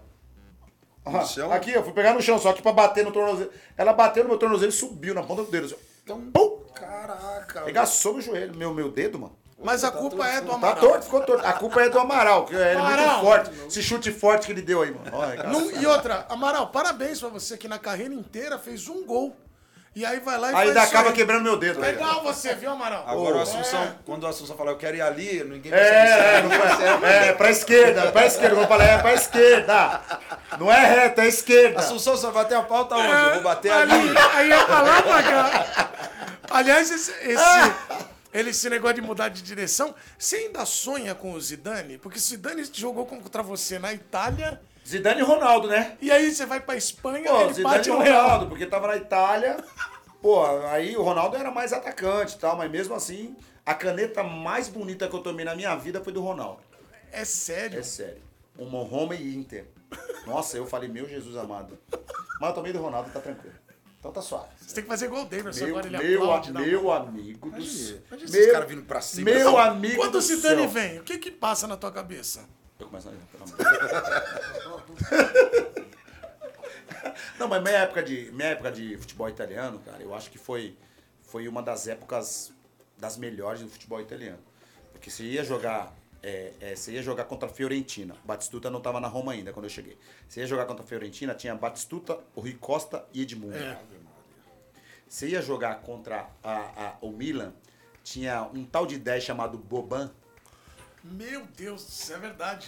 No 1.05 1.18
Ah, 1.18 1.24
chão? 1.26 1.51
Aqui, 1.51 1.72
eu 1.72 1.84
fui 1.84 1.93
pegar 1.93 2.14
no 2.16 2.22
chão, 2.22 2.39
só 2.39 2.51
que 2.51 2.64
pra 2.64 2.74
bater 2.74 3.05
no 3.05 3.12
tornozelo. 3.12 3.51
Ela 3.78 3.93
bateu 3.93 4.24
no 4.24 4.30
meu 4.30 4.39
tornozelo 4.39 4.70
e 4.72 4.74
subiu 4.76 5.14
na 5.14 5.22
ponta 5.22 5.43
do 5.43 5.51
dedo. 5.51 5.66
assim, 5.68 5.76
Então, 6.03 6.20
Pum! 6.34 6.64
caraca. 6.74 7.64
Regaçou 7.66 8.14
meu 8.14 8.22
joelho, 8.24 8.55
meu, 8.55 8.74
meu 8.74 8.89
dedo, 8.91 9.20
mano. 9.20 9.36
Mas 9.62 9.84
a 9.84 9.91
culpa 9.91 10.26
é 10.26 10.39
do 10.41 10.47
Tá 10.47 10.55
Amaral. 10.55 10.76
torto, 10.78 11.03
ficou 11.05 11.22
torto. 11.22 11.45
A 11.45 11.53
culpa 11.53 11.82
é 11.82 11.89
do 11.89 11.99
Amaral, 11.99 12.45
que 12.45 12.53
ele 12.55 12.64
é 12.64 12.78
muito 12.78 13.20
forte. 13.22 13.51
Esse 13.68 13.84
chute 13.84 14.12
forte 14.12 14.45
que 14.45 14.53
ele 14.53 14.62
deu 14.62 14.82
aí, 14.82 14.91
mano. 14.91 15.10
Olha. 15.12 15.43
Não- 15.43 15.70
e 15.72 15.86
outra, 15.86 16.26
Amaral, 16.30 16.68
parabéns 16.68 17.20
pra 17.20 17.28
você 17.30 17.57
que 17.57 17.68
na 17.68 17.78
carreira 17.78 18.14
inteira 18.14 18.57
fez 18.57 18.88
um 18.88 19.05
gol. 19.05 19.36
E 19.95 20.05
aí 20.05 20.20
vai 20.20 20.38
lá 20.38 20.51
e 20.51 20.55
Aí 20.70 20.78
acaba 20.78 21.10
aí. 21.10 21.14
quebrando 21.16 21.43
meu 21.43 21.57
dedo. 21.57 21.84
aí. 21.84 21.91
Legal 21.93 22.22
você, 22.24 22.53
viu, 22.53 22.70
Amaral? 22.72 23.03
Agora 23.07 23.36
o 23.38 23.39
É. 23.39 23.41
Assunção, 23.41 23.95
quando 24.05 24.24
o 24.24 24.28
Assunção 24.28 24.55
falar, 24.55 24.72
eu 24.72 24.78
quero 24.78 24.95
ir 24.95 25.01
ali, 25.01 25.43
ninguém 25.43 25.72
vai 25.72 25.80
É, 25.82 25.84
é, 25.84 26.36
saber 26.36 26.43
não 26.43 26.51
foi- 26.99 27.10
é, 27.10 27.34
pra 27.34 27.49
esquerda, 27.49 28.12
pra 28.12 28.26
esquerda. 28.28 28.62
Eu 28.62 28.68
falei, 28.68 28.88
é 28.88 28.97
pra 28.99 29.14
esquerda. 29.14 30.01
Não 30.60 30.72
é 30.72 30.86
reta, 30.86 31.24
é 31.24 31.28
esquerda. 31.28 31.80
Assunção, 31.80 32.16
você 32.16 32.24
vai 32.28 32.43
bater 32.43 32.55
a 32.55 32.62
pauta 32.62 32.95
onde? 32.95 33.07
É, 33.12 33.26
Eu 33.26 33.34
vou 33.34 33.41
bater 33.43 33.72
ali. 33.74 34.14
Aí 34.36 34.51
é 34.51 34.64
pra 34.64 34.82
lá 34.82 35.01
pra 35.01 35.24
cá. 35.24 35.89
Aliás, 36.51 36.89
esse, 36.91 37.12
esse, 37.12 37.74
ele, 38.34 38.51
esse 38.51 38.69
negócio 38.69 38.95
de 38.95 39.01
mudar 39.01 39.30
de 39.30 39.41
direção, 39.41 39.93
você 40.17 40.38
ainda 40.38 40.65
sonha 40.65 41.15
com 41.15 41.34
o 41.34 41.41
Zidane? 41.41 41.97
Porque 41.97 42.17
o 42.17 42.21
Zidane 42.21 42.63
jogou 42.73 43.05
contra 43.05 43.41
você 43.41 43.80
na 43.80 43.93
Itália, 43.93 44.61
Zidane 44.88 45.21
e 45.21 45.23
Ronaldo, 45.23 45.67
né? 45.67 45.97
e 46.01 46.11
aí 46.11 46.34
você 46.34 46.45
vai 46.45 46.59
pra 46.59 46.75
Espanha 46.75 47.30
Pô, 47.30 47.41
ele 47.41 47.53
Zidane 47.53 47.75
bate 47.75 47.89
e 47.89 47.91
Real. 47.91 48.23
Ronaldo, 48.23 48.47
porque 48.47 48.65
tava 48.65 48.88
na 48.88 48.97
Itália. 48.97 49.57
Pô, 50.21 50.43
aí 50.67 50.97
o 50.97 51.03
Ronaldo 51.03 51.38
era 51.38 51.51
mais 51.51 51.71
atacante 51.71 52.36
e 52.36 52.39
tal, 52.39 52.57
mas 52.57 52.69
mesmo 52.69 52.93
assim, 52.93 53.36
a 53.65 53.73
caneta 53.73 54.23
mais 54.23 54.67
bonita 54.67 55.07
que 55.07 55.15
eu 55.15 55.21
tomei 55.21 55.45
na 55.45 55.55
minha 55.55 55.75
vida 55.75 56.03
foi 56.03 56.11
do 56.11 56.21
Ronaldo. 56.21 56.61
É 57.11 57.23
sério. 57.23 57.80
É 57.80 57.84
sério. 57.84 58.21
Uma 58.57 58.84
Roma 58.84 59.15
e 59.15 59.36
Inter. 59.36 59.65
Nossa, 60.25 60.57
eu 60.57 60.65
falei, 60.67 60.89
meu 60.89 61.07
Jesus 61.07 61.38
amado. 61.38 61.77
Mas 62.39 62.49
eu 62.49 62.55
tomei 62.55 62.73
do 62.73 62.82
Ronaldo, 62.82 63.09
tá 63.11 63.19
tranquilo. 63.19 63.55
Então 64.00 64.12
tá 64.14 64.22
suave. 64.22 64.47
Você 64.62 64.76
tem 64.76 64.84
que 64.84 64.89
fazer 64.89 65.06
igual 65.08 65.24
o 65.24 65.26
Davidson, 65.26 65.66
Meu, 65.66 65.78
agora 65.78 65.88
ele 65.88 65.97
meu, 65.97 66.24
aplaude. 66.24 66.54
meu 66.54 66.91
amigo 66.91 67.52
do 67.52 67.62
céu. 67.62 67.97
Imagina, 67.97 68.02
imagina 68.10 68.38
esses 68.39 68.52
caras 68.52 68.70
vindo 68.70 68.84
pra 68.84 69.02
cima. 69.02 69.30
Meu 69.30 69.43
Não, 69.43 69.58
amigo 69.58 69.97
Quando 69.97 70.12
do 70.14 70.18
o 70.20 70.22
céu. 70.22 70.70
vem, 70.70 71.00
o 71.00 71.04
que 71.04 71.18
que 71.18 71.30
passa 71.32 71.68
na 71.68 71.76
tua 71.76 71.91
cabeça? 71.91 72.47
Eu 72.80 72.88
começo 72.88 73.10
a. 73.10 73.12
Não, 77.38 77.47
mas 77.47 77.62
minha 77.62 77.78
época 77.80 78.02
de 78.04 78.32
minha 78.32 78.50
época 78.50 78.72
de 78.72 78.97
futebol 78.97 79.30
italiano, 79.30 79.80
cara, 79.80 80.02
eu 80.02 80.14
acho 80.14 80.30
que 80.30 80.38
foi 80.38 80.78
foi 81.22 81.47
uma 81.47 81.62
das 81.62 81.88
épocas 81.88 82.52
das 82.97 83.18
melhores 83.18 83.62
do 83.62 83.70
futebol 83.70 84.02
italiano. 84.02 84.39
Porque 84.93 85.10
você 85.12 85.24
ia 85.24 85.43
jogar 85.43 85.93
é, 86.22 86.53
é, 86.59 86.76
você 86.76 86.91
ia 86.93 87.01
jogar 87.03 87.26
contra 87.26 87.49
a 87.49 87.51
Fiorentina. 87.51 88.15
Batistuta 88.26 88.70
não 88.70 88.80
estava 88.80 88.99
na 88.99 89.07
Roma 89.07 89.32
ainda 89.32 89.51
quando 89.53 89.65
eu 89.65 89.70
cheguei. 89.70 89.97
Você 90.28 90.41
ia 90.41 90.47
jogar 90.47 90.65
contra 90.65 90.84
a 90.84 90.88
Fiorentina, 90.88 91.34
tinha 91.34 91.55
Batistuta, 91.55 92.20
o 92.36 92.41
Rui 92.41 92.53
Costa 92.53 93.05
e 93.13 93.22
Edmundo. 93.22 93.55
É. 93.57 93.80
Você 95.07 95.30
ia 95.30 95.41
jogar 95.41 95.82
contra 95.82 96.30
a, 96.43 96.57
a- 96.88 96.97
o 97.01 97.09
Milan, 97.11 97.53
tinha 98.03 98.43
um 98.53 98.63
tal 98.63 98.86
de 98.86 98.97
10 98.97 99.24
chamado 99.24 99.57
Boban. 99.57 100.11
Meu 101.03 101.45
Deus, 101.57 101.88
isso 101.88 102.13
é 102.13 102.17
verdade. 102.17 102.67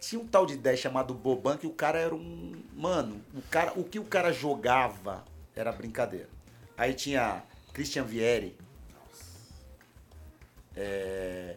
Tinha 0.00 0.20
um 0.20 0.26
tal 0.26 0.44
de 0.46 0.56
10 0.56 0.78
chamado 0.80 1.14
Boban 1.14 1.56
que 1.56 1.66
o 1.66 1.72
cara 1.72 1.98
era 1.98 2.14
um. 2.14 2.62
Mano, 2.74 3.22
o, 3.34 3.42
cara, 3.42 3.72
o 3.78 3.84
que 3.84 3.98
o 3.98 4.04
cara 4.04 4.32
jogava 4.32 5.24
era 5.54 5.70
brincadeira. 5.72 6.28
Aí 6.76 6.92
tinha 6.94 7.42
Christian 7.72 8.04
Vieri. 8.04 8.56
É, 10.76 11.56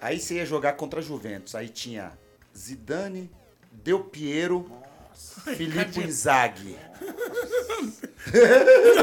Aí 0.00 0.18
você 0.20 0.34
ia 0.34 0.46
jogar 0.46 0.74
contra 0.74 1.00
a 1.00 1.02
Juventus. 1.02 1.54
Aí 1.54 1.68
tinha 1.68 2.12
Zidane, 2.56 3.30
Del 3.72 4.04
Piero, 4.04 4.70
Filippo 5.56 6.00
Inzaghi. 6.00 6.76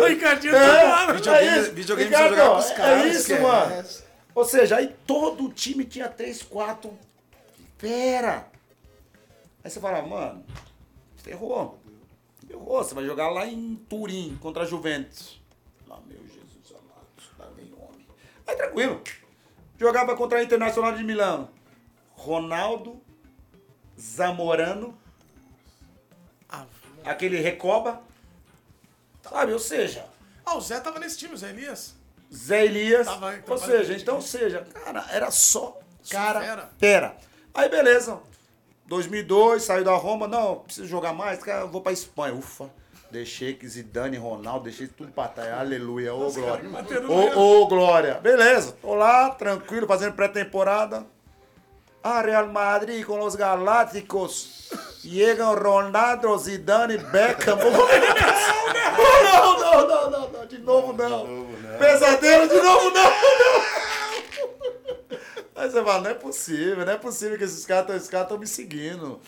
O 0.02 0.06
Ricardinho 0.06 0.54
tá 0.54 1.08
É. 1.10 1.14
Videogame- 1.14 1.48
é 1.48 1.60
isso. 1.62 1.72
videogame 1.72 2.10
Ricardo, 2.10 2.30
você 2.30 2.36
jogava 2.42 2.54
com 2.54 2.60
os 2.60 2.72
é 2.72 2.76
caras, 2.76 3.06
isso, 3.12 3.18
esquece. 3.22 3.42
mano. 3.42 3.88
Ou 4.36 4.46
seja, 4.46 4.76
aí 4.78 4.96
todo 5.08 5.46
o 5.46 5.54
time 5.54 5.86
tinha 5.86 6.10
três, 6.10 6.42
quatro. 6.44 6.98
Pera! 7.78 8.48
Aí 9.64 9.70
você 9.72 9.80
fala, 9.80 10.02
mano, 10.02 10.44
ferrou. 11.18 11.80
Ferrou, 12.46 12.84
você 12.84 12.94
vai 12.94 13.06
jogar 13.06 13.30
lá 13.30 13.46
em 13.48 13.76
Turim 13.90 14.38
contra 14.42 14.64
a 14.64 14.66
Juventus. 14.66 15.40
Lá, 15.88 16.00
meu 16.06 16.18
Jesus 16.28 16.72
amado, 16.72 17.08
lá 17.40 17.48
vem 17.56 17.72
homem. 17.74 18.06
Aí 18.46 18.56
tranquilo. 18.58 19.02
Jogava 19.84 20.16
contra 20.16 20.40
a 20.40 20.44
Internacional 20.44 20.94
de 20.96 21.04
Milão. 21.04 21.50
Ronaldo, 22.16 23.02
Zamorano, 24.00 24.98
aquele 27.04 27.42
Recoba. 27.42 28.02
Sabe, 29.30 29.52
ou 29.52 29.60
seja, 29.60 30.06
ah, 30.46 30.56
o 30.56 30.62
Zé 30.62 30.80
tava 30.80 31.00
nesse 31.00 31.18
time, 31.18 31.34
o 31.34 31.38
Zé 31.38 31.50
Elias. 31.50 31.96
Zé 32.34 32.64
Elias. 32.64 33.08
Tava- 33.08 33.44
ou 33.46 33.58
seja, 33.58 33.94
então, 33.94 34.22
seja, 34.22 34.66
cara, 34.74 35.06
era 35.12 35.30
só 35.32 35.78
cara 36.10 36.40
fera. 36.40 36.70
fera. 36.80 37.18
Aí, 37.54 37.68
beleza. 37.68 38.22
2002, 38.86 39.64
saiu 39.64 39.84
da 39.84 39.96
Roma. 39.96 40.30
Não, 40.30 40.60
preciso 40.60 40.88
jogar 40.88 41.12
mais. 41.12 41.44
Cara, 41.44 41.62
eu 41.64 41.68
vou 41.70 41.82
pra 41.82 41.92
Espanha. 41.92 42.34
Ufa. 42.34 42.70
Deixei 43.14 43.54
que 43.54 43.68
Zidane, 43.68 44.18
Ronaldo, 44.18 44.64
deixei 44.64 44.88
tudo 44.88 45.12
pra 45.12 45.28
trás. 45.28 45.54
Aleluia, 45.54 46.16
ô 46.16 46.32
glória. 46.32 46.68
bateram 46.68 47.12
Ô, 47.12 47.18
mesmo. 47.18 47.40
ô 47.40 47.68
glória. 47.68 48.16
Beleza, 48.16 48.76
tô 48.82 48.96
lá, 48.96 49.30
tranquilo, 49.30 49.86
fazendo 49.86 50.16
pré-temporada. 50.16 51.06
Ah, 52.04 52.22
Real 52.24 52.48
Madrid 52.48 53.06
com 53.06 53.20
os 53.20 53.36
Galácticos. 53.36 54.72
Chegam 55.00 55.54
Ronaldo, 55.54 56.36
Zidane, 56.40 56.98
Beckham. 56.98 57.56
Não, 57.56 57.70
não, 59.60 59.88
não, 59.88 60.10
não, 60.10 60.30
não, 60.32 60.46
de 60.48 60.58
novo 60.58 60.94
não. 60.94 61.46
Pesadelo 61.78 62.48
de 62.48 62.56
novo 62.56 62.90
não, 62.90 63.04
não. 63.04 63.83
Aí 65.64 65.72
você 65.72 65.82
fala, 65.82 66.02
não 66.02 66.10
é 66.10 66.14
possível, 66.14 66.86
não 66.86 66.92
é 66.92 66.98
possível 66.98 67.38
que 67.38 67.44
esses 67.46 67.66
caras 67.66 67.96
esses 67.96 68.10
caras 68.10 68.26
estão 68.26 68.38
me 68.38 68.46
seguindo. 68.46 69.20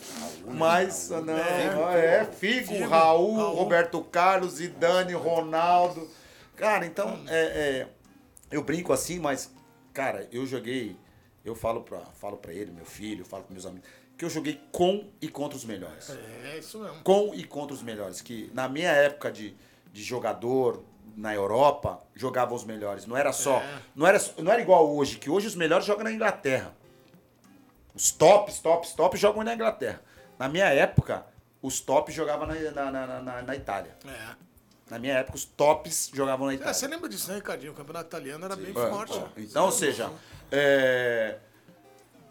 Mas, 0.45 1.09
não, 1.09 1.33
é, 1.33 2.25
Figo, 2.25 2.67
Figo, 2.73 2.89
Raul, 2.89 3.37
Raul. 3.37 3.55
Roberto 3.55 4.01
Carlos, 4.03 4.55
Zidane, 4.55 5.13
Ronaldo. 5.13 6.05
Cara, 6.57 6.85
então, 6.85 7.23
é, 7.27 7.39
é, 7.39 7.87
eu 8.51 8.61
brinco 8.63 8.91
assim, 8.91 9.17
mas, 9.17 9.49
cara, 9.93 10.27
eu 10.29 10.45
joguei, 10.45 10.97
eu 11.45 11.55
falo 11.55 11.83
pra, 11.83 11.99
falo 11.99 12.35
pra 12.35 12.53
ele, 12.53 12.69
meu 12.71 12.85
filho, 12.85 13.23
falo 13.23 13.43
pros 13.43 13.53
meus 13.53 13.65
amigos, 13.65 13.87
que 14.17 14.25
eu 14.25 14.29
joguei 14.29 14.59
com 14.73 15.09
e 15.21 15.29
contra 15.29 15.57
os 15.57 15.63
melhores 15.65 16.09
É, 16.43 16.57
isso 16.57 16.79
mesmo. 16.79 17.01
com 17.01 17.33
e 17.33 17.45
contra 17.45 17.73
os 17.73 17.81
melhores. 17.81 18.19
Que 18.21 18.51
na 18.53 18.67
minha 18.67 18.91
época 18.91 19.31
de, 19.31 19.55
de 19.93 20.03
jogador 20.03 20.83
na 21.15 21.33
Europa, 21.33 22.01
jogava 22.13 22.53
os 22.53 22.63
melhores. 22.63 23.05
Não 23.05 23.15
era 23.15 23.31
só. 23.31 23.57
É. 23.57 23.79
Não, 23.95 24.05
era, 24.05 24.19
não 24.37 24.51
era 24.51 24.61
igual 24.61 24.93
hoje, 24.93 25.17
que 25.17 25.29
hoje 25.29 25.47
os 25.47 25.55
melhores 25.55 25.85
jogam 25.85 26.03
na 26.03 26.11
Inglaterra. 26.11 26.73
Os 27.93 28.11
tops, 28.11 28.59
tops, 28.59 28.93
tops 28.93 29.19
jogam 29.19 29.43
na 29.43 29.53
Inglaterra. 29.53 30.01
Na 30.37 30.49
minha 30.49 30.65
época, 30.65 31.25
os 31.61 31.79
tops 31.79 32.13
jogavam 32.13 32.45
na, 32.47 32.55
na, 32.91 33.21
na, 33.21 33.41
na- 33.41 33.55
Itália. 33.55 33.95
É. 34.05 34.35
Na 34.89 34.99
minha 34.99 35.13
época, 35.15 35.37
os 35.37 35.45
tops 35.45 36.11
jogavam 36.13 36.45
na 36.47 36.51
É, 36.51 36.55
Itália. 36.55 36.73
você 36.73 36.87
lembra 36.87 37.07
disso, 37.09 37.29
né, 37.29 37.35
Ricardinho? 37.35 37.71
O 37.71 37.75
campeonato 37.75 38.07
italiano 38.07 38.43
era 38.45 38.55
bem 38.55 38.71
É, 38.71 38.89
forte. 38.89 39.17
é. 39.17 39.41
Então, 39.41 39.65
ou 39.65 39.71
seja, 39.71 40.11
é, 40.51 41.37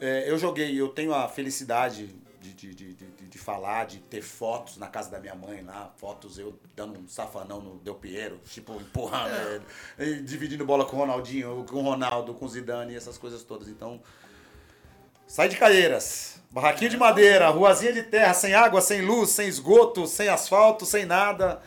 é, 0.01 0.31
eu 0.31 0.39
joguei, 0.39 0.79
eu 0.81 0.89
tenho 0.91 1.13
a 1.15 1.27
felicidade 1.29 2.15
de, 2.41 2.53
de, 2.53 2.75
de, 2.75 2.95
de, 2.95 3.07
de 3.35 3.39
falar, 3.39 3.87
de 3.87 3.99
ter 3.99 4.23
fotos 4.23 4.77
na 4.77 4.87
casa 4.87 5.11
da 5.11 5.19
minha 5.19 5.35
mãe 5.35 5.61
lá, 5.61 5.93
fotos 5.97 6.39
eu 6.39 6.57
dando 6.77 7.01
um 7.01 7.09
safanão 7.09 7.61
no 7.61 7.79
Del 7.81 7.97
Piero, 7.97 8.39
tipo, 8.45 8.73
empurrando 8.77 9.35
É. 9.35 9.61
ele, 9.99 10.23
dividindo 10.23 10.65
bola 10.65 10.85
com 10.85 10.95
o 10.95 11.01
Ronaldinho, 11.01 11.67
com 11.69 11.79
o 11.79 11.83
Ronaldo, 11.83 12.33
com 12.33 12.45
o 12.45 12.49
Zidane, 12.49 12.95
essas 12.95 13.19
coisas 13.19 13.43
todas. 13.43 13.67
Então, 13.67 14.01
sai 15.27 15.49
de 15.49 15.57
Caieiras, 15.57 16.41
barraquinho 16.49 16.89
de 16.89 16.97
madeira, 16.97 17.49
ruazinha 17.49 17.93
de 17.93 18.05
terra, 18.05 18.33
sem 18.35 18.55
água, 18.55 18.81
sem 18.81 19.01
luz, 19.01 19.31
sem 19.31 19.49
esgoto, 19.49 20.07
sem 20.07 20.29
asfalto, 20.29 20.87
sem 20.87 21.05
nada. 21.05 21.61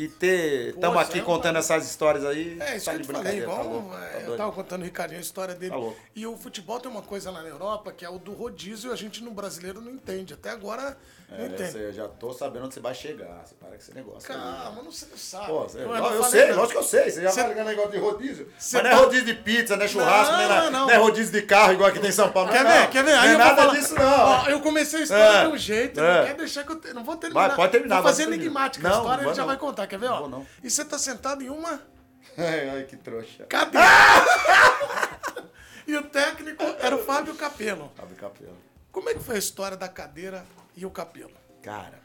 E 0.00 0.08
ter. 0.08 0.68
Estamos 0.70 0.96
aqui 1.02 1.18
é 1.18 1.22
contando 1.22 1.58
essas 1.58 1.86
histórias 1.86 2.24
aí. 2.24 2.56
É, 2.58 2.76
isso 2.76 2.86
tá 2.86 2.92
que 2.92 2.96
eu 2.98 3.02
te 3.02 3.12
falei, 3.12 3.38
igual 3.40 3.56
tá 3.58 3.62
louco, 3.64 3.90
tá 3.90 4.06
é, 4.06 4.24
eu 4.26 4.36
tava 4.36 4.52
contando 4.52 4.80
o 4.80 4.84
Ricardinho 4.84 5.18
a 5.18 5.22
história 5.22 5.54
dele. 5.54 5.74
Tá. 5.74 5.92
E 6.16 6.26
o 6.26 6.36
futebol 6.38 6.80
tem 6.80 6.90
uma 6.90 7.02
coisa 7.02 7.30
lá 7.30 7.42
na 7.42 7.48
Europa 7.50 7.92
que 7.92 8.02
é 8.02 8.08
o 8.08 8.18
do 8.18 8.32
rodízio 8.32 8.90
e 8.90 8.92
a 8.94 8.96
gente 8.96 9.22
no 9.22 9.30
brasileiro 9.30 9.78
não 9.82 9.92
entende. 9.92 10.32
Até 10.32 10.48
agora 10.48 10.96
não 11.28 11.36
É, 11.38 11.46
entende. 11.48 11.72
você 11.72 11.92
já 11.92 12.08
tô 12.08 12.32
sabendo 12.32 12.64
onde 12.64 12.72
você 12.74 12.80
vai 12.80 12.94
chegar. 12.94 13.42
Você 13.44 13.54
para 13.56 13.68
com 13.68 13.74
esse 13.74 13.94
negócio. 13.94 14.32
aí. 14.32 14.38
Calma, 14.40 14.82
não, 14.82 14.90
você 14.90 15.04
não 15.10 15.18
sabe. 15.18 15.46
Pô, 15.48 15.62
você, 15.64 15.78
Eu 15.78 15.82
eu, 15.82 15.88
não 15.88 15.96
eu 15.96 16.22
falei, 16.24 16.40
sei, 16.40 16.48
não. 16.50 16.56
lógico 16.56 16.72
que 16.72 16.78
eu 16.78 16.82
sei. 16.88 17.10
Você 17.10 17.22
já 17.22 17.30
Você- 17.30 17.42
vai 17.42 17.64
negócio 17.64 17.90
de 17.90 17.98
rodízio. 17.98 18.48
Você 18.58 18.76
Mas 18.76 18.84
não 18.84 18.90
é 18.90 18.94
rodízio 19.04 19.26
de 19.26 19.34
pizza, 19.34 19.76
não 19.76 19.84
é 19.84 19.88
churrasco, 19.88 20.32
Não, 20.32 20.38
nem 20.38 20.48
nada. 20.48 20.64
não, 20.64 20.70
não. 20.80 20.86
Não 20.86 20.94
é 20.94 20.96
rodízio 20.96 21.32
de 21.32 21.42
carro 21.42 21.72
igual 21.74 21.90
aqui 21.90 21.98
tem 21.98 22.08
em 22.08 22.12
São 22.12 22.32
Paulo. 22.32 22.50
Quer 22.50 22.64
não, 22.64 22.70
ver? 22.70 22.88
Quer 22.88 23.04
ver? 23.04 23.12
Não 23.12 23.20
Aí 23.20 23.28
é 23.28 23.34
eu 23.34 23.38
vou 23.38 23.46
nada 23.46 23.66
disso, 23.76 23.94
não. 23.94 24.48
Eu 24.48 24.60
comecei 24.60 25.00
a 25.00 25.02
história 25.02 25.38
É. 25.40 25.46
de 25.46 25.52
um 25.52 25.58
jeito, 25.58 26.00
É. 26.00 26.18
não 26.20 26.26
quer 26.26 26.34
deixar 26.36 26.64
que 26.64 26.72
eu. 26.72 26.94
Não 26.94 27.04
vou 27.04 27.16
terminar. 27.18 27.54
Pode 27.54 27.72
terminar, 27.72 27.96
Vou 27.96 28.04
fazer 28.04 28.22
enigmática 28.22 28.86
a 28.88 28.90
Não, 28.90 28.96
história, 28.98 29.16
não 29.16 29.22
ele 29.22 29.24
vou 29.26 29.34
já 29.34 29.42
não. 29.42 29.48
vai 29.48 29.56
contar. 29.58 29.89
Quer 29.90 29.98
ver? 29.98 30.06
Não 30.08 30.14
Ó? 30.14 30.20
vou 30.20 30.28
não. 30.28 30.46
E 30.62 30.70
você 30.70 30.84
tá 30.84 30.96
sentado 30.98 31.42
em 31.42 31.50
uma 31.50 31.82
Ai, 32.38 32.68
ai, 32.70 32.84
que 32.84 32.96
trouxa. 32.96 33.44
cadeira. 33.46 33.86
e 35.86 35.96
o 35.96 36.02
técnico 36.04 36.62
era 36.80 36.94
o 36.94 37.04
Fábio 37.04 37.34
Capello. 37.34 37.90
Abre 37.98 38.14
capela. 38.14 38.56
Como 38.92 39.08
é 39.08 39.14
que 39.14 39.20
foi 39.20 39.36
a 39.36 39.38
história 39.38 39.76
da 39.76 39.88
cadeira 39.88 40.44
e 40.76 40.86
o 40.86 40.90
Capello? 40.90 41.32
Cara, 41.62 42.00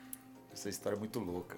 essa 0.54 0.70
história 0.70 0.96
é 0.96 1.00
muito 1.00 1.20
louca. 1.20 1.58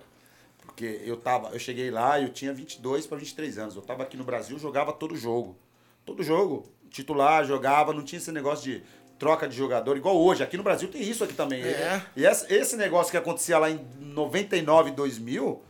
Porque 0.66 1.02
eu 1.04 1.18
tava, 1.18 1.50
eu 1.50 1.60
cheguei 1.60 1.90
lá, 1.90 2.20
eu 2.20 2.30
tinha 2.30 2.54
22 2.54 3.08
para 3.08 3.18
23 3.18 3.58
anos. 3.58 3.76
Eu 3.76 3.82
tava 3.82 4.04
aqui 4.04 4.18
no 4.18 4.24
Brasil, 4.24 4.60
jogava 4.60 4.92
todo 4.94 5.16
jogo. 5.16 5.58
Todo 6.06 6.24
jogo. 6.24 6.70
Titular, 6.90 7.46
jogava, 7.46 7.94
não 7.94 8.04
tinha 8.04 8.20
esse 8.20 8.32
negócio 8.32 8.64
de 8.66 8.84
troca 9.18 9.48
de 9.48 9.56
jogador, 9.56 9.98
igual 9.98 10.18
hoje. 10.18 10.44
Aqui 10.44 10.56
no 10.58 10.64
Brasil 10.64 10.90
tem 10.90 11.02
isso 11.02 11.24
aqui 11.24 11.34
também. 11.34 11.64
É. 11.64 12.02
E 12.16 12.26
esse, 12.26 12.54
esse 12.54 12.76
negócio 12.76 13.12
que 13.12 13.18
acontecia 13.18 13.58
lá 13.58 13.70
em 13.70 13.86
99, 14.00 14.92
2000, 14.92 15.64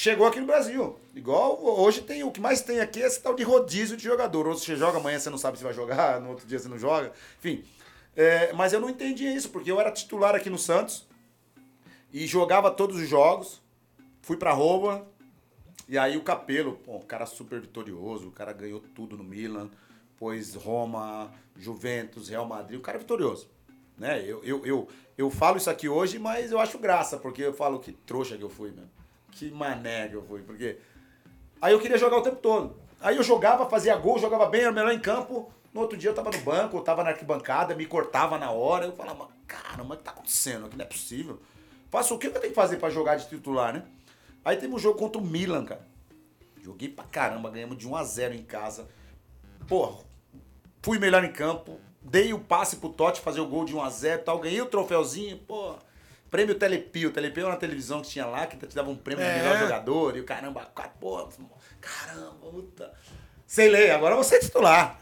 chegou 0.00 0.26
aqui 0.26 0.40
no 0.40 0.46
Brasil. 0.46 0.98
Igual 1.14 1.62
hoje 1.62 2.00
tem, 2.00 2.24
o 2.24 2.30
que 2.30 2.40
mais 2.40 2.62
tem 2.62 2.80
aqui 2.80 3.02
é 3.02 3.06
esse 3.06 3.20
tal 3.20 3.34
de 3.34 3.42
rodízio 3.42 3.98
de 3.98 4.04
jogador. 4.04 4.46
Ou 4.46 4.56
você 4.56 4.74
joga 4.74 4.96
amanhã, 4.96 5.18
você 5.18 5.28
não 5.28 5.36
sabe 5.36 5.58
se 5.58 5.64
vai 5.64 5.74
jogar, 5.74 6.18
no 6.22 6.30
outro 6.30 6.46
dia 6.46 6.58
você 6.58 6.68
não 6.68 6.78
joga. 6.78 7.12
Enfim. 7.38 7.62
É, 8.16 8.50
mas 8.54 8.72
eu 8.72 8.80
não 8.80 8.88
entendia 8.88 9.32
isso, 9.32 9.50
porque 9.50 9.70
eu 9.70 9.78
era 9.78 9.92
titular 9.92 10.34
aqui 10.34 10.48
no 10.48 10.58
Santos 10.58 11.06
e 12.12 12.26
jogava 12.26 12.70
todos 12.70 12.96
os 12.96 13.06
jogos. 13.06 13.60
Fui 14.22 14.38
pra 14.38 14.52
Roma. 14.52 15.06
E 15.86 15.98
aí 15.98 16.16
o 16.16 16.22
Capelo, 16.22 16.76
pô, 16.76 16.96
um 16.96 17.02
cara 17.02 17.26
super 17.26 17.60
vitorioso, 17.60 18.28
o 18.28 18.32
cara 18.32 18.52
ganhou 18.52 18.80
tudo 18.94 19.16
no 19.16 19.24
Milan, 19.24 19.68
pois 20.16 20.54
Roma, 20.54 21.32
Juventus, 21.56 22.28
Real 22.28 22.46
Madrid, 22.46 22.78
o 22.78 22.82
cara 22.82 22.96
é 22.96 23.00
vitorioso. 23.00 23.50
Né? 23.98 24.22
Eu, 24.24 24.42
eu, 24.44 24.64
eu, 24.64 24.88
eu 25.18 25.30
falo 25.30 25.56
isso 25.56 25.68
aqui 25.68 25.88
hoje, 25.88 26.16
mas 26.18 26.52
eu 26.52 26.60
acho 26.60 26.78
graça, 26.78 27.18
porque 27.18 27.42
eu 27.42 27.52
falo 27.52 27.80
que 27.80 27.92
trouxa 27.92 28.38
que 28.38 28.44
eu 28.44 28.48
fui, 28.48 28.70
mesmo. 28.70 28.99
Que 29.30 29.50
mané 29.50 30.08
que 30.08 30.14
eu 30.14 30.22
fui, 30.22 30.42
porque. 30.42 30.78
Aí 31.60 31.72
eu 31.72 31.80
queria 31.80 31.98
jogar 31.98 32.18
o 32.18 32.22
tempo 32.22 32.36
todo. 32.36 32.76
Aí 33.00 33.16
eu 33.16 33.22
jogava, 33.22 33.68
fazia 33.68 33.96
gol, 33.96 34.18
jogava 34.18 34.46
bem, 34.46 34.62
era 34.62 34.72
melhor 34.72 34.92
em 34.92 35.00
campo. 35.00 35.52
No 35.72 35.82
outro 35.82 35.96
dia 35.96 36.10
eu 36.10 36.14
tava 36.14 36.30
no 36.30 36.38
banco, 36.38 36.76
eu 36.76 36.82
tava 36.82 37.04
na 37.04 37.10
arquibancada, 37.10 37.74
me 37.74 37.86
cortava 37.86 38.38
na 38.38 38.50
hora. 38.50 38.86
Eu 38.86 38.92
falava, 38.92 39.28
caramba, 39.46 39.94
o 39.94 39.96
que 39.96 40.02
tá 40.02 40.10
acontecendo 40.10 40.66
aqui? 40.66 40.76
Não 40.76 40.84
é 40.84 40.88
possível. 40.88 41.40
Faço 41.90 42.14
o 42.14 42.18
que 42.18 42.26
eu 42.26 42.32
tenho 42.32 42.48
que 42.48 42.54
fazer 42.54 42.76
pra 42.76 42.90
jogar 42.90 43.16
de 43.16 43.28
titular, 43.28 43.72
né? 43.72 43.84
Aí 44.44 44.56
teve 44.56 44.74
um 44.74 44.78
jogo 44.78 44.98
contra 44.98 45.20
o 45.20 45.24
Milan, 45.24 45.64
cara. 45.64 45.86
Joguei 46.62 46.88
pra 46.88 47.04
caramba, 47.04 47.50
ganhamos 47.50 47.78
de 47.78 47.88
1 47.88 47.96
a 47.96 48.04
0 48.04 48.34
em 48.34 48.42
casa. 48.42 48.88
Porra, 49.66 50.02
fui 50.82 50.98
melhor 50.98 51.24
em 51.24 51.32
campo, 51.32 51.80
dei 52.02 52.32
o 52.32 52.38
passe 52.38 52.76
pro 52.76 52.90
Totti 52.90 53.20
fazer 53.20 53.40
o 53.40 53.46
gol 53.46 53.64
de 53.64 53.74
1 53.74 53.82
a 53.82 53.90
0 53.90 54.20
e 54.20 54.24
tal, 54.24 54.38
ganhei 54.38 54.60
o 54.60 54.66
troféuzinho, 54.66 55.38
pô. 55.38 55.74
Prêmio 56.30 56.54
Telepio, 56.54 57.08
o 57.08 57.12
Telepio 57.12 57.40
era 57.42 57.50
uma 57.50 57.56
televisão 57.58 58.00
que 58.00 58.08
tinha 58.08 58.24
lá, 58.26 58.46
que 58.46 58.56
te 58.56 58.74
dava 58.74 58.88
um 58.90 58.96
prêmio 58.96 59.24
de 59.24 59.30
É. 59.30 59.36
melhor 59.38 59.58
jogador, 59.58 60.16
e 60.16 60.20
o 60.20 60.24
caramba, 60.24 60.64
quatro, 60.74 60.92
pô, 61.00 61.28
caramba, 61.80 62.34
puta. 62.50 62.92
Sei 63.46 63.68
lei, 63.68 63.90
agora 63.90 64.14
você 64.14 64.36
é 64.36 64.38
titular. 64.38 64.96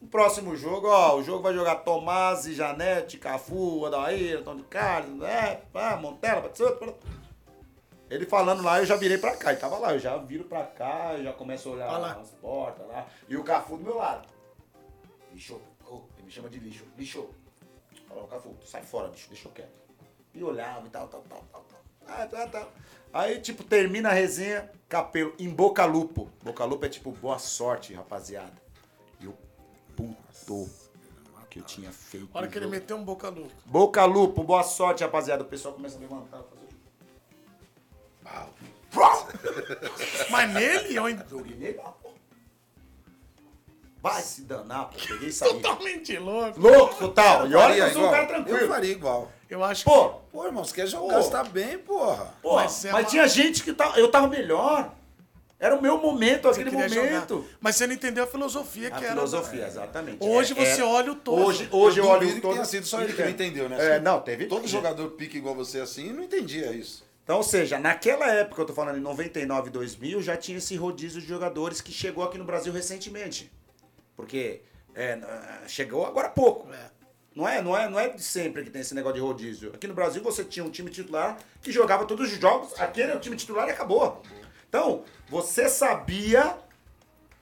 No 0.00 0.06
próximo 0.08 0.54
jogo, 0.54 0.86
ó, 0.86 1.16
o 1.16 1.24
jogo 1.24 1.42
vai 1.42 1.52
jogar 1.54 1.76
Tomás, 1.76 2.44
Janete, 2.44 3.18
Cafu, 3.18 3.84
Adair, 3.86 4.38
Antônio 4.38 4.64
Carlos, 4.70 5.22
é, 5.22 5.62
ah, 5.74 5.96
Montella, 5.96 6.42
Batista, 6.42 6.94
ele 8.08 8.26
falando 8.26 8.62
lá, 8.62 8.78
eu 8.78 8.86
já 8.86 8.94
virei 8.96 9.18
pra 9.18 9.34
cá. 9.36 9.52
E 9.52 9.56
tava 9.56 9.76
lá, 9.78 9.92
eu 9.92 9.98
já 9.98 10.16
viro 10.18 10.44
pra 10.44 10.62
cá, 10.62 11.16
já 11.20 11.32
começo 11.32 11.68
a 11.68 11.72
olhar 11.72 11.88
Olha 11.88 11.98
lá. 11.98 12.12
as 12.20 12.30
portas 12.32 12.86
lá. 12.86 13.06
E 13.28 13.36
o 13.36 13.42
Cafu 13.42 13.76
do 13.76 13.82
meu 13.82 13.96
lado. 13.96 14.28
Lixo. 15.32 15.60
Oh, 15.90 16.02
ele 16.16 16.26
me 16.26 16.30
chama 16.30 16.48
de 16.48 16.58
lixo. 16.60 16.84
Lixo. 16.96 17.28
Falou, 18.06 18.28
Cafu, 18.28 18.54
sai 18.64 18.82
fora, 18.82 19.08
bicho, 19.08 19.28
deixa 19.30 19.48
eu 19.48 19.52
quieto. 19.52 19.83
E 20.34 20.42
olhava 20.42 20.86
e 20.86 20.90
tal, 20.90 21.06
tal, 21.08 21.22
tal, 21.28 21.44
tal, 21.52 21.64
tal. 21.64 21.80
Ah, 22.08 22.26
tá, 22.26 22.46
tá. 22.48 22.66
Aí, 23.12 23.40
tipo, 23.40 23.62
termina 23.62 24.08
a 24.08 24.12
resenha, 24.12 24.70
capelo, 24.88 25.32
em 25.38 25.48
Boca 25.48 25.84
Lupo. 25.84 26.28
Boca 26.42 26.64
Lupo 26.64 26.84
é 26.84 26.88
tipo, 26.88 27.12
boa 27.12 27.38
sorte, 27.38 27.94
rapaziada. 27.94 28.52
E 29.20 29.26
o 29.28 29.34
puto 29.96 30.68
que 31.48 31.60
eu 31.60 31.64
tinha 31.64 31.92
feito. 31.92 32.28
A 32.34 32.38
hora 32.38 32.46
no 32.46 32.52
que 32.52 32.58
ele 32.58 32.64
jogo. 32.64 32.76
meteu 32.76 32.96
um 32.96 33.04
boca 33.04 33.28
louco. 33.28 33.52
Boca 33.64 34.04
Lupo, 34.04 34.42
boa 34.42 34.64
sorte, 34.64 35.04
rapaziada. 35.04 35.44
O 35.44 35.46
pessoal 35.46 35.72
começa 35.74 35.96
a 35.96 36.00
levantar, 36.00 36.42
fazer 36.42 36.64
Mas 40.30 40.50
nele, 40.52 40.96
eu 40.96 41.04
ainda. 41.04 41.26
Joguei 41.28 41.56
nele, 41.56 41.78
ó, 41.82 41.90
pô. 41.90 42.10
Vai 44.02 44.22
se 44.22 44.42
danar, 44.42 44.90
pô. 44.90 44.98
Peguei 44.98 45.28
e 45.28 45.32
saí. 45.32 45.48
Totalmente 45.60 46.16
louco. 46.18 46.60
Louco, 46.60 46.94
total. 46.96 47.46
E 47.48 47.54
olha 47.54 47.74
eu 47.74 47.92
sou 47.92 48.06
um 48.06 48.10
cara 48.10 48.22
Eu 48.24 48.28
tranquilo. 48.28 48.68
faria 48.68 48.92
igual. 48.92 49.32
Eu 49.54 49.62
acho 49.62 49.84
Pô, 49.84 50.08
Pô, 50.32 50.44
irmão, 50.46 50.64
você 50.64 50.74
quer 50.74 50.86
jogar, 50.88 51.14
Pô. 51.14 51.22
você 51.22 51.30
tá 51.30 51.44
bem, 51.44 51.78
porra. 51.78 52.34
pô, 52.42 52.56
Mas 52.56 52.72
mas, 52.72 52.84
é 52.86 52.90
uma- 52.90 53.04
tinha 53.04 53.28
gente 53.28 53.62
que 53.62 53.72
tá, 53.72 53.92
eu 53.96 54.10
tava 54.10 54.26
melhor. 54.26 54.92
Era 55.60 55.76
o 55.76 55.80
meu 55.80 55.96
momento, 55.96 56.48
que 56.48 56.54
você 56.54 56.60
aquele 56.62 56.76
momento. 56.76 57.34
jogar. 57.36 57.48
Mas 57.60 57.76
você 57.76 57.86
não 57.86 57.94
entendeu 57.94 58.24
a 58.24 58.26
filosofia 58.26 58.88
A 58.88 58.90
que 58.90 59.04
era. 59.04 59.14
filosofia, 59.14 59.66
exatamente. 59.66 60.18
Hoje 60.20 60.52
É- 60.52 60.64
você 60.74 60.80
é- 60.82 60.84
olha 60.84 61.12
o 61.12 61.14
todo. 61.14 61.40
Hoje, 61.40 61.68
hoje 61.70 62.00
eu, 62.00 62.06
olho 62.06 62.20
duvido 62.20 62.32
o 62.32 62.34
que 62.34 62.40
todo. 62.42 62.52
tenha 62.54 62.64
sido 62.64 62.84
só 62.86 63.00
ele 63.00 63.12
que 63.12 63.22
não 63.22 63.30
entendeu, 63.30 63.68
né? 63.68 63.96
É, 63.96 64.00
não, 64.00 64.20
teve. 64.20 64.46
Todo 64.46 64.66
jogador 64.66 65.10
pique 65.12 65.38
igual 65.38 65.54
você 65.54 65.78
assim 65.80 66.12
não 66.12 66.24
entendia 66.24 66.72
isso. 66.72 67.04
Então, 67.22 67.36
ou 67.36 67.42
seja, 67.44 67.78
naquela 67.78 68.26
época, 68.26 68.60
eu 68.60 68.66
tô 68.66 68.74
falando 68.74 68.98
em 68.98 69.00
99, 69.00 69.70
2000, 69.70 70.20
já 70.20 70.36
tinha 70.36 70.58
esse 70.58 70.74
rodízio 70.76 71.20
de 71.22 71.26
jogadores 71.28 71.80
que 71.80 71.92
chegou 71.92 72.24
aqui 72.24 72.36
no 72.36 72.44
Brasil 72.44 72.72
recentemente. 72.72 73.50
Porque 74.16 74.60
é, 74.94 75.18
chegou 75.66 76.04
agora 76.04 76.26
há 76.26 76.30
pouco. 76.30 76.68
É. 76.74 76.90
Não 77.34 77.48
é, 77.48 77.60
não, 77.60 77.76
é, 77.76 77.88
não 77.88 77.98
é 77.98 78.08
de 78.10 78.22
sempre 78.22 78.62
que 78.62 78.70
tem 78.70 78.80
esse 78.80 78.94
negócio 78.94 79.16
de 79.16 79.20
rodízio. 79.20 79.72
Aqui 79.74 79.86
no 79.88 79.94
Brasil 79.94 80.22
você 80.22 80.44
tinha 80.44 80.64
um 80.64 80.70
time 80.70 80.88
titular 80.90 81.36
que 81.60 81.72
jogava 81.72 82.04
todos 82.04 82.32
os 82.32 82.38
jogos, 82.38 82.78
aquele 82.80 83.10
é 83.12 83.16
o 83.16 83.20
time 83.20 83.34
titular 83.36 83.66
e 83.68 83.72
acabou. 83.72 84.22
Então, 84.68 85.02
você 85.28 85.68
sabia 85.68 86.56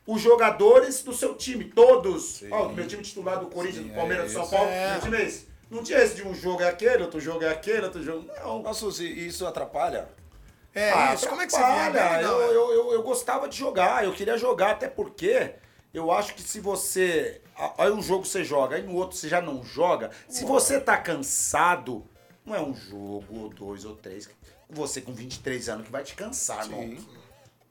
os 0.07 0.21
jogadores 0.21 1.03
do 1.03 1.13
seu 1.13 1.35
time, 1.35 1.65
todos. 1.67 2.43
Ó, 2.51 2.69
meu 2.71 2.87
time 2.87 3.03
titular 3.03 3.39
do 3.39 3.47
Corinthians, 3.47 3.85
Sim, 3.85 3.91
do 3.91 3.95
Palmeiras, 3.95 4.25
é 4.25 4.39
do 4.39 4.41
São. 4.41 4.49
Paulo, 4.49 4.71
É. 4.71 4.93
meu 4.93 5.01
time 5.03 5.17
é 5.19 5.23
esse. 5.25 5.49
Não 5.71 5.83
tinha 5.83 5.99
esse 6.03 6.15
de 6.17 6.27
um 6.27 6.35
jogo 6.35 6.63
é 6.63 6.69
aquele, 6.69 7.03
outro 7.03 7.21
jogo 7.21 7.45
é 7.45 7.49
aquele, 7.51 7.85
outro 7.85 8.03
jogo. 8.03 8.27
Não. 8.43 8.63
Nossa, 8.63 8.91
se 8.91 9.05
isso 9.07 9.47
atrapalha? 9.47 10.09
É 10.75 10.91
Ah, 10.91 11.13
isso. 11.15 11.29
Como 11.29 11.41
é 11.43 11.47
que 11.47 11.53
você 11.53 11.59
via? 11.59 11.91
Não, 12.23 12.41
Eu, 12.41 12.53
eu, 12.53 12.73
eu, 12.73 12.93
eu 12.95 13.03
gostava 13.03 13.47
de 13.47 13.57
jogar, 13.59 14.05
eu 14.05 14.13
queria 14.13 14.39
jogar, 14.39 14.71
até 14.71 14.89
porque 14.89 15.53
eu 15.93 16.11
acho 16.11 16.35
que 16.35 16.43
se 16.43 16.61
você. 16.61 17.42
Aí 17.79 17.91
um 17.91 18.03
jogo 18.03 18.25
você 18.25 18.45
joga, 18.45 18.77
aí 18.77 18.83
no 18.83 18.95
outro 18.95 19.17
você 19.17 19.29
já 19.29 19.41
não 19.41 19.63
joga. 19.63 20.11
Se 20.29 20.45
você 20.45 20.81
tá 20.81 20.97
cansado, 20.97 22.05
não 22.45 22.55
é 22.55 22.61
um 22.61 22.75
jogo, 22.75 23.27
ou 23.31 23.49
dois, 23.49 23.85
ou 23.85 23.95
três. 23.95 24.29
Você 24.71 25.01
com 25.01 25.13
23 25.13 25.69
anos 25.69 25.87
que 25.87 25.93
vai 25.93 26.03
te 26.03 26.15
cansar, 26.15 26.67
não. 26.69 26.81
Sim. 26.81 27.07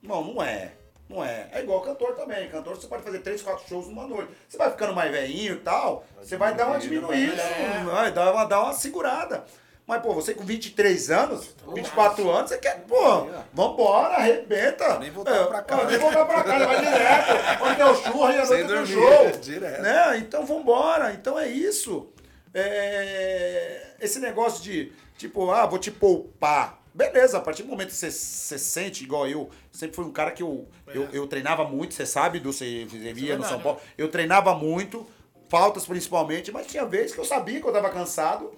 Não, 0.02 0.24
não 0.24 0.44
é. 0.44 0.74
Não 1.10 1.24
é. 1.24 1.50
É 1.52 1.62
igual 1.62 1.82
cantor 1.82 2.16
também. 2.16 2.50
Cantor 2.50 2.78
você 2.78 2.88
pode 2.88 3.04
fazer 3.04 3.20
três, 3.20 3.42
quatro 3.42 3.68
shows 3.68 3.88
numa 3.88 4.08
noite. 4.08 4.32
Você 4.48 4.58
vai 4.58 4.72
ficando 4.72 4.94
mais 4.94 5.12
velhinho 5.12 5.56
e 5.56 5.60
tal, 5.60 6.06
você 6.18 6.38
vai 6.38 6.56
dar 6.56 6.68
uma 6.68 6.80
diminuída, 6.80 7.42
é. 7.42 7.84
vai 7.84 8.12
dar 8.12 8.32
uma, 8.32 8.46
dar 8.46 8.64
uma 8.64 8.74
segurada. 8.74 9.46
Mas, 9.88 10.02
pô, 10.02 10.14
você 10.14 10.34
com 10.34 10.44
23 10.46 11.12
anos, 11.12 11.56
24 11.74 12.30
anos, 12.32 12.50
você 12.52 12.58
quer, 12.58 12.82
pô, 12.88 13.28
vambora, 13.54 14.16
arrebenta. 14.16 15.00
Nem 15.00 15.12
voltar 15.12 15.48
pra 15.48 15.62
casa. 15.62 15.86
Nem 15.86 15.98
voltar 15.98 16.26
pra 16.26 16.44
casa, 16.44 16.66
vai 16.66 16.80
direto. 16.80 17.64
Onde 17.64 17.76
tem 17.76 17.86
o 17.86 17.96
churro 17.96 18.32
e 18.32 18.38
a 18.38 18.46
Sem 18.46 18.64
noite 18.64 18.80
do 18.80 18.88
show. 18.88 19.32
direto. 19.42 19.82
Né? 19.82 20.18
Então 20.20 20.46
vambora. 20.46 21.12
Então 21.14 21.38
é 21.38 21.48
isso. 21.48 22.08
É, 22.54 23.96
Esse 24.00 24.20
negócio 24.20 24.64
de, 24.64 24.92
tipo, 25.18 25.50
ah, 25.52 25.66
vou 25.66 25.80
te 25.80 25.92
poupar. 25.92 26.80
Beleza, 26.94 27.38
a 27.38 27.42
partir 27.42 27.64
do 27.64 27.70
momento 27.70 27.88
que 27.90 27.96
você, 27.96 28.12
você 28.12 28.58
sente, 28.60 29.04
igual 29.04 29.26
eu, 29.28 29.50
sempre 29.72 29.96
fui 29.96 30.04
um 30.04 30.12
cara 30.12 30.32
que 30.32 30.44
eu, 30.44 30.68
eu, 30.88 31.08
eu 31.14 31.26
treinava 31.26 31.64
muito, 31.64 31.94
você 31.94 32.06
sabe, 32.06 32.40
do 32.40 32.52
você, 32.52 32.86
você 32.86 32.98
via 32.98 33.36
no 33.38 33.42
verdade, 33.44 33.48
São 33.50 33.62
Paulo. 33.62 33.80
Eu 33.98 34.10
treinava 34.10 34.54
muito, 34.56 35.08
faltas 35.48 35.86
principalmente, 35.86 36.52
mas 36.52 36.68
tinha 36.68 36.86
vezes 36.86 37.14
que 37.14 37.20
eu 37.20 37.26
sabia 37.26 37.62
que 37.62 37.68
eu 37.68 37.72
tava 37.72 37.90
cansado. 37.90 38.52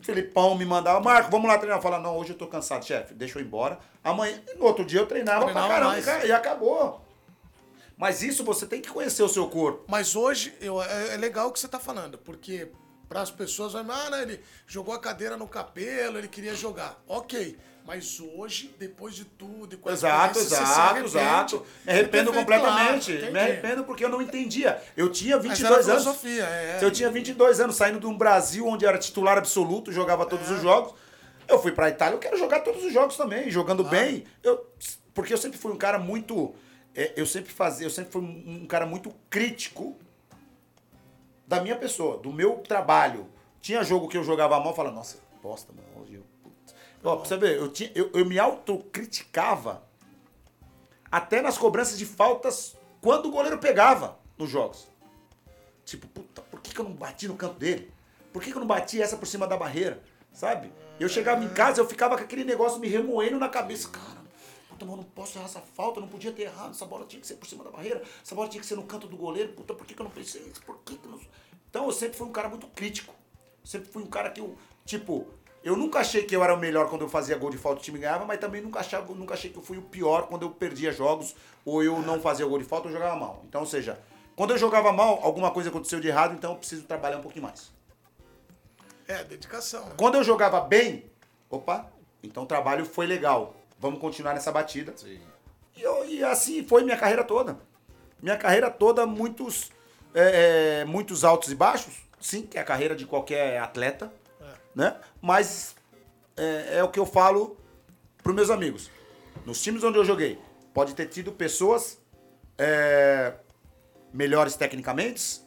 Filipão 0.00 0.56
me 0.56 0.64
mandava, 0.64 1.00
Marco, 1.00 1.30
vamos 1.30 1.48
lá 1.48 1.58
treinar. 1.58 1.78
Eu 1.78 1.82
falava, 1.82 2.02
não, 2.02 2.16
hoje 2.16 2.30
eu 2.30 2.36
tô 2.36 2.46
cansado, 2.46 2.84
chefe, 2.84 3.14
deixa 3.14 3.38
eu 3.38 3.42
ir 3.42 3.46
embora. 3.46 3.78
Amanhã, 4.02 4.40
no 4.56 4.64
outro 4.64 4.84
dia 4.84 5.00
eu 5.00 5.06
treinava, 5.06 5.44
Treinava 5.44 5.66
pra 5.66 5.76
caramba 5.76 5.92
mais. 5.92 6.24
e 6.24 6.32
acabou. 6.32 7.04
Mas 7.96 8.22
isso 8.22 8.44
você 8.44 8.64
tem 8.64 8.80
que 8.80 8.88
conhecer 8.88 9.22
o 9.22 9.28
seu 9.28 9.48
corpo. 9.48 9.84
Mas 9.88 10.14
hoje 10.14 10.54
eu, 10.60 10.80
é, 10.80 11.14
é 11.14 11.16
legal 11.16 11.48
o 11.48 11.52
que 11.52 11.58
você 11.58 11.66
tá 11.66 11.80
falando, 11.80 12.16
porque 12.16 12.70
para 13.08 13.22
as 13.22 13.30
pessoas 13.30 13.72
vai, 13.72 13.82
ah, 13.88 14.10
né, 14.10 14.22
ele 14.22 14.40
jogou 14.66 14.94
a 14.94 15.00
cadeira 15.00 15.36
no 15.36 15.48
cabelo, 15.48 16.16
ele 16.18 16.28
queria 16.28 16.54
jogar. 16.54 17.02
Ok. 17.08 17.58
Mas 17.88 18.20
hoje, 18.20 18.74
depois 18.78 19.14
de 19.14 19.24
tudo, 19.24 19.74
e 19.74 19.78
com 19.78 19.88
a 19.88 19.92
Exato, 19.92 20.38
exato, 20.38 20.98
exato. 21.06 21.66
Me 21.86 21.90
arrependo 21.94 22.30
completamente. 22.34 23.12
me 23.32 23.38
arrependo 23.38 23.82
porque 23.82 24.04
eu 24.04 24.10
não 24.10 24.20
entendia. 24.20 24.78
Eu 24.94 25.10
tinha 25.10 25.36
Mas 25.38 25.44
22 25.46 25.64
era 25.64 25.74
a 25.74 25.78
anos. 25.78 26.02
filosofia, 26.02 26.44
é. 26.44 26.78
Eu 26.82 26.90
tinha 26.90 27.08
22 27.08 27.60
anos, 27.60 27.76
saindo 27.76 27.98
de 27.98 28.06
um 28.06 28.14
Brasil 28.14 28.66
onde 28.66 28.84
era 28.84 28.98
titular 28.98 29.38
absoluto, 29.38 29.90
jogava 29.90 30.26
todos 30.26 30.50
É. 30.50 30.52
os 30.52 30.60
jogos. 30.60 30.92
Eu 31.48 31.58
fui 31.62 31.72
pra 31.72 31.88
Itália, 31.88 32.14
eu 32.14 32.18
quero 32.20 32.36
jogar 32.36 32.60
todos 32.60 32.84
os 32.84 32.92
jogos 32.92 33.16
também, 33.16 33.50
jogando 33.50 33.82
bem. 33.82 34.24
Eu, 34.42 34.70
porque 35.14 35.32
eu 35.32 35.38
sempre 35.38 35.56
fui 35.56 35.72
um 35.72 35.78
cara 35.78 35.98
muito. 35.98 36.54
é, 36.94 37.14
eu 37.16 37.24
sempre 37.24 37.50
fazia, 37.50 37.86
eu 37.86 37.90
sempre 37.90 38.12
fui 38.12 38.20
um, 38.20 38.66
cara 38.66 38.84
muito 38.84 39.14
crítico 39.30 39.96
da 41.46 41.62
minha 41.62 41.76
pessoa, 41.76 42.18
do 42.18 42.30
meu 42.30 42.56
trabalho. 42.56 43.26
Tinha 43.62 43.82
jogo 43.82 44.08
que 44.08 44.18
eu 44.18 44.22
jogava 44.24 44.58
mal, 44.58 44.68
eu 44.68 44.74
falava, 44.74 44.94
nossa, 44.94 45.16
bosta, 45.42 45.72
mano, 45.72 45.88
hoje 45.88 45.96
eu. 45.96 45.97
putz." 45.97 45.97
Ó, 47.02 47.16
pra 47.16 47.24
você 47.24 47.36
ver, 47.36 47.56
eu, 47.58 47.70
tinha, 47.70 47.90
eu, 47.94 48.10
eu 48.12 48.24
me 48.24 48.38
autocriticava 48.38 49.82
até 51.10 51.40
nas 51.40 51.56
cobranças 51.56 51.98
de 51.98 52.04
faltas 52.04 52.76
quando 53.00 53.26
o 53.26 53.30
goleiro 53.30 53.58
pegava 53.58 54.18
nos 54.36 54.50
jogos. 54.50 54.88
Tipo, 55.84 56.06
puta, 56.08 56.42
por 56.42 56.60
que, 56.60 56.74
que 56.74 56.80
eu 56.80 56.84
não 56.84 56.92
bati 56.92 57.28
no 57.28 57.36
canto 57.36 57.58
dele? 57.58 57.92
Por 58.32 58.42
que, 58.42 58.50
que 58.50 58.56
eu 58.56 58.60
não 58.60 58.66
bati 58.66 59.00
essa 59.00 59.16
por 59.16 59.26
cima 59.26 59.46
da 59.46 59.56
barreira? 59.56 60.02
Sabe? 60.32 60.72
Eu 61.00 61.08
chegava 61.08 61.42
em 61.42 61.48
casa, 61.48 61.80
eu 61.80 61.88
ficava 61.88 62.16
com 62.16 62.24
aquele 62.24 62.44
negócio 62.44 62.78
me 62.78 62.88
remoendo 62.88 63.38
na 63.38 63.48
cabeça. 63.48 63.88
Cara, 63.88 64.22
puta, 64.68 64.84
eu 64.84 64.96
não 64.96 65.02
posso 65.02 65.38
errar 65.38 65.46
essa 65.46 65.60
falta, 65.60 66.00
não 66.00 66.08
podia 66.08 66.32
ter 66.32 66.42
errado. 66.42 66.70
Essa 66.70 66.84
bola 66.84 67.06
tinha 67.06 67.20
que 67.20 67.26
ser 67.26 67.36
por 67.36 67.48
cima 67.48 67.64
da 67.64 67.70
barreira, 67.70 68.02
essa 68.22 68.34
bola 68.34 68.48
tinha 68.48 68.60
que 68.60 68.66
ser 68.66 68.76
no 68.76 68.82
canto 68.82 69.06
do 69.06 69.16
goleiro. 69.16 69.52
Puta, 69.52 69.74
por 69.74 69.86
que, 69.86 69.94
que 69.94 70.00
eu 70.00 70.04
não 70.04 70.10
pensei 70.10 70.42
isso? 70.42 70.62
Por 70.62 70.78
que, 70.84 70.96
que 70.96 71.06
eu 71.06 71.12
não. 71.12 71.20
Então 71.70 71.86
eu 71.86 71.92
sempre 71.92 72.18
fui 72.18 72.26
um 72.26 72.32
cara 72.32 72.48
muito 72.48 72.66
crítico. 72.68 73.14
Sempre 73.64 73.90
fui 73.90 74.02
um 74.02 74.06
cara 74.06 74.30
que 74.30 74.40
eu, 74.40 74.56
tipo, 74.84 75.26
eu 75.68 75.76
nunca 75.76 75.98
achei 76.00 76.22
que 76.24 76.34
eu 76.34 76.42
era 76.42 76.54
o 76.54 76.58
melhor 76.58 76.88
quando 76.88 77.02
eu 77.02 77.08
fazia 77.08 77.36
gol 77.36 77.50
de 77.50 77.58
falta 77.58 77.78
e 77.78 77.82
o 77.82 77.84
time 77.84 77.98
ganhava, 77.98 78.24
mas 78.24 78.38
também 78.40 78.60
nunca, 78.62 78.80
achava, 78.80 79.12
nunca 79.14 79.34
achei 79.34 79.50
que 79.50 79.58
eu 79.58 79.62
fui 79.62 79.76
o 79.78 79.82
pior 79.82 80.26
quando 80.26 80.42
eu 80.42 80.50
perdia 80.50 80.90
jogos 80.92 81.34
ou 81.64 81.82
eu 81.82 82.00
não 82.00 82.20
fazia 82.20 82.46
gol 82.46 82.58
de 82.58 82.64
falta 82.64 82.88
ou 82.88 82.92
jogava 82.92 83.16
mal. 83.16 83.42
Então, 83.48 83.60
ou 83.60 83.66
seja, 83.66 83.98
quando 84.34 84.50
eu 84.52 84.58
jogava 84.58 84.92
mal, 84.92 85.20
alguma 85.22 85.50
coisa 85.50 85.68
aconteceu 85.68 86.00
de 86.00 86.08
errado, 86.08 86.34
então 86.34 86.52
eu 86.52 86.56
preciso 86.58 86.84
trabalhar 86.84 87.18
um 87.18 87.22
pouquinho 87.22 87.44
mais. 87.44 87.70
É, 89.06 89.24
dedicação. 89.24 89.84
né? 89.86 89.92
Quando 89.96 90.16
eu 90.16 90.24
jogava 90.24 90.60
bem, 90.60 91.04
opa, 91.48 91.90
então 92.22 92.42
o 92.42 92.46
trabalho 92.46 92.84
foi 92.84 93.06
legal. 93.06 93.54
Vamos 93.78 94.00
continuar 94.00 94.34
nessa 94.34 94.52
batida. 94.52 94.92
Sim. 94.96 95.20
E, 95.76 95.82
eu- 95.82 96.04
e 96.08 96.24
assim 96.24 96.62
foi 96.64 96.82
minha 96.84 96.96
carreira 96.96 97.24
toda. 97.24 97.58
Minha 98.22 98.36
carreira 98.36 98.70
toda, 98.70 99.06
muitos, 99.06 99.70
é, 100.14 100.80
é, 100.80 100.84
muitos 100.84 101.24
altos 101.24 101.50
e 101.50 101.54
baixos. 101.54 101.94
Sim, 102.20 102.42
que 102.42 102.58
é 102.58 102.60
a 102.60 102.64
carreira 102.64 102.96
de 102.96 103.06
qualquer 103.06 103.58
atleta. 103.60 104.12
Né? 104.74 104.98
Mas 105.20 105.74
é, 106.36 106.78
é 106.78 106.84
o 106.84 106.88
que 106.90 106.98
eu 106.98 107.06
falo 107.06 107.56
para 108.22 108.32
meus 108.32 108.50
amigos. 108.50 108.90
Nos 109.44 109.62
times 109.62 109.82
onde 109.82 109.98
eu 109.98 110.04
joguei, 110.04 110.38
pode 110.72 110.94
ter 110.94 111.06
tido 111.06 111.32
pessoas 111.32 111.98
é, 112.56 113.34
melhores 114.12 114.56
tecnicamente, 114.56 115.40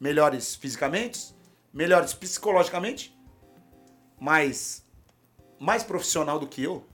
melhores 0.00 0.54
fisicamente, 0.54 1.34
melhores 1.72 2.14
psicologicamente, 2.14 3.16
mas 4.18 4.84
mais 5.58 5.82
profissional 5.82 6.38
do 6.38 6.46
que 6.46 6.62
eu. 6.62 6.86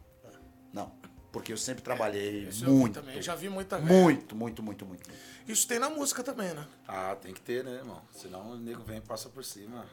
Não. 0.72 0.92
Porque 1.32 1.52
eu 1.52 1.56
sempre 1.56 1.82
trabalhei 1.82 2.46
vi 2.46 2.64
muito. 2.64 2.94
também. 3.00 3.22
Já 3.22 3.34
vi 3.34 3.48
muita 3.48 3.78
Muito, 3.78 4.34
muito, 4.34 4.62
muito, 4.62 4.84
muito. 4.84 5.08
Isso 5.46 5.66
tem 5.66 5.78
na 5.78 5.88
música 5.88 6.22
também, 6.22 6.52
né? 6.54 6.66
Ah, 6.86 7.16
tem 7.20 7.32
que 7.32 7.40
ter, 7.40 7.64
né, 7.64 7.72
irmão? 7.72 8.02
Senão 8.12 8.52
o 8.52 8.56
nego 8.56 8.82
vem 8.82 8.98
e 8.98 9.00
passa 9.00 9.28
por 9.28 9.44
cima. 9.44 9.86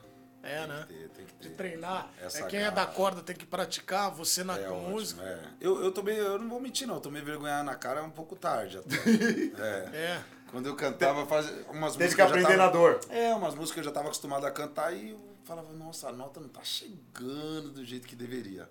É, 0.49 0.67
né? 0.67 0.85
Tem 0.87 0.97
que 0.97 1.03
ter, 1.03 1.09
tem 1.09 1.25
que 1.25 1.33
De 1.35 1.49
ter. 1.49 1.55
treinar. 1.55 2.09
Essa 2.21 2.39
é 2.39 2.47
quem 2.47 2.59
é 2.59 2.63
garra. 2.63 2.75
da 2.75 2.85
corda 2.87 3.21
tem 3.21 3.35
que 3.35 3.45
praticar, 3.45 4.09
você 4.11 4.43
na 4.43 4.57
É 4.57 4.69
ótimo, 4.69 4.89
música. 4.89 5.21
é. 5.23 5.41
Eu, 5.59 5.83
eu 5.83 5.91
tomei, 5.91 6.19
eu 6.19 6.39
não 6.39 6.47
vou 6.49 6.59
mentir, 6.61 6.87
não. 6.87 6.95
Eu 6.95 7.01
tomei 7.01 7.21
vergonha 7.21 7.63
na 7.63 7.75
cara 7.75 8.03
um 8.03 8.09
pouco 8.11 8.35
tarde 8.35 8.77
até. 8.77 8.95
é. 9.95 9.95
É. 9.97 10.23
Quando 10.51 10.67
eu 10.67 10.75
cantava, 10.75 11.25
fazia 11.25 11.51
umas 11.69 11.95
Desde 11.95 11.97
músicas. 11.97 12.15
que 12.15 12.21
aprender 12.21 12.47
tava- 12.57 12.57
na 12.57 12.69
dor. 12.69 12.99
É, 13.09 13.33
umas 13.33 13.53
músicas 13.53 13.73
que 13.73 13.79
eu 13.79 13.83
já 13.83 13.89
estava 13.89 14.07
acostumado 14.07 14.45
a 14.45 14.51
cantar 14.51 14.93
e 14.95 15.09
eu 15.11 15.19
falava, 15.43 15.71
nossa, 15.73 16.07
a 16.07 16.11
nota 16.13 16.39
não 16.39 16.47
tá 16.49 16.63
chegando 16.63 17.69
do 17.71 17.83
jeito 17.83 18.07
que 18.07 18.15
deveria. 18.15 18.69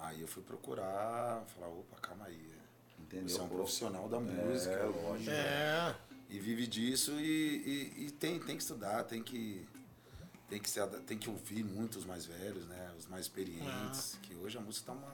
Aí 0.00 0.20
eu 0.20 0.28
fui 0.28 0.42
procurar, 0.44 1.42
falar, 1.54 1.68
opa, 1.68 1.96
calma 2.00 2.26
aí. 2.26 2.48
Entendeu? 3.00 3.28
Você 3.28 3.40
é 3.40 3.42
um 3.42 3.48
profissional 3.48 4.08
da 4.08 4.20
música, 4.20 4.84
lógico. 4.84 5.30
É. 5.30 5.94
E 6.30 6.38
vive 6.38 6.66
disso 6.66 7.12
e, 7.18 7.94
e, 7.96 8.06
e 8.06 8.10
tem, 8.10 8.38
tem 8.38 8.54
que 8.56 8.62
estudar, 8.62 9.02
tem 9.04 9.22
que, 9.22 9.66
tem, 10.48 10.58
que 10.60 10.68
se, 10.70 10.80
ada- 10.80 10.98
tem 11.06 11.18
que 11.18 11.28
ouvir 11.28 11.62
muito 11.64 11.98
os 11.98 12.04
mais 12.04 12.24
velhos, 12.26 12.66
né? 12.66 12.90
Os 12.98 13.06
mais 13.06 13.22
experientes. 13.26 14.18
Que 14.22 14.34
hoje 14.36 14.56
a 14.58 14.60
música 14.60 14.86
tá 14.86 14.92
uma. 14.92 15.12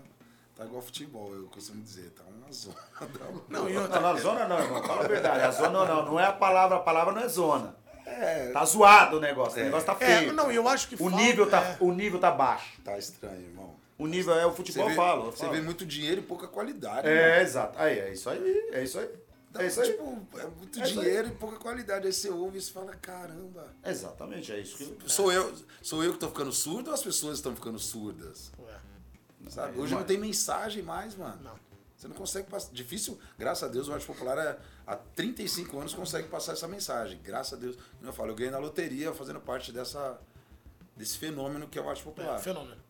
Tá 0.56 0.64
igual 0.64 0.80
futebol, 0.80 1.34
eu 1.34 1.46
costumo 1.48 1.82
dizer, 1.82 2.10
tá 2.10 2.22
uma 2.28 2.50
zona. 2.52 2.76
Não, 3.48 3.68
e 3.68 3.72
Não, 3.72 3.82
outra. 3.82 4.00
não, 4.00 4.16
zona 4.18 4.46
não, 4.46 4.58
irmão. 4.60 4.82
Fala 4.84 5.04
a 5.04 5.08
verdade. 5.08 5.40
A 5.42 5.50
zona 5.50 5.84
não, 5.84 6.04
não 6.06 6.20
é 6.20 6.26
a 6.26 6.32
palavra, 6.32 6.76
a 6.76 6.80
palavra 6.80 7.12
não 7.12 7.22
é 7.22 7.28
zona. 7.28 7.74
É, 8.06 8.52
Tá 8.52 8.64
zoado 8.64 9.16
o 9.16 9.20
negócio, 9.20 9.60
o 9.60 9.64
negócio 9.64 9.86
tá 9.86 9.96
É, 9.98 10.18
feio. 10.20 10.32
não, 10.32 10.52
eu 10.52 10.68
acho 10.68 10.86
que 10.88 10.94
o 10.94 10.98
falta- 10.98 11.16
nível 11.16 11.50
tá, 11.50 11.60
é. 11.60 11.76
o 11.80 11.90
nível 11.90 12.20
tá 12.20 12.30
baixo. 12.30 12.80
tá 12.84 12.96
estranho, 12.96 13.40
irmão. 13.40 13.74
O 13.98 14.06
nível 14.06 14.34
é 14.34 14.44
o 14.46 14.52
futebol, 14.52 14.86
vê, 14.86 14.92
eu 14.92 14.96
falo. 14.96 15.24
eu 15.26 15.32
você 15.32 15.38
falo. 15.46 15.52
vê 15.52 15.60
muito 15.60 15.84
dinheiro 15.86 16.20
e 16.20 16.24
pouca 16.24 16.46
qualidade. 16.46 17.08
É, 17.08 17.26
irmão. 17.30 17.40
exato. 17.42 17.78
Aí, 17.78 17.98
é 17.98 18.12
isso 18.12 18.28
aí, 18.30 18.68
é 18.72 18.82
isso 18.84 18.98
aí. 19.00 19.08
Dá, 19.54 19.62
É 19.62 19.66
aí. 19.66 19.70
tipo, 19.72 20.26
é 20.36 20.46
muito 20.48 20.80
É 20.80 20.82
dinheiro 20.82 21.28
e 21.28 21.30
pouca 21.30 21.56
qualidade. 21.58 22.06
Aí 22.06 22.12
você 22.12 22.28
ouve 22.28 22.58
e 22.58 22.60
você 22.60 22.72
fala, 22.72 22.92
caramba. 22.96 23.72
Exatamente, 23.84 24.50
é 24.52 24.58
isso 24.58 24.76
que. 24.76 25.08
Sou 25.10 25.30
eu, 25.32 25.54
sou 25.80 26.02
eu 26.02 26.12
que 26.12 26.18
tô 26.18 26.28
ficando 26.28 26.52
surdo 26.52 26.88
ou 26.88 26.94
as 26.94 27.02
pessoas 27.02 27.38
estão 27.38 27.54
ficando 27.54 27.78
surdas? 27.78 28.50
Ué. 28.58 28.80
Sabe? 29.48 29.78
Hoje 29.78 29.94
não 29.94 30.02
tem 30.04 30.18
mensagem 30.18 30.82
mais, 30.82 31.14
mano. 31.14 31.40
Não. 31.42 31.54
Você 31.96 32.08
não 32.08 32.16
consegue 32.16 32.50
passar. 32.50 32.72
Difícil, 32.72 33.16
graças 33.38 33.62
a 33.62 33.72
Deus, 33.72 33.86
o 33.88 33.92
Arte 33.92 34.04
Popular 34.06 34.36
é, 34.38 34.58
há 34.86 34.96
35 34.96 35.78
anos 35.78 35.94
consegue 35.94 36.26
passar 36.28 36.52
essa 36.54 36.66
mensagem. 36.66 37.20
Graças 37.22 37.52
a 37.54 37.56
Deus. 37.56 37.76
Como 37.98 38.08
eu 38.08 38.12
falo, 38.12 38.32
eu 38.32 38.34
ganhei 38.34 38.50
na 38.50 38.58
loteria 38.58 39.14
fazendo 39.14 39.38
parte 39.40 39.70
dessa, 39.70 40.20
desse 40.96 41.16
fenômeno 41.16 41.68
que 41.68 41.78
é 41.78 41.82
o 41.82 41.88
Arte 41.88 42.02
Popular. 42.02 42.36
É, 42.36 42.42
fenômeno. 42.42 42.82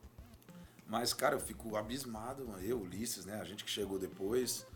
Mas, 0.87 1.13
cara, 1.13 1.35
eu 1.35 1.41
fico 1.41 1.77
abismado, 1.77 2.47
mano. 2.47 2.63
eu, 2.65 2.79
Ulisses, 2.81 3.25
né? 3.27 3.39
A 3.41 3.45
gente 3.45 3.65
que 3.65 3.71
chegou 3.71 3.99
depois, 3.99 4.67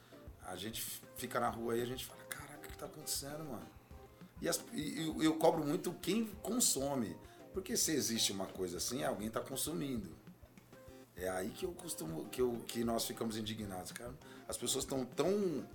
a 0.50 0.56
gente 0.56 0.80
fica 1.16 1.38
na 1.40 1.48
rua 1.48 1.74
aí, 1.74 1.82
a 1.82 1.86
gente 1.86 2.04
fala, 2.06 2.22
caraca, 2.24 2.66
o 2.66 2.70
que 2.70 2.76
tá 2.78 2.86
acontecendo, 2.86 3.44
mano? 3.44 3.66
E, 4.40 4.48
as- 4.48 4.62
e 4.72 5.06
eu, 5.06 5.22
eu 5.22 5.34
cobro 5.36 5.64
muito 5.64 5.92
quem 5.94 6.26
consome. 6.42 7.16
Porque 7.52 7.76
se 7.76 7.92
existe 7.92 8.30
uma 8.30 8.46
coisa 8.46 8.76
assim, 8.76 9.02
alguém 9.02 9.28
tá 9.30 9.40
consumindo. 9.40 10.16
É 11.16 11.28
aí 11.28 11.50
que 11.50 11.64
eu 11.64 11.72
costumo, 11.72 12.26
que, 12.26 12.40
eu, 12.40 12.62
que 12.68 12.84
nós 12.84 13.04
ficamos 13.04 13.36
indignados, 13.36 13.90
cara. 13.90 14.14
As 14.46 14.56
pessoas 14.56 14.84
estão 14.84 15.04
tão 15.04 15.66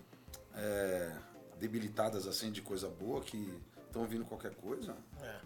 é, 0.55 1.11
debilitadas 1.59 2.25
assim 2.27 2.51
de 2.51 2.61
coisa 2.61 2.87
boa 2.87 3.21
que 3.21 3.53
estão 3.85 4.01
ouvindo 4.03 4.23
qualquer 4.23 4.53
coisa. 4.55 4.95
É. 5.21 5.39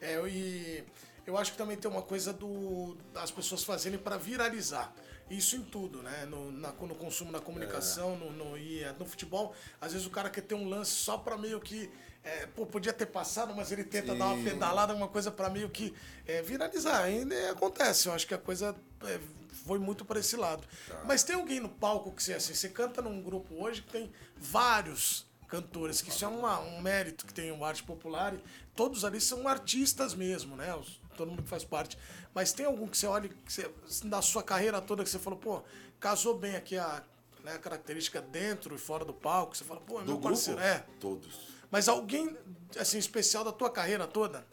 É, 0.00 0.16
eu- 0.16 0.26
e 0.28 0.82
eu 1.26 1.36
acho 1.36 1.52
que 1.52 1.58
também 1.58 1.76
tem 1.76 1.90
uma 1.90 2.02
coisa 2.02 2.32
do 2.32 2.94
das 3.12 3.30
pessoas 3.30 3.62
fazerem 3.62 3.98
para 3.98 4.16
viralizar. 4.16 4.94
Isso 5.28 5.56
em 5.56 5.62
tudo, 5.62 6.02
né? 6.02 6.24
No, 6.26 6.52
na- 6.52 6.72
no 6.72 6.94
consumo, 6.94 7.32
na 7.32 7.40
comunicação, 7.40 8.16
no, 8.16 8.30
no, 8.32 8.56
e, 8.56 8.82
é, 8.82 8.92
no 8.98 9.04
futebol. 9.04 9.54
Às 9.80 9.92
vezes 9.92 10.06
o 10.06 10.10
cara 10.10 10.30
quer 10.30 10.42
ter 10.42 10.54
um 10.54 10.68
lance 10.68 10.92
só 10.92 11.18
para 11.18 11.36
meio 11.36 11.60
que. 11.60 11.90
é, 12.22 12.46
pô, 12.46 12.64
podia 12.66 12.92
ter 12.92 13.06
passado, 13.06 13.54
mas 13.54 13.70
ele 13.72 13.84
tenta 13.84 14.14
dar 14.14 14.26
uma 14.26 14.36
Sim. 14.36 14.44
pedalada, 14.44 14.94
uma 14.94 15.08
coisa 15.08 15.30
para 15.30 15.48
meio 15.50 15.68
que 15.70 15.94
é, 16.26 16.42
viralizar. 16.42 17.02
Ainda 17.02 17.50
acontece. 17.52 18.08
Eu 18.08 18.14
acho 18.14 18.26
que 18.26 18.34
a 18.34 18.38
coisa 18.38 18.74
é, 19.02 19.20
foi 19.64 19.78
muito 19.80 20.04
para 20.04 20.18
esse 20.20 20.36
lado. 20.36 20.62
Mas 21.04 21.22
tem 21.24 21.34
alguém 21.36 21.58
no 21.60 21.68
palco 21.68 22.12
que 22.12 22.22
você, 22.22 22.34
assim, 22.34 22.54
você 22.54 22.68
canta 22.68 23.00
num 23.02 23.20
grupo 23.22 23.54
hoje 23.54 23.82
que 23.82 23.90
tem 23.92 24.12
vários 24.36 25.26
cantores, 25.48 26.00
que 26.02 26.08
isso 26.10 26.24
é 26.24 26.28
uma- 26.28 26.58
um 26.60 26.80
mérito 26.80 27.24
que 27.26 27.32
tem 27.34 27.52
o 27.52 27.64
arte 27.64 27.82
popular. 27.84 28.34
E 28.34 28.40
todos 28.74 29.04
ali 29.04 29.20
são 29.20 29.46
artistas 29.46 30.14
mesmo, 30.14 30.56
né? 30.56 30.74
Os- 30.74 31.00
todo 31.16 31.30
mundo 31.30 31.42
que 31.44 31.48
faz 31.48 31.64
parte. 31.64 31.96
Mas 32.36 32.52
tem 32.52 32.66
algum 32.66 32.86
que 32.86 32.98
você 32.98 33.06
olha 33.06 33.30
que 33.30 33.50
você, 33.50 33.70
na 34.04 34.20
sua 34.20 34.42
carreira 34.42 34.78
toda 34.82 35.02
que 35.02 35.08
você 35.08 35.18
falou, 35.18 35.38
pô, 35.38 35.62
casou 35.98 36.36
bem 36.36 36.54
aqui 36.54 36.76
a, 36.76 37.02
né, 37.42 37.54
a 37.54 37.58
característica 37.58 38.20
dentro 38.20 38.74
e 38.74 38.78
fora 38.78 39.06
do 39.06 39.14
palco. 39.14 39.56
Você 39.56 39.64
fala, 39.64 39.80
pô, 39.80 40.02
é 40.02 40.04
meu 40.04 40.16
Do 40.16 40.20
parceiro. 40.20 40.60
grupo? 40.60 40.74
É. 40.74 40.84
Todos. 41.00 41.48
Mas 41.70 41.88
alguém, 41.88 42.36
assim, 42.78 42.98
especial 42.98 43.42
da 43.42 43.52
tua 43.52 43.70
carreira 43.70 44.06
toda? 44.06 44.46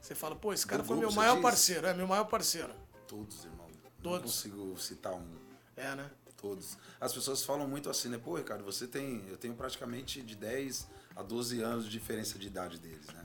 Você 0.00 0.12
fala, 0.12 0.34
pô, 0.34 0.52
esse 0.52 0.66
cara 0.66 0.82
Do 0.82 0.88
foi 0.88 0.96
grupo, 0.96 1.12
meu 1.12 1.16
maior 1.16 1.34
diz? 1.34 1.42
parceiro. 1.42 1.86
É, 1.86 1.94
meu 1.94 2.08
maior 2.08 2.24
parceiro. 2.24 2.74
Todos, 3.06 3.44
irmão. 3.44 3.68
Todos. 4.02 4.18
Não 4.44 4.52
consigo 4.52 4.76
citar 4.76 5.14
um. 5.14 5.24
É, 5.76 5.94
né? 5.94 6.10
Todos. 6.36 6.76
As 7.00 7.12
pessoas 7.12 7.44
falam 7.44 7.68
muito 7.68 7.88
assim, 7.88 8.08
né? 8.08 8.18
Pô, 8.18 8.34
Ricardo, 8.34 8.64
você 8.64 8.88
tem. 8.88 9.24
Eu 9.28 9.36
tenho 9.36 9.54
praticamente 9.54 10.20
de 10.20 10.34
10 10.34 10.88
a 11.14 11.22
12 11.22 11.62
anos 11.62 11.84
de 11.84 11.92
diferença 11.92 12.36
de 12.40 12.48
idade 12.48 12.76
deles, 12.80 13.06
né? 13.06 13.23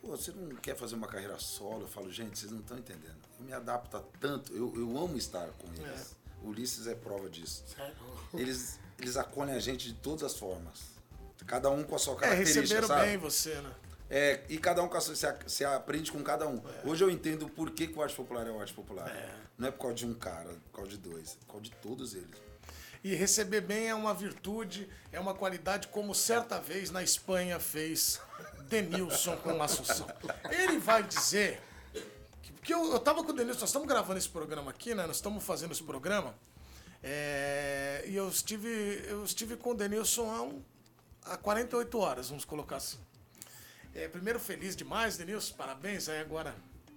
Pô, 0.00 0.08
você 0.16 0.32
não 0.32 0.56
quer 0.56 0.76
fazer 0.76 0.94
uma 0.94 1.06
carreira 1.06 1.38
solo? 1.38 1.82
Eu 1.82 1.88
falo, 1.88 2.10
gente, 2.10 2.38
vocês 2.38 2.50
não 2.50 2.60
estão 2.60 2.78
entendendo. 2.78 3.18
Eu 3.38 3.44
me 3.44 3.52
adapto 3.52 3.96
a 3.96 4.02
tanto, 4.18 4.52
eu, 4.54 4.72
eu 4.76 4.96
amo 4.98 5.16
estar 5.16 5.48
com 5.58 5.68
eles. 5.74 6.16
O 6.42 6.48
Ulisses 6.48 6.86
é 6.86 6.94
prova 6.94 7.28
disso. 7.28 7.64
Eles, 8.34 8.78
eles 8.98 9.16
acolhem 9.16 9.54
a 9.54 9.58
gente 9.60 9.88
de 9.88 9.94
todas 9.94 10.22
as 10.24 10.36
formas. 10.38 10.80
Cada 11.46 11.70
um 11.70 11.82
com 11.82 11.94
a 11.96 11.98
sua 11.98 12.14
É, 12.14 12.16
característica, 12.18 12.60
receberam 12.60 12.88
sabe? 12.88 13.06
bem 13.06 13.16
você, 13.18 13.54
né? 13.60 13.74
É, 14.08 14.42
e 14.48 14.58
cada 14.58 14.82
um 14.82 14.88
com 14.88 14.96
a 14.96 15.00
sua- 15.00 15.14
você, 15.14 15.32
você 15.46 15.64
aprende 15.64 16.10
com 16.10 16.22
cada 16.22 16.46
um. 16.48 16.62
Hoje 16.84 17.04
eu 17.04 17.10
entendo 17.10 17.48
por 17.48 17.70
que, 17.70 17.86
que 17.86 17.98
o 17.98 18.02
arte 18.02 18.14
popular 18.16 18.46
é 18.46 18.50
o 18.50 18.58
arte 18.60 18.72
popular. 18.74 19.10
Não 19.58 19.68
é 19.68 19.70
por 19.70 19.80
causa 19.80 19.94
de 19.96 20.06
um 20.06 20.14
cara, 20.14 20.50
por 20.70 20.76
causa 20.76 20.90
de 20.90 20.96
dois, 20.98 21.32
é 21.34 21.36
por 21.40 21.46
causa 21.46 21.62
de 21.62 21.70
todos 21.76 22.14
eles. 22.14 22.30
E 23.02 23.14
receber 23.14 23.62
bem 23.62 23.88
é 23.88 23.94
uma 23.94 24.12
virtude, 24.12 24.88
é 25.12 25.18
uma 25.20 25.34
qualidade, 25.34 25.88
como 25.88 26.14
certa 26.14 26.58
vez 26.60 26.90
na 26.90 27.02
Espanha 27.02 27.58
fez 27.58 28.20
Denilson 28.70 29.36
com 29.38 29.60
Assunção. 29.62 30.06
Ele 30.50 30.78
vai 30.78 31.02
dizer. 31.02 31.60
que- 32.42 32.52
Porque 32.52 32.72
eu, 32.72 32.92
eu 32.92 32.98
tava 33.00 33.22
com 33.24 33.30
o 33.30 33.34
Denilson, 33.34 33.60
nós 33.60 33.68
estamos 33.70 33.88
gravando 33.88 34.18
esse 34.18 34.28
programa 34.28 34.70
aqui, 34.70 34.94
né? 34.94 35.06
Nós 35.06 35.16
estamos 35.16 35.42
fazendo 35.44 35.72
esse 35.72 35.82
programa. 35.82 36.34
é, 37.02 38.04
e 38.06 38.14
eu 38.14 38.28
estive, 38.28 39.04
eu 39.08 39.24
estive 39.24 39.56
com 39.56 39.70
o 39.70 39.74
Denilson 39.74 40.30
há, 40.30 40.42
um, 40.42 40.62
há 41.24 41.36
48 41.36 41.98
horas, 41.98 42.28
vamos 42.28 42.44
colocar 42.44 42.76
assim. 42.76 42.98
É, 43.94 44.06
primeiro, 44.06 44.38
feliz 44.38 44.76
demais, 44.76 45.16
Denilson, 45.16 45.54
parabéns. 45.56 46.08
Aí 46.08 46.20
agora 46.20 46.54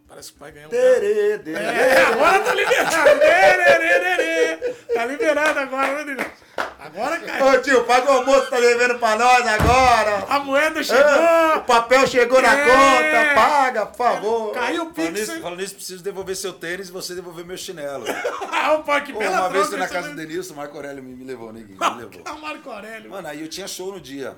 parece 0.07 0.31
que 0.31 0.37
vai 0.39 0.51
ganhar 0.51 0.67
um. 0.67 0.69
Terê, 0.69 1.39
terê. 1.39 1.57
É, 1.57 2.01
agora 2.03 2.43
tá 2.43 2.53
liberado. 2.53 3.19
Tererê. 3.19 4.73
Tá 4.93 5.05
liberado 5.05 5.59
agora, 5.59 6.03
né, 6.05 6.13
Denilson? 6.15 6.43
Agora 6.85 7.19
caiu. 7.19 7.45
Ô 7.45 7.61
tio, 7.61 7.85
paga 7.85 8.11
o 8.11 8.13
almoço 8.17 8.43
que 8.45 8.49
tá 8.49 8.59
devendo 8.59 8.99
pra 8.99 9.15
nós 9.15 9.47
agora. 9.47 10.25
A 10.27 10.39
moeda 10.39 10.79
Ah, 10.79 10.81
o 10.81 10.83
chegou. 10.83 11.63
papel 11.65 12.07
chegou 12.07 12.41
na 12.41 12.53
É. 12.53 12.65
conta, 12.65 13.35
paga, 13.35 13.85
por 13.85 13.97
favor. 13.97 14.53
Caiu 14.53 14.83
o 14.89 14.93
Falando 14.93 15.13
Pix. 15.13 15.27
nisso, 15.29 15.41
falando 15.41 15.59
nisso, 15.59 15.75
preciso 15.75 16.03
devolver 16.03 16.35
seu 16.35 16.51
tênis 16.53 16.89
e 16.89 16.91
você 16.91 17.15
devolver 17.15 17.45
meu 17.45 17.57
chinelo. 17.57 18.03
Ah, 18.63 18.75
o 18.75 18.83
pai, 18.83 19.03
que 19.03 19.11
Pô, 19.11 19.19
bela 19.19 19.41
uma 19.41 19.49
vez 19.49 19.69
na 19.71 19.87
casa 19.87 20.09
do. 20.09 20.15
Denilson, 20.15 20.53
o 20.53 20.57
Marco 20.57 20.75
Aurélio 20.77 21.03
me, 21.03 21.13
me 21.15 21.25
levou, 21.25 21.51
neguinho, 21.51 21.77
me 21.79 21.97
levou. 22.01 22.21
Ah, 22.25 22.33
Marco 22.33 22.69
Aurélio. 22.69 23.09
Mano, 23.11 23.27
aí 23.27 23.41
eu 23.41 23.47
tinha 23.49 23.67
show 23.67 23.91
no 23.91 23.99
dia. 23.99 24.37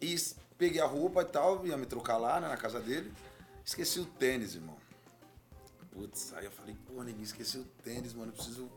E 0.00 0.14
peguei 0.56 0.80
a 0.80 0.86
roupa 0.86 1.22
e 1.22 1.24
tal, 1.24 1.66
ia 1.66 1.76
me 1.76 1.84
trocar 1.86 2.16
lá, 2.16 2.38
né, 2.40 2.48
na 2.48 2.56
casa 2.56 2.78
dele. 2.80 3.12
Esqueci 3.64 3.98
o 4.00 4.04
tênis, 4.04 4.54
irmão. 4.54 4.76
Putz, 5.92 6.32
aí 6.36 6.44
eu 6.44 6.50
falei, 6.50 6.76
pô, 6.86 7.02
neguinho, 7.02 7.24
esqueci 7.24 7.58
o 7.58 7.64
tênis, 7.82 8.12
mano, 8.14 8.30
eu 8.30 8.36
preciso... 8.36 8.70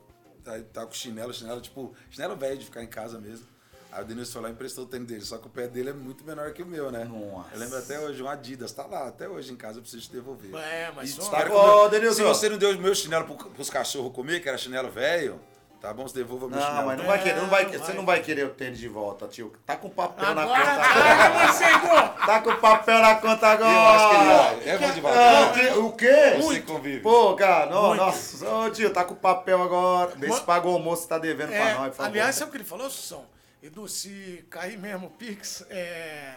Tá, 0.44 0.58
tá 0.72 0.86
com 0.86 0.92
chinelo, 0.92 1.32
chinelo, 1.34 1.60
tipo, 1.60 1.94
chinelo 2.10 2.36
velho 2.36 2.56
de 2.58 2.64
ficar 2.64 2.82
em 2.82 2.86
casa 2.86 3.18
mesmo. 3.20 3.46
Aí 3.90 4.02
o 4.02 4.06
Denilson 4.06 4.32
foi 4.34 4.42
lá 4.42 4.48
e 4.50 4.52
emprestou 4.52 4.84
o 4.84 4.86
tênis 4.86 5.08
dele, 5.08 5.24
só 5.24 5.38
que 5.38 5.46
o 5.46 5.50
pé 5.50 5.66
dele 5.66 5.88
é 5.90 5.92
muito 5.94 6.22
menor 6.22 6.52
que 6.52 6.62
o 6.62 6.66
meu, 6.66 6.90
né? 6.92 7.04
Nossa. 7.04 7.54
Eu 7.54 7.58
lembro 7.58 7.78
até 7.78 7.98
hoje, 7.98 8.22
um 8.22 8.28
Adidas, 8.28 8.70
tá 8.70 8.84
lá, 8.86 9.08
até 9.08 9.26
hoje 9.26 9.50
em 9.50 9.56
casa 9.56 9.78
eu 9.78 9.82
preciso 9.82 10.02
te 10.04 10.12
devolver. 10.12 10.54
É, 10.54 10.92
mas 10.94 11.08
E 11.08 11.12
só- 11.14 11.30
que 11.30 11.50
Ô, 11.50 11.80
meu- 11.80 11.88
Denilson. 11.88 12.16
Se 12.16 12.22
você 12.22 12.48
não 12.50 12.58
deu 12.58 12.70
o 12.76 12.78
meu 12.78 12.94
chinelo 12.94 13.24
pro, 13.24 13.48
pros 13.50 13.70
cachorros 13.70 14.12
comer, 14.14 14.40
que 14.42 14.48
era 14.48 14.58
chinelo 14.58 14.90
velho, 14.90 15.40
tá 15.80 15.92
bom, 15.94 16.06
você 16.06 16.18
devolva 16.18 16.46
o 16.46 16.50
meu 16.50 16.58
Não, 16.58 16.86
mas 16.86 16.98
não 16.98 17.04
vai 17.06 17.22
querer, 17.22 17.36
não 17.40 17.48
vai, 17.48 17.64
você 17.66 17.92
não 17.92 18.04
vai 18.06 18.20
querer 18.20 18.44
o 18.46 18.50
tênis 18.50 18.78
de 18.78 18.88
volta, 18.88 19.26
tio. 19.28 19.52
Tá 19.64 19.76
com 19.76 19.88
papel 19.88 20.34
na 20.34 20.42
Agora, 20.42 20.58
conta 20.60 20.70
agora 20.82 21.24
agora. 21.24 21.52
você 21.52 21.64
chegou. 21.64 22.26
Tá 22.26 22.40
com 22.42 22.54
papel 22.56 22.98
na 23.00 23.14
conta 23.16 23.46
Eu 23.54 23.66
acho 23.66 24.08
que 24.08 24.14
ele 24.14 24.30
agora. 24.32 24.56
vai. 24.56 24.68
É 24.68 24.78
bom 24.78 24.90
de 24.92 24.98
Ah, 25.00 25.02
vaca. 25.44 25.60
que- 25.60 25.78
o 25.78 25.92
quê? 25.92 26.34
Você 26.40 26.60
convive. 26.60 27.00
Pô, 27.00 27.34
cara, 27.36 27.66
não, 27.66 27.88
Muito. 27.88 28.00
nossa, 28.00 28.48
ô 28.48 28.70
tio, 28.70 28.92
tá 28.92 29.04
com 29.04 29.14
papel 29.14 29.62
agora. 29.62 30.12
Vê 30.16 30.32
se 30.32 30.40
paga 30.42 30.66
o 30.68 30.72
almoço 30.72 31.02
que 31.02 31.08
tá 31.08 31.18
devendo 31.18 31.52
É, 31.52 31.58
pra 31.58 31.74
nós, 31.80 31.88
por 31.90 31.96
favor. 31.96 32.10
aliás, 32.10 32.34
sabe 32.34 32.48
o 32.48 32.52
que 32.52 32.56
ele 32.58 32.64
falou, 32.64 32.90
Sussão? 32.90 33.24
Edu, 33.62 33.88
se 33.88 34.44
cair 34.50 34.78
mesmo 34.78 35.08
o 35.08 35.10
Pix, 35.10 35.64
é, 35.68 36.34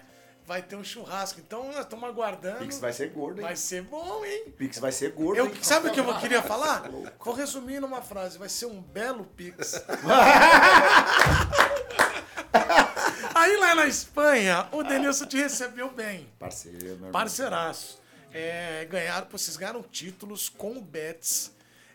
vai 0.52 0.62
ter 0.62 0.76
um 0.76 0.84
churrasco. 0.84 1.40
Então 1.40 1.68
nós 1.68 1.80
estamos 1.80 2.04
aguardando. 2.10 2.60
Pix 2.60 2.78
vai 2.78 2.92
ser 2.92 3.10
gordo, 3.12 3.40
hein? 3.40 3.46
Vai 3.46 3.56
ser 3.56 3.84
bom, 3.84 4.26
hein? 4.26 4.54
Pix 4.58 4.80
vai 4.80 4.92
ser 4.92 5.12
gordo, 5.14 5.38
Eu, 5.40 5.46
hein? 5.46 5.54
sabe 5.62 5.88
o 5.88 5.94
que 5.94 6.00
eu 6.02 6.14
queria 6.20 6.44
falar? 6.44 6.90
Vou 7.24 7.34
resumir 7.34 7.80
numa 7.80 8.02
frase. 8.02 8.38
Vai 8.38 8.50
ser 8.50 8.66
um 8.66 8.82
belo 8.82 9.24
Pix. 9.24 9.76
Aí 13.34 13.56
lá 13.58 13.76
na 13.76 13.88
Espanha, 13.88 14.68
o 14.74 14.84
Denilson 14.84 15.26
te 15.26 15.38
recebeu 15.38 15.90
bem. 15.90 16.30
Parceiro, 16.38 16.80
meu 16.84 16.92
irmão. 16.96 17.12
Parceiraço. 17.12 18.02
É, 18.34 18.86
ganharam, 18.92 19.28
vocês 19.32 19.56
ganharam 19.56 19.82
títulos 19.82 20.50
com 20.50 20.74
o 20.74 20.82
Betis. 20.82 21.50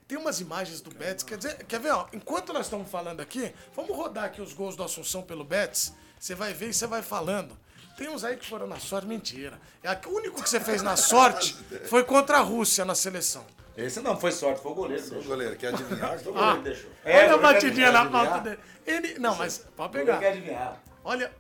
Tem 0.09 0.17
umas 0.17 0.41
imagens 0.41 0.81
do 0.81 0.89
Betis, 0.89 1.25
quer 1.25 1.37
dizer, 1.37 1.63
quer 1.65 1.79
ver, 1.79 1.91
ó, 1.91 2.07
enquanto 2.11 2.55
nós 2.55 2.65
estamos 2.67 2.89
falando 2.89 3.21
aqui, 3.21 3.53
vamos 3.75 3.95
rodar 3.95 4.25
aqui 4.25 4.41
os 4.41 4.55
gols 4.55 4.77
do 4.77 4.83
Assunção 4.83 5.21
pelo 5.23 5.45
Betis, 5.45 5.93
você 6.19 6.35
vai 6.35 6.55
ver 6.55 6.71
e 6.71 6.73
você 6.73 6.87
vai 6.87 7.03
falando. 7.03 7.59
Tem 7.97 8.09
uns 8.09 8.25
aí 8.25 8.37
que 8.37 8.47
foram 8.47 8.67
na 8.67 8.79
sorte, 8.79 9.07
mentira. 9.07 9.59
É, 9.83 9.91
O 10.07 10.11
único 10.17 10.43
que 10.43 10.49
você 10.49 10.61
fez 10.61 10.83
na 10.83 10.97
sorte 10.97 11.55
foi 11.89 12.05
contra 12.05 12.39
a 12.39 12.41
Rússia 12.41 12.85
na 12.85 12.95
seleção. 12.95 13.45
Esse 13.77 14.01
não 14.01 14.19
foi 14.19 14.33
sorte, 14.33 14.63
foi 14.63 14.73
o 14.73 14.75
goleiro. 14.75 15.03
Ô, 15.03 15.09
deixou. 15.11 15.23
goleiro, 15.31 15.57
quer 15.57 15.69
adivinhar? 15.69 16.11
O 16.11 16.15
Ah, 16.15 16.23
goleiro 16.55 16.63
deixou. 16.63 16.91
olha 17.05 17.13
a 17.15 17.17
o 17.17 17.21
goleiro 17.21 17.43
batidinha 17.43 17.87
quer 17.87 17.93
na 17.93 18.07
pauta 18.07 18.41
dele. 18.41 18.59
Ele, 18.87 19.19
não, 19.19 19.35
mas 19.37 19.59
pode 19.77 19.93
pegar. 19.93 20.19
adivinhar. 20.19 20.83
Olha, 21.05 21.31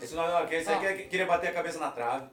Esse 0.00 0.14
não 0.14 0.24
é 0.24 0.54
esse 0.56 0.68
aí 0.70 0.80
quer- 0.80 1.08
queria 1.08 1.26
bater 1.26 1.48
a 1.50 1.52
cabeça 1.52 1.78
na 1.78 1.90
trave. 1.90 2.26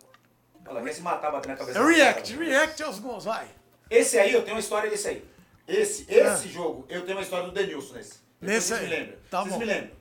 Ela 0.65 0.81
quer 0.83 0.93
se 0.93 1.01
matar 1.01 1.31
batendo 1.31 1.53
a 1.53 1.57
cabeça 1.57 1.79
na 1.79 1.85
react, 1.87 2.33
trave. 2.33 2.49
react 2.49 2.83
aos 2.83 2.99
gols, 2.99 3.25
vai. 3.25 3.47
Esse 3.89 4.19
aí, 4.19 4.33
eu 4.33 4.41
tenho 4.41 4.55
uma 4.55 4.59
história 4.59 4.89
desse 4.89 5.07
aí. 5.07 5.25
Esse, 5.67 6.05
esse 6.11 6.47
jogo, 6.49 6.85
eu 6.89 7.01
tenho 7.05 7.17
uma 7.17 7.23
história 7.23 7.45
do 7.45 7.51
Denilson 7.51 7.93
nesse. 7.95 8.13
Nesse 8.41 8.67
vocês 8.67 8.79
aí. 8.81 8.87
me 8.87 8.95
lembram. 8.95 9.17
Tá 9.31 9.39
vocês 9.41 9.53
bom. 9.53 9.59
me 9.59 9.65
lembram. 9.65 9.91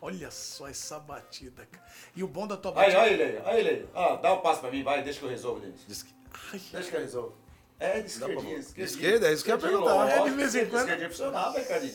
Olha 0.00 0.30
só 0.30 0.68
essa 0.68 0.98
batida, 0.98 1.66
cara. 1.66 1.84
E 2.14 2.22
o 2.22 2.28
bom 2.28 2.46
da 2.46 2.56
tua 2.56 2.70
Aí, 2.72 2.76
batida. 2.76 3.00
olha 3.00 3.10
ele 3.12 3.22
aí, 3.22 3.42
olha 3.44 3.58
ele 3.58 3.68
aí. 3.70 3.88
Ó, 3.94 4.16
dá 4.16 4.34
um 4.34 4.40
passo 4.40 4.60
pra 4.60 4.70
mim, 4.70 4.82
vai, 4.82 5.02
deixa 5.02 5.18
que 5.18 5.24
eu 5.24 5.30
resolvo, 5.30 5.60
Denis. 5.60 5.80
Diz 5.86 6.02
que- 6.02 6.14
Ai, 6.52 6.60
Deixa 6.72 6.90
que 6.90 6.96
eu 6.96 7.00
resolvo. 7.00 7.34
É, 7.78 8.00
de 8.00 8.06
esquerdinha, 8.06 8.58
esquerdinha. 8.58 8.84
Esquerda, 8.86 9.28
é 9.28 9.32
isso 9.32 9.44
que 9.44 9.50
eu 9.50 9.56
ia 9.56 9.60
perguntar. 9.60 10.08
É, 10.08 10.22
de 10.24 10.30
vez 10.30 10.54
em 10.54 10.66
quando. 10.66 10.80
Esquerdinha 10.82 11.10
funcionava, 11.10 11.58
hein, 11.58 11.64
Cadinho? 11.66 11.94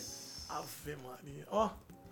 Ave 0.49 0.95
Maria. 0.97 1.47
Ó, 1.49 1.69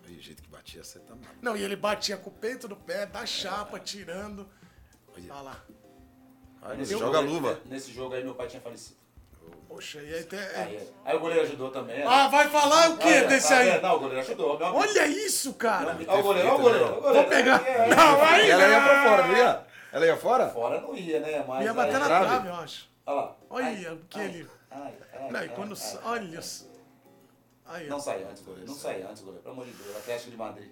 Aí, 0.07 0.17
o 0.17 0.21
jeito 0.21 0.41
que 0.41 0.49
batia, 0.49 0.83
você 0.83 0.97
tá 0.99 1.13
maluco. 1.13 1.35
Não, 1.41 1.55
e 1.55 1.61
ele 1.63 1.75
batia 1.75 2.17
com 2.17 2.29
o 2.31 2.33
peito 2.33 2.67
do 2.67 2.75
pé, 2.75 3.05
da 3.05 3.25
chapa, 3.27 3.79
tirando. 3.79 4.47
Olha. 5.15 5.33
Olha 5.33 5.41
lá. 5.41 5.65
Aí, 6.63 6.77
Nesse 6.77 6.91
joga 6.97 7.17
a 7.19 7.21
aí- 7.21 7.27
luva. 7.27 7.61
Nesse 7.65 7.91
jogo 7.93 8.15
aí, 8.15 8.23
meu 8.23 8.33
pai 8.35 8.47
tinha 8.47 8.61
falecido. 8.61 8.98
Poxa, 9.69 10.01
e 10.01 10.13
aí 10.13 10.23
tem. 10.23 10.39
Aí, 10.39 10.89
aí 11.05 11.15
o 11.15 11.19
goleiro 11.19 11.43
ajudou 11.43 11.69
também. 11.69 12.01
Ah, 12.03 12.27
vai 12.27 12.49
falar 12.49 12.89
o 12.89 12.97
quê 12.97 13.07
é, 13.07 13.27
desse 13.27 13.49
tá 13.49 13.57
aí? 13.59 13.79
Não, 13.79 13.95
o 13.95 13.99
goleiro 13.99 14.19
ajudou. 14.21 14.57
Meu. 14.57 14.73
Olha 14.73 15.07
isso, 15.07 15.53
cara. 15.53 15.95
Olha 16.07 16.19
o 16.19 16.23
goleiro, 16.23 16.47
olha 16.49 16.57
o 16.57 16.61
goleiro. 16.61 16.97
o. 16.97 17.13
Vou 17.13 17.23
pegar. 17.25 17.65
É, 17.67 17.71
é, 17.71 17.95
Não, 17.95 18.21
aí 18.23 18.47
E 18.47 18.49
ela 18.51 18.67
ia 18.67 18.81
pra 18.81 19.03
fora, 19.03 19.27
não 19.27 19.37
ia? 19.37 19.67
Ela 19.91 20.05
ia 20.07 20.17
fora? 20.17 20.49
Fora 20.49 20.81
não 20.81 20.95
ia, 20.97 21.19
né? 21.19 21.45
Mas 21.47 21.65
Ia 21.65 21.73
bater 21.73 21.93
aí- 21.95 21.99
na 21.99 22.05
trave. 22.07 22.25
trave, 22.25 22.47
eu 22.47 22.53
acho. 22.55 22.89
Olha 23.05 23.15
lá. 23.15 23.35
Olha 23.49 23.91
aquele. 23.93 24.47
Ai, 24.71 24.93
ai, 25.13 25.31
Não, 25.31 25.39
ai, 25.39 25.49
quando. 25.49 25.69
ai. 25.69 25.75
sa- 25.75 26.01
Olha. 26.03 26.39
Aí. 27.65 27.87
Não 27.87 27.99
sai 27.99 28.23
antes, 28.23 28.41
goleiro. 28.43 28.67
Não 28.67 28.75
sai 28.75 29.01
antes, 29.03 29.21
goleiro. 29.21 29.43
Pelo 29.43 29.53
amor 29.53 29.65
de 29.67 29.71
Deus. 29.71 29.95
Atlético 29.97 30.31
de 30.31 30.37
Madrid. 30.37 30.71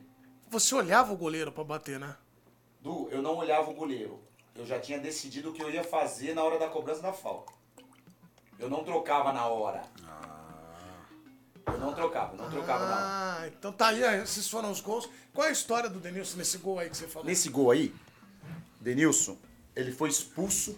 Você 0.49 0.74
olhava 0.74 1.14
o 1.14 1.18
goleiro 1.18 1.52
pra 1.52 1.64
bater, 1.64 1.99
né? 1.99 2.15
Du, 2.82 3.07
eu 3.11 3.22
não 3.22 3.36
olhava 3.36 3.69
o 3.69 3.74
goleiro. 3.76 4.24
Eu 4.56 4.65
já 4.65 4.80
tinha 4.80 4.98
decidido 4.98 5.52
o 5.52 5.53
que 5.53 5.61
eu 5.61 5.69
ia 5.69 5.84
fazer 5.84 6.34
na 6.34 6.44
hora 6.44 6.57
da 6.57 6.68
cobrança 6.68 7.02
da 7.02 7.14
falta. 7.14 7.53
Eu 8.59 8.69
não 8.69 8.84
trocava 8.84 9.31
na 9.31 9.45
hora. 9.47 9.84
Eu 11.65 11.77
não 11.79 11.93
trocava, 11.93 12.35
não 12.35 12.49
trocava 12.49 12.85
na 12.85 12.91
hora. 12.95 13.03
Ah, 13.43 13.47
então 13.47 13.71
tá 13.71 13.88
aí, 13.88 14.01
esses 14.23 14.49
foram 14.49 14.71
os 14.71 14.79
gols. 14.81 15.09
Qual 15.34 15.45
é 15.45 15.49
a 15.49 15.53
história 15.53 15.89
do 15.89 15.99
Denilson 15.99 16.38
nesse 16.38 16.57
gol 16.57 16.79
aí 16.79 16.89
que 16.89 16.97
você 16.97 17.07
falou? 17.07 17.27
Nesse 17.27 17.49
gol 17.49 17.71
aí, 17.71 17.93
Denilson, 18.79 19.38
ele 19.75 19.91
foi 19.91 20.09
expulso, 20.09 20.77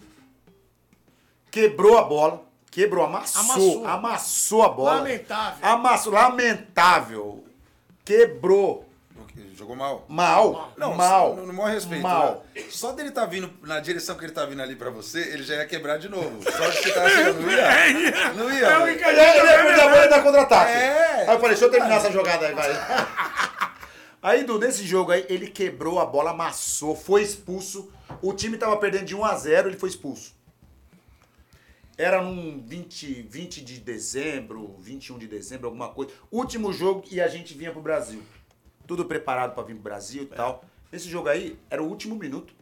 quebrou 1.51 1.97
a 1.97 2.03
bola, 2.03 2.43
quebrou, 2.71 3.05
amassou, 3.05 3.41
Amassou. 3.41 3.87
amassou, 3.87 4.63
a 4.63 4.69
bola. 4.69 4.93
Lamentável. 4.95 5.69
Amassou, 5.69 6.13
lamentável. 6.13 7.43
Quebrou. 8.03 8.88
Jogou 9.55 9.75
mal. 9.75 10.05
Mal, 10.07 10.73
Não, 10.77 10.95
mal. 10.95 11.35
No, 11.35 11.45
no 11.47 11.53
maior 11.53 11.71
respeito. 11.73 12.01
Mal. 12.01 12.45
né? 12.55 12.63
Só 12.69 12.91
dele 12.91 13.11
tá 13.11 13.25
vindo 13.25 13.51
na 13.63 13.79
direção 13.79 14.15
que 14.17 14.25
ele 14.25 14.31
tá 14.31 14.45
vindo 14.45 14.61
ali 14.61 14.75
pra 14.75 14.89
você, 14.89 15.19
ele 15.19 15.43
já 15.43 15.55
ia 15.55 15.65
quebrar 15.65 15.97
de 15.97 16.09
novo. 16.09 16.41
Só 16.43 16.69
de 16.69 16.77
você 16.77 16.91
tá 16.93 17.09
chegando, 17.09 17.41
não 17.41 17.51
ia? 17.51 18.33
Não 18.33 18.51
ia. 18.51 18.67
É. 18.67 18.91
Ele 18.91 18.99
ia 19.01 19.63
perder 19.63 19.81
a 19.81 19.89
bola 19.89 20.05
e 20.05 20.09
dar 20.09 20.23
contra-ataque. 20.23 20.71
É. 20.71 21.25
Aí 21.27 21.35
eu 21.35 21.39
falei, 21.39 21.49
deixa 21.49 21.65
eu 21.65 21.71
terminar 21.71 21.95
essa 21.97 22.11
jogada 22.11 22.47
aí, 22.47 22.53
vai. 22.53 22.69
Aí, 24.21 24.43
Du, 24.43 24.59
nesse 24.59 24.85
jogo 24.85 25.13
aí, 25.13 25.25
ele 25.29 25.47
quebrou 25.47 25.97
a 25.97 26.05
bola, 26.05 26.31
amassou, 26.31 26.93
foi 26.93 27.23
expulso. 27.23 27.89
O 28.21 28.33
time 28.33 28.57
tava 28.57 28.75
perdendo 28.75 29.05
de 29.05 29.15
1 29.15 29.23
a 29.23 29.33
0 29.35 29.69
ele 29.69 29.77
foi 29.77 29.87
expulso. 29.87 30.33
Era 31.97 32.21
num 32.21 32.61
20, 32.65 33.27
20 33.29 33.61
de 33.63 33.79
dezembro, 33.79 34.75
21 34.79 35.17
de 35.17 35.25
dezembro, 35.27 35.67
alguma 35.67 35.87
coisa. 35.89 36.11
Último 36.29 36.73
jogo 36.73 37.03
e 37.09 37.21
a 37.21 37.29
gente 37.29 37.53
vinha 37.53 37.71
pro 37.71 37.81
Brasil. 37.81 38.21
Tudo 38.89 39.05
preparado 39.05 39.53
pra 39.53 39.61
vir 39.61 39.75
pro 39.75 39.83
Brasil 39.83 40.23
e 40.23 40.25
tal. 40.25 40.63
Nesse 40.91 41.07
jogo 41.07 41.29
aí, 41.29 41.59
era 41.69 41.81
o 41.83 41.85
último 41.87 42.15
minuto. 42.15 42.55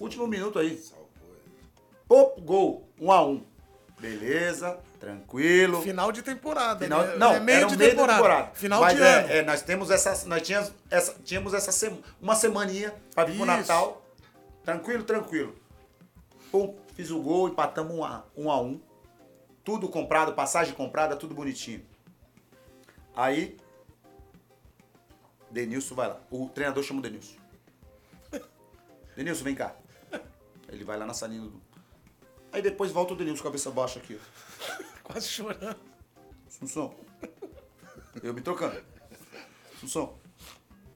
Último 0.00 0.26
minuto 0.26 0.58
aí. 0.58 0.78
Salvou. 0.78 1.10
Pô, 2.08 2.40
gol, 2.40 2.88
1 2.98 3.12
a 3.12 3.22
1 3.26 3.44
Beleza, 4.00 4.78
tranquilo. 4.98 5.82
Final 5.82 6.10
de 6.10 6.22
temporada. 6.22 6.84
Final- 6.84 7.06
né? 7.06 7.16
não, 7.16 7.34
é 7.34 7.40
meio 7.40 7.66
um 7.66 7.68
de 7.68 7.76
meio 7.76 7.90
temporada. 7.90 8.50
Final 8.54 8.80
Mas 8.80 8.96
de 8.96 9.02
é, 9.02 9.18
ano. 9.18 9.28
é, 9.28 9.42
nós 9.42 9.60
temos 9.60 9.90
essa, 9.90 10.26
nós 10.26 10.40
tínhamos 10.40 10.72
essa, 10.90 11.14
tínhamos 11.22 11.52
essa 11.52 11.70
sema- 11.70 11.98
uma 12.18 12.34
semaninha 12.34 12.94
pra 13.14 13.24
vir 13.24 13.36
pro. 13.36 13.44
Natal. 13.44 14.02
Tranquilo, 14.64 15.04
tranquilo. 15.04 15.54
Pum, 16.50 16.74
fiz 16.94 17.10
o 17.10 17.20
gol, 17.20 17.46
empatamos 17.50 17.94
um 17.94 18.02
a 18.02 18.24
um. 18.34 18.50
A 18.50 18.58
um. 18.58 18.80
Tudo 19.62 19.86
comprado, 19.86 20.32
passagem 20.32 20.72
comprada, 20.72 21.14
tudo 21.14 21.34
bonitinho. 21.34 21.84
Aí, 23.14 23.54
Denilson 25.50 25.94
vai 25.94 26.08
lá. 26.08 26.20
O 26.30 26.48
treinador 26.48 26.82
chama 26.82 27.00
o 27.00 27.02
Denilson. 27.02 27.36
Denilson, 29.16 29.44
vem 29.44 29.54
cá. 29.54 29.74
Ele 30.68 30.84
vai 30.84 30.98
lá 30.98 31.06
na 31.06 31.14
salinha 31.14 31.42
do... 31.42 31.60
Aí 32.52 32.62
depois 32.62 32.90
volta 32.90 33.14
o 33.14 33.16
Denilson, 33.16 33.42
cabeça 33.42 33.70
baixa 33.70 33.98
aqui. 33.98 34.20
Quase 35.02 35.28
chorando. 35.28 35.76
Assunção. 36.46 36.94
Eu 38.22 38.34
me 38.34 38.40
trocando. 38.40 38.82
Assunção. 39.76 40.18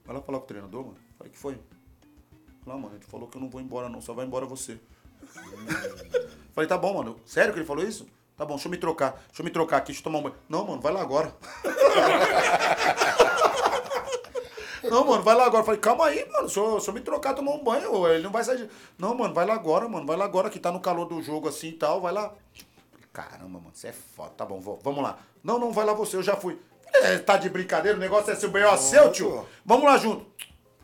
Vai 0.04 0.16
lá 0.16 0.22
falar 0.22 0.38
com 0.38 0.44
o 0.44 0.48
treinador, 0.48 0.84
mano. 0.86 0.98
Falei, 1.16 1.32
que 1.32 1.38
foi? 1.38 1.58
Lá, 2.66 2.76
mano, 2.76 2.94
ele 2.94 3.04
falou 3.04 3.28
que 3.28 3.36
eu 3.36 3.40
não 3.40 3.50
vou 3.50 3.60
embora, 3.60 3.88
não. 3.88 4.00
Só 4.00 4.12
vai 4.12 4.26
embora 4.26 4.46
você. 4.46 4.78
Falei, 6.52 6.68
tá 6.68 6.76
bom, 6.76 6.94
mano. 6.94 7.18
Sério 7.24 7.52
que 7.52 7.58
ele 7.58 7.66
falou 7.66 7.84
isso? 7.84 8.06
Tá 8.36 8.44
bom, 8.44 8.54
deixa 8.54 8.68
eu 8.68 8.70
me 8.70 8.78
trocar. 8.78 9.12
Deixa 9.28 9.40
eu 9.40 9.44
me 9.44 9.50
trocar 9.50 9.78
aqui, 9.78 9.86
deixa 9.86 10.00
eu 10.00 10.04
tomar 10.04 10.18
um 10.18 10.22
banho. 10.22 10.36
Não, 10.48 10.66
mano, 10.66 10.82
vai 10.82 10.92
lá 10.92 11.00
agora. 11.00 11.34
Não, 14.92 15.06
mano, 15.06 15.22
vai 15.22 15.34
lá 15.34 15.46
agora. 15.46 15.64
Falei, 15.64 15.80
calma 15.80 16.04
aí, 16.04 16.22
mano. 16.30 16.50
Se 16.50 16.58
eu, 16.58 16.78
se 16.78 16.86
eu 16.86 16.92
me 16.92 17.00
trocar, 17.00 17.32
tomar 17.32 17.52
um 17.52 17.64
banho, 17.64 18.06
ele 18.08 18.24
não 18.24 18.30
vai 18.30 18.44
sair 18.44 18.58
de... 18.58 18.68
Não, 18.98 19.14
mano, 19.14 19.32
vai 19.32 19.46
lá 19.46 19.54
agora, 19.54 19.88
mano. 19.88 20.04
Vai 20.04 20.18
lá 20.18 20.26
agora, 20.26 20.50
que 20.50 20.58
tá 20.58 20.70
no 20.70 20.80
calor 20.80 21.06
do 21.06 21.22
jogo 21.22 21.48
assim 21.48 21.68
e 21.68 21.72
tal. 21.72 22.02
Vai 22.02 22.12
lá. 22.12 22.34
Caramba, 23.10 23.58
mano, 23.58 23.70
você 23.72 23.88
é 23.88 23.92
foda. 23.92 24.34
Tá 24.36 24.44
bom, 24.44 24.60
vou, 24.60 24.78
vamos 24.82 25.02
lá. 25.02 25.18
Não, 25.42 25.58
não, 25.58 25.72
vai 25.72 25.86
lá 25.86 25.94
você, 25.94 26.16
eu 26.16 26.22
já 26.22 26.36
fui. 26.36 26.60
É, 26.92 27.16
tá 27.16 27.38
de 27.38 27.48
brincadeira, 27.48 27.96
o 27.96 28.00
negócio 28.00 28.30
é 28.30 28.34
seu 28.34 28.50
B.O. 28.50 28.76
seu, 28.76 29.10
tio. 29.10 29.48
Vamos 29.64 29.86
lá 29.86 29.96
junto. 29.96 30.26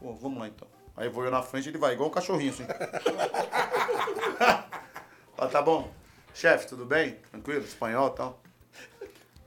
Pô, 0.01 0.15
vamos 0.15 0.39
lá 0.39 0.49
então. 0.49 0.67
Aí 0.97 1.11
vou 1.11 1.27
eu 1.27 1.31
na 1.31 1.43
frente, 1.43 1.69
ele 1.69 1.77
vai 1.77 1.93
igual 1.93 2.09
um 2.09 2.13
cachorrinho 2.13 2.51
assim. 2.51 2.65
Ó, 5.37 5.47
tá 5.49 5.61
bom. 5.61 5.93
Chefe, 6.33 6.67
tudo 6.67 6.87
bem? 6.87 7.19
Tranquilo? 7.31 7.63
Espanhol 7.63 8.09
e 8.09 8.17
tal? 8.17 8.41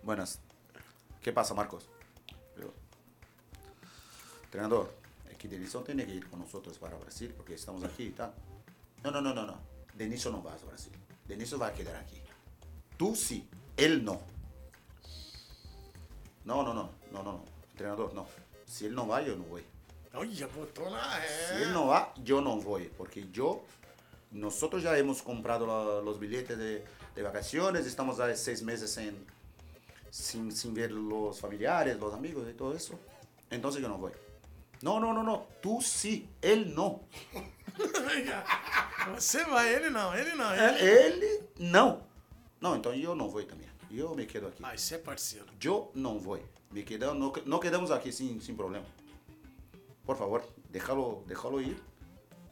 Buenas. 0.04 0.40
Que 1.20 1.32
passa, 1.32 1.56
Marcos? 1.56 1.91
É 5.30 5.34
que 5.36 5.48
Denilson 5.48 5.82
tem 5.84 5.96
que 5.98 6.04
ir 6.12 6.26
com 6.26 6.38
nós 6.38 6.78
para 6.78 6.96
Brasil, 6.98 7.32
porque 7.36 7.54
estamos 7.54 7.84
aqui, 7.84 8.12
tá? 8.12 8.32
Não, 9.04 9.12
não, 9.12 9.22
não, 9.22 9.34
não, 9.34 9.48
não. 9.48 9.58
Denilson 9.96 10.32
não 10.32 10.42
vai 10.42 10.54
ao 10.54 10.60
Brasil. 10.60 10.92
Denilson 11.26 11.58
vai 11.58 11.74
quedar 11.74 11.96
aqui. 12.00 12.22
Tú 12.98 13.16
sí, 13.16 13.48
él 13.78 14.04
no. 14.04 14.22
No, 16.46 16.64
no, 16.64 16.74
no, 16.74 16.90
no, 17.12 17.24
no, 17.24 17.32
no. 17.32 17.44
Entrenador, 17.72 18.14
no. 18.14 18.28
Si 18.66 18.86
él 18.86 18.94
no 18.96 19.08
va, 19.08 19.22
yo 19.22 19.36
no 19.36 19.44
voy. 19.44 19.64
Olha, 20.14 20.48
botou 20.48 20.90
na 20.90 21.22
Si 21.22 21.64
él 21.64 21.72
no 21.74 21.88
va, 21.88 22.14
yo 22.24 22.42
no 22.42 22.58
voy. 22.60 22.90
Porque 22.98 23.30
yo, 23.32 23.64
nosotros 24.32 24.84
ya 24.84 24.98
hemos 24.98 25.22
comprado 25.22 25.66
la- 25.66 26.02
los 26.02 26.20
billetes 26.20 26.58
de, 26.58 26.84
de 27.16 27.22
vacaciones, 27.24 27.86
estamos 27.86 28.20
hace 28.20 28.36
seis 28.36 28.62
meses 28.62 28.98
en, 28.98 29.16
sin, 30.10 30.52
sin 30.52 30.74
ver 30.74 30.92
los 30.92 31.40
familiares, 31.40 31.98
los 32.00 32.14
amigos 32.14 32.48
y 32.50 32.54
todo 32.54 32.76
eso. 32.76 33.00
Entonces 33.50 33.82
yo 33.82 33.88
no 33.90 33.98
voy. 33.98 34.12
No, 34.82 35.00
no, 35.00 35.14
no, 35.14 35.24
no. 35.24 35.48
Tú 35.62 35.80
sí, 35.82 36.28
él 36.42 36.74
no. 36.74 37.02
Você 39.16 39.44
vai, 39.46 39.74
ele 39.74 39.90
não, 39.90 40.14
ele 40.16 40.34
não. 40.36 40.54
Ele... 40.54 40.62
É, 40.62 41.06
Ele 41.08 41.44
não. 41.60 42.04
Não, 42.60 42.76
então 42.76 42.94
eu 42.94 43.16
não 43.16 43.30
vou 43.30 43.44
também. 43.44 43.68
Eu 43.90 44.16
me 44.16 44.26
quedo 44.26 44.48
aqui. 44.48 44.62
Ah, 44.64 44.74
isso 44.76 44.94
é 44.94 44.98
parceiro. 44.98 45.46
Yo 45.62 45.92
no 45.96 46.18
voy. 46.20 46.42
Me 46.72 46.84
quedamos, 46.84 47.18
no, 47.20 47.34
no 47.46 47.60
quedamos 47.60 47.92
aquí 47.92 48.12
sin, 48.12 48.40
sin 48.40 48.56
problema. 48.56 48.86
Por 50.06 50.16
favor, 50.18 50.42
déjalo, 50.70 51.24
déjalo 51.28 51.60
ir. 51.62 51.78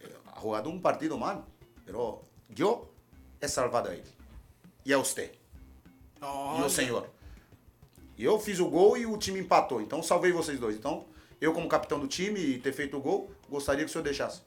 Eh, 0.02 0.14
Ha 0.36 0.40
jugado 0.40 0.70
un 0.70 0.82
partido 0.82 1.18
mal, 1.18 1.46
pero 1.86 2.22
yo 2.50 2.90
he 3.42 3.48
salvado 3.48 3.90
a 3.90 3.94
él. 3.96 4.04
E 4.86 4.92
a 4.94 4.98
usted. 4.98 5.32
E 5.32 6.24
Olha. 6.24 6.66
o 6.66 6.70
senhor. 6.70 7.10
E 8.18 8.24
eu 8.26 8.38
fiz 8.40 8.60
o 8.60 8.68
gol 8.70 8.98
e 8.98 9.06
o 9.06 9.18
time 9.18 9.40
empatou. 9.40 9.82
Então 9.82 10.04
salvei 10.04 10.32
vocês 10.34 10.60
dois. 10.60 10.76
Então, 10.76 11.06
eu 11.42 11.54
como 11.54 11.68
capitão 11.70 12.00
do 12.00 12.08
time 12.08 12.40
e 12.40 12.60
ter 12.60 12.74
feito 12.74 12.98
o 12.98 13.02
gol, 13.02 13.32
gostaria 13.50 13.84
que 13.84 13.90
o 13.90 13.92
senhor 13.92 14.04
deixasse. 14.04 14.42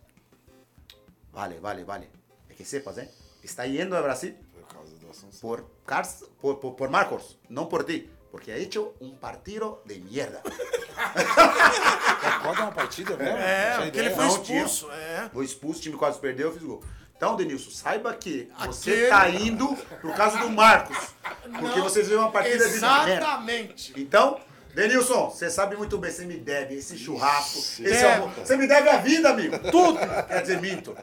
Vale, 1.32 1.59
vale, 1.59 1.85
vale. 1.85 2.09
É 2.51 2.55
que 2.55 2.64
sepas, 2.64 2.98
hein? 2.98 3.09
Está 3.43 3.66
indo 3.66 3.97
a 3.97 4.02
Brasil 4.02 4.35
Por 4.55 4.66
causa 4.74 4.94
do 4.97 5.10
Assunção. 5.10 5.40
por, 5.40 5.64
Cars, 5.86 6.24
por, 6.40 6.56
por, 6.56 6.74
por 6.74 6.89
Marcos, 6.90 7.39
no 7.48 7.66
por 7.66 7.85
ti. 7.85 8.10
Porque 8.31 8.51
ha 8.51 8.56
hecho 8.56 8.94
un 9.01 9.16
partido 9.19 9.82
de 9.85 9.98
mierda. 10.01 10.40
Pode 12.43 12.56
dar 12.56 12.62
uma 12.64 12.73
partida 12.73 13.16
mesmo? 13.16 13.36
É, 13.36 13.77
porque 13.82 13.98
ele 13.98 14.10
foi 14.10 14.24
Não, 14.24 14.32
expulso. 14.36 14.90
É. 14.90 15.28
Foi 15.32 15.44
expulso, 15.44 15.81
o 15.81 15.82
time 15.82 15.97
quase 15.97 16.19
perdeu, 16.19 16.48
eu 16.48 16.55
fiz 16.55 16.62
gol. 16.62 16.82
Então, 17.16 17.36
Denilson, 17.36 17.70
saiba 17.70 18.14
que 18.14 18.51
você 18.66 18.90
Aquele- 18.90 19.09
tá 19.09 19.28
indo 19.28 19.77
por 20.01 20.14
causa 20.14 20.39
do 20.39 20.48
Marcos. 20.51 20.97
Porque 21.43 21.78
Não, 21.78 21.82
você 21.85 22.02
viu 22.02 22.19
uma 22.19 22.32
partida 22.32 22.64
de 22.69 22.81
merda. 22.81 23.12
Exatamente. 23.12 23.93
Então, 24.01 24.40
Denilson, 24.74 25.28
você 25.30 25.50
sabe 25.50 25.76
muito 25.76 25.98
bem, 25.98 26.10
você 26.10 26.24
me 26.24 26.36
deve 26.38 26.74
esse 26.76 26.96
churrasco. 26.96 27.58
Esse 27.58 27.82
Deve. 27.82 28.04
almo- 28.22 28.34
Você 28.34 28.56
me 28.56 28.66
deve 28.66 28.88
a 28.88 28.96
vida, 28.98 29.28
amigo. 29.30 29.58
Tudo. 29.70 29.98
Quer 30.28 30.40
dizer, 30.42 30.60
minto. 30.60 30.96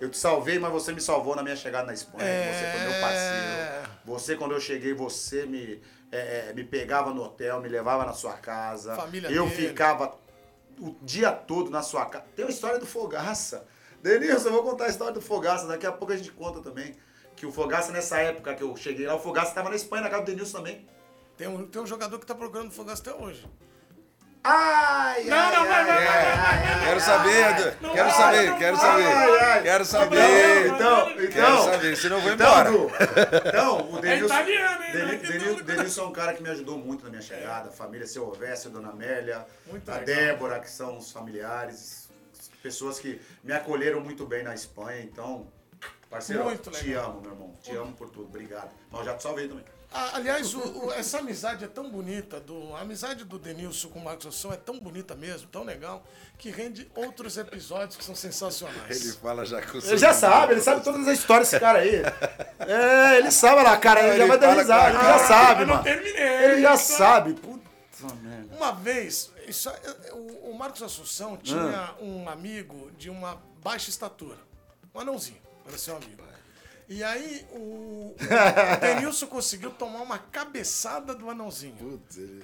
Eu 0.00 0.10
te 0.10 0.16
salvei, 0.18 0.58
mas 0.58 0.70
você 0.72 0.92
me 0.92 1.00
salvou 1.00 1.34
na 1.36 1.42
minha 1.42 1.56
chegada 1.56 1.86
na 1.86 1.92
Espanha. 1.94 2.24
Você 2.26 2.70
foi 2.70 2.80
meu 2.80 2.90
É. 2.92 3.00
parceiro. 3.00 3.90
Você, 4.04 4.36
quando 4.36 4.52
eu 4.52 4.60
cheguei, 4.60 4.94
você 4.94 5.44
me, 5.46 5.80
é, 6.12 6.48
é, 6.48 6.52
me 6.54 6.64
pegava 6.64 7.12
no 7.12 7.22
hotel, 7.22 7.60
me 7.60 7.68
levava 7.68 8.04
na 8.04 8.12
sua 8.12 8.32
casa. 8.34 8.94
Família 8.96 9.30
eu 9.30 9.46
dele. 9.46 9.68
ficava 9.68 10.14
o 10.78 10.96
dia 11.02 11.30
todo 11.32 11.70
na 11.70 11.82
sua 11.82 12.06
casa. 12.06 12.24
Tem 12.34 12.44
uma 12.44 12.50
história 12.50 12.78
do 12.78 12.86
Fogaça. 12.86 13.66
Denilson, 14.02 14.48
eu 14.48 14.52
vou 14.52 14.62
contar 14.62 14.86
a 14.86 14.88
história 14.88 15.12
do 15.12 15.20
Fogaça. 15.20 15.66
Daqui 15.66 15.86
a 15.86 15.92
pouco 15.92 16.12
a 16.12 16.16
gente 16.16 16.30
conta 16.32 16.60
também. 16.60 16.94
Que 17.36 17.44
o 17.46 17.52
Fogaça, 17.52 17.92
nessa 17.92 18.18
época 18.20 18.54
que 18.54 18.62
eu 18.62 18.74
cheguei 18.76 19.06
lá, 19.06 19.14
o 19.14 19.20
Fogaça 19.20 19.48
estava 19.48 19.68
na 19.70 19.76
Espanha, 19.76 20.02
na 20.04 20.10
casa 20.10 20.22
do 20.22 20.26
Denilson 20.30 20.58
também. 20.58 20.86
Tem 21.40 21.48
um, 21.48 21.66
tem 21.66 21.80
um 21.80 21.86
jogador 21.86 22.18
que 22.18 22.26
tá 22.26 22.34
procurando 22.34 22.70
Fogaça 22.70 23.00
até 23.00 23.14
hoje. 23.14 23.48
Ai, 24.44 25.24
Não, 25.24 25.38
ai, 25.38 25.56
não, 25.56 25.66
vai, 25.66 25.80
ai, 25.80 25.86
vai, 25.86 25.96
ai, 25.96 26.04
vai, 26.04 26.06
vai, 26.06 26.36
ai, 26.36 26.58
vai, 26.60 26.72
ai, 26.74 26.84
Quero 26.84 27.00
saber, 27.00 27.76
Quero 27.94 28.10
saber, 28.10 28.58
quero 28.58 28.76
saber. 28.76 29.62
Quero 29.62 29.84
saber. 29.86 30.66
então, 30.66 31.06
Quero 31.06 31.24
então, 31.24 31.64
saber, 31.64 31.96
senão 31.96 32.16
eu 32.18 32.22
vou 32.22 32.32
então, 32.32 32.46
embora. 32.46 32.70
Então, 33.48 33.90
o 33.90 33.98
É 33.98 34.00
Denilson, 34.02 34.34
é. 34.34 35.62
Denilson 35.62 36.02
é 36.02 36.06
um 36.08 36.12
cara 36.12 36.34
que 36.34 36.42
me 36.42 36.50
ajudou 36.50 36.76
muito 36.76 37.04
na 37.04 37.10
minha 37.10 37.22
chegada, 37.22 37.70
a 37.70 37.72
família, 37.72 38.06
seu 38.06 38.28
Ovésio, 38.28 38.68
Dona 38.70 38.90
Amélia, 38.90 39.46
Muito 39.64 39.90
a 39.90 39.94
legal. 39.94 40.04
Débora, 40.14 40.60
que 40.60 40.70
são 40.70 40.98
os 40.98 41.10
familiares, 41.10 42.10
pessoas 42.62 42.98
que 42.98 43.18
me 43.42 43.54
acolheram 43.54 44.02
muito 44.02 44.26
bem 44.26 44.42
na 44.42 44.54
Espanha, 44.54 45.00
então, 45.00 45.46
parceiro, 46.10 46.44
Muito 46.44 46.70
te 46.70 46.92
amo, 46.92 47.22
meu 47.22 47.30
irmão, 47.32 47.54
te 47.62 47.74
amo 47.74 47.94
por 47.94 48.10
tudo, 48.10 48.26
obrigado. 48.26 48.70
Mas 48.90 49.00
eu 49.00 49.06
já 49.06 49.14
te 49.14 49.22
salvei 49.22 49.48
também. 49.48 49.64
Ah, 49.92 50.12
Aliás, 50.14 50.54
o- 50.54 50.86
o- 50.86 50.92
essa 50.92 51.18
amizade 51.18 51.64
é 51.64 51.66
tão 51.68 51.90
bonita, 51.90 52.38
do, 52.38 52.74
a 52.76 52.80
amizade 52.82 53.24
do 53.24 53.38
Denilson 53.40 53.88
com 53.88 53.98
o 53.98 54.04
Marcos 54.04 54.26
Assunção 54.26 54.52
é 54.52 54.56
tão 54.56 54.78
bonita 54.78 55.16
mesmo, 55.16 55.48
tão 55.48 55.64
legal, 55.64 56.04
que 56.38 56.48
rende 56.48 56.88
outros 56.94 57.36
episódios 57.36 57.96
que 57.96 58.04
são 58.04 58.14
sensacionais. 58.14 59.00
Ele 59.04 59.12
fala 59.14 59.44
já 59.44 59.60
com 59.60 59.78
o 59.78 59.84
Ele 59.84 59.98
já 59.98 60.14
sabe, 60.14 60.52
ele 60.54 60.60
sabe 60.60 60.84
todas 60.84 61.08
as 61.08 61.18
histórias 61.18 61.48
desse 61.50 61.60
cara 61.60 61.80
aí. 61.80 62.02
É, 62.60 63.16
ele 63.18 63.30
sabe 63.32 63.62
lá, 63.64 63.76
cara, 63.78 64.00
ele, 64.00 64.10
Ele 64.10 64.18
já 64.18 64.26
vai 64.26 64.38
dar 64.38 64.52
risada, 64.56 64.88
ele 64.94 65.02
já 65.04 65.18
sabe, 65.26 65.62
Eu 65.62 65.66
não 65.66 65.74
mano. 65.74 65.84
terminei. 65.84 66.22
Ele 66.44 66.62
já 66.62 66.74
Isso- 66.74 66.92
sabe. 66.96 67.34
Puta 67.34 68.14
merda. 68.22 68.54
Uma 68.54 68.72
vez, 68.72 69.32
isso, 69.48 69.68
é- 69.70 70.12
o, 70.12 70.50
o 70.50 70.54
Marcos 70.56 70.82
Assunção 70.82 71.36
tinha 71.36 71.94
um 72.00 72.28
amigo 72.28 72.90
de 72.96 73.10
uma 73.10 73.42
baixa 73.62 73.90
estatura. 73.90 74.36
Um 74.94 75.00
anãozinho, 75.00 75.40
parecia 75.64 75.94
um 75.94 75.96
amigo. 75.96 76.22
E 76.90 77.02
aí 77.04 77.46
o, 77.52 78.14
o 78.18 78.80
Denilson 78.80 79.26
conseguiu 79.28 79.70
tomar 79.70 80.00
uma 80.02 80.18
cabeçada 80.18 81.14
do 81.14 81.30
anãozinho. 81.30 81.76
Putz, 81.76 82.18
ele- 82.18 82.42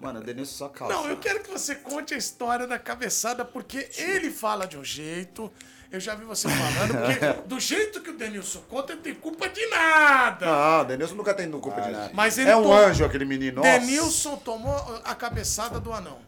Mano, 0.00 0.18
o 0.20 0.22
Denilson 0.22 0.52
só 0.56 0.68
calça. 0.68 0.92
Não, 0.92 1.08
eu 1.08 1.16
quero 1.16 1.40
que 1.40 1.50
você 1.50 1.76
conte 1.76 2.12
a 2.12 2.16
história 2.16 2.66
da 2.66 2.78
cabeçada, 2.78 3.44
porque 3.44 3.88
ele 3.96 4.30
fala 4.30 4.66
de 4.66 4.76
um 4.76 4.84
jeito. 4.84 5.50
Eu 5.92 6.00
já 6.00 6.14
vi 6.16 6.24
você 6.24 6.48
falando, 6.48 6.90
porque 6.98 7.42
do 7.46 7.60
jeito 7.60 8.00
que 8.02 8.10
o 8.10 8.16
Denilson 8.16 8.60
conta, 8.68 8.92
ele 8.94 9.02
tem 9.02 9.14
culpa 9.14 9.48
de 9.48 9.64
nada. 9.66 10.44
Não, 10.44 10.80
o 10.80 10.84
Denilson 10.84 11.14
nunca 11.14 11.32
tem 11.32 11.48
culpa 11.52 11.80
de 11.80 11.90
nada. 11.92 12.10
Mas 12.12 12.36
ele 12.36 12.50
é 12.50 12.56
um 12.56 12.64
tom- 12.64 12.72
anjo 12.74 13.04
aquele 13.04 13.24
menino. 13.24 13.62
Nossa. 13.62 13.78
Denilson 13.78 14.36
tomou 14.38 14.74
a 15.04 15.14
cabeçada 15.14 15.78
do 15.78 15.92
anão. 15.92 16.18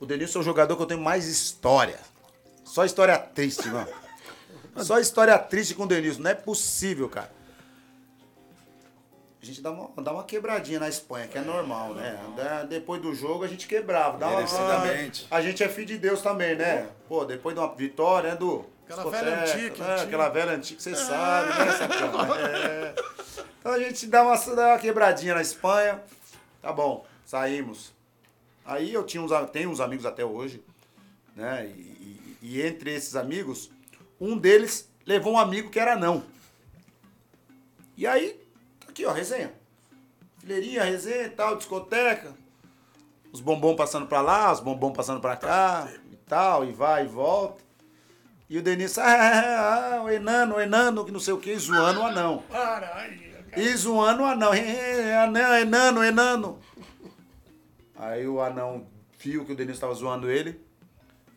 O 0.00 0.06
Denilson 0.06 0.38
é 0.38 0.40
o 0.40 0.44
jogador 0.44 0.74
que 0.76 0.82
eu 0.82 0.86
tenho 0.86 1.00
mais 1.00 1.26
história. 1.26 1.98
Só 2.64 2.84
história 2.86 3.18
triste, 3.18 3.68
mano. 3.68 3.88
Só 4.82 4.98
história 4.98 5.38
triste 5.38 5.74
com 5.74 5.84
o 5.84 5.86
Denilson. 5.86 6.22
Não 6.22 6.30
é 6.30 6.34
possível, 6.34 7.08
cara. 7.08 7.30
A 9.42 9.46
gente 9.46 9.60
dá 9.60 9.70
uma, 9.70 10.02
dá 10.02 10.12
uma 10.12 10.24
quebradinha 10.24 10.80
na 10.80 10.88
Espanha, 10.88 11.28
que 11.28 11.36
é 11.36 11.42
normal, 11.42 11.92
né? 11.94 12.18
Da- 12.34 12.62
Depois 12.64 13.00
do 13.02 13.14
jogo 13.14 13.44
a 13.44 13.48
gente 13.48 13.66
quebrava. 13.68 14.16
Dá 14.16 14.28
uma, 14.28 14.40
a 15.30 15.40
gente 15.42 15.62
é 15.62 15.68
filho 15.68 15.86
de 15.86 15.98
Deus 15.98 16.22
também, 16.22 16.56
né? 16.56 16.88
Pô, 17.06 17.24
depois 17.26 17.54
de 17.54 17.60
uma 17.60 17.74
vitória, 17.74 18.30
né, 18.30 18.36
Du? 18.36 18.64
Aquela 18.86 19.02
Discoteca, 19.02 19.24
velha 19.24 19.42
antiga, 19.42 19.64
é, 19.64 19.68
antiga. 19.92 20.02
Aquela 20.02 20.28
velha 20.30 20.52
antiga, 20.52 20.80
você 20.80 20.94
sabe, 20.94 21.48
né, 21.58 21.72
sacana? 21.72 22.38
É. 22.48 22.94
Então 23.64 23.72
a 23.72 23.78
gente 23.78 24.06
dá 24.08 24.22
uma, 24.22 24.36
dá 24.36 24.66
uma 24.68 24.78
quebradinha 24.78 25.34
na 25.34 25.40
Espanha. 25.40 25.98
Tá 26.60 26.70
bom, 26.70 27.06
saímos. 27.24 27.94
Aí 28.62 28.92
eu 28.92 29.02
tinha 29.04 29.22
uns, 29.22 29.30
tenho 29.52 29.70
uns 29.70 29.80
amigos 29.80 30.04
até 30.04 30.22
hoje, 30.22 30.62
né? 31.34 31.66
E, 31.66 31.80
e- 31.80 32.38
e 32.42 32.62
entre 32.62 32.94
esses 32.94 33.16
amigos, 33.16 33.70
um 34.20 34.36
deles 34.36 34.90
levou 35.06 35.34
um 35.34 35.38
amigo 35.38 35.70
que 35.70 35.78
era 35.78 35.96
não. 35.96 36.24
E 37.96 38.06
aí, 38.06 38.40
tá 38.80 38.86
aqui, 38.90 39.04
ó, 39.04 39.12
resenha. 39.12 39.52
Fileirinha, 40.38 40.84
resenha 40.84 41.24
e 41.24 41.30
tal, 41.30 41.56
discoteca. 41.56 42.34
Os 43.32 43.40
bombom 43.40 43.74
passando 43.74 44.06
pra 44.06 44.20
lá, 44.20 44.52
os 44.52 44.60
bombom 44.60 44.92
passando 44.92 45.20
pra 45.20 45.36
cá 45.36 45.88
e 46.12 46.16
tal, 46.16 46.64
e 46.64 46.72
vai 46.72 47.04
e 47.04 47.08
volta. 47.08 47.62
E 48.48 48.58
o 48.58 48.62
Denilson, 48.62 49.00
ah, 49.00 49.06
ah, 49.06 49.94
ah, 49.96 50.02
o 50.02 50.10
enano, 50.10 50.56
o 50.56 50.60
enano, 50.60 51.04
que 51.04 51.10
não 51.10 51.18
sei 51.18 51.32
o 51.32 51.38
que, 51.38 51.56
zoando 51.56 52.00
o 52.00 52.04
anão. 52.06 52.44
E 53.56 53.74
zoando 53.76 54.22
o 54.22 54.26
anão. 54.26 54.52
"É, 54.52 55.16
Anão, 55.16 55.54
enano, 55.56 56.04
enano. 56.04 56.58
Aí 57.96 58.26
o 58.28 58.40
anão 58.40 58.86
viu 59.18 59.44
que 59.44 59.52
o 59.52 59.56
Denilson 59.56 59.80
tava 59.80 59.94
zoando 59.94 60.30
ele. 60.30 60.60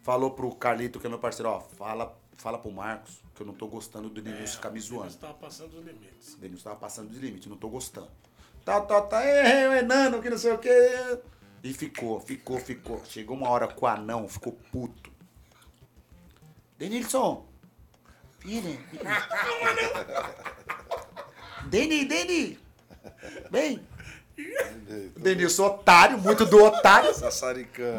Falou 0.04 0.32
pro 0.32 0.54
Carlito, 0.56 1.00
que 1.00 1.08
é 1.08 1.10
meu 1.10 1.20
parceiro, 1.20 1.50
ó, 1.50 1.60
fala, 1.62 2.17
fala 2.38 2.58
pro 2.58 2.72
Marcos, 2.72 3.22
que 3.36 3.42
eu 3.42 3.48
não 3.48 3.54
tô 3.54 3.68
gostando 3.68 4.10
do 4.10 4.22
Denilson 4.22 4.56
ficar 4.56 4.70
me 4.70 4.80
zoando. 4.80 5.12
Você 5.12 5.18
tava 5.18 5.34
passando 5.34 5.78
os 5.78 5.86
limites. 5.86 6.34
O 6.36 6.38
Denilson 6.38 6.64
tava 6.64 6.76
passando 6.80 7.10
dos 7.10 7.18
limites, 7.18 7.48
não 7.48 7.58
tô 7.58 7.68
gostando. 7.68 8.10
Tá, 8.64 8.80
tá, 8.82 9.02
tá, 9.02 9.24
é, 9.24 9.68
o 9.68 9.74
enano, 9.74 10.22
que 10.22 10.30
não 10.30 10.38
sei 10.38 10.52
o 10.52 10.58
quê. 10.58 11.20
E 11.64 11.74
ficou, 11.74 12.20
ficou, 12.20 12.60
ficou. 12.60 13.04
Chegou 13.06 13.36
uma 13.36 13.50
hora 13.50 13.68
que 13.68 13.84
o 13.84 13.88
anão 13.88 14.28
ficou 14.28 14.54
puto. 14.72 15.12
Denilson. 16.78 17.46
Vira, 18.40 18.70
vira. 18.92 20.36
Deni, 21.66 22.06
Deni. 22.06 22.60
Vem. 23.50 23.86
Denilson, 25.18 25.66
otário, 25.66 26.18
muito 26.20 26.46
do 26.46 26.64
otário. 26.64 27.10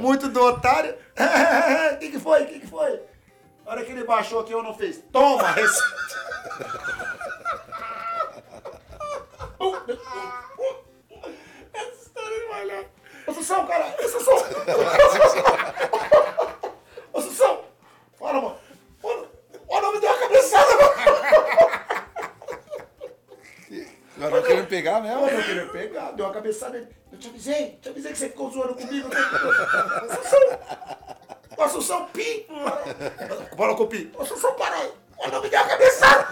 Muito 0.01 0.28
do 0.28 0.40
otário. 0.40 0.94
O 1.94 1.98
que, 1.98 2.10
que 2.12 2.19
foi? 2.20 2.44
O 2.44 2.47
que, 2.47 2.60
que 2.60 2.66
foi? 2.66 3.01
A 3.69 3.73
hora 3.73 3.85
que 3.85 3.93
ele 3.93 4.05
baixou 4.05 4.40
aqui, 4.40 4.53
eu 4.53 4.62
não 4.62 4.73
fez. 4.74 5.03
Toma! 5.12 5.51
rece- 5.53 5.82
Essa 11.73 12.03
história 12.03 12.39
não 12.40 12.49
vai 12.49 12.66
lá. 12.66 12.85
Ô, 13.27 13.32
Sussão, 13.32 13.66
cara! 13.66 13.95
Ô, 13.99 14.09
Sussão! 14.09 14.36
Ô, 17.12 17.20
Sussão! 17.20 17.65
Fala, 18.19 18.40
mano! 18.40 18.57
Mano, 19.03 19.28
o 19.69 19.81
nome 19.81 20.01
deu 20.01 20.11
uma 20.11 20.19
cabeçada, 20.19 20.77
mano! 20.77 20.89
Agora 24.16 24.35
não 24.40 24.43
querendo 24.43 24.66
pegar 24.66 25.01
mesmo? 25.01 25.28
Eu 25.28 25.45
queria 25.45 25.66
pegar, 25.69 26.11
deu 26.12 26.24
uma 26.27 26.35
cabeçada. 26.35 26.89
Eu 27.12 27.19
te 27.19 27.28
avisei, 27.28 27.78
te 27.81 27.89
avisei 27.89 28.12
que 28.12 28.19
você 28.19 28.28
ficou 28.28 28.51
zoando 28.51 28.74
comigo. 28.74 29.09
Sussão! 30.16 30.59
Assunção, 31.69 32.07
pi! 32.07 32.47
Fala 33.55 33.77
com 33.77 33.82
o 33.82 33.86
pi. 33.86 34.11
Assunção, 34.19 34.55
para 34.55 34.74
aí. 34.74 34.90
O 35.19 35.31
nome 35.31 35.49
uma 35.49 35.65
cabeçada. 35.69 36.24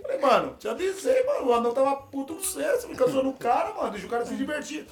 Falei, 0.00 0.18
mano, 0.18 0.56
te 0.58 0.68
avisei, 0.68 1.22
mano. 1.24 1.48
O 1.48 1.52
anão 1.52 1.74
tava 1.74 1.96
puto 1.96 2.34
com 2.34 2.40
você. 2.42 2.64
Você 2.72 2.88
fica 2.88 3.06
zoando 3.06 3.28
o 3.28 3.34
cara, 3.34 3.74
mano. 3.74 3.90
Deixa 3.90 4.06
o 4.06 4.10
cara 4.10 4.24
se 4.24 4.34
divertir. 4.34 4.86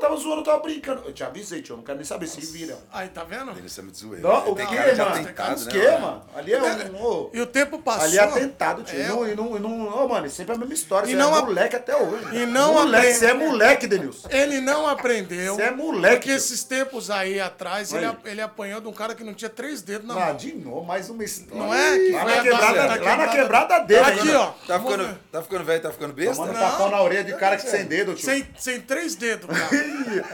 Tava 0.00 0.16
zoando, 0.16 0.40
eu 0.40 0.44
tava 0.44 0.58
brincando. 0.62 1.02
Eu 1.04 1.12
te 1.12 1.22
avisei, 1.22 1.62
tio. 1.62 1.74
Eu 1.74 1.76
não 1.78 1.84
quero 1.84 1.96
nem 1.98 2.04
saber 2.04 2.26
se 2.26 2.40
vira. 2.40 2.78
Aí, 2.92 3.08
tá 3.08 3.22
vendo? 3.24 3.50
Ele 3.52 3.66
é 3.76 3.82
muito 3.82 3.98
zoeiro. 3.98 4.26
Não, 4.26 4.42
Ele 4.42 4.50
o 4.50 4.54
que, 4.56 4.62
mano? 4.64 4.72
o 4.72 5.24
né, 5.24 5.34
que, 5.70 5.78
mano? 5.88 6.00
mano? 6.00 6.22
Ali 6.34 6.52
é 6.54 6.62
um... 6.62 7.04
ô, 7.04 7.30
E 7.32 7.40
o 7.40 7.46
tempo 7.46 7.78
passou. 7.80 8.04
Ali 8.04 8.18
é 8.18 8.22
atentado, 8.22 8.82
tio. 8.82 8.98
É, 8.98 9.04
E 9.04 9.08
não, 9.08 9.28
e 9.28 9.34
não, 9.34 9.56
e 9.56 9.60
não, 9.60 10.04
ô, 10.04 10.08
mano, 10.08 10.26
é 10.26 10.28
sempre 10.28 10.54
a 10.54 10.58
mesma 10.58 10.74
história. 10.74 11.06
E 11.06 11.10
Você 11.10 11.16
não 11.16 11.34
é 11.34 11.38
a- 11.38 11.42
moleque 11.42 11.76
até 11.76 11.96
hoje. 11.96 12.24
E 12.36 12.46
não 12.46 12.72
moleque, 12.74 12.96
aprende- 12.96 13.18
Você 13.18 13.26
é 13.26 13.34
moleque, 13.34 13.86
Denilson. 13.86 14.28
Ele 14.30 14.60
não 14.60 14.86
aprendeu. 14.86 15.54
Você 15.56 15.62
é 15.62 15.70
moleque, 15.70 16.16
Porque 16.16 16.30
esses 16.30 16.64
tempos 16.64 17.10
aí 17.10 17.40
atrás, 17.40 17.92
ele, 17.92 18.06
Aí. 18.06 18.16
ele 18.24 18.40
apanhou 18.40 18.80
de 18.80 18.88
um 18.88 18.92
cara 18.92 19.14
que 19.14 19.22
não 19.22 19.34
tinha 19.34 19.50
três 19.50 19.82
dedos 19.82 20.06
na 20.06 20.14
Ah, 20.14 20.26
mão. 20.28 20.36
de 20.36 20.54
novo, 20.54 20.84
mais 20.84 21.10
uma 21.10 21.22
história. 21.24 21.62
Não 21.62 21.74
é? 21.74 21.98
Que 21.98 22.10
Lá 22.12 22.24
na 22.24 22.42
quebrada, 22.42 22.74
da- 22.74 22.86
lá 22.86 22.96
da 22.96 23.16
na 23.16 23.28
quebrada 23.28 23.78
dele. 23.80 24.00
Aqui, 24.00 24.20
ainda. 24.20 24.40
ó. 24.40 24.46
Tá 24.66 24.80
ficando, 24.80 25.18
tá 25.30 25.42
ficando 25.42 25.64
velho, 25.64 25.82
tá 25.82 25.90
ficando 25.92 26.12
besta? 26.14 26.34
Tomando 26.36 26.58
tapão 26.58 26.90
na 26.90 27.02
orelha 27.02 27.24
de 27.24 27.34
cara 27.36 27.56
que 27.56 27.68
sem 27.68 27.84
dedo, 27.84 28.14
tio. 28.14 28.24
Sem, 28.24 28.46
sem 28.58 28.80
três 28.80 29.14
dedos, 29.14 29.46
cara. 29.56 29.70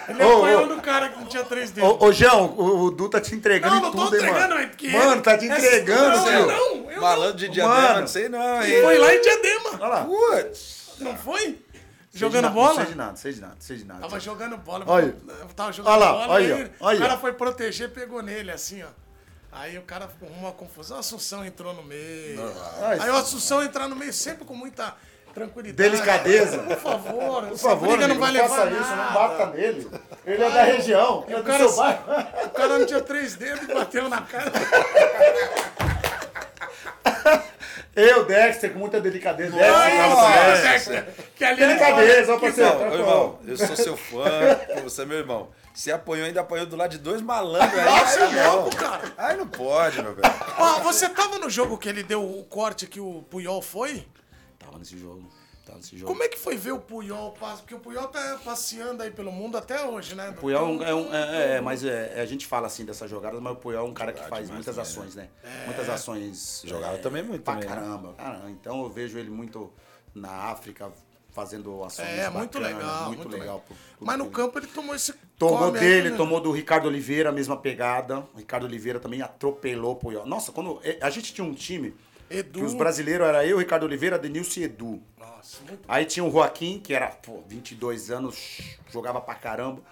Ele 0.08 0.24
Ô, 0.24 0.38
apanhou 0.38 0.64
ô. 0.64 0.66
do 0.68 0.80
cara 0.82 1.08
que 1.08 1.18
não 1.18 1.26
tinha 1.26 1.44
três 1.44 1.70
dedos. 1.70 1.90
Ô, 1.90 2.04
ô, 2.06 2.12
João, 2.12 2.46
o, 2.56 2.84
o 2.84 2.90
Du 2.90 3.08
tá 3.08 3.20
te 3.20 3.34
entregando 3.34 3.74
não, 3.74 3.80
em 3.80 3.82
não 3.84 3.90
tô 3.92 4.04
tudo, 4.04 4.16
hein, 4.16 4.22
entregando, 4.22 4.48
mano. 4.54 4.60
é 4.62 4.66
porque... 4.66 4.88
Mano, 4.90 5.22
tá 5.22 5.38
te 5.38 5.48
Essa- 5.48 5.66
entregando, 5.66 6.16
não, 6.16 6.24
tio. 6.24 6.32
eu 6.32 6.46
não, 6.46 6.90
eu 6.92 7.00
Malandro 7.02 7.36
de 7.36 7.48
diadema, 7.48 7.80
Mano. 7.80 8.00
não 8.00 8.06
sei 8.06 8.28
não, 8.28 8.38
não. 8.38 8.62
hein? 8.64 8.82
Foi 8.82 8.98
lá 8.98 9.14
em 9.14 9.20
Diadema. 9.20 9.70
Olha 9.72 9.86
lá. 9.88 10.04
Putz. 10.04 10.76
Não 10.98 11.16
foi? 11.16 11.58
Jogando 12.14 12.44
nada, 12.44 12.54
bola? 12.54 12.74
Não 12.74 12.76
sei 12.84 12.86
de 12.92 12.96
nada, 12.96 13.16
sei 13.16 13.32
de 13.34 13.40
nada, 13.40 13.56
sei 13.58 13.76
de 13.76 13.84
nada. 13.84 14.00
Tava 14.00 14.18
jogando 14.20 14.56
bola. 14.56 14.84
Olha. 14.88 15.14
Eu 15.40 15.46
Tava 15.54 15.72
jogando 15.72 15.92
Olha 15.92 16.04
lá, 16.06 16.12
bola. 16.12 16.28
olha, 16.32 16.54
aí 16.56 16.70
olha. 16.80 16.96
O 16.96 17.00
cara 17.02 17.18
foi 17.18 17.32
proteger, 17.34 17.90
pegou 17.90 18.22
nele, 18.22 18.50
assim, 18.50 18.82
ó. 18.82 18.86
Aí 19.52 19.76
o 19.78 19.82
cara 19.82 20.06
arrumou 20.06 20.38
uma 20.44 20.52
confusão. 20.52 20.96
A 20.96 21.00
Assunção 21.00 21.44
entrou 21.44 21.74
no 21.74 21.82
meio. 21.82 22.40
Ai, 22.82 22.98
Aí 23.00 23.10
o 23.10 23.16
Assunção 23.16 23.62
entrar 23.62 23.86
no 23.88 23.96
meio 23.96 24.12
sempre 24.14 24.44
com 24.46 24.54
muita 24.54 24.94
tranquilidade. 25.40 25.90
Delicadeza. 25.90 26.58
Por 26.58 26.76
favor. 26.78 27.46
Por 27.48 27.58
favor, 27.58 27.88
briga 27.88 28.04
amigo, 28.06 28.14
não 28.14 28.20
vai 28.26 28.32
não 28.32 28.42
levar 28.42 28.48
faça 28.56 28.70
nada. 28.70 28.80
isso, 28.82 28.96
não 28.96 29.12
bata 29.12 29.46
nele. 29.46 29.90
Ele 30.24 30.42
é 30.44 30.50
da 30.50 30.62
região, 30.62 31.24
é 31.28 31.34
o 31.34 31.36
do 31.38 31.44
cara- 31.44 31.58
seu 31.68 31.76
bairro. 31.76 32.02
O 32.46 32.50
cara 32.50 32.78
não 32.78 32.86
tinha 32.86 33.00
três 33.02 33.34
dedos 33.34 33.68
e 33.68 33.74
bateu 33.74 34.08
na 34.08 34.22
cara. 34.22 34.50
Eu, 37.94 38.26
Dexter, 38.26 38.72
com 38.72 38.78
muita 38.78 39.00
delicadeza. 39.00 39.52
Dexter, 39.56 40.08
nossa, 40.08 40.32
também. 40.32 40.62
Dexter, 40.72 41.06
Que 41.34 41.44
ali 41.44 41.62
é 41.62 41.66
Delicadeza, 41.66 42.30
ó, 42.32 42.34
Não, 42.34 42.40
parceiro. 42.40 42.70
ô, 42.70 42.78
tá 42.78 42.94
irmão, 42.94 43.38
eu 43.46 43.56
sou 43.56 43.76
seu 43.76 43.96
fã, 43.96 44.24
você 44.84 45.02
é 45.02 45.06
meu 45.06 45.18
irmão. 45.18 45.48
Você 45.74 45.92
apanhou, 45.92 46.26
ainda 46.26 46.40
apanhou 46.40 46.66
do 46.66 46.76
lado 46.76 46.90
de 46.90 46.98
dois 46.98 47.20
malandros 47.22 47.78
aí. 47.78 47.84
Nossa, 47.84 48.24
aí 48.24 48.38
é 48.38 48.42
não. 48.44 48.56
louco, 48.56 48.76
cara. 48.76 49.02
Aí 49.16 49.36
não 49.36 49.46
pode, 49.46 50.02
meu 50.02 50.14
velho. 50.14 50.34
Ó, 50.58 50.80
você 50.80 51.08
tava 51.08 51.38
no 51.38 51.48
jogo 51.50 51.76
que 51.78 51.88
ele 51.88 52.02
deu 52.02 52.22
o 52.22 52.44
corte 52.44 52.86
que 52.86 52.98
o 53.00 53.22
Puyol 53.30 53.60
foi? 53.62 54.06
Tava 54.76 54.78
nesse 54.78 54.98
jogo. 54.98 55.22
Tá 55.64 55.74
nesse 55.74 55.96
jogo. 55.96 56.12
Como 56.12 56.22
é 56.22 56.28
que 56.28 56.38
foi 56.38 56.56
ver 56.56 56.70
o 56.72 56.78
Puyol? 56.78 57.32
Porque 57.32 57.74
o 57.74 57.80
Puyol 57.80 58.06
tá 58.06 58.38
passeando 58.44 59.02
aí 59.02 59.10
pelo 59.10 59.32
mundo 59.32 59.56
até 59.58 59.84
hoje, 59.84 60.14
né? 60.14 60.30
O 60.30 60.34
Puyol 60.34 60.62
é 60.62 60.64
um- 60.64 60.82
é, 60.84 60.94
um, 60.94 61.14
é, 61.14 61.56
é, 61.56 61.60
mas 61.60 61.84
é, 61.84 62.20
a 62.20 62.24
gente 62.26 62.46
fala 62.46 62.68
assim 62.68 62.84
dessas 62.84 63.10
jogadas, 63.10 63.40
mas 63.40 63.52
o 63.52 63.56
Puyol 63.56 63.84
é 63.84 63.90
um 63.90 63.92
cara 63.92 64.12
que 64.12 64.20
faz 64.20 64.46
demais 64.46 64.50
muitas 64.50 64.76
também, 64.76 64.90
ações, 64.90 65.14
né? 65.16 65.28
Muitas 65.64 65.88
ações. 65.88 66.62
Jogava 66.64 66.94
é, 66.94 66.98
também 66.98 67.22
muito 67.24 67.42
Pra 67.42 67.54
também, 67.54 67.68
né? 67.68 67.74
caramba, 67.74 68.12
caramba. 68.14 68.50
Então 68.50 68.80
eu 68.84 68.88
vejo 68.88 69.18
ele 69.18 69.30
muito 69.30 69.72
na 70.14 70.30
África 70.30 70.92
fazendo 71.32 71.82
ações 71.84 72.08
É, 72.08 72.30
muito 72.30 72.58
bacanas, 72.60 72.78
legal. 72.82 73.06
muito, 73.08 73.28
legal. 73.28 73.60
pro- 73.66 73.76
pro 73.98 74.06
Mas 74.06 74.18
no 74.18 74.30
campo 74.30 74.58
ele 74.60 74.68
tomou 74.68 74.94
esse. 74.94 75.12
Tomou 75.36 75.70
dele, 75.72 76.10
né? 76.10 76.16
tomou 76.16 76.40
do 76.40 76.50
Ricardo 76.52 76.86
Oliveira, 76.86 77.28
a 77.28 77.32
mesma 77.32 77.56
pegada. 77.56 78.20
O 78.34 78.38
Ricardo 78.38 78.64
Oliveira 78.64 79.00
também 79.00 79.20
atropelou 79.20 79.92
o 79.92 79.96
Puyol. 79.96 80.24
Nossa, 80.24 80.52
quando 80.52 80.80
eh, 80.84 80.96
a 81.02 81.10
gente 81.10 81.34
tinha 81.34 81.44
um 81.46 81.52
time 81.52 81.94
Edu. 82.30 82.60
que 82.60 82.64
os 82.64 82.74
brasileiros 82.74 83.26
era 83.26 83.46
eu, 83.46 83.58
Ricardo 83.58 83.84
Oliveira, 83.84 84.18
Denilson 84.18 84.60
e 84.60 84.64
Edu. 84.64 85.02
Nossa, 85.18 85.62
muito. 85.66 85.80
Aí 85.86 86.04
tinha 86.04 86.24
o 86.24 86.30
Joaquim, 86.30 86.78
que 86.80 86.92
era 86.94 87.08
pô, 87.08 87.42
22 87.46 88.10
anos, 88.10 88.60
jogava 88.90 89.20
pra 89.20 89.34
caramba. 89.34 89.82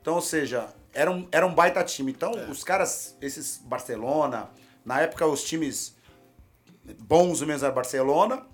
Então, 0.00 0.14
ou 0.14 0.20
seja, 0.20 0.68
era 0.92 1.10
um, 1.10 1.28
era 1.32 1.46
um 1.46 1.54
baita 1.54 1.82
time. 1.84 2.12
Então, 2.12 2.32
É. 2.32 2.50
os 2.50 2.62
caras, 2.64 3.16
esses 3.20 3.58
Barcelona, 3.58 4.48
na 4.84 5.00
época 5.00 5.26
os 5.26 5.42
times 5.44 5.94
bons 7.02 7.40
mesmo 7.42 7.64
era 7.66 7.74
Barcelona, 7.74 8.46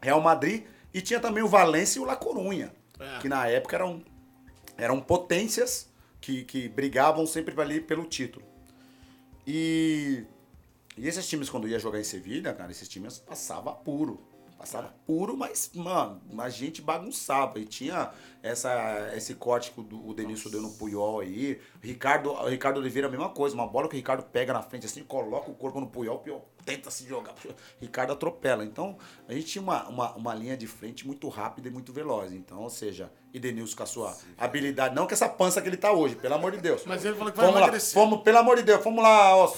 Real 0.00 0.20
Madrid, 0.20 0.64
e 0.92 1.00
tinha 1.00 1.20
também 1.20 1.42
o 1.42 1.48
Valência 1.48 1.98
e 1.98 2.02
o 2.02 2.04
La 2.04 2.16
Corunha, 2.16 2.72
É. 2.98 3.18
que 3.20 3.28
na 3.28 3.46
época 3.46 3.76
eram, 3.76 4.02
eram 4.76 5.00
potências 5.00 5.88
que, 6.20 6.44
que 6.44 6.68
brigavam 6.68 7.26
sempre 7.26 7.58
ali 7.60 7.80
pelo 7.80 8.04
título. 8.04 8.44
E, 9.46 10.24
e 10.96 11.08
esses 11.08 11.26
times, 11.26 11.48
quando 11.48 11.68
ia 11.68 11.78
jogar 11.78 12.00
em 12.00 12.04
Sevilha, 12.04 12.52
cara, 12.52 12.70
esses 12.70 12.88
times 12.88 13.18
passavam 13.18 13.74
puro. 13.76 14.32
Passava 14.62 14.94
puro, 15.04 15.36
mas, 15.36 15.72
mano, 15.74 16.22
a 16.38 16.48
gente 16.48 16.80
bagunçava. 16.80 17.58
E 17.58 17.64
tinha 17.64 18.12
essa, 18.40 19.10
esse 19.16 19.34
corte 19.34 19.72
que 19.72 19.80
o, 19.80 20.08
o 20.08 20.14
Denilson 20.14 20.50
deu 20.50 20.62
no 20.62 20.70
Puyol 20.70 21.18
aí. 21.18 21.60
O 21.82 21.84
Ricardo, 21.84 22.30
o 22.30 22.46
Ricardo 22.46 22.76
Oliveira, 22.76 23.08
a 23.08 23.10
mesma 23.10 23.30
coisa. 23.30 23.56
Uma 23.56 23.66
bola 23.66 23.88
que 23.88 23.96
o 23.96 23.96
Ricardo 23.96 24.22
pega 24.22 24.52
na 24.52 24.62
frente 24.62 24.86
assim, 24.86 25.02
coloca 25.02 25.50
o 25.50 25.54
corpo 25.54 25.80
no 25.80 25.88
Puyol, 25.88 26.14
o 26.14 26.18
Puyol 26.20 26.48
tenta 26.64 26.92
se 26.92 27.08
jogar. 27.08 27.34
O 27.44 27.54
Ricardo 27.80 28.12
atropela. 28.12 28.64
Então, 28.64 28.96
a 29.26 29.32
gente 29.32 29.46
tinha 29.46 29.62
uma, 29.62 29.88
uma, 29.88 30.14
uma 30.14 30.32
linha 30.32 30.56
de 30.56 30.68
frente 30.68 31.04
muito 31.04 31.28
rápida 31.28 31.66
e 31.66 31.70
muito 31.72 31.92
veloz. 31.92 32.32
Então, 32.32 32.60
ou 32.60 32.70
seja, 32.70 33.10
e 33.34 33.40
Denilson 33.40 33.76
com 33.76 33.82
a 33.82 33.86
sua 33.86 34.16
habilidade. 34.38 34.94
Não 34.94 35.08
com 35.08 35.12
essa 35.12 35.28
pança 35.28 35.60
que 35.60 35.68
ele 35.68 35.76
tá 35.76 35.90
hoje, 35.90 36.14
pelo 36.14 36.36
amor 36.36 36.52
de 36.52 36.58
Deus. 36.58 36.84
Mas 36.86 37.04
ele 37.04 37.16
falou 37.16 37.32
que 37.32 37.36
vai 37.36 37.46
Vamos 37.46 37.60
lá, 37.60 37.80
fomos, 37.80 38.22
pelo 38.22 38.38
amor 38.38 38.58
de 38.58 38.62
Deus, 38.62 38.80
fomos 38.80 39.02
lá, 39.02 39.36
ó. 39.36 39.52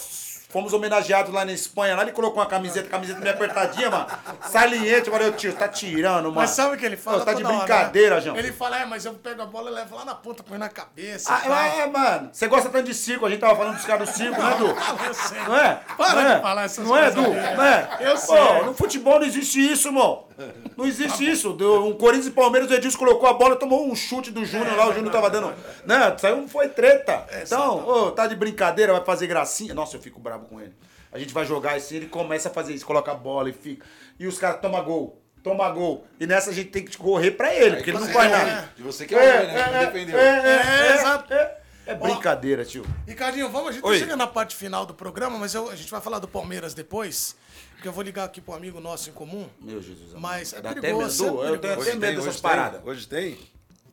Fomos 0.54 0.72
homenageados 0.72 1.34
lá 1.34 1.44
na 1.44 1.50
Espanha. 1.50 1.96
Lá 1.96 2.02
ele 2.02 2.12
colocou 2.12 2.38
uma 2.38 2.46
camiseta, 2.46 2.88
camiseta 2.88 3.18
meio 3.18 3.34
apertadinha, 3.34 3.90
mano. 3.90 4.06
Saliente. 4.48 5.08
Eu 5.08 5.12
falei, 5.12 5.32
tio, 5.32 5.52
tá 5.52 5.66
tirando, 5.66 6.26
mano. 6.26 6.36
Mas 6.36 6.50
sabe 6.50 6.76
o 6.76 6.78
que 6.78 6.86
ele 6.86 6.96
fala? 6.96 7.16
Ô, 7.16 7.24
tá 7.24 7.32
de 7.32 7.42
hora, 7.42 7.56
brincadeira, 7.56 8.14
né? 8.14 8.20
João. 8.20 8.36
Ele 8.36 8.52
fala, 8.52 8.78
é, 8.78 8.86
mas 8.86 9.04
eu 9.04 9.14
pego 9.14 9.42
a 9.42 9.46
bola 9.46 9.68
e 9.68 9.74
levo 9.74 9.96
lá 9.96 10.04
na 10.04 10.14
ponta, 10.14 10.44
põe 10.44 10.56
na 10.56 10.68
cabeça. 10.68 11.34
Ah, 11.34 11.66
é, 11.66 11.86
mano. 11.88 12.30
Você 12.32 12.46
gosta 12.46 12.70
tanto 12.70 12.84
de 12.84 12.94
circo, 12.94 13.26
a 13.26 13.30
gente 13.30 13.40
tava 13.40 13.56
falando 13.56 13.74
dos 13.74 13.84
caras 13.84 14.08
do 14.08 14.14
circo, 14.14 14.40
né, 14.40 14.54
Du? 14.56 14.66
Ah. 14.78 15.48
Não 15.48 15.56
é? 15.56 15.80
Para 15.96 16.14
não 16.14 16.22
de 16.22 16.32
é? 16.34 16.40
falar 16.40 16.62
essas 16.62 16.86
Não 16.86 16.96
é, 16.96 17.10
coisas 17.10 17.14
Du? 17.16 17.32
aí. 17.32 17.56
Não 17.56 17.64
é? 17.64 17.98
Eu 17.98 18.12
Pô, 18.12 18.18
sei. 18.18 18.62
no 18.62 18.74
futebol 18.74 19.18
não 19.18 19.26
existe 19.26 19.72
isso, 19.72 19.88
irmão. 19.88 20.28
Não 20.76 20.84
existe 20.86 21.28
isso. 21.30 21.52
Deu 21.52 21.86
Um 21.86 21.92
Corinthians 21.94 22.26
e 22.26 22.30
Palmeiras, 22.32 22.70
o 22.70 22.74
Edilson 22.74 22.98
colocou 22.98 23.28
a 23.28 23.32
bola, 23.32 23.56
tomou 23.56 23.86
um 23.90 23.94
chute 23.94 24.30
do 24.30 24.44
Júnior 24.44 24.76
lá, 24.76 24.88
o 24.88 24.92
Júnior 24.92 25.12
tava 25.12 25.30
dando. 25.30 25.54
Né? 25.84 26.16
Saiu, 26.18 26.46
foi 26.48 26.68
treta. 26.68 27.26
Então, 27.42 27.86
ô, 27.88 28.10
tá 28.10 28.26
de 28.26 28.34
brincadeira, 28.36 28.92
vai 28.92 29.04
fazer 29.04 29.26
gracinha. 29.26 29.74
Nossa, 29.74 29.96
eu 29.96 30.00
fico 30.02 30.18
bravo 30.20 30.46
com 30.46 30.60
ele. 30.60 30.74
A 31.12 31.18
gente 31.18 31.32
vai 31.32 31.44
jogar 31.44 31.76
assim, 31.76 31.96
ele 31.96 32.06
começa 32.06 32.48
a 32.48 32.52
fazer 32.52 32.74
isso, 32.74 32.84
coloca 32.84 33.12
a 33.12 33.14
bola 33.14 33.48
e 33.48 33.52
fica. 33.52 33.86
E 34.18 34.26
os 34.26 34.38
caras 34.38 34.60
tomam 34.60 34.82
gol. 34.84 35.20
Toma 35.42 35.68
gol. 35.70 36.06
E 36.18 36.26
nessa 36.26 36.50
a 36.50 36.52
gente 36.54 36.70
tem 36.70 36.84
que 36.84 36.96
correr 36.96 37.32
pra 37.32 37.54
ele, 37.54 37.76
porque 37.76 37.90
ele 37.90 37.98
não 37.98 38.06
você 38.06 38.12
faz 38.12 38.32
nada. 38.32 38.44
ouvir. 38.50 38.68
E 38.78 38.82
você 38.82 39.04
quer 39.06 39.16
ouvir, 39.16 39.52
né? 39.52 39.70
Não 39.72 39.78
defendeu. 39.92 40.18
É, 40.18 40.22
é, 40.22 40.30
É, 40.48 40.88
é, 40.88 40.94
exato. 40.94 41.34
é. 41.34 41.58
É 41.86 41.94
brincadeira, 41.94 42.64
tio. 42.64 42.82
Ricardinho, 43.06 43.50
vamos, 43.50 43.68
a 43.68 43.72
gente 43.72 43.84
Oi. 43.84 43.92
tá 43.92 44.00
chegando 44.00 44.18
na 44.18 44.26
parte 44.26 44.56
final 44.56 44.86
do 44.86 44.94
programa, 44.94 45.36
mas 45.38 45.54
eu- 45.54 45.68
a 45.68 45.76
gente 45.76 45.90
vai 45.90 46.00
falar 46.00 46.18
do 46.18 46.26
Palmeiras 46.26 46.72
depois, 46.72 47.36
porque 47.84 47.88
eu 47.88 47.92
vou 47.92 48.02
ligar 48.02 48.24
aqui 48.24 48.40
pro 48.40 48.54
amigo 48.54 48.80
nosso 48.80 49.10
em 49.10 49.12
comum. 49.12 49.46
Meu 49.60 49.82
Jesus. 49.82 50.14
Mas 50.14 50.54
é 50.54 50.60
Dá 50.62 50.70
até 50.70 50.80
perigoso, 50.80 51.24
medo. 51.24 51.44
é 51.44 51.48
Eu 51.50 51.58
tenho 51.58 51.74
até 51.74 51.84
medo 51.94 52.00
dessas 52.16 52.26
hoje 52.28 52.40
paradas. 52.40 52.80
Tem, 52.80 52.90
hoje 52.90 53.06
tem? 53.06 53.38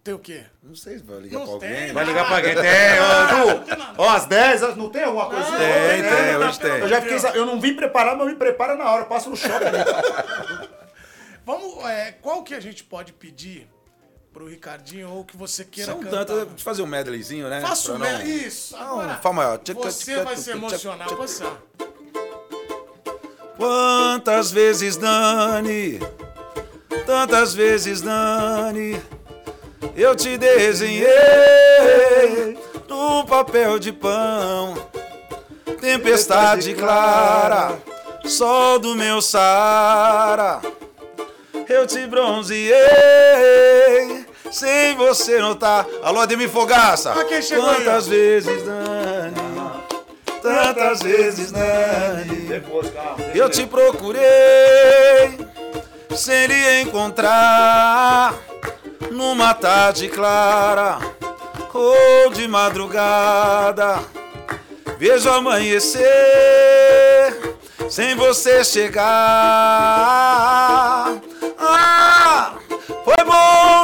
Tem 0.02 0.14
o 0.14 0.20
quê? 0.20 0.46
Não 0.64 0.74
sei 0.76 0.98
se 0.98 1.04
vai 1.04 1.20
ligar 1.20 1.40
Não 1.40 1.46
pra 1.46 1.60
tem, 1.60 1.78
alguém. 1.78 1.94
Vai 1.94 2.06
ligar 2.06 2.26
pra 2.26 2.36
alguém? 2.38 2.56
Tem, 2.56 3.66
Du. 3.76 4.02
Ó, 4.02 4.10
às 4.10 4.26
10, 4.28 4.62
não 4.78 4.90
tem 4.90 5.04
alguma 5.04 5.26
coisinha? 5.30 5.58
Tem, 5.58 5.68
Tem, 5.68 6.02
tem, 6.04 6.12
né? 6.22 6.38
hoje 6.38 6.60
tem. 6.60 6.72
Eu 6.72 6.88
já 6.88 7.02
fiquei, 7.02 7.18
eu 7.38 7.46
não 7.46 7.60
vim 7.60 7.76
preparado, 7.76 8.18
mas 8.18 8.28
eu 8.28 8.32
me 8.34 8.40
preparo 8.40 8.78
na 8.78 8.90
hora. 8.90 9.02
Eu 9.04 9.08
passo 9.08 9.30
no 9.30 9.36
shopping. 9.36 9.66
Vamos, 11.46 11.84
é, 11.86 12.14
qual 12.14 12.44
que 12.44 12.54
a 12.54 12.60
gente 12.62 12.84
pode 12.86 13.12
pedir 13.12 13.68
pro 14.32 14.48
Ricardinho 14.48 15.10
ou 15.10 15.26
que 15.26 15.36
você 15.36 15.66
queira 15.66 15.92
São 15.92 16.00
cantar? 16.02 16.20
tantas. 16.26 16.38
Deixa 16.48 16.54
eu 16.54 16.64
fazer 16.64 16.82
um 16.82 16.88
medleyzinho, 16.88 17.50
né? 17.50 17.60
Faça 17.60 17.94
o 17.94 18.00
Pra 18.00 18.12
não- 18.14 18.20
me- 18.20 18.24
Isso, 18.48 18.74
agora. 18.78 19.16
Fala 19.18 19.36
maior. 19.36 19.60
Você 19.76 20.24
vai 20.24 20.38
se 20.38 20.50
emocionar, 20.52 21.10
você. 21.10 21.44
Quantas 23.66 24.52
vezes, 24.52 24.98
Dani, 24.98 26.00
tantas 27.06 27.54
vezes, 27.54 28.02
Dani, 28.02 29.00
eu 29.96 30.16
te 30.16 30.36
desenhei 30.36 31.08
no 32.90 33.24
papel 33.24 33.78
de 33.78 33.92
pão, 33.92 34.74
tempestade 35.80 36.74
clara, 36.74 37.78
sol 38.26 38.80
do 38.80 38.96
meu 38.96 39.22
Sara, 39.22 40.60
eu 41.70 41.86
te 41.86 42.08
bronzeei, 42.08 42.74
sem 44.52 44.96
você 44.96 45.38
notar. 45.38 45.86
Alô, 46.02 46.20
Ademir 46.22 46.50
Fogaça, 46.50 47.14
Ah, 47.16 47.24
quem 47.26 47.40
chegou 47.44 47.70
aí, 47.70 47.76
ó? 47.76 47.76
quantas 47.84 48.08
vezes, 48.08 48.64
Dani, 48.64 49.51
tantas 50.42 51.02
vezes. 51.02 51.52
Depois, 52.48 52.90
calma. 52.90 53.24
Eu 53.34 53.50
te 53.50 53.66
procurei 53.66 54.22
sem 56.16 56.48
lhe 56.48 56.82
encontrar 56.82 58.34
numa 59.12 59.54
tarde 59.54 60.08
clara 60.10 61.00
ou 61.74 62.30
de 62.32 62.48
madrugada. 62.48 64.00
Vejo 64.98 65.30
amanhecer 65.30 66.06
sem 67.90 68.16
você 68.16 68.64
chegar. 68.64 69.06
Ah, 71.58 72.54
foi 73.04 73.21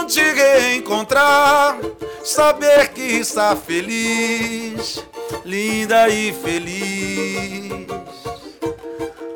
te 0.08 0.22
reencontrar, 0.22 1.78
saber 2.24 2.90
que 2.90 3.02
está 3.02 3.56
feliz, 3.56 5.04
linda 5.44 6.08
e 6.10 6.34
feliz. 6.34 7.88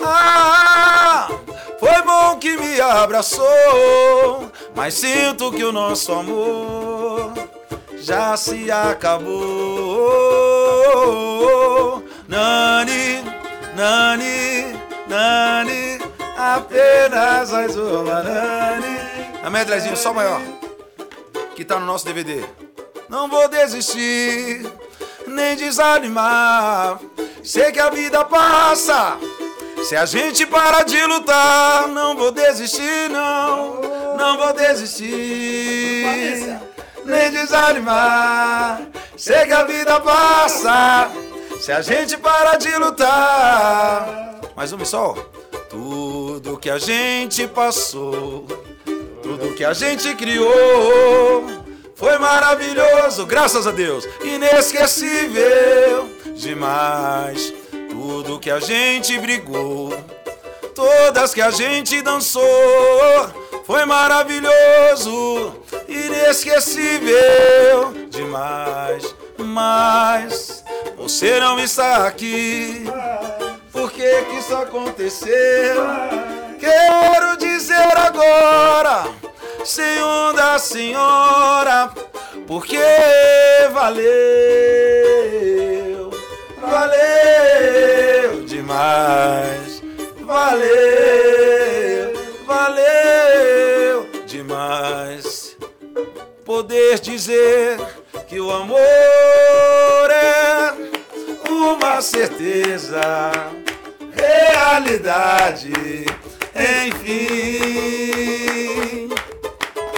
Ah, 0.04 1.30
foi 1.80 2.02
bom 2.04 2.38
que 2.38 2.58
me 2.58 2.80
abraçou, 2.80 4.50
mas 4.76 4.94
sinto 4.94 5.52
que 5.52 5.64
o 5.64 5.72
nosso 5.72 6.14
amor 6.14 7.34
já 7.98 8.36
se 8.38 8.72
acabou. 8.72 9.42
Nani, 12.28 13.24
Nani, 13.76 14.80
Nani, 15.08 16.00
apenas 16.38 17.52
mais 17.52 17.76
uma 17.76 18.24
Nani. 18.24 19.31
A 19.44 19.50
medlezinho 19.50 19.98
só 19.98 20.14
maior, 20.14 20.42
que 21.56 21.66
tá 21.66 21.80
no 21.80 21.86
nosso 21.86 22.06
DVD. 22.06 22.44
Não 23.10 23.28
vou 23.28 23.48
desistir, 23.50 24.66
nem 25.28 25.56
desanimar. 25.56 27.00
Sei 27.44 27.72
que 27.72 27.80
a 27.80 27.90
vida 27.90 28.24
passa. 28.24 29.18
Se 29.84 29.96
a 29.96 30.06
gente 30.06 30.46
para 30.46 30.84
de 30.84 31.04
lutar, 31.06 31.88
não 31.88 32.16
vou 32.16 32.32
desistir, 32.32 33.10
não. 33.10 33.82
Não 34.16 34.38
vou 34.38 34.54
desistir, 34.54 35.10
nem 37.04 37.32
desanimar. 37.32 38.82
Sei 39.18 39.46
que 39.46 39.54
a 39.54 39.64
vida 39.64 40.00
passa. 40.00 41.10
Se 41.60 41.72
a 41.72 41.82
gente 41.82 42.16
para 42.18 42.58
de 42.58 42.76
lutar. 42.78 44.40
Mais 44.56 44.72
um 44.72 44.86
só. 44.86 45.16
Tudo 45.70 46.58
que 46.58 46.70
a 46.70 46.78
gente 46.78 47.48
passou, 47.48 48.46
tudo 49.38 49.56
que 49.56 49.64
a 49.64 49.72
gente 49.74 50.14
criou. 50.16 51.46
Foi 51.96 52.18
maravilhoso, 52.18 53.26
graças 53.26 53.66
a 53.66 53.72
Deus, 53.72 54.06
inesquecível 54.24 56.10
demais. 56.36 57.54
Tudo 57.90 58.40
que 58.40 58.50
a 58.50 58.60
gente 58.60 59.18
brigou, 59.20 59.94
todas 60.74 61.34
que 61.34 61.42
a 61.42 61.52
gente 61.52 62.02
dançou, 62.02 62.42
foi 63.66 63.86
maravilhoso, 63.86 65.56
inesquecível 65.88 67.14
demais. 68.10 69.16
Mas 69.38 70.64
você 70.98 71.40
não 71.40 71.58
está 71.60 72.08
aqui, 72.08 72.86
por 73.72 73.92
que 73.92 74.24
que 74.24 74.36
isso 74.38 74.56
aconteceu? 74.56 76.31
Quero 76.62 77.38
dizer 77.38 77.98
agora 77.98 79.06
sem 79.66 80.04
onda, 80.04 80.60
senhora, 80.60 81.92
porque 82.46 82.78
valeu, 83.74 84.12
valeu 86.62 88.44
demais, 88.46 89.82
valeu, 90.20 92.14
valeu 92.46 94.08
demais. 94.28 95.58
Poder 96.46 97.00
dizer 97.00 97.80
que 98.28 98.40
o 98.40 98.52
amor 98.52 98.80
é 100.12 100.76
uma 101.50 102.00
certeza, 102.04 103.32
realidade, 104.14 105.72
enfim. 106.56 108.42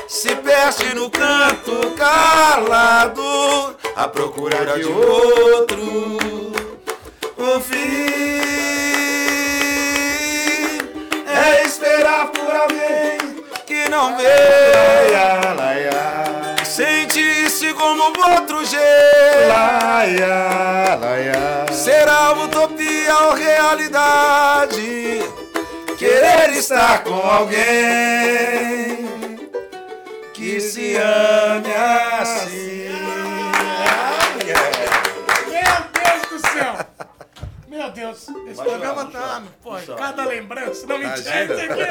Se 0.08 0.36
perde 0.36 0.94
no 0.96 1.10
canto 1.10 1.92
calado, 1.98 3.76
à 3.96 4.08
procura 4.08 4.66
de 4.78 4.86
outro, 4.86 5.82
o 7.38 7.60
fim 7.60 8.04
é 11.28 11.64
esperar 11.66 12.28
por 12.28 12.56
alguém 12.56 13.18
que 13.66 13.90
não 13.90 14.16
veia. 14.18 14.64
Sentir-se 16.64 17.74
como 17.74 18.04
outro 18.04 18.66
jeito. 18.66 18.84
Será 21.72 22.32
utopia 22.32 23.16
ou 23.26 23.34
realidade? 23.34 25.22
Querer 26.04 26.50
estar 26.58 27.02
com 27.06 27.14
alguém 27.14 27.56
que 30.34 30.60
se 30.60 30.98
ame 30.98 31.74
assim. 32.20 32.90
Meu 35.50 35.72
Deus 35.94 36.22
do 36.30 36.40
céu! 36.46 36.76
Meu 37.70 37.90
Deus, 37.92 38.18
esse 38.18 38.56
Vai 38.56 38.66
programa 38.68 39.10
chorar, 39.10 39.42
tá. 39.42 39.48
Pô, 39.64 39.72
cada 39.96 40.26
lembrança, 40.26 40.86
não 40.86 40.98
mentira, 40.98 41.46
isso 41.46 41.72
aqui, 41.72 41.86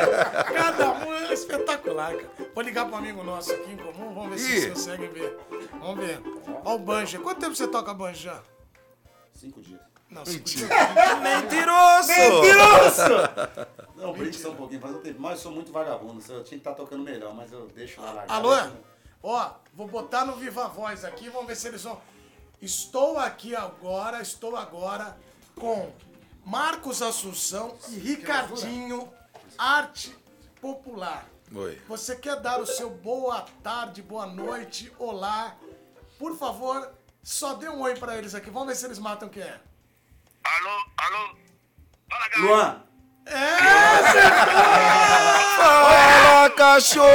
cada 0.53 0.91
um 0.91 1.15
é 1.15 1.33
espetacular, 1.33 2.13
cara. 2.13 2.29
Vou 2.55 2.63
ligar 2.65 2.85
pro 2.85 2.97
amigo 2.97 3.25
nosso 3.25 3.51
aqui 3.55 3.73
em 3.73 3.79
comum, 3.79 4.13
vamos 4.13 4.33
ver 4.33 4.39
se 4.39 4.61
vocês 4.61 4.75
conseguem 4.75 5.09
ver. 5.09 5.39
Vamos 5.81 6.05
ver. 6.05 6.21
Ó 6.67 6.75
o 6.75 6.79
Banja. 6.79 7.19
Quanto 7.19 7.41
tempo 7.41 7.57
você 7.57 7.67
toca 7.67 7.95
Banja? 7.95 8.43
Cinco 9.33 9.63
dias. 9.63 9.81
Não, 10.11 10.27
cinco 10.27 10.45
dias. 10.45 10.69
Mentiroso! 11.23 12.13
Não, 14.03 14.12
brinque 14.12 14.37
só 14.37 14.51
um 14.51 14.57
pouquinho, 14.57 14.81
faz 14.81 14.97
um 14.97 15.01
tempo. 15.01 15.20
Mas 15.20 15.33
eu 15.33 15.39
sou 15.39 15.53
muito 15.53 15.70
vagabundo. 15.70 16.20
Eu 16.20 16.43
tinha 16.43 16.43
que 16.43 16.55
estar 16.57 16.74
tocando 16.74 17.05
melhor, 17.05 17.33
mas 17.33 17.53
eu 17.53 17.69
deixo 17.69 18.01
lá 18.01 18.11
largar. 18.12 18.35
Alô? 18.35 18.51
Ó, 19.23 19.55
vou 19.73 19.87
botar 19.87 20.24
no 20.24 20.35
Viva 20.35 20.66
Voz 20.66 21.05
aqui, 21.05 21.29
vamos 21.29 21.47
ver 21.47 21.55
se 21.55 21.69
eles 21.69 21.85
vão. 21.85 22.03
Estou 22.61 23.16
aqui 23.19 23.55
agora, 23.55 24.20
estou 24.20 24.57
agora 24.57 25.16
com 25.55 25.93
Marcos 26.45 27.01
Assunção 27.01 27.77
e 27.91 27.99
Ricardinho, 27.99 29.12
Arte 29.57 30.16
Popular. 30.61 31.29
Oi. 31.55 31.81
Você 31.87 32.16
quer 32.16 32.41
dar 32.41 32.61
o 32.61 32.66
seu 32.66 32.91
boa 32.91 33.43
tarde, 33.62 34.03
boa 34.03 34.27
noite, 34.27 34.93
olá? 34.99 35.57
Por 36.19 36.37
favor, 36.37 36.93
só 37.23 37.55
dê 37.55 37.69
um 37.69 37.83
oi 37.83 37.95
pra 37.97 38.16
eles 38.16 38.35
aqui. 38.35 38.51
Vamos 38.51 38.69
ver 38.69 38.74
se 38.74 38.85
eles 38.87 38.99
matam 38.99 39.29
quem 39.29 39.43
é. 39.43 39.61
Alô, 40.43 40.85
alô. 40.97 41.37
Fala, 42.09 42.29
galera. 42.29 42.41
Luan, 42.41 42.85
Fala, 45.57 46.51
cachorro! 46.57 47.07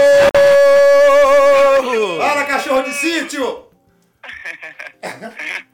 fala 2.20 2.46
cachorro 2.46 2.84
de 2.84 2.94
sítio! 2.94 3.68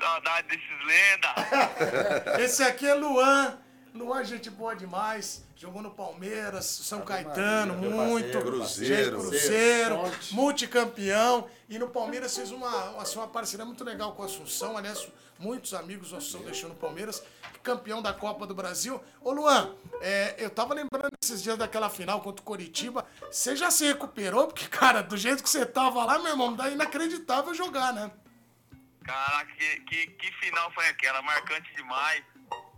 Saudade 0.00 0.48
desses 0.48 0.84
lendas. 0.86 2.40
Esse 2.40 2.62
aqui 2.62 2.86
é 2.86 2.94
Luan. 2.94 3.58
Luan, 3.94 4.24
gente 4.24 4.50
boa 4.50 4.74
demais. 4.74 5.44
Jogou 5.56 5.82
no 5.82 5.90
Palmeiras, 5.90 6.66
São 6.66 7.00
Caetano, 7.00 7.76
meu 7.76 7.90
muito. 7.90 8.40
Cruzeiro. 8.40 9.18
Cruzeiro, 9.18 9.96
Fonte. 9.96 10.34
multicampeão. 10.34 11.48
E 11.68 11.78
no 11.78 11.88
Palmeiras 11.88 12.36
fez 12.36 12.50
uma, 12.50 12.90
uma, 12.90 13.02
assim, 13.02 13.18
uma 13.18 13.26
parceria 13.28 13.64
muito 13.64 13.82
legal 13.82 14.12
com 14.12 14.22
a 14.22 14.26
Assunção. 14.26 14.76
Aliás, 14.76 15.08
muitos 15.38 15.74
amigos 15.74 16.12
o 16.12 16.16
Assunção 16.16 16.42
deixou 16.42 16.68
no 16.68 16.76
Palmeiras. 16.76 17.22
Campeão 17.62 18.00
da 18.00 18.12
Copa 18.12 18.46
do 18.46 18.54
Brasil. 18.54 19.02
Ô, 19.20 19.32
Luan, 19.32 19.74
é, 20.00 20.36
eu 20.38 20.48
tava 20.48 20.74
lembrando 20.74 21.10
esses 21.20 21.42
dias 21.42 21.58
daquela 21.58 21.90
final 21.90 22.20
contra 22.20 22.40
o 22.40 22.44
Coritiba. 22.44 23.04
Você 23.30 23.56
já 23.56 23.70
se 23.70 23.84
recuperou? 23.84 24.46
Porque, 24.46 24.68
cara, 24.68 25.02
do 25.02 25.16
jeito 25.16 25.42
que 25.42 25.50
você 25.50 25.66
tava 25.66 26.04
lá, 26.04 26.18
meu 26.18 26.28
irmão, 26.28 26.54
dá 26.54 26.70
inacreditável 26.70 27.52
jogar, 27.52 27.92
né? 27.92 28.10
Caraca, 29.04 29.52
que, 29.54 29.80
que, 29.80 30.06
que 30.06 30.32
final 30.38 30.70
foi 30.72 30.86
aquela? 30.86 31.20
Marcante 31.22 31.74
demais. 31.74 32.22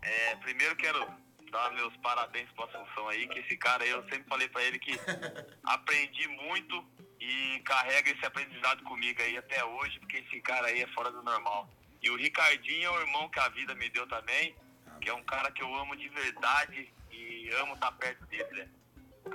É, 0.02 0.36
primeiro 0.36 0.76
quero 0.76 1.06
dar 1.50 1.70
meus 1.72 1.94
parabéns 1.98 2.50
pro 2.52 2.64
Assunção 2.64 3.08
aí, 3.08 3.26
que 3.28 3.40
esse 3.40 3.56
cara 3.56 3.82
aí, 3.82 3.90
eu 3.90 4.02
sempre 4.04 4.24
falei 4.28 4.48
pra 4.48 4.62
ele 4.62 4.78
que 4.78 4.92
aprendi 5.64 6.26
muito 6.28 6.84
e 7.20 7.60
carrega 7.64 8.10
esse 8.10 8.24
aprendizado 8.24 8.82
comigo 8.84 9.20
aí 9.20 9.36
até 9.36 9.64
hoje, 9.64 9.98
porque 10.00 10.18
esse 10.18 10.40
cara 10.40 10.68
aí 10.68 10.82
é 10.82 10.86
fora 10.88 11.10
do 11.10 11.22
normal. 11.22 11.68
E 12.02 12.08
o 12.08 12.16
Ricardinho 12.16 12.86
é 12.86 12.90
o 12.90 13.00
irmão 13.00 13.28
que 13.28 13.38
a 13.40 13.48
vida 13.48 13.74
me 13.74 13.90
deu 13.90 14.06
também, 14.06 14.54
que 15.00 15.10
é 15.10 15.14
um 15.14 15.24
cara 15.24 15.50
que 15.50 15.62
eu 15.62 15.74
amo 15.74 15.96
de 15.96 16.08
verdade 16.08 16.92
e 17.10 17.50
amo 17.60 17.74
estar 17.74 17.92
perto 17.92 18.24
dele, 18.26 18.48
né? 18.52 18.68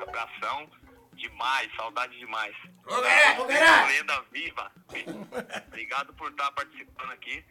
Abração 0.02 0.70
demais, 1.14 1.72
saudade 1.76 2.18
demais. 2.18 2.56
Lenda 3.88 4.22
viva. 4.32 4.72
Obrigado 5.68 6.14
por 6.14 6.32
estar 6.32 6.52
participando 6.52 7.12
aqui. 7.12 7.44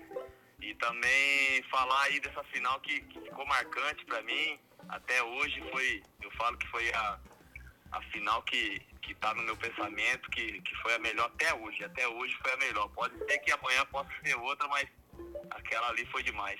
E 0.64 0.74
também 0.76 1.62
falar 1.70 2.04
aí 2.04 2.18
dessa 2.20 2.42
final 2.44 2.80
que, 2.80 2.98
que 3.02 3.20
ficou 3.20 3.44
marcante 3.44 4.02
pra 4.06 4.22
mim. 4.22 4.58
Até 4.88 5.22
hoje 5.22 5.62
foi, 5.70 6.02
eu 6.22 6.30
falo 6.32 6.56
que 6.56 6.66
foi 6.68 6.90
a, 6.94 7.18
a 7.92 8.02
final 8.04 8.42
que, 8.44 8.80
que 9.02 9.14
tá 9.16 9.34
no 9.34 9.42
meu 9.42 9.54
pensamento, 9.58 10.30
que, 10.30 10.62
que 10.62 10.74
foi 10.76 10.94
a 10.94 10.98
melhor 10.98 11.26
até 11.26 11.52
hoje. 11.52 11.84
Até 11.84 12.08
hoje 12.08 12.34
foi 12.40 12.50
a 12.50 12.56
melhor. 12.56 12.88
Pode 12.88 13.14
ser 13.26 13.38
que 13.40 13.52
amanhã 13.52 13.84
possa 13.92 14.08
ser 14.24 14.34
outra, 14.36 14.66
mas 14.68 14.88
aquela 15.50 15.90
ali 15.90 16.06
foi 16.06 16.22
demais. 16.22 16.58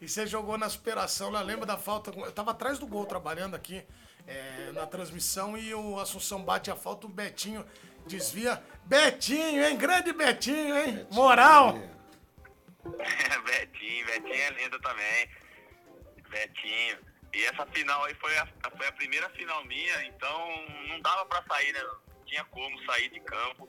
E 0.00 0.08
você 0.08 0.28
jogou 0.28 0.56
na 0.56 0.68
superação, 0.68 1.28
lá 1.28 1.42
lembra 1.42 1.66
da 1.66 1.76
falta? 1.76 2.12
Eu 2.16 2.30
tava 2.30 2.52
atrás 2.52 2.78
do 2.78 2.86
gol 2.86 3.04
trabalhando 3.04 3.56
aqui 3.56 3.84
é, 4.28 4.70
na 4.72 4.86
transmissão 4.86 5.58
e 5.58 5.74
o 5.74 5.98
Assunção 5.98 6.40
bate 6.44 6.70
a 6.70 6.76
falta, 6.76 7.08
o 7.08 7.10
Betinho 7.10 7.66
desvia. 8.06 8.62
Betinho, 8.84 9.64
hein? 9.64 9.76
Grande 9.76 10.12
Betinho, 10.12 10.76
hein? 10.76 11.04
Moral! 11.10 11.93
Betinho, 13.44 14.06
Betinho 14.06 14.34
é 14.42 14.50
lenda 14.50 14.78
também. 14.80 15.28
Betinho. 16.28 16.98
E 17.32 17.44
essa 17.46 17.66
final 17.66 18.04
aí 18.04 18.14
foi 18.14 18.36
a, 18.38 18.46
foi 18.76 18.86
a 18.86 18.92
primeira 18.92 19.28
final 19.30 19.64
minha, 19.64 20.04
então 20.06 20.66
não 20.88 21.00
dava 21.00 21.24
pra 21.26 21.42
sair, 21.48 21.72
né? 21.72 21.80
Não 21.82 22.24
tinha 22.24 22.44
como 22.44 22.84
sair 22.84 23.08
de 23.10 23.20
campo 23.20 23.68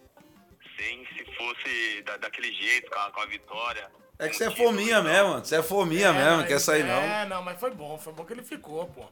sem 0.77 1.05
se 1.07 1.25
fosse 1.35 2.01
da- 2.03 2.17
daquele 2.17 2.53
jeito, 2.53 2.91
com 2.91 2.99
a, 2.99 3.11
com 3.11 3.21
a 3.21 3.25
vitória. 3.25 3.89
É 4.19 4.29
que 4.29 4.35
você 4.35 4.45
é 4.45 4.51
fominha 4.51 5.01
mesmo, 5.01 5.39
você 5.39 5.55
é 5.57 5.63
fominha 5.63 6.13
mesmo, 6.13 6.37
não 6.37 6.45
quer 6.47 6.59
sair 6.59 6.83
não. 6.83 7.01
É, 7.01 7.25
não, 7.25 7.41
mas 7.41 7.59
foi 7.59 7.71
bom, 7.71 7.97
foi 7.97 8.13
bom 8.13 8.23
que 8.23 8.33
ele 8.33 8.43
ficou, 8.43 8.85
pô. 8.87 9.09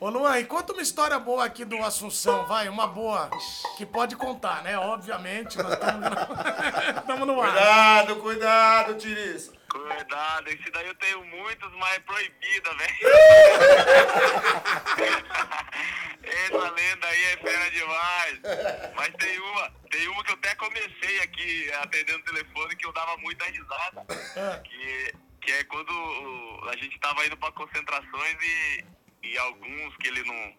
Ô 0.00 0.10
Luan, 0.10 0.38
e 0.40 0.44
conta 0.44 0.72
uma 0.72 0.82
história 0.82 1.18
boa 1.18 1.44
aqui 1.44 1.64
do 1.64 1.78
Assunção, 1.84 2.46
vai, 2.46 2.68
uma 2.68 2.86
boa, 2.86 3.30
que 3.76 3.86
pode 3.86 4.16
contar, 4.16 4.62
né? 4.62 4.76
Obviamente, 4.76 5.56
nós 5.56 5.72
estamos 5.72 6.10
no 7.26 7.40
ar. 7.40 7.52
Cuidado, 7.52 8.16
cuidado, 8.16 8.94
Tiriça. 8.96 9.52
Cuidado, 9.68 10.48
esse 10.48 10.70
daí 10.72 10.86
eu 10.86 10.94
tenho 10.96 11.24
muitos, 11.24 11.72
mas 11.76 11.94
é 11.94 12.00
proibida, 12.00 12.74
velho. 12.74 12.94
Essa 16.24 16.70
lenda 16.70 17.06
aí 17.06 17.24
é 17.24 17.36
fera 17.36 17.70
demais. 17.70 18.40
Mas 18.96 19.10
tem 19.18 19.38
uma, 19.38 19.70
tem 19.90 20.08
uma 20.08 20.24
que 20.24 20.32
eu 20.32 20.36
até 20.36 20.54
comecei 20.56 21.20
aqui 21.22 21.70
atendendo 21.82 22.18
o 22.18 22.24
telefone 22.24 22.76
que 22.76 22.86
eu 22.86 22.92
dava 22.92 23.16
muita 23.18 23.44
risada. 23.46 24.04
Que, 24.64 25.14
que 25.40 25.52
é 25.52 25.64
quando 25.64 25.92
a 26.68 26.76
gente 26.76 26.98
tava 27.00 27.24
indo 27.26 27.36
pra 27.36 27.52
concentrações 27.52 28.36
e, 28.42 28.84
e 29.24 29.38
alguns 29.38 29.96
que 29.96 30.08
ele 30.08 30.22
não, 30.24 30.54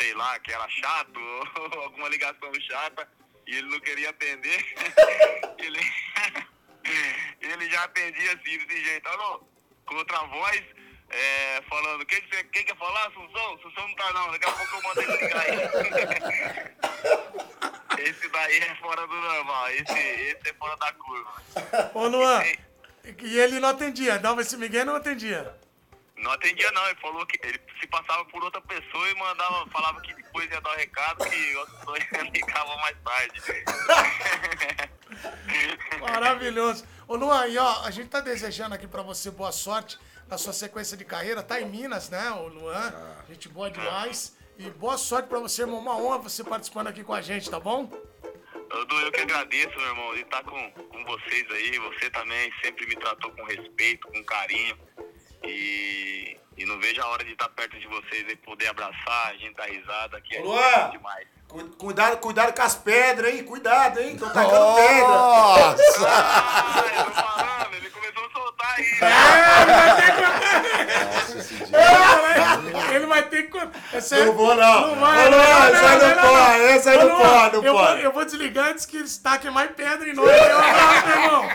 sei 0.00 0.14
lá, 0.14 0.38
que 0.38 0.52
era 0.52 0.68
chato, 0.68 1.18
ou 1.74 1.82
alguma 1.82 2.08
ligação 2.08 2.52
chata, 2.60 3.08
e 3.46 3.56
ele 3.56 3.68
não 3.68 3.80
queria 3.80 4.10
atender, 4.10 4.64
ele, 5.58 5.80
ele 7.40 7.70
já 7.70 7.84
atendia 7.84 8.32
assim, 8.32 8.58
desse 8.58 8.84
jeito, 8.84 9.08
alô, 9.08 9.44
com 9.86 9.96
outra 9.96 10.22
voz, 10.26 10.62
é, 11.10 11.62
falando, 11.68 12.06
quem, 12.06 12.20
que 12.22 12.44
quem 12.44 12.64
quer 12.64 12.76
falar, 12.76 13.08
Assunção? 13.08 13.54
Assunção 13.54 13.88
não 13.88 13.96
tá 13.96 14.12
não, 14.12 14.30
daqui 14.30 14.48
a 14.48 14.52
pouco 14.52 14.76
eu 14.76 14.82
mando 14.82 15.02
ele 15.02 15.16
ligar 15.16 15.40
aí. 15.40 15.56
esse 18.08 18.28
daí 18.28 18.58
é 18.58 18.74
fora 18.76 19.04
do 19.08 19.14
normal, 19.14 19.68
esse, 19.70 19.98
esse 19.98 20.48
é 20.48 20.54
fora 20.54 20.76
da 20.76 20.92
curva. 20.92 21.42
Ô 21.94 22.06
Luan, 22.06 22.44
e 23.22 23.38
ele 23.38 23.58
não 23.58 23.70
atendia, 23.70 24.20
dava 24.20 24.42
esse 24.42 24.56
Miguel 24.56 24.82
e 24.82 24.84
não 24.84 24.94
atendia. 24.94 25.58
Não 26.20 26.30
atendia 26.32 26.70
não, 26.72 26.86
ele 26.86 26.98
falou 27.00 27.26
que 27.26 27.38
ele 27.46 27.58
se 27.80 27.86
passava 27.86 28.24
por 28.26 28.44
outra 28.44 28.60
pessoa 28.60 29.08
e 29.08 29.14
mandava, 29.14 29.66
falava 29.70 30.00
que 30.02 30.14
depois 30.14 30.50
ia 30.50 30.60
dar 30.60 30.70
o 30.70 30.76
recado 30.76 31.24
que 31.24 31.56
outra 31.56 31.74
pessoa 31.78 31.98
ligava 32.30 32.76
mais 32.76 32.96
tarde. 33.02 33.40
Maravilhoso. 36.00 36.84
Ô 37.08 37.16
Luan, 37.16 37.46
e 37.48 37.56
ó, 37.56 37.84
a 37.84 37.90
gente 37.90 38.08
tá 38.08 38.20
desejando 38.20 38.74
aqui 38.74 38.86
pra 38.86 39.02
você 39.02 39.30
boa 39.30 39.50
sorte 39.50 39.98
na 40.28 40.36
sua 40.36 40.52
sequência 40.52 40.96
de 40.96 41.04
carreira. 41.04 41.42
Tá 41.42 41.60
em 41.60 41.64
Minas, 41.64 42.10
né, 42.10 42.30
o 42.32 42.48
Luan? 42.48 42.92
Gente 43.28 43.48
boa 43.48 43.70
demais. 43.70 44.36
E 44.58 44.68
boa 44.70 44.98
sorte 44.98 45.26
pra 45.26 45.38
você, 45.38 45.62
irmão. 45.62 45.78
Uma 45.78 45.96
honra 45.96 46.18
você 46.18 46.44
participando 46.44 46.88
aqui 46.88 47.02
com 47.02 47.14
a 47.14 47.22
gente, 47.22 47.50
tá 47.50 47.58
bom? 47.58 47.86
Dudu, 47.86 49.00
eu 49.00 49.10
que 49.10 49.22
agradeço, 49.22 49.74
meu 49.76 49.86
irmão, 49.86 50.14
de 50.14 50.20
estar 50.20 50.44
com, 50.44 50.70
com 50.70 51.04
vocês 51.04 51.50
aí. 51.50 51.78
Você 51.78 52.10
também 52.10 52.52
sempre 52.62 52.86
me 52.86 52.94
tratou 52.96 53.32
com 53.32 53.42
respeito, 53.44 54.06
com 54.06 54.22
carinho. 54.22 54.78
E, 55.44 56.36
e 56.56 56.64
não 56.66 56.78
vejo 56.80 57.00
a 57.02 57.06
hora 57.08 57.22
de 57.24 57.32
estar 57.32 57.48
perto 57.50 57.78
de 57.78 57.86
vocês 57.86 58.24
e 58.28 58.34
poder 58.36 58.68
abraçar, 58.68 59.28
a 59.28 59.32
gente 59.34 59.54
dar 59.54 59.66
risada, 59.66 60.20
que 60.20 60.36
é 60.36 60.40
Luan! 60.40 60.90
demais. 60.90 61.26
Cu- 61.48 61.68
Cuidado, 61.78 62.16
cuidado 62.18 62.54
com 62.54 62.62
as 62.62 62.74
pedras, 62.76 63.32
hein? 63.34 63.42
Cuidado, 63.44 63.98
hein? 64.00 64.16
Tô 64.16 64.26
tacando 64.26 64.74
pedra. 64.76 65.06
Ah, 65.08 65.74
eu 66.96 67.04
tô 67.06 67.10
falando, 67.12 67.74
ele 67.74 67.90
começou 67.90 68.24
a 68.24 68.30
soltar 68.30 68.74
aí. 68.76 68.84
Ele 72.94 73.06
vai 73.06 73.22
ter 73.22 73.44
que. 73.50 73.58
Esse 73.96 74.14
é- 74.16 74.24
Não 74.26 74.32
vou, 74.34 74.54
não. 74.54 74.88
Não 74.88 74.96
vai, 75.00 75.30
não, 75.30 75.38
não, 75.38 75.38
não, 75.38 75.52
não 75.52 75.70
não, 75.70 75.78
pode, 76.16 76.58
não. 76.58 76.66
essa 76.68 76.90
aí 76.90 76.98
não 76.98 77.08
pode, 77.16 77.56
não 77.56 77.64
eu 77.64 77.72
vou- 77.72 77.86
pode. 77.86 78.02
Eu 78.02 78.12
vou 78.12 78.24
desligar 78.24 78.68
antes 78.68 78.86
que 78.86 78.96
eles 78.96 79.16
taquem 79.18 79.50
mais 79.50 79.70
pedra 79.72 80.08
em 80.08 80.14
nós. 80.14 80.26
Um 80.28 80.58
abraço, 80.58 81.06
meu 81.06 81.16
irmão. 81.24 81.50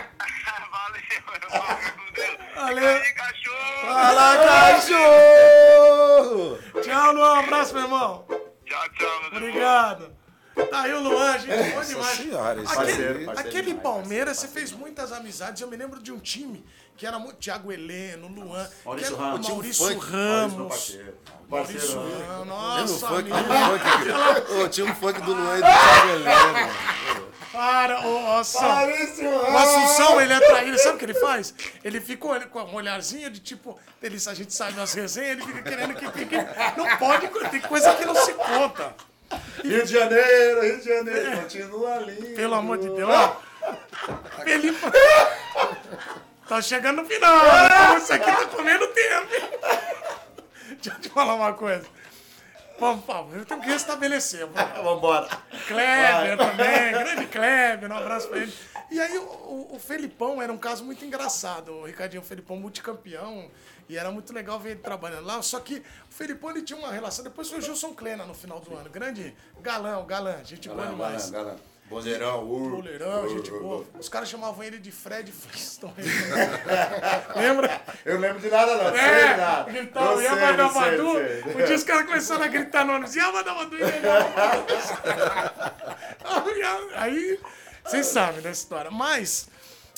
Valeu. 2.54 3.00
Fala, 3.82 4.38
cachorro! 4.74 6.58
Tchau, 6.82 7.12
Luan. 7.12 7.32
Um 7.32 7.40
abraço, 7.40 7.74
meu 7.74 7.82
irmão. 7.84 8.24
Tchau, 8.64 8.88
tchau, 8.98 9.20
meu. 9.22 9.30
Obrigado. 9.36 10.16
Tá 10.70 10.82
aí 10.82 10.92
o 10.94 11.00
Luan, 11.00 11.38
gente. 11.38 11.74
Bom 11.74 11.82
demais. 11.82 12.16
senhora, 12.16 12.62
aquele 12.62 12.74
parceiro, 12.74 13.24
parceiro 13.26 13.30
aquele 13.30 13.62
demais, 13.66 13.82
Palmeiras, 13.82 14.38
você 14.38 14.48
fez 14.48 14.72
muitas 14.72 15.12
amizades. 15.12 15.60
Eu 15.60 15.68
me 15.68 15.76
lembro 15.76 16.00
de 16.02 16.10
um 16.10 16.18
time 16.18 16.64
que 16.96 17.06
era 17.06 17.18
muito. 17.18 17.36
Thiago 17.36 17.70
Heleno, 17.70 18.26
Luan. 18.28 18.66
Maurício 18.84 19.16
Ramos. 19.16 19.48
Maurício. 19.48 19.98
Ramos. 19.98 20.98
Maurício. 21.48 22.00
Ramos. 22.00 22.40
Um 22.40 22.44
Nossa, 22.46 23.06
amigo. 23.08 23.28
tinha 23.28 23.36
um 23.36 24.34
funk, 24.34 24.52
Ô, 24.52 24.68
tinha 24.68 24.86
um 24.86 24.94
funk 24.94 25.20
do 25.20 25.34
Luan 25.34 25.58
e 25.58 25.60
do 25.60 25.66
Thiago 25.66 26.08
Heleno. 26.08 27.15
Para, 27.56 28.00
ô. 28.06 28.20
Maurício 28.60 29.30
O 29.30 29.56
Assunção, 29.56 30.20
ele 30.20 30.34
é 30.34 30.40
traído. 30.40 30.78
Sabe 30.78 30.96
o 30.96 30.98
que 30.98 31.04
ele 31.06 31.14
faz? 31.14 31.54
Ele 31.82 32.00
fica 32.02 32.26
olhando 32.26 32.48
com 32.48 32.60
um 32.60 32.74
olharzinho 32.74 33.30
de 33.30 33.40
tipo, 33.40 33.78
ele, 34.02 34.16
a 34.26 34.34
gente 34.34 34.52
sabe 34.52 34.74
nas 34.74 34.92
resenhas, 34.92 35.30
ele 35.30 35.42
fica 35.42 35.62
querendo 35.62 35.94
que 35.94 36.06
fique. 36.12 36.36
Não 36.76 36.96
pode, 36.98 37.28
tem 37.50 37.60
coisa 37.62 37.94
que 37.94 38.04
não 38.04 38.14
se 38.14 38.34
conta. 38.34 38.94
Rio 39.64 39.86
de 39.86 39.90
Janeiro, 39.92 40.62
Rio 40.62 40.78
de 40.80 40.84
Janeiro, 40.84 41.40
continua 41.40 41.96
lindo. 41.96 42.36
Pelo 42.36 42.54
amor 42.54 42.76
de 42.76 42.90
Deus. 42.90 43.10
Ó, 43.10 43.36
Felipe. 44.44 44.78
Tá 46.46 46.60
chegando 46.60 47.02
no 47.02 47.08
final. 47.08 47.42
né? 47.42 47.96
Isso 47.96 48.12
aqui 48.12 48.26
tá 48.30 48.46
comendo 48.46 48.86
tempo. 48.88 49.28
Deixa 50.68 50.90
eu 50.90 51.00
te 51.00 51.08
falar 51.08 51.34
uma 51.34 51.54
coisa. 51.54 51.86
Vamos, 52.78 53.04
Paulo, 53.04 53.34
eu 53.34 53.44
tenho 53.44 53.60
que 53.60 53.68
restabelecer. 53.68 54.46
vamos. 54.46 54.72
Vambora. 54.84 55.28
Kleber 55.66 56.36
também, 56.36 56.92
grande 56.92 57.26
Kleber, 57.26 57.90
um 57.90 57.96
abraço 57.96 58.28
pra 58.28 58.38
ele. 58.38 58.52
E 58.90 59.00
aí 59.00 59.18
o, 59.18 59.68
o, 59.72 59.78
Felipão 59.78 60.40
era 60.40 60.52
um 60.52 60.58
caso 60.58 60.84
muito 60.84 61.04
engraçado, 61.04 61.72
o 61.72 61.84
Ricardinho 61.84 62.22
Felipão 62.22 62.56
multicampeão, 62.56 63.50
e 63.88 63.96
era 63.96 64.10
muito 64.10 64.32
legal 64.32 64.60
ver 64.60 64.72
ele 64.72 64.80
trabalhando 64.80 65.26
lá, 65.26 65.42
só 65.42 65.58
que 65.58 65.82
o 66.10 66.14
Felipão 66.14 66.50
ele 66.50 66.62
tinha 66.62 66.78
uma 66.78 66.92
relação, 66.92 67.24
depois 67.24 67.48
foi 67.48 67.58
o 67.58 67.62
Gilson 67.62 67.94
Klena 67.94 68.24
no 68.24 68.34
final 68.34 68.60
do 68.60 68.76
ano, 68.76 68.88
grande 68.88 69.34
galão, 69.60 70.06
galã, 70.06 70.44
gente 70.44 70.68
boa 70.68 70.86
demais. 70.86 71.30
galera. 71.30 71.75
Bozeirão, 71.88 72.42
uh. 72.44 72.70
Boleirão, 72.70 73.28
gente 73.28 73.50
boa. 73.50 73.84
Os 73.98 74.08
caras 74.08 74.28
chamavam 74.28 74.62
ele 74.64 74.78
de 74.78 74.90
Fred 74.90 75.30
Flintstone. 75.30 75.94
Lembra? 77.36 77.80
Eu 78.04 78.18
lembro 78.18 78.40
de 78.40 78.48
nada, 78.50 78.74
não. 78.76 78.96
É, 78.96 79.36
nada. 79.36 79.70
gritava, 79.70 80.06
Não 80.14 80.22
e 80.22 80.26
a 80.26 80.30
sei, 80.34 80.40
Badabadu. 80.40 81.02
não 81.04 81.14
sei, 81.14 81.42
sei. 81.42 81.54
Um 81.54 81.64
dia 81.64 81.74
os 81.76 81.84
caras 81.84 82.06
começaram 82.06 82.42
a 82.44 82.48
gritar 82.48 82.84
no 82.84 82.92
ônibus, 82.94 83.16
a 83.16 83.30
Badabadu, 83.32 83.76
e 83.78 83.82
ele- 83.82 84.06
Aí, 86.96 87.38
vocês 87.84 88.06
sabem 88.06 88.40
dessa 88.40 88.60
história. 88.62 88.90
Mas, 88.90 89.48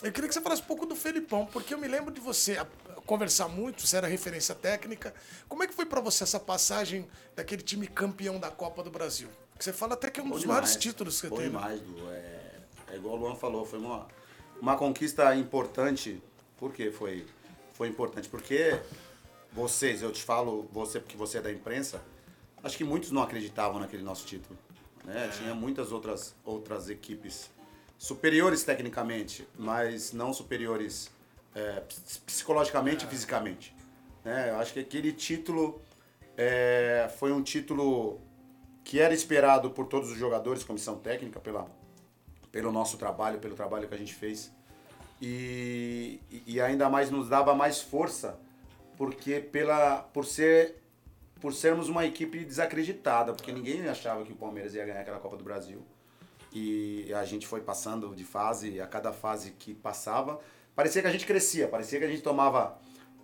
eu 0.03 0.13
queria 0.13 0.29
que 0.29 0.35
você 0.35 0.41
falasse 0.41 0.63
um 0.63 0.67
pouco 0.67 0.85
do 0.87 0.95
Felipão, 0.95 1.47
porque 1.47 1.73
eu 1.73 1.79
me 1.79 1.89
lembro 1.89 2.13
de 2.13 2.21
você 2.21 2.61
conversar 3.07 3.49
muito, 3.49 3.87
você 3.87 3.97
era 3.97 4.07
referência 4.07 4.55
técnica. 4.55 5.15
Como 5.49 5.63
é 5.63 5.67
que 5.67 5.73
foi 5.75 5.87
pra 5.87 6.01
você 6.01 6.23
essa 6.25 6.39
passagem 6.39 7.09
daquele 7.35 7.63
time 7.63 7.87
campeão 7.87 8.39
da 8.39 8.51
Copa 8.51 8.83
do 8.83 8.91
Brasil? 8.91 9.29
Que 9.59 9.65
você 9.65 9.73
fala 9.73 9.95
até 9.95 10.09
que 10.11 10.21
é 10.21 10.23
um 10.23 10.31
dos 10.31 10.45
maiores 10.45 10.77
títulos 10.77 11.17
que 11.21 11.23
você 11.23 11.29
Bom 11.31 11.37
teve. 11.37 11.49
demais, 11.49 11.81
Du. 11.81 12.09
É, 12.11 12.51
é 12.93 12.97
igual 12.97 13.17
o 13.17 13.19
Luan 13.19 13.35
falou, 13.35 13.65
foi 13.67 13.79
uma, 13.79 14.07
uma 14.61 14.77
conquista 14.77 15.35
importante. 15.35 16.23
Por 16.57 16.73
que 16.73 16.91
foi, 16.91 17.27
foi 17.73 17.89
importante? 17.89 18.29
Porque 18.29 18.79
vocês, 19.53 20.03
eu 20.03 20.13
te 20.13 20.23
falo, 20.23 20.69
você 20.73 21.01
porque 21.01 21.17
você 21.17 21.39
é 21.39 21.41
da 21.41 21.51
imprensa, 21.53 22.01
acho 22.63 22.77
que 22.77 22.85
muitos 22.85 23.11
não 23.11 23.23
acreditavam 23.23 23.81
naquele 23.81 24.03
nosso 24.03 24.25
título. 24.27 24.57
Né? 25.05 25.29
Tinha 25.37 25.55
muitas 25.55 25.91
outras, 25.93 26.35
outras 26.45 26.89
equipes 26.91 27.51
superiores 27.97 28.63
tecnicamente, 28.63 29.47
mas 29.59 30.13
não 30.13 30.33
superiores 30.33 31.11
é, 31.55 31.81
ps- 31.81 32.19
psicologicamente 32.27 33.05
e 33.05 33.09
fisicamente. 33.09 33.75
né? 34.25 34.51
Eu 34.51 34.59
acho 34.59 34.73
que 34.73 34.81
aquele 34.81 35.13
título 35.13 35.81
é, 36.37 37.11
foi 37.19 37.33
um 37.33 37.43
título 37.43 38.21
que 38.89 38.99
era 38.99 39.13
esperado 39.13 39.71
por 39.71 39.87
todos 39.87 40.11
os 40.11 40.17
jogadores, 40.17 40.65
comissão 40.65 40.97
técnica, 40.99 41.39
pela, 41.39 41.71
pelo 42.51 42.73
nosso 42.73 42.97
trabalho, 42.97 43.39
pelo 43.39 43.55
trabalho 43.55 43.87
que 43.87 43.95
a 43.95 43.99
gente 43.99 44.15
fez. 44.15 44.51
E, 45.21 46.19
e- 46.47 46.59
ainda 46.59 46.89
mais 46.89 47.11
nos 47.11 47.29
dava 47.29 47.55
mais 47.55 47.83
força, 47.83 48.41
porque 48.97 49.41
pela, 49.41 49.99
por, 49.99 50.25
ser, 50.25 50.77
por 51.39 51.53
sermos 51.53 51.91
uma 51.91 52.07
equipe 52.07 52.43
desacreditada, 52.47 53.35
porque 53.35 53.53
ninguém 53.53 53.87
achava 53.87 54.25
que 54.25 54.33
o 54.33 54.37
Palmeiras 54.37 54.75
ia 54.75 54.87
ganhar 54.87 55.03
aquela 55.03 55.19
Copa 55.19 55.37
do 55.37 55.45
Brasil. 55.45 55.85
E 56.51 57.13
a 57.13 57.27
gente 57.27 57.47
foi 57.47 57.61
passando 57.61 58.17
de 58.17 58.25
fase, 58.25 58.81
a 58.81 58.87
cada 58.87 59.13
fase 59.13 59.51
que 59.51 59.75
passava, 59.75 60.41
parecia 60.75 61.03
que 61.03 61.09
a 61.09 61.13
gente 61.13 61.27
crescia, 61.27 61.69
parecia 61.69 61.99
que 61.99 62.07
a 62.07 62.09
gente 62.09 62.23
tomava 62.23 62.79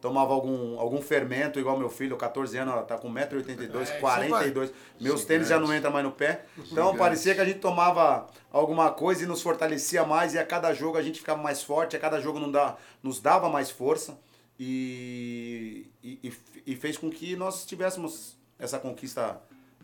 tomava 0.05 0.35
algum, 0.35 0.79
algum 0.79 1.01
fermento, 1.01 1.59
igual 1.59 1.79
meu 1.79 1.89
filho, 1.89 2.15
14 2.15 2.59
anos, 2.59 2.75
ela 2.75 2.83
tá 2.83 2.99
com 2.99 3.11
1,82m, 3.11 3.89
É, 3.89 3.99
42 4.01 4.71
Meus 5.01 5.25
tênis 5.25 5.49
já 5.49 5.59
não 5.59 5.75
entram 5.75 5.91
mais 5.91 6.05
no 6.05 6.13
pé. 6.13 6.45
Então 6.71 6.95
parecia 6.95 7.35
que 7.35 7.41
a 7.41 7.45
gente 7.47 7.59
tomava 7.59 8.27
alguma 8.53 8.91
coisa 8.91 9.25
e 9.25 9.27
nos 9.27 9.41
fortalecia 9.41 10.05
mais, 10.05 10.35
e 10.35 10.39
a 10.39 10.45
cada 10.45 10.75
jogo 10.75 10.99
a 10.99 11.03
gente 11.03 11.21
ficava 11.21 11.43
mais 11.43 11.63
forte, 11.63 11.97
a 11.97 11.99
cada 11.99 12.21
jogo 12.21 12.39
não 12.39 12.51
dá, 12.53 12.77
nos 13.03 13.19
dava 13.19 13.49
mais 13.49 13.71
força. 13.71 14.19
E, 14.61 15.87
e, 16.03 16.33
e- 16.67 16.77
fez 16.77 16.99
com 16.99 17.09
que 17.11 17.35
nós 17.35 17.65
tivéssemos 17.65 18.37
essa 18.59 18.79
conquista 18.79 19.41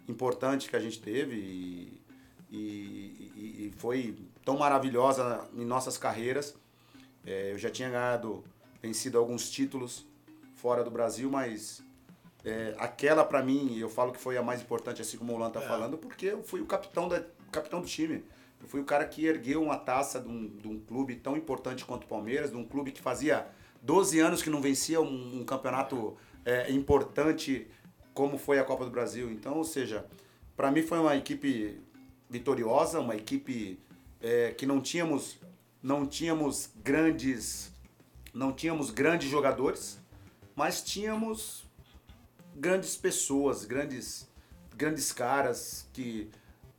importante 0.07 0.69
que 0.69 0.77
a 0.77 0.81
gente 0.81 1.01
teve. 1.01 1.37
E, 1.37 2.01
e- 2.53 3.33
e- 3.37 3.67
e 3.69 3.73
foi 3.79 4.15
tão 4.45 4.59
maravilhosa 4.59 5.49
em 5.57 5.65
nossas 5.65 5.97
carreiras. 5.97 6.55
É, 7.25 7.53
eu 7.53 7.59
já 7.59 7.71
tinha 7.71 7.89
ganhado, 7.89 8.45
vencido 8.83 9.17
alguns 9.19 9.49
títulos 9.51 10.07
fora 10.61 10.85
do 10.85 10.91
Brasil, 10.91 11.31
mas 11.31 11.83
é, 12.45 12.75
aquela 12.79 13.25
pra 13.25 13.43
mim, 13.43 13.79
eu 13.79 13.89
falo 13.89 14.13
que 14.13 14.21
foi 14.21 14.37
a 14.37 14.43
mais 14.43 14.61
importante, 14.61 15.01
assim 15.01 15.17
como 15.17 15.33
o 15.33 15.39
Lan 15.39 15.51
tá 15.51 15.61
falando, 15.61 15.97
porque 15.97 16.27
eu 16.27 16.43
fui 16.43 16.61
o 16.61 16.67
capitão, 16.67 17.09
da, 17.09 17.25
capitão 17.51 17.81
do 17.81 17.87
time. 17.87 18.23
Eu 18.61 18.69
fui 18.69 18.81
o 18.81 18.85
cara 18.85 19.07
que 19.07 19.25
ergueu 19.25 19.63
uma 19.63 19.79
taça 19.79 20.21
de 20.21 20.29
um, 20.29 20.47
de 20.49 20.69
um 20.69 20.79
clube 20.79 21.17
tão 21.17 21.37
importante 21.37 21.85
quanto 21.85 22.05
o 22.05 22.07
Palmeiras, 22.07 22.51
de 22.51 22.57
um 22.57 22.65
clube 22.65 22.93
que 22.93 23.01
fazia 23.01 23.47
12 23.81 24.21
anos 24.21 24.43
que 24.43 24.51
não 24.51 24.61
vencia 24.61 25.01
um, 25.01 25.41
um 25.41 25.45
campeonato 25.45 26.17
é, 26.45 26.71
importante 26.71 27.67
como 28.13 28.37
foi 28.37 28.59
a 28.59 28.65
Copa 28.65 28.85
do 28.85 28.91
Brasil. 28.91 29.31
Então, 29.31 29.57
ou 29.57 29.65
seja, 29.65 30.05
para 30.57 30.71
mim 30.71 30.83
foi 30.83 30.99
uma 30.99 31.17
equipe 31.17 31.81
vitoriosa, 32.29 33.01
uma 33.01 33.17
equipe 33.17 33.81
é, 34.21 34.53
que 34.53 34.67
não 34.67 34.81
tínhamos 34.81 35.39
não 35.83 36.07
tínhamos 36.07 36.71
grandes 36.85 37.73
não 38.35 38.53
tínhamos 38.53 38.91
grandes 38.91 39.29
jogadores, 39.29 39.99
mas 40.61 40.83
tínhamos 40.83 41.65
grandes 42.55 42.95
pessoas, 42.95 43.65
grandes 43.65 44.29
grandes 44.77 45.11
caras 45.11 45.89
que 45.91 46.31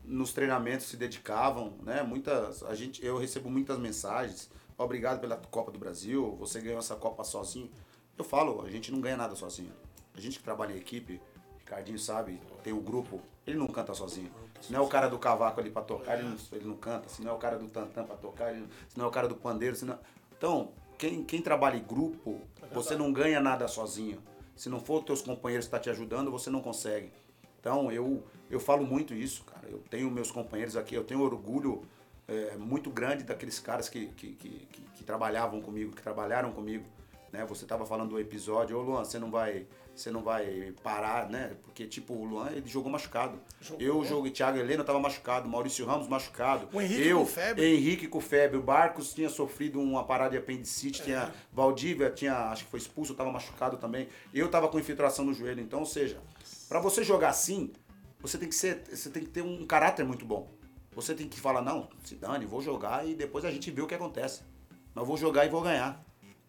nos 0.05 0.31
treinamentos 0.33 0.85
se 0.85 0.95
dedicavam, 0.95 1.73
né? 1.81 2.03
Muitas 2.03 2.61
a 2.61 2.75
gente 2.75 3.03
eu 3.03 3.17
recebo 3.17 3.49
muitas 3.49 3.79
mensagens, 3.79 4.51
obrigado 4.77 5.19
pela 5.19 5.35
Copa 5.35 5.71
do 5.71 5.79
Brasil, 5.79 6.35
você 6.39 6.61
ganhou 6.61 6.77
essa 6.77 6.95
Copa 6.95 7.23
sozinho. 7.23 7.71
Eu 8.15 8.23
falo, 8.23 8.63
a 8.63 8.69
gente 8.69 8.91
não 8.91 9.01
ganha 9.01 9.17
nada 9.17 9.35
sozinho. 9.35 9.73
A 10.13 10.21
gente 10.21 10.37
que 10.37 10.43
trabalha 10.43 10.73
em 10.73 10.77
equipe, 10.77 11.19
Ricardinho 11.57 11.97
sabe, 11.97 12.39
tem 12.63 12.73
o 12.73 12.81
grupo, 12.81 13.19
ele 13.47 13.57
não 13.57 13.65
canta 13.65 13.95
sozinho. 13.95 14.31
Se 14.61 14.71
não 14.71 14.81
é 14.81 14.83
o 14.83 14.87
cara 14.87 15.09
do 15.09 15.17
cavaco 15.17 15.59
ali 15.59 15.71
pra 15.71 15.81
tocar, 15.81 16.19
ele 16.19 16.29
não, 16.29 16.37
ele 16.51 16.65
não 16.67 16.75
canta. 16.75 17.09
Se 17.09 17.23
não 17.23 17.31
é 17.31 17.33
o 17.33 17.39
cara 17.39 17.57
do 17.57 17.67
tantã 17.67 18.03
pra 18.03 18.15
tocar, 18.15 18.51
ele 18.51 18.59
não, 18.59 18.67
se 18.89 18.95
não 18.95 19.05
é 19.05 19.07
o 19.07 19.11
cara 19.11 19.27
do 19.27 19.35
pandeiro, 19.35 19.75
se 19.75 19.85
não... 19.85 19.97
Então, 20.37 20.71
quem, 21.01 21.23
quem 21.23 21.41
trabalha 21.41 21.77
em 21.77 21.83
grupo, 21.83 22.39
você 22.71 22.95
não 22.95 23.11
ganha 23.11 23.41
nada 23.41 23.67
sozinho. 23.67 24.21
Se 24.55 24.69
não 24.69 24.79
for 24.79 24.99
os 24.99 25.05
teus 25.05 25.21
companheiros 25.23 25.65
que 25.65 25.75
estão 25.75 25.79
tá 25.79 25.83
te 25.83 25.89
ajudando, 25.89 26.29
você 26.29 26.51
não 26.51 26.61
consegue. 26.61 27.11
Então, 27.59 27.91
eu, 27.91 28.23
eu 28.51 28.59
falo 28.59 28.85
muito 28.85 29.15
isso, 29.15 29.43
cara. 29.45 29.67
Eu 29.67 29.79
tenho 29.89 30.11
meus 30.11 30.29
companheiros 30.29 30.77
aqui, 30.77 30.93
eu 30.93 31.03
tenho 31.03 31.21
orgulho 31.21 31.81
é, 32.27 32.55
muito 32.55 32.91
grande 32.91 33.23
daqueles 33.23 33.59
caras 33.59 33.89
que, 33.89 34.09
que, 34.09 34.33
que, 34.33 34.49
que, 34.71 34.81
que 34.81 35.03
trabalhavam 35.03 35.59
comigo, 35.59 35.91
que 35.91 36.03
trabalharam 36.03 36.51
comigo. 36.51 36.85
Né? 37.31 37.45
Você 37.45 37.63
estava 37.63 37.85
falando 37.85 38.09
do 38.09 38.19
episódio, 38.19 38.77
ô 38.77 38.81
Luan, 38.81 39.03
você 39.03 39.17
não 39.17 39.31
vai 39.31 39.65
você 39.95 40.09
não 40.09 40.23
vai 40.23 40.73
parar, 40.81 41.29
né? 41.29 41.55
Porque, 41.63 41.85
tipo, 41.85 42.13
o 42.13 42.23
Luan, 42.23 42.49
ele 42.51 42.67
jogou 42.67 42.91
machucado. 42.91 43.39
Jogou. 43.59 43.85
Eu 43.85 44.05
joguei, 44.05 44.31
Thiago 44.31 44.57
Helena 44.57 44.83
tava 44.83 44.99
machucado, 44.99 45.49
Maurício 45.49 45.85
Ramos 45.85 46.07
machucado. 46.07 46.69
O 46.73 46.81
Henrique 46.81 47.07
eu, 47.07 47.19
com 47.19 47.25
febre. 47.25 47.65
Henrique 47.65 48.07
com 48.07 48.21
febre. 48.21 48.57
O 48.57 48.63
Barcos 48.63 49.13
tinha 49.13 49.29
sofrido 49.29 49.79
uma 49.79 50.03
parada 50.03 50.31
de 50.31 50.37
apendicite, 50.37 51.01
é. 51.01 51.05
tinha 51.05 51.33
Valdívia, 51.51 52.09
tinha, 52.09 52.49
acho 52.49 52.65
que 52.65 52.71
foi 52.71 52.79
expulso, 52.79 53.13
tava 53.13 53.31
machucado 53.31 53.77
também. 53.77 54.07
Eu 54.33 54.49
tava 54.49 54.67
com 54.69 54.79
infiltração 54.79 55.25
no 55.25 55.33
joelho. 55.33 55.61
Então, 55.61 55.79
ou 55.79 55.85
seja, 55.85 56.19
para 56.69 56.79
você 56.79 57.03
jogar 57.03 57.29
assim, 57.29 57.71
você 58.19 58.37
tem 58.37 58.47
que 58.47 58.55
ser, 58.55 58.83
você 58.89 59.09
tem 59.09 59.23
que 59.23 59.29
ter 59.29 59.41
um 59.41 59.65
caráter 59.65 60.05
muito 60.05 60.25
bom. 60.25 60.49
Você 60.93 61.13
tem 61.13 61.27
que 61.27 61.39
falar, 61.39 61.61
não, 61.61 61.89
se 62.03 62.15
dane, 62.15 62.45
vou 62.45 62.61
jogar 62.61 63.07
e 63.07 63.13
depois 63.13 63.45
a 63.45 63.51
gente 63.51 63.69
vê 63.71 63.81
o 63.81 63.87
que 63.87 63.95
acontece. 63.95 64.41
Mas 64.93 65.07
vou 65.07 65.15
jogar 65.15 65.45
e 65.45 65.49
vou 65.49 65.61
ganhar. 65.61 66.03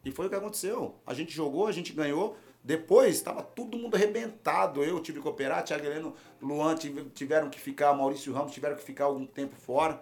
E 0.04 0.10
foi 0.10 0.26
o 0.26 0.28
que 0.28 0.34
aconteceu. 0.34 0.96
A 1.06 1.14
gente 1.14 1.32
jogou, 1.32 1.66
a 1.66 1.72
gente 1.72 1.92
ganhou. 1.92 2.36
Depois 2.64 3.14
estava 3.16 3.42
todo 3.42 3.76
mundo 3.76 3.94
arrebentado. 3.94 4.82
Eu 4.84 5.00
tive 5.00 5.20
que 5.20 5.28
operar, 5.28 5.64
Thiago 5.64 5.84
Heleno, 5.84 6.14
Luan 6.40 6.76
tiveram 7.14 7.50
que 7.50 7.58
ficar, 7.58 7.92
Maurício 7.92 8.32
Ramos 8.32 8.52
tiveram 8.52 8.76
que 8.76 8.84
ficar 8.84 9.04
algum 9.04 9.26
tempo 9.26 9.56
fora. 9.56 10.00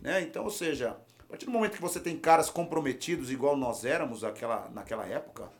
Né? 0.00 0.20
Então, 0.20 0.44
ou 0.44 0.50
seja, 0.50 0.96
a 1.18 1.24
partir 1.24 1.46
do 1.46 1.52
momento 1.52 1.76
que 1.76 1.80
você 1.80 2.00
tem 2.00 2.18
caras 2.18 2.50
comprometidos, 2.50 3.30
igual 3.30 3.56
nós 3.56 3.84
éramos 3.84 4.24
aquela, 4.24 4.68
naquela 4.70 5.06
época, 5.06 5.50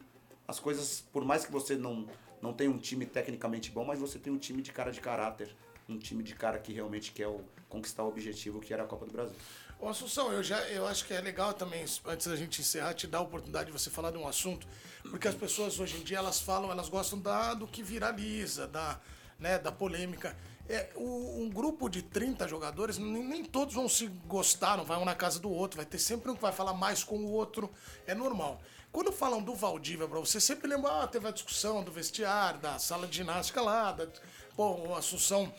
as 0.47 0.61
coisas, 0.61 1.03
por 1.13 1.25
mais 1.25 1.47
que 1.47 1.53
você 1.53 1.77
não, 1.77 2.07
não 2.43 2.53
tenha 2.53 2.71
um 2.71 2.77
time 2.77 3.07
tecnicamente 3.07 3.71
bom, 3.71 3.85
mas 3.85 3.99
você 3.99 4.19
tem 4.19 4.33
um 4.33 4.39
time 4.39 4.61
de 4.61 4.73
cara 4.73 4.91
de 4.91 5.01
caráter, 5.01 5.55
um 5.89 5.97
time 5.97 6.23
de 6.23 6.35
cara 6.35 6.59
que 6.59 6.73
realmente 6.73 7.13
quer 7.13 7.29
o, 7.29 7.41
conquistar 7.69 8.03
o 8.03 8.09
objetivo 8.09 8.61
que 8.61 8.75
era 8.75 8.83
a 8.83 8.87
Copa 8.87 9.07
do 9.07 9.13
Brasil. 9.13 9.37
Ô, 9.83 9.89
Assunção, 9.89 10.33
eu, 10.33 10.45
já, 10.45 10.61
eu 10.69 10.87
acho 10.87 11.05
que 11.05 11.13
é 11.13 11.21
legal 11.21 11.53
também, 11.53 11.85
antes 12.07 12.29
da 12.29 12.37
gente 12.37 12.61
encerrar, 12.61 12.95
te 12.95 13.09
dar 13.09 13.19
a 13.19 13.23
oportunidade 13.23 13.67
de 13.67 13.73
você 13.73 13.91
falar 13.91 14.13
de 14.13 14.17
um 14.17 14.29
assunto, 14.29 14.65
porque 15.11 15.27
as 15.27 15.35
pessoas 15.35 15.81
hoje 15.81 15.97
em 15.97 16.05
dia, 16.05 16.19
elas 16.19 16.41
falam, 16.41 16.71
elas 16.71 16.89
gostam 16.89 17.19
da, 17.19 17.53
do 17.53 17.67
que 17.67 17.83
viraliza, 17.83 18.69
da, 18.69 19.01
né, 19.41 19.59
da 19.59 19.73
polêmica. 19.73 20.37
É, 20.69 20.91
o, 20.95 21.43
um 21.43 21.51
grupo 21.51 21.89
de 21.89 22.01
30 22.01 22.47
jogadores, 22.47 22.97
nem, 22.97 23.25
nem, 23.25 23.45
todos 23.45 23.75
vão 23.75 23.89
se 23.89 24.07
gostar, 24.07 24.77
não 24.77 24.85
vai 24.85 24.97
um 24.99 25.05
na 25.05 25.17
casa 25.17 25.41
do 25.41 25.51
outro, 25.51 25.79
vai 25.79 25.87
ter 25.87 25.99
sempre 25.99 26.31
um 26.31 26.37
que 26.37 26.43
vai 26.43 26.53
falar 26.53 26.75
mais 26.75 27.03
com 27.03 27.17
o 27.17 27.33
outro, 27.33 27.69
é 28.07 28.15
normal. 28.15 28.63
Quando 28.93 29.11
falam 29.11 29.43
do 29.43 29.53
Valdívia 29.53 30.07
pra 30.07 30.21
você, 30.21 30.41
sempre 30.41 30.69
lembra, 30.69 31.03
ah, 31.03 31.09
teve 31.09 31.27
a 31.27 31.33
discussão 31.33 31.83
do 31.83 31.91
vestiário, 31.91 32.61
da 32.61 32.79
sala 32.79 33.05
de 33.09 33.17
ginástica 33.17 33.61
lá, 33.61 33.91
da, 33.91 34.07
pô, 34.55 34.77
o 34.77 34.95
Assunção 34.95 35.53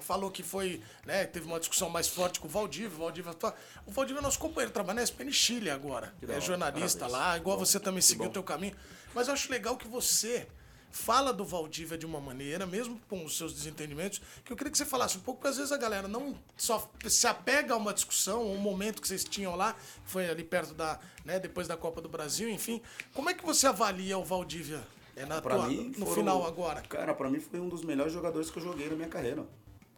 falou 0.00 0.30
que 0.30 0.42
foi, 0.42 0.82
né, 1.06 1.26
teve 1.26 1.46
uma 1.46 1.58
discussão 1.58 1.88
mais 1.90 2.08
forte 2.08 2.40
com 2.40 2.46
o 2.46 2.50
Valdívia, 2.50 2.96
o 2.96 3.00
Valdívia, 3.00 3.34
tá, 3.34 3.54
o 3.86 3.90
Valdívia 3.90 4.20
é 4.20 4.22
nosso 4.22 4.38
companheiro, 4.38 4.72
trabalha 4.72 4.96
na 4.96 5.02
SPN 5.02 5.32
Chile 5.32 5.70
agora, 5.70 6.14
é 6.26 6.40
jornalista 6.40 7.00
parabéns. 7.00 7.20
lá, 7.20 7.36
igual 7.36 7.56
bom, 7.58 7.64
você 7.64 7.78
também 7.80 8.02
seguiu 8.02 8.26
o 8.26 8.30
teu 8.30 8.42
caminho, 8.42 8.76
mas 9.14 9.28
eu 9.28 9.34
acho 9.34 9.50
legal 9.50 9.76
que 9.76 9.88
você 9.88 10.46
fala 10.90 11.32
do 11.32 11.44
Valdívia 11.44 11.98
de 11.98 12.06
uma 12.06 12.20
maneira, 12.20 12.66
mesmo 12.66 13.00
com 13.08 13.24
os 13.24 13.36
seus 13.36 13.52
desentendimentos, 13.52 14.20
que 14.44 14.52
eu 14.52 14.56
queria 14.56 14.70
que 14.70 14.78
você 14.78 14.86
falasse 14.86 15.18
um 15.18 15.20
pouco, 15.20 15.40
porque 15.40 15.50
às 15.50 15.56
vezes 15.56 15.72
a 15.72 15.76
galera 15.76 16.08
não 16.08 16.34
só 16.56 16.90
se 17.06 17.26
apega 17.26 17.74
a 17.74 17.76
uma 17.76 17.92
discussão, 17.92 18.50
um 18.50 18.56
momento 18.56 19.00
que 19.02 19.08
vocês 19.08 19.24
tinham 19.24 19.54
lá, 19.54 19.74
que 19.74 20.10
foi 20.10 20.28
ali 20.28 20.42
perto 20.42 20.74
da, 20.74 20.98
né, 21.24 21.38
depois 21.38 21.68
da 21.68 21.76
Copa 21.76 22.00
do 22.00 22.08
Brasil, 22.08 22.48
enfim, 22.48 22.80
como 23.12 23.28
é 23.28 23.34
que 23.34 23.44
você 23.44 23.66
avalia 23.66 24.16
o 24.18 24.24
Valdívia 24.24 24.82
é 25.14 25.26
na 25.26 25.42
pra 25.42 25.56
tua, 25.56 25.66
mim, 25.68 25.92
no 25.96 26.06
foram, 26.06 26.14
final 26.14 26.46
agora? 26.46 26.80
Cara, 26.82 27.14
para 27.14 27.28
mim 27.28 27.40
foi 27.40 27.60
um 27.60 27.68
dos 27.68 27.82
melhores 27.82 28.12
jogadores 28.12 28.50
que 28.50 28.58
eu 28.58 28.62
joguei 28.62 28.88
na 28.88 28.96
minha 28.96 29.08
carreira 29.08 29.44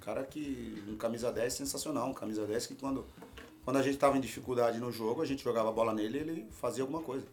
cara 0.00 0.24
que. 0.24 0.82
Um 0.88 0.96
camisa 0.96 1.30
10 1.30 1.52
sensacional, 1.52 2.08
um 2.08 2.14
camisa 2.14 2.46
10 2.46 2.66
que 2.66 2.74
quando, 2.74 3.06
quando 3.64 3.76
a 3.76 3.82
gente 3.82 3.98
tava 3.98 4.16
em 4.16 4.20
dificuldade 4.20 4.78
no 4.78 4.90
jogo, 4.90 5.22
a 5.22 5.26
gente 5.26 5.44
jogava 5.44 5.68
a 5.68 5.72
bola 5.72 5.94
nele 5.94 6.18
e 6.18 6.20
ele 6.20 6.46
fazia 6.50 6.82
alguma 6.82 7.02
coisa. 7.02 7.26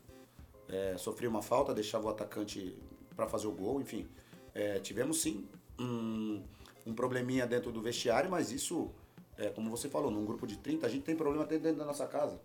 É, 0.69 0.95
sofria 0.97 1.29
uma 1.29 1.41
falta, 1.41 1.73
deixava 1.73 2.05
o 2.05 2.09
atacante 2.09 2.77
para 3.15 3.27
fazer 3.27 3.47
o 3.47 3.51
gol, 3.51 3.81
enfim. 3.81 4.07
É, 4.53 4.79
tivemos 4.79 5.21
sim 5.21 5.47
um, 5.79 6.43
um 6.85 6.93
probleminha 6.93 7.47
dentro 7.47 7.71
do 7.71 7.81
vestiário, 7.81 8.29
mas 8.29 8.51
isso, 8.51 8.91
é, 9.37 9.49
como 9.49 9.69
você 9.69 9.87
falou, 9.87 10.11
num 10.11 10.25
grupo 10.25 10.45
de 10.45 10.57
30, 10.57 10.85
a 10.85 10.89
gente 10.89 11.03
tem 11.03 11.15
problema 11.15 11.43
até 11.43 11.57
dentro 11.57 11.79
da 11.79 11.85
nossa 11.85 12.05
casa. 12.05 12.39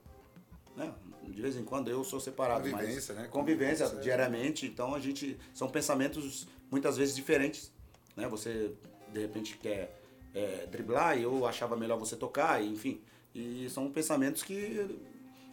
Né? 0.76 0.92
De 1.24 1.40
vez 1.40 1.56
em 1.56 1.64
quando 1.64 1.88
eu 1.88 2.02
sou 2.04 2.20
separado, 2.20 2.70
convivência, 2.70 3.14
mas 3.14 3.24
né? 3.24 3.28
convivência, 3.28 3.86
convivência 3.86 4.02
diariamente, 4.02 4.66
então 4.66 4.94
a 4.94 5.00
gente 5.00 5.38
são 5.52 5.68
pensamentos 5.68 6.46
muitas 6.70 6.96
vezes 6.96 7.14
diferentes, 7.14 7.70
né? 8.16 8.26
Você 8.28 8.72
de 9.12 9.20
repente 9.20 9.56
quer 9.58 10.01
é, 10.34 10.66
driblar 10.70 11.18
eu 11.18 11.46
achava 11.46 11.76
melhor 11.76 11.98
você 11.98 12.16
tocar, 12.16 12.62
enfim. 12.62 13.00
E 13.34 13.68
são 13.70 13.90
pensamentos 13.90 14.42
que, 14.42 14.98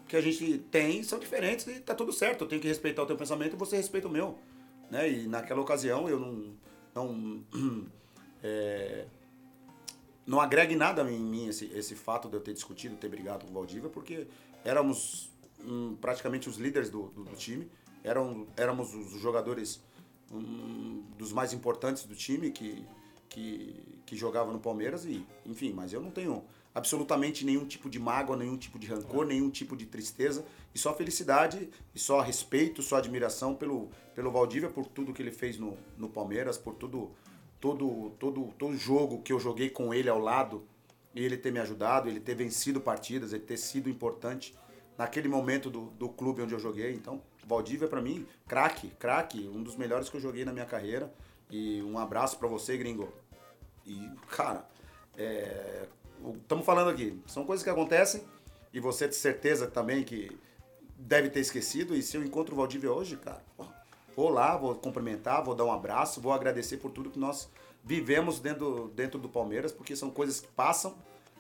que 0.08 0.16
a 0.16 0.22
gente 0.22 0.58
tem, 0.72 1.04
são 1.04 1.20
diferentes 1.20 1.68
e 1.68 1.80
tá 1.80 1.96
tudo 1.96 2.12
certo. 2.12 2.44
Eu 2.44 2.48
tenho 2.48 2.62
que 2.62 2.68
respeitar 2.68 3.04
o 3.04 3.06
teu 3.06 3.18
pensamento 3.18 3.54
e 3.54 3.58
você 3.58 3.78
respeita 3.78 4.08
o 4.08 4.12
meu. 4.12 4.38
Né? 4.90 5.10
E 5.10 5.28
naquela 5.28 5.62
ocasião 5.62 6.10
eu 6.10 6.20
não. 6.20 6.54
não 6.94 7.44
é, 8.44 9.06
não 10.26 10.40
agregue 10.40 10.76
nada 10.76 11.02
em 11.12 11.20
mim 11.20 11.48
esse, 11.48 11.66
esse 11.74 11.96
fato 11.96 12.30
de 12.30 12.36
eu 12.36 12.40
ter 12.40 12.54
discutido, 12.54 12.96
ter 12.96 13.10
brigado 13.10 13.46
com 13.46 13.52
o 13.52 13.54
Valdívia, 13.56 13.90
porque 13.90 14.28
éramos 14.64 15.32
hum, 15.60 15.98
praticamente 16.00 16.48
os 16.48 16.58
líderes 16.58 16.90
do, 16.92 17.08
do, 17.08 17.24
do, 17.24 17.36
time, 17.36 17.68
eram, 18.04 18.46
éramos 18.56 18.94
os 18.94 19.20
jogadores 19.20 19.82
hum, 20.32 21.04
dos 21.18 21.34
mais 21.34 21.52
importantes 21.52 22.04
do 22.06 22.16
time, 22.16 22.52
que, 22.52 22.86
que, 23.30 24.02
que 24.06 24.16
jogava 24.16 24.52
no 24.52 24.60
Palmeiras 24.60 25.06
e, 25.06 25.26
enfim, 25.46 25.72
mas 25.72 25.94
eu 25.94 26.02
não 26.02 26.12
tenho 26.12 26.44
absolutamente 26.74 27.46
nenhum 27.46 27.66
tipo 27.66 27.90
de 27.90 28.00
mágoa, 28.00 28.36
nenhum 28.36 28.58
tipo 28.58 28.78
de 28.78 28.88
rancor, 28.88 29.26
nenhum 29.26 29.50
tipo 29.50 29.76
de 29.76 29.86
tristeza 29.86 30.46
e 30.74 30.80
só 30.80 30.94
felicidade 30.94 31.70
e 31.94 32.00
só 32.00 32.22
respeito, 32.22 32.82
só 32.82 32.98
admiração 32.98 33.56
pelo 33.56 33.90
pelo 34.16 34.32
Valdívia 34.32 34.70
por 34.70 34.86
tudo 34.86 35.14
que 35.14 35.22
ele 35.22 35.32
fez 35.32 35.58
no, 35.58 35.78
no 35.98 36.10
Palmeiras, 36.10 36.58
por 36.58 36.76
tudo 36.76 37.12
todo 37.60 38.12
todo 38.20 38.54
todo 38.58 38.76
jogo 38.76 39.22
que 39.22 39.32
eu 39.32 39.40
joguei 39.40 39.70
com 39.70 39.94
ele 39.94 40.10
ao 40.10 40.20
lado 40.20 40.64
e 41.14 41.24
ele 41.24 41.38
ter 41.38 41.52
me 41.52 41.60
ajudado, 41.60 42.08
ele 42.08 42.20
ter 42.20 42.36
vencido 42.36 42.80
partidas, 42.80 43.34
ele 43.34 43.44
ter 43.44 43.58
sido 43.58 43.90
importante 43.90 44.56
naquele 44.98 45.28
momento 45.28 45.70
do, 45.70 45.86
do 45.92 46.10
clube 46.10 46.42
onde 46.42 46.54
eu 46.54 46.60
joguei. 46.60 46.94
Então, 46.94 47.22
Valdívia 47.48 47.88
para 47.88 48.02
mim, 48.02 48.28
craque, 48.48 48.90
craque, 49.00 49.48
um 49.48 49.64
dos 49.64 49.76
melhores 49.76 50.10
que 50.10 50.18
eu 50.18 50.22
joguei 50.22 50.46
na 50.46 50.54
minha 50.54 50.66
carreira. 50.66 51.12
E 51.50 51.82
um 51.82 51.98
abraço 51.98 52.38
para 52.38 52.48
você, 52.48 52.78
gringo. 52.78 53.12
E, 53.90 54.12
cara, 54.28 54.64
estamos 56.24 56.64
é, 56.64 56.66
falando 56.66 56.92
aqui, 56.92 57.20
são 57.26 57.44
coisas 57.44 57.64
que 57.64 57.70
acontecem 57.72 58.22
e 58.72 58.80
você 58.80 59.08
tem 59.08 59.18
certeza 59.18 59.66
também 59.66 60.04
que 60.04 60.38
deve 60.96 61.30
ter 61.30 61.40
esquecido. 61.40 61.96
E 61.96 62.04
se 62.04 62.16
eu 62.16 62.24
encontro 62.24 62.54
o 62.54 62.58
Valdívia 62.58 62.94
hoje, 62.94 63.18
cara, 63.18 63.44
vou 64.16 64.30
lá, 64.30 64.56
vou 64.56 64.76
cumprimentar, 64.76 65.44
vou 65.44 65.56
dar 65.56 65.66
um 65.66 65.72
abraço, 65.72 66.22
vou 66.22 66.32
agradecer 66.32 66.78
por 66.78 66.92
tudo 66.92 67.10
que 67.10 67.18
nós 67.18 67.50
vivemos 67.84 68.40
dentro, 68.40 68.92
dentro 68.96 69.20
do 69.20 69.28
Palmeiras, 69.28 69.72
porque 69.72 69.96
são 69.96 70.12
coisas 70.12 70.40
que 70.40 70.48
passam. 70.50 70.96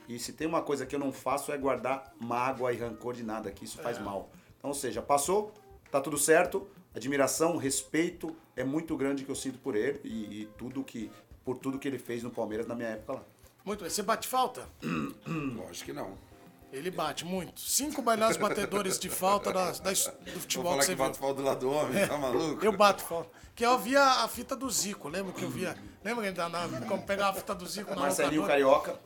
E 0.08 0.18
se 0.18 0.34
tem 0.34 0.48
uma 0.48 0.64
coisa 0.64 0.88
que 0.88 0.96
eu 0.96 1.00
não 1.00 1.14
faço 1.14 1.52
é 1.52 1.58
guardar 1.58 2.12
mágoa 2.20 2.74
e 2.74 2.78
rancor 2.78 3.14
de 3.14 3.22
nada, 3.22 3.52
que 3.52 3.64
isso 3.64 3.78
faz 3.78 3.98
é. 3.98 4.00
mal. 4.00 4.32
Então, 4.58 4.72
ou 4.72 4.76
seja, 4.76 5.04
passou, 5.04 5.54
tá 5.92 6.02
tudo 6.02 6.18
certo, 6.18 6.68
admiração, 6.96 7.58
respeito 7.58 8.36
é 8.56 8.64
muito 8.64 8.98
grande 8.98 9.24
que 9.24 9.30
eu 9.30 9.36
sinto 9.36 9.60
por 9.60 9.76
ele 9.76 10.00
e, 10.04 10.42
e 10.42 10.46
tudo 10.58 10.84
que 10.84 11.12
por 11.44 11.58
tudo 11.58 11.80
que 11.80 11.88
ele 11.88 12.00
fez 12.00 12.24
no 12.24 12.30
Palmeiras 12.30 12.68
na 12.68 12.76
minha 12.76 12.90
época 12.90 13.14
lá. 13.14 13.24
Muito 13.66 13.82
bem. 13.82 13.90
Você 13.90 14.02
bate 14.02 14.28
falta? 14.28 14.68
Lógico 15.28 15.86
que 15.86 15.94
não. 15.94 16.18
Ele 16.72 16.92
bate 16.92 17.26
muito. 17.26 17.60
Cinco 17.60 18.02
melhores 18.02 18.38
batedores 18.38 19.00
de 19.00 19.10
falta 19.10 19.52
da, 19.52 19.72
da, 19.72 19.92
do 19.92 20.40
futebol 20.40 20.64
Vou 20.66 20.72
falar 20.74 20.86
que, 20.86 20.92
que 20.92 20.96
bato 20.96 21.18
falta 21.18 21.36
do 21.36 21.44
lado 21.44 21.60
do 21.62 21.72
homem, 21.72 22.08
tá 22.08 22.18
maluco? 22.18 22.64
Eu 22.64 22.72
bato 22.78 23.04
falta. 23.04 23.30
Que 23.56 23.66
eu 23.66 23.78
via 23.80 24.04
a 24.24 24.28
fita 24.28 24.56
do 24.56 24.70
Zico, 24.70 25.10
lembra 25.10 25.34
que 25.34 25.44
eu 25.44 25.50
via? 25.50 25.76
Lembra 26.04 26.32
que 26.32 26.40
ele 26.40 26.86
como 26.88 27.04
pegava 27.04 27.32
a 27.32 27.34
fita 27.34 27.56
do 27.56 27.66
Zico 27.66 27.90
na 27.96 28.02
Marcelinho 28.02 28.46
Carioca. 28.46 29.00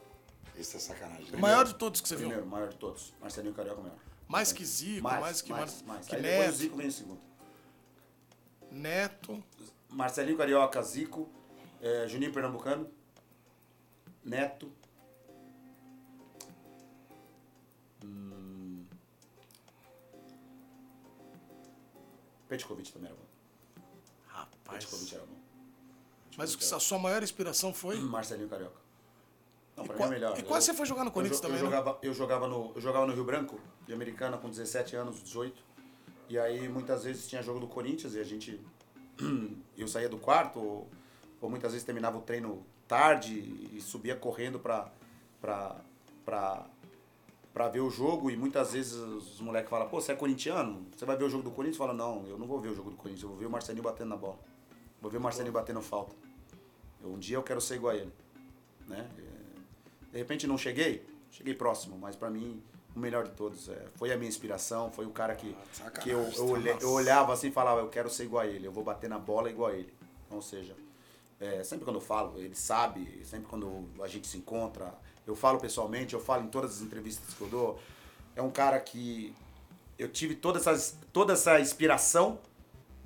Isso 0.56 0.78
é 0.78 0.80
sacanagem. 0.80 1.34
O 1.34 1.40
maior 1.40 1.66
de 1.66 1.74
todos 1.76 2.02
que 2.02 2.08
você 2.08 2.16
Primeiro, 2.16 2.42
viu? 2.42 2.52
maior 2.52 2.70
de 2.70 2.76
todos. 2.76 3.14
Marcelinho 3.20 3.54
Carioca 3.54 3.82
maior. 3.82 3.98
Mais 4.28 4.52
que 4.52 4.66
Zico, 4.66 5.04
mais, 5.04 5.20
mais 5.22 5.42
que, 5.42 5.52
mais, 5.52 5.82
mais. 5.84 6.08
que 6.08 6.16
Aí 6.16 6.22
Neto. 6.22 6.50
o 6.50 6.52
Zico 6.54 6.78
vem 6.78 6.88
em 6.88 6.92
segundo. 6.92 7.22
Neto. 8.72 9.44
Marcelinho 9.90 10.38
Carioca, 10.38 10.82
Zico, 10.82 11.30
é, 11.84 12.08
Juninho 12.08 12.32
Pernambucano, 12.34 12.90
Neto. 14.24 14.72
Hum, 18.04 18.86
Petkovic 22.48 22.92
também 22.92 23.10
era 23.10 23.18
bom. 23.18 23.26
Rapaz. 24.28 24.86
Petkovic 24.86 25.16
era 25.16 25.26
bom. 25.26 25.34
Mas 26.38 26.74
a 26.74 26.80
sua 26.80 26.98
maior 27.00 27.22
inspiração 27.22 27.74
foi? 27.74 28.00
Marcelinho 28.00 28.50
Carioca. 28.50 28.82
Não, 29.78 29.86
E 29.86 29.88
pra 29.88 29.98
mim 29.98 30.04
é 30.04 30.08
melhor. 30.10 30.38
e 30.40 30.44
quase 30.44 30.68
você 30.68 30.74
foi 30.74 30.86
jogar 30.86 31.04
no 31.04 31.10
eu 31.10 31.14
Corinthians 31.14 31.42
jo- 31.42 31.48
também, 31.48 31.60
eu 31.60 31.66
né? 31.66 31.70
jogava, 31.72 32.00
eu 32.02 32.14
jogava 32.14 32.48
no 32.48 32.72
Eu 32.76 32.82
jogava 32.82 33.06
no 33.08 33.14
Rio 33.14 33.24
Branco, 33.24 33.60
de 33.86 33.94
Americana, 33.94 34.38
com 34.38 34.50
17 34.50 34.96
anos, 34.96 35.22
18. 35.24 35.64
E 36.30 36.38
aí 36.40 36.68
muitas 36.70 37.04
vezes 37.04 37.28
tinha 37.28 37.42
jogo 37.42 37.60
do 37.60 37.68
Corinthians 37.68 38.14
e 38.16 38.20
a 38.20 38.24
gente 38.24 38.60
eu 39.78 39.88
saía 39.88 40.10
do 40.10 40.18
quarto, 40.18 40.88
ou, 41.44 41.50
muitas 41.50 41.72
vezes 41.74 41.86
terminava 41.86 42.18
o 42.18 42.22
treino 42.22 42.66
tarde 42.88 43.34
e 43.74 43.82
subia 43.82 44.16
correndo 44.16 44.60
pra, 44.60 44.92
pra 47.54 47.68
ver 47.70 47.82
o 47.82 47.90
jogo. 47.90 48.30
E 48.32 48.38
muitas 48.38 48.74
vezes 48.74 48.94
os 48.94 49.40
moleques 49.42 49.70
falam, 49.70 49.88
pô, 49.90 50.00
você 50.02 50.12
é 50.12 50.16
corintiano? 50.16 50.86
Você 50.96 51.06
vai 51.06 51.16
ver 51.18 51.26
o 51.26 51.30
jogo 51.30 51.44
do 51.44 51.52
Corinthians? 51.52 51.78
Fala, 51.78 51.94
não, 51.94 52.26
eu 52.28 52.38
não 52.38 52.48
vou 52.48 52.60
ver 52.60 52.70
o 52.70 52.76
jogo 52.76 52.90
do 52.90 52.96
Corinthians, 52.98 53.24
eu 53.24 53.30
vou 53.30 53.38
ver 53.38 53.46
o 53.46 53.50
Marcelinho 53.50 53.84
batendo 53.84 54.10
na 54.10 54.18
bola. 54.18 54.40
Vou 55.02 55.12
ver 55.12 55.18
o 55.18 55.22
Marcelinho 55.22 55.54
batendo 55.54 55.82
falta. 55.82 56.16
Eu- 57.02 57.10
um 57.14 57.20
dia 57.20 57.38
eu 57.38 57.44
quero 57.44 57.60
ser 57.62 57.76
igual 57.76 57.94
a 57.94 57.98
ele. 57.98 58.14
Né? 58.88 59.08
É, 59.18 60.12
De 60.14 60.18
repente 60.20 60.46
não 60.48 60.58
cheguei, 60.58 61.06
cheguei 61.32 61.54
próximo, 61.54 61.98
mas 61.98 62.16
pra 62.16 62.30
mim 62.30 62.62
o 62.96 63.00
melhor 63.00 63.24
de 63.26 63.32
todos 63.32 63.68
é, 63.70 63.88
foi 63.96 64.12
a 64.14 64.18
minha 64.18 64.30
inspiração, 64.30 64.92
foi 64.92 65.06
o 65.06 65.10
cara 65.10 65.34
que, 65.36 65.56
que 66.02 66.10
eu, 66.12 66.20
eu, 66.38 66.48
olhe- 66.50 66.78
eu 66.80 66.92
olhava 66.92 67.34
assim 67.34 67.48
e 67.48 67.52
falava, 67.52 67.82
eu 67.82 67.90
quero 67.90 68.10
ser 68.10 68.26
igual 68.26 68.44
a 68.44 68.48
ele, 68.48 68.68
eu 68.68 68.72
vou 68.72 68.84
bater 68.84 69.10
na 69.10 69.18
bola 69.18 69.50
igual 69.50 69.72
a 69.72 69.74
ele. 69.74 69.92
Ou 70.30 70.42
seja, 70.42 70.76
é, 71.44 71.62
sempre 71.62 71.84
quando 71.84 71.98
eu 71.98 72.02
falo, 72.02 72.40
ele 72.40 72.56
sabe, 72.56 73.22
sempre 73.26 73.48
quando 73.48 73.90
a 74.02 74.08
gente 74.08 74.28
se 74.28 74.38
encontra, 74.38 74.94
eu 75.28 75.36
falo 75.36 75.60
pessoalmente, 75.60 76.14
eu 76.14 76.20
falo 76.22 76.44
em 76.44 76.48
todas 76.48 76.78
as 76.78 76.82
entrevistas 76.82 77.34
que 77.34 77.42
eu 77.42 77.50
dou, 77.50 77.80
é 78.34 78.42
um 78.42 78.50
cara 78.50 78.80
que 78.80 79.36
eu 80.00 80.08
tive 80.08 80.36
toda 80.36 80.58
essa, 80.58 80.96
toda 81.12 81.34
essa 81.34 81.60
inspiração, 81.60 82.40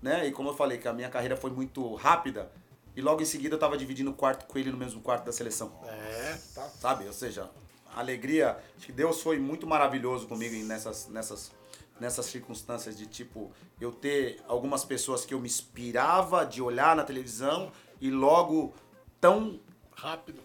né? 0.01 0.27
E 0.27 0.31
como 0.31 0.49
eu 0.49 0.53
falei, 0.53 0.77
que 0.77 0.87
a 0.87 0.93
minha 0.93 1.09
carreira 1.09 1.35
foi 1.35 1.49
muito 1.49 1.95
rápida, 1.95 2.51
e 2.95 3.01
logo 3.01 3.21
em 3.23 3.25
seguida 3.25 3.55
eu 3.55 3.59
tava 3.59 3.75
dividindo 3.75 4.11
o 4.11 4.13
quarto 4.13 4.45
com 4.45 4.59
ele 4.59 4.71
no 4.71 4.77
mesmo 4.77 5.01
quarto 5.01 5.25
da 5.25 5.31
seleção. 5.31 5.71
É. 5.85 6.37
Sabe? 6.79 7.07
Ou 7.07 7.13
seja, 7.13 7.49
a 7.95 7.99
alegria, 7.99 8.57
acho 8.77 8.85
que 8.85 8.91
Deus 8.91 9.21
foi 9.21 9.39
muito 9.39 9.65
maravilhoso 9.65 10.27
comigo 10.27 10.55
nessas, 10.63 11.07
nessas, 11.07 11.51
nessas 11.99 12.27
circunstâncias 12.27 12.95
de 12.95 13.07
tipo, 13.07 13.51
eu 13.81 13.91
ter 13.91 14.39
algumas 14.47 14.85
pessoas 14.85 15.25
que 15.25 15.33
eu 15.33 15.39
me 15.39 15.47
inspirava 15.47 16.45
de 16.45 16.61
olhar 16.61 16.95
na 16.95 17.03
televisão 17.03 17.71
e 18.01 18.09
logo 18.11 18.73
tão 19.21 19.59
Rápido. 19.95 20.41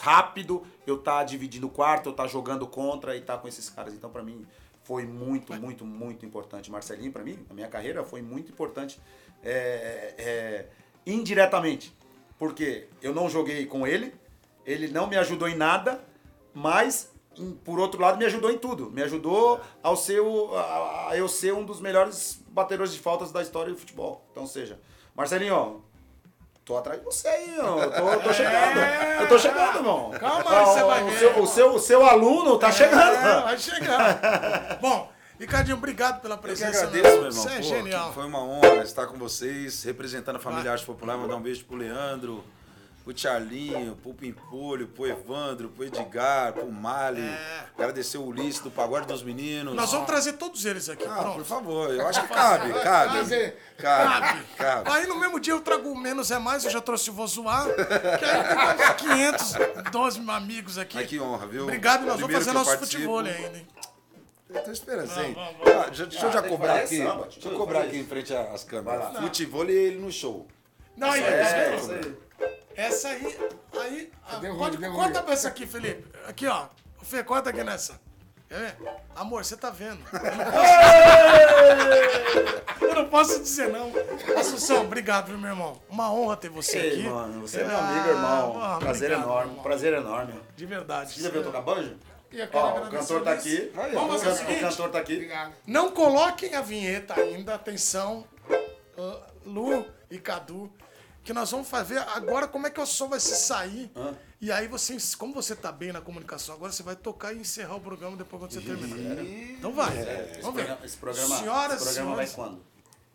rápido 0.00 0.62
eu 0.86 0.98
tá 0.98 1.22
dividindo 1.24 1.66
o 1.66 1.70
quarto, 1.70 2.08
eu 2.08 2.12
tá 2.12 2.26
jogando 2.26 2.66
contra 2.66 3.16
e 3.16 3.20
tá 3.20 3.36
com 3.38 3.46
esses 3.48 3.70
caras. 3.70 3.94
Então, 3.94 4.10
pra 4.10 4.22
mim, 4.22 4.44
foi 4.82 5.04
muito, 5.04 5.52
muito, 5.54 5.84
muito 5.84 6.26
importante. 6.26 6.70
Marcelinho, 6.70 7.12
pra 7.12 7.22
mim, 7.22 7.38
na 7.48 7.54
minha 7.54 7.68
carreira, 7.68 8.04
foi 8.04 8.22
muito 8.22 8.50
importante 8.50 9.00
é, 9.42 10.14
é, 10.18 10.66
indiretamente. 11.06 11.94
Porque 12.38 12.88
eu 13.00 13.14
não 13.14 13.28
joguei 13.30 13.66
com 13.66 13.86
ele, 13.86 14.12
ele 14.64 14.88
não 14.88 15.06
me 15.06 15.16
ajudou 15.16 15.48
em 15.48 15.56
nada, 15.56 16.04
mas, 16.52 17.10
por 17.64 17.78
outro 17.78 18.00
lado, 18.00 18.18
me 18.18 18.24
ajudou 18.26 18.50
em 18.50 18.58
tudo. 18.58 18.90
Me 18.90 19.02
ajudou 19.02 19.60
ao 19.82 19.96
ser 19.96 20.20
o- 20.20 20.54
a, 20.54 21.10
a 21.10 21.16
eu 21.16 21.28
ser 21.28 21.54
um 21.54 21.64
dos 21.64 21.80
melhores 21.80 22.42
batedores 22.48 22.92
de 22.92 22.98
faltas 22.98 23.32
da 23.32 23.40
história 23.42 23.72
do 23.72 23.78
futebol. 23.78 24.26
Então, 24.32 24.46
seja, 24.46 24.78
Marcelinho, 25.14 25.54
ó, 25.54 25.76
Tô 26.66 26.76
atrás 26.76 26.98
de 26.98 27.04
você 27.04 27.28
aí, 27.28 27.56
ó. 27.60 27.78
Eu 27.80 27.90
tô, 27.92 28.20
tô 28.28 28.32
chegando. 28.34 28.78
Eu 29.20 29.28
tô 29.28 29.38
chegando, 29.38 29.76
irmão. 29.76 30.10
Calma 30.18 30.50
aí, 30.58 30.64
você 30.66 30.82
vai 30.82 31.02
o 31.04 31.06
ver. 31.10 31.18
seu, 31.20 31.40
o, 31.42 31.46
seu, 31.46 31.74
o 31.74 31.78
seu 31.78 32.04
aluno 32.04 32.58
tá 32.58 32.70
É, 32.70 32.72
chegando. 32.72 33.44
vai 33.44 33.56
chegar. 33.56 34.78
Bom, 34.82 35.08
Ricardinho, 35.38 35.76
obrigado 35.76 36.20
pela 36.20 36.34
Eu 36.34 36.38
que 36.38 36.42
presença. 36.44 36.78
agradeço, 36.88 37.04
meu 37.04 37.26
irmão. 37.26 37.30
Você 37.44 37.48
é 37.50 37.56
Pô, 37.58 37.62
genial. 37.62 38.12
Foi 38.12 38.24
uma 38.24 38.40
honra 38.42 38.82
estar 38.82 39.06
com 39.06 39.16
vocês, 39.16 39.84
representando 39.84 40.36
a 40.36 40.40
família 40.40 40.72
Arte 40.72 40.84
Popular. 40.84 41.16
Mandar 41.16 41.36
um 41.36 41.40
beijo 41.40 41.64
pro 41.64 41.76
Leandro, 41.76 42.42
pro 43.06 43.16
Charlinho, 43.16 43.94
pro 44.02 44.12
Pimpolho, 44.12 44.88
pro 44.88 45.06
Evandro, 45.06 45.68
pro 45.68 45.84
Edgar, 45.84 46.52
pro 46.52 46.70
Mali. 46.70 47.22
Agradecer 47.78 48.18
o 48.18 48.24
Ulisses 48.24 48.60
do 48.60 48.68
Pagode 48.70 49.06
dos 49.06 49.22
Meninos. 49.22 49.74
É. 49.74 49.76
Nós 49.76 49.92
vamos 49.92 50.06
trazer 50.08 50.32
todos 50.32 50.64
eles 50.64 50.88
aqui. 50.88 51.04
Ah, 51.08 51.20
pronto. 51.20 51.36
por 51.36 51.44
favor, 51.44 51.90
eu 51.94 52.04
acho 52.08 52.20
que 52.22 52.28
cabe, 52.34 52.72
cabe. 52.82 53.12
Trazer. 53.12 53.56
Cabe, 53.78 54.42
cabe. 54.56 54.90
Aí 54.90 55.06
no 55.06 55.20
mesmo 55.20 55.38
dia 55.38 55.52
eu 55.52 55.60
trago 55.60 55.88
o 55.88 55.96
menos 55.96 56.32
é 56.32 56.38
mais, 56.40 56.64
eu 56.64 56.70
já 56.70 56.80
trouxe 56.80 57.08
o 57.10 57.12
Vou 57.12 57.28
Zoar, 57.28 57.66
que 58.18 58.24
aí 58.24 58.72
fica 58.72 58.94
512 59.86 60.28
amigos 60.28 60.76
aqui. 60.76 60.98
Ai, 60.98 61.06
que 61.06 61.20
honra, 61.20 61.46
viu? 61.46 61.62
Obrigado, 61.62 62.02
e 62.02 62.06
nós 62.06 62.18
vamos 62.20 62.36
Primeiro 62.36 62.44
fazer 62.44 62.50
que 62.50 62.56
eu 62.56 62.58
nosso 62.58 62.70
participo. 62.70 63.02
futebol 63.02 63.18
ainda, 63.20 63.58
hein? 63.58 63.66
Eu 64.50 64.62
tô 64.64 64.70
esperando, 64.72 65.06
vamos, 65.08 65.34
vamos. 65.34 65.60
Ah, 65.68 65.92
já- 65.92 66.04
deixa 66.06 66.26
eu 66.26 66.32
já 66.32 66.40
tem 66.42 66.50
cobrar 66.50 66.78
fazer 66.80 67.06
aqui. 67.06 67.22
Deixa 67.34 67.48
eu 67.48 67.56
cobrar 67.58 67.78
fazer 67.80 67.88
aqui 67.90 67.98
em 67.98 68.04
frente 68.06 68.34
às 68.34 68.64
câmeras. 68.64 69.16
Futebol 69.18 69.64
e 69.68 69.72
ele 69.72 69.98
no 70.00 70.10
show. 70.10 70.46
Não, 70.96 71.10
aí, 71.10 71.22
É, 71.22 71.40
essa, 71.40 71.74
isso 71.76 71.92
aí. 71.92 72.16
Essa 72.74 73.08
aí, 73.08 73.38
aí, 73.80 74.12
ah, 74.28 74.36
Deu 74.36 74.50
ruim, 74.52 74.58
pode, 74.60 74.76
deu 74.76 74.92
corta 74.92 75.14
ruim. 75.18 75.24
pra 75.24 75.34
essa 75.34 75.48
aqui, 75.48 75.66
Felipe. 75.66 76.04
Aqui, 76.26 76.46
ó. 76.46 76.66
O 77.00 77.04
Fê, 77.04 77.22
corta 77.24 77.50
aqui 77.50 77.62
nessa. 77.64 77.98
Quer 78.48 78.58
ver? 78.58 78.76
Amor, 79.14 79.44
você 79.44 79.56
tá 79.56 79.70
vendo. 79.70 80.00
Eu 82.80 82.94
não 82.94 83.08
posso 83.08 83.40
dizer 83.40 83.68
não. 83.70 83.90
Assunção, 84.38 84.82
obrigado, 84.84 85.28
viu, 85.28 85.38
meu 85.38 85.50
irmão? 85.50 85.80
Uma 85.88 86.12
honra 86.12 86.36
ter 86.36 86.48
você 86.48 86.78
Ei, 86.78 86.92
aqui. 86.92 87.08
mano, 87.08 87.40
você 87.40 87.60
é 87.60 87.64
meu 87.64 87.76
Ah, 87.76 87.88
amigo, 87.88 88.08
irmão. 88.08 88.54
mano, 88.54 88.78
prazer 88.80 89.10
obrigado, 89.10 89.26
enorme. 89.28 89.50
irmão. 89.50 89.62
Prazer 89.62 89.92
enorme. 89.94 90.40
De 90.56 90.66
verdade. 90.66 91.12
Você 91.14 91.22
já 91.22 91.30
viu 91.30 91.42
tocar 91.42 91.60
banjo? 91.62 91.96
Eu 92.32 92.48
Ó, 92.52 92.80
o 92.82 92.90
cantor 92.90 93.22
tá 93.22 93.32
aqui. 93.32 93.72
Aí, 93.76 93.92
Vamos 93.92 94.16
O 94.16 94.18
fazer 94.18 94.26
o 94.26 94.30
can- 94.30 94.36
seguinte. 94.36 94.64
o 94.64 94.68
cantor 94.68 94.90
tá 94.90 94.98
aqui. 94.98 95.12
Obrigado. 95.14 95.52
Não 95.66 95.90
coloquem 95.90 96.54
a 96.54 96.60
vinheta 96.60 97.14
ainda, 97.18 97.54
atenção, 97.54 98.26
uh, 98.98 99.16
Lu 99.44 99.86
e 100.10 100.18
Cadu, 100.18 100.70
que 101.26 101.32
nós 101.32 101.50
vamos 101.50 101.68
fazer 101.68 101.98
agora 101.98 102.46
como 102.46 102.68
é 102.68 102.70
que 102.70 102.80
o 102.80 102.86
som 102.86 103.08
vai 103.08 103.18
se 103.18 103.34
sair. 103.34 103.90
E 104.40 104.52
aí 104.52 104.68
você, 104.68 104.96
como 105.18 105.34
você 105.34 105.56
tá 105.56 105.72
bem 105.72 105.92
na 105.92 106.00
comunicação 106.00 106.54
agora, 106.54 106.70
você 106.70 106.84
vai 106.84 106.94
tocar 106.94 107.32
e 107.32 107.38
encerrar 107.38 107.74
o 107.74 107.80
programa 107.80 108.16
depois 108.16 108.40
quando 108.40 108.52
você 108.52 108.60
terminar. 108.60 109.24
Então 109.58 109.72
vai. 109.72 109.90
Vamos 110.40 110.62
ver. 110.62 110.78
Esse 110.84 110.96
programa, 110.96 111.36
Senhoras 111.38 111.82
esse 111.82 111.84
programa 111.94 112.16
vai 112.16 112.26
senhores, 112.26 112.34
quando? 112.34 112.64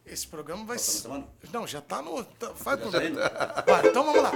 esse 0.05 0.27
programa 0.27 0.65
vai 0.65 0.77
ser. 0.77 1.07
Não, 1.53 1.65
já 1.65 1.79
tá 1.79 2.01
no. 2.01 2.21
tá- 2.23 2.51
Vai 2.53 2.75
pro. 2.75 2.91
tá? 2.91 3.63
Vai, 3.65 3.87
então 3.87 4.03
vamos 4.03 4.21
lá. 4.21 4.31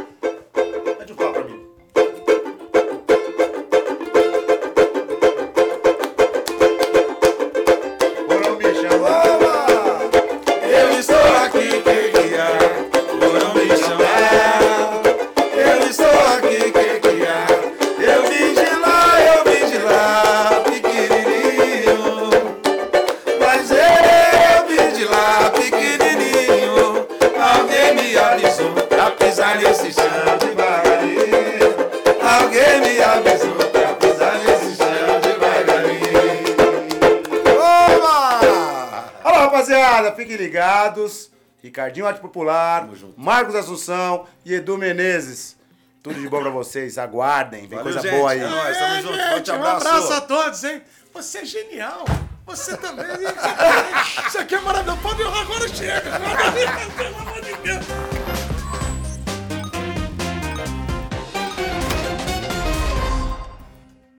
Ricardinho 41.66 42.06
Arte 42.06 42.20
Popular. 42.20 42.88
Marcos 43.18 43.56
Assunção 43.56 44.26
e 44.46 44.54
Edu 44.54 44.78
Menezes. 44.78 45.58
Tudo 46.04 46.20
de 46.22 46.30
bom 46.30 46.40
pra 46.42 46.52
vocês. 46.52 46.98
Aguardem, 47.00 47.62
vem 47.68 47.80
Valeu, 47.80 47.84
coisa 47.84 48.02
gente. 48.02 48.12
boa 48.20 48.32
aí. 48.32 48.40
É 48.40 48.48
nóis, 48.48 48.78
tamo 48.78 48.94
É, 48.96 49.02
junto. 49.02 49.16
gente, 49.16 49.30
Forte 49.30 49.52
um 49.52 49.56
abraço. 49.56 49.88
abraço 49.88 50.14
a 50.14 50.22
todos, 50.22 50.64
hein? 50.64 50.82
Você 51.14 51.38
é 51.40 51.46
genial. 51.46 52.06
Você 52.46 52.78
também. 52.78 53.06
Isso 54.28 54.38
aqui 54.38 54.54
é 54.54 54.60
maravilhoso. 54.62 55.02
Pode 55.02 55.22
ir 55.22 55.26
lá, 55.26 55.42
agora 55.42 55.68
chega. 55.68 56.02
Pelo 56.96 57.18
amor 57.18 58.15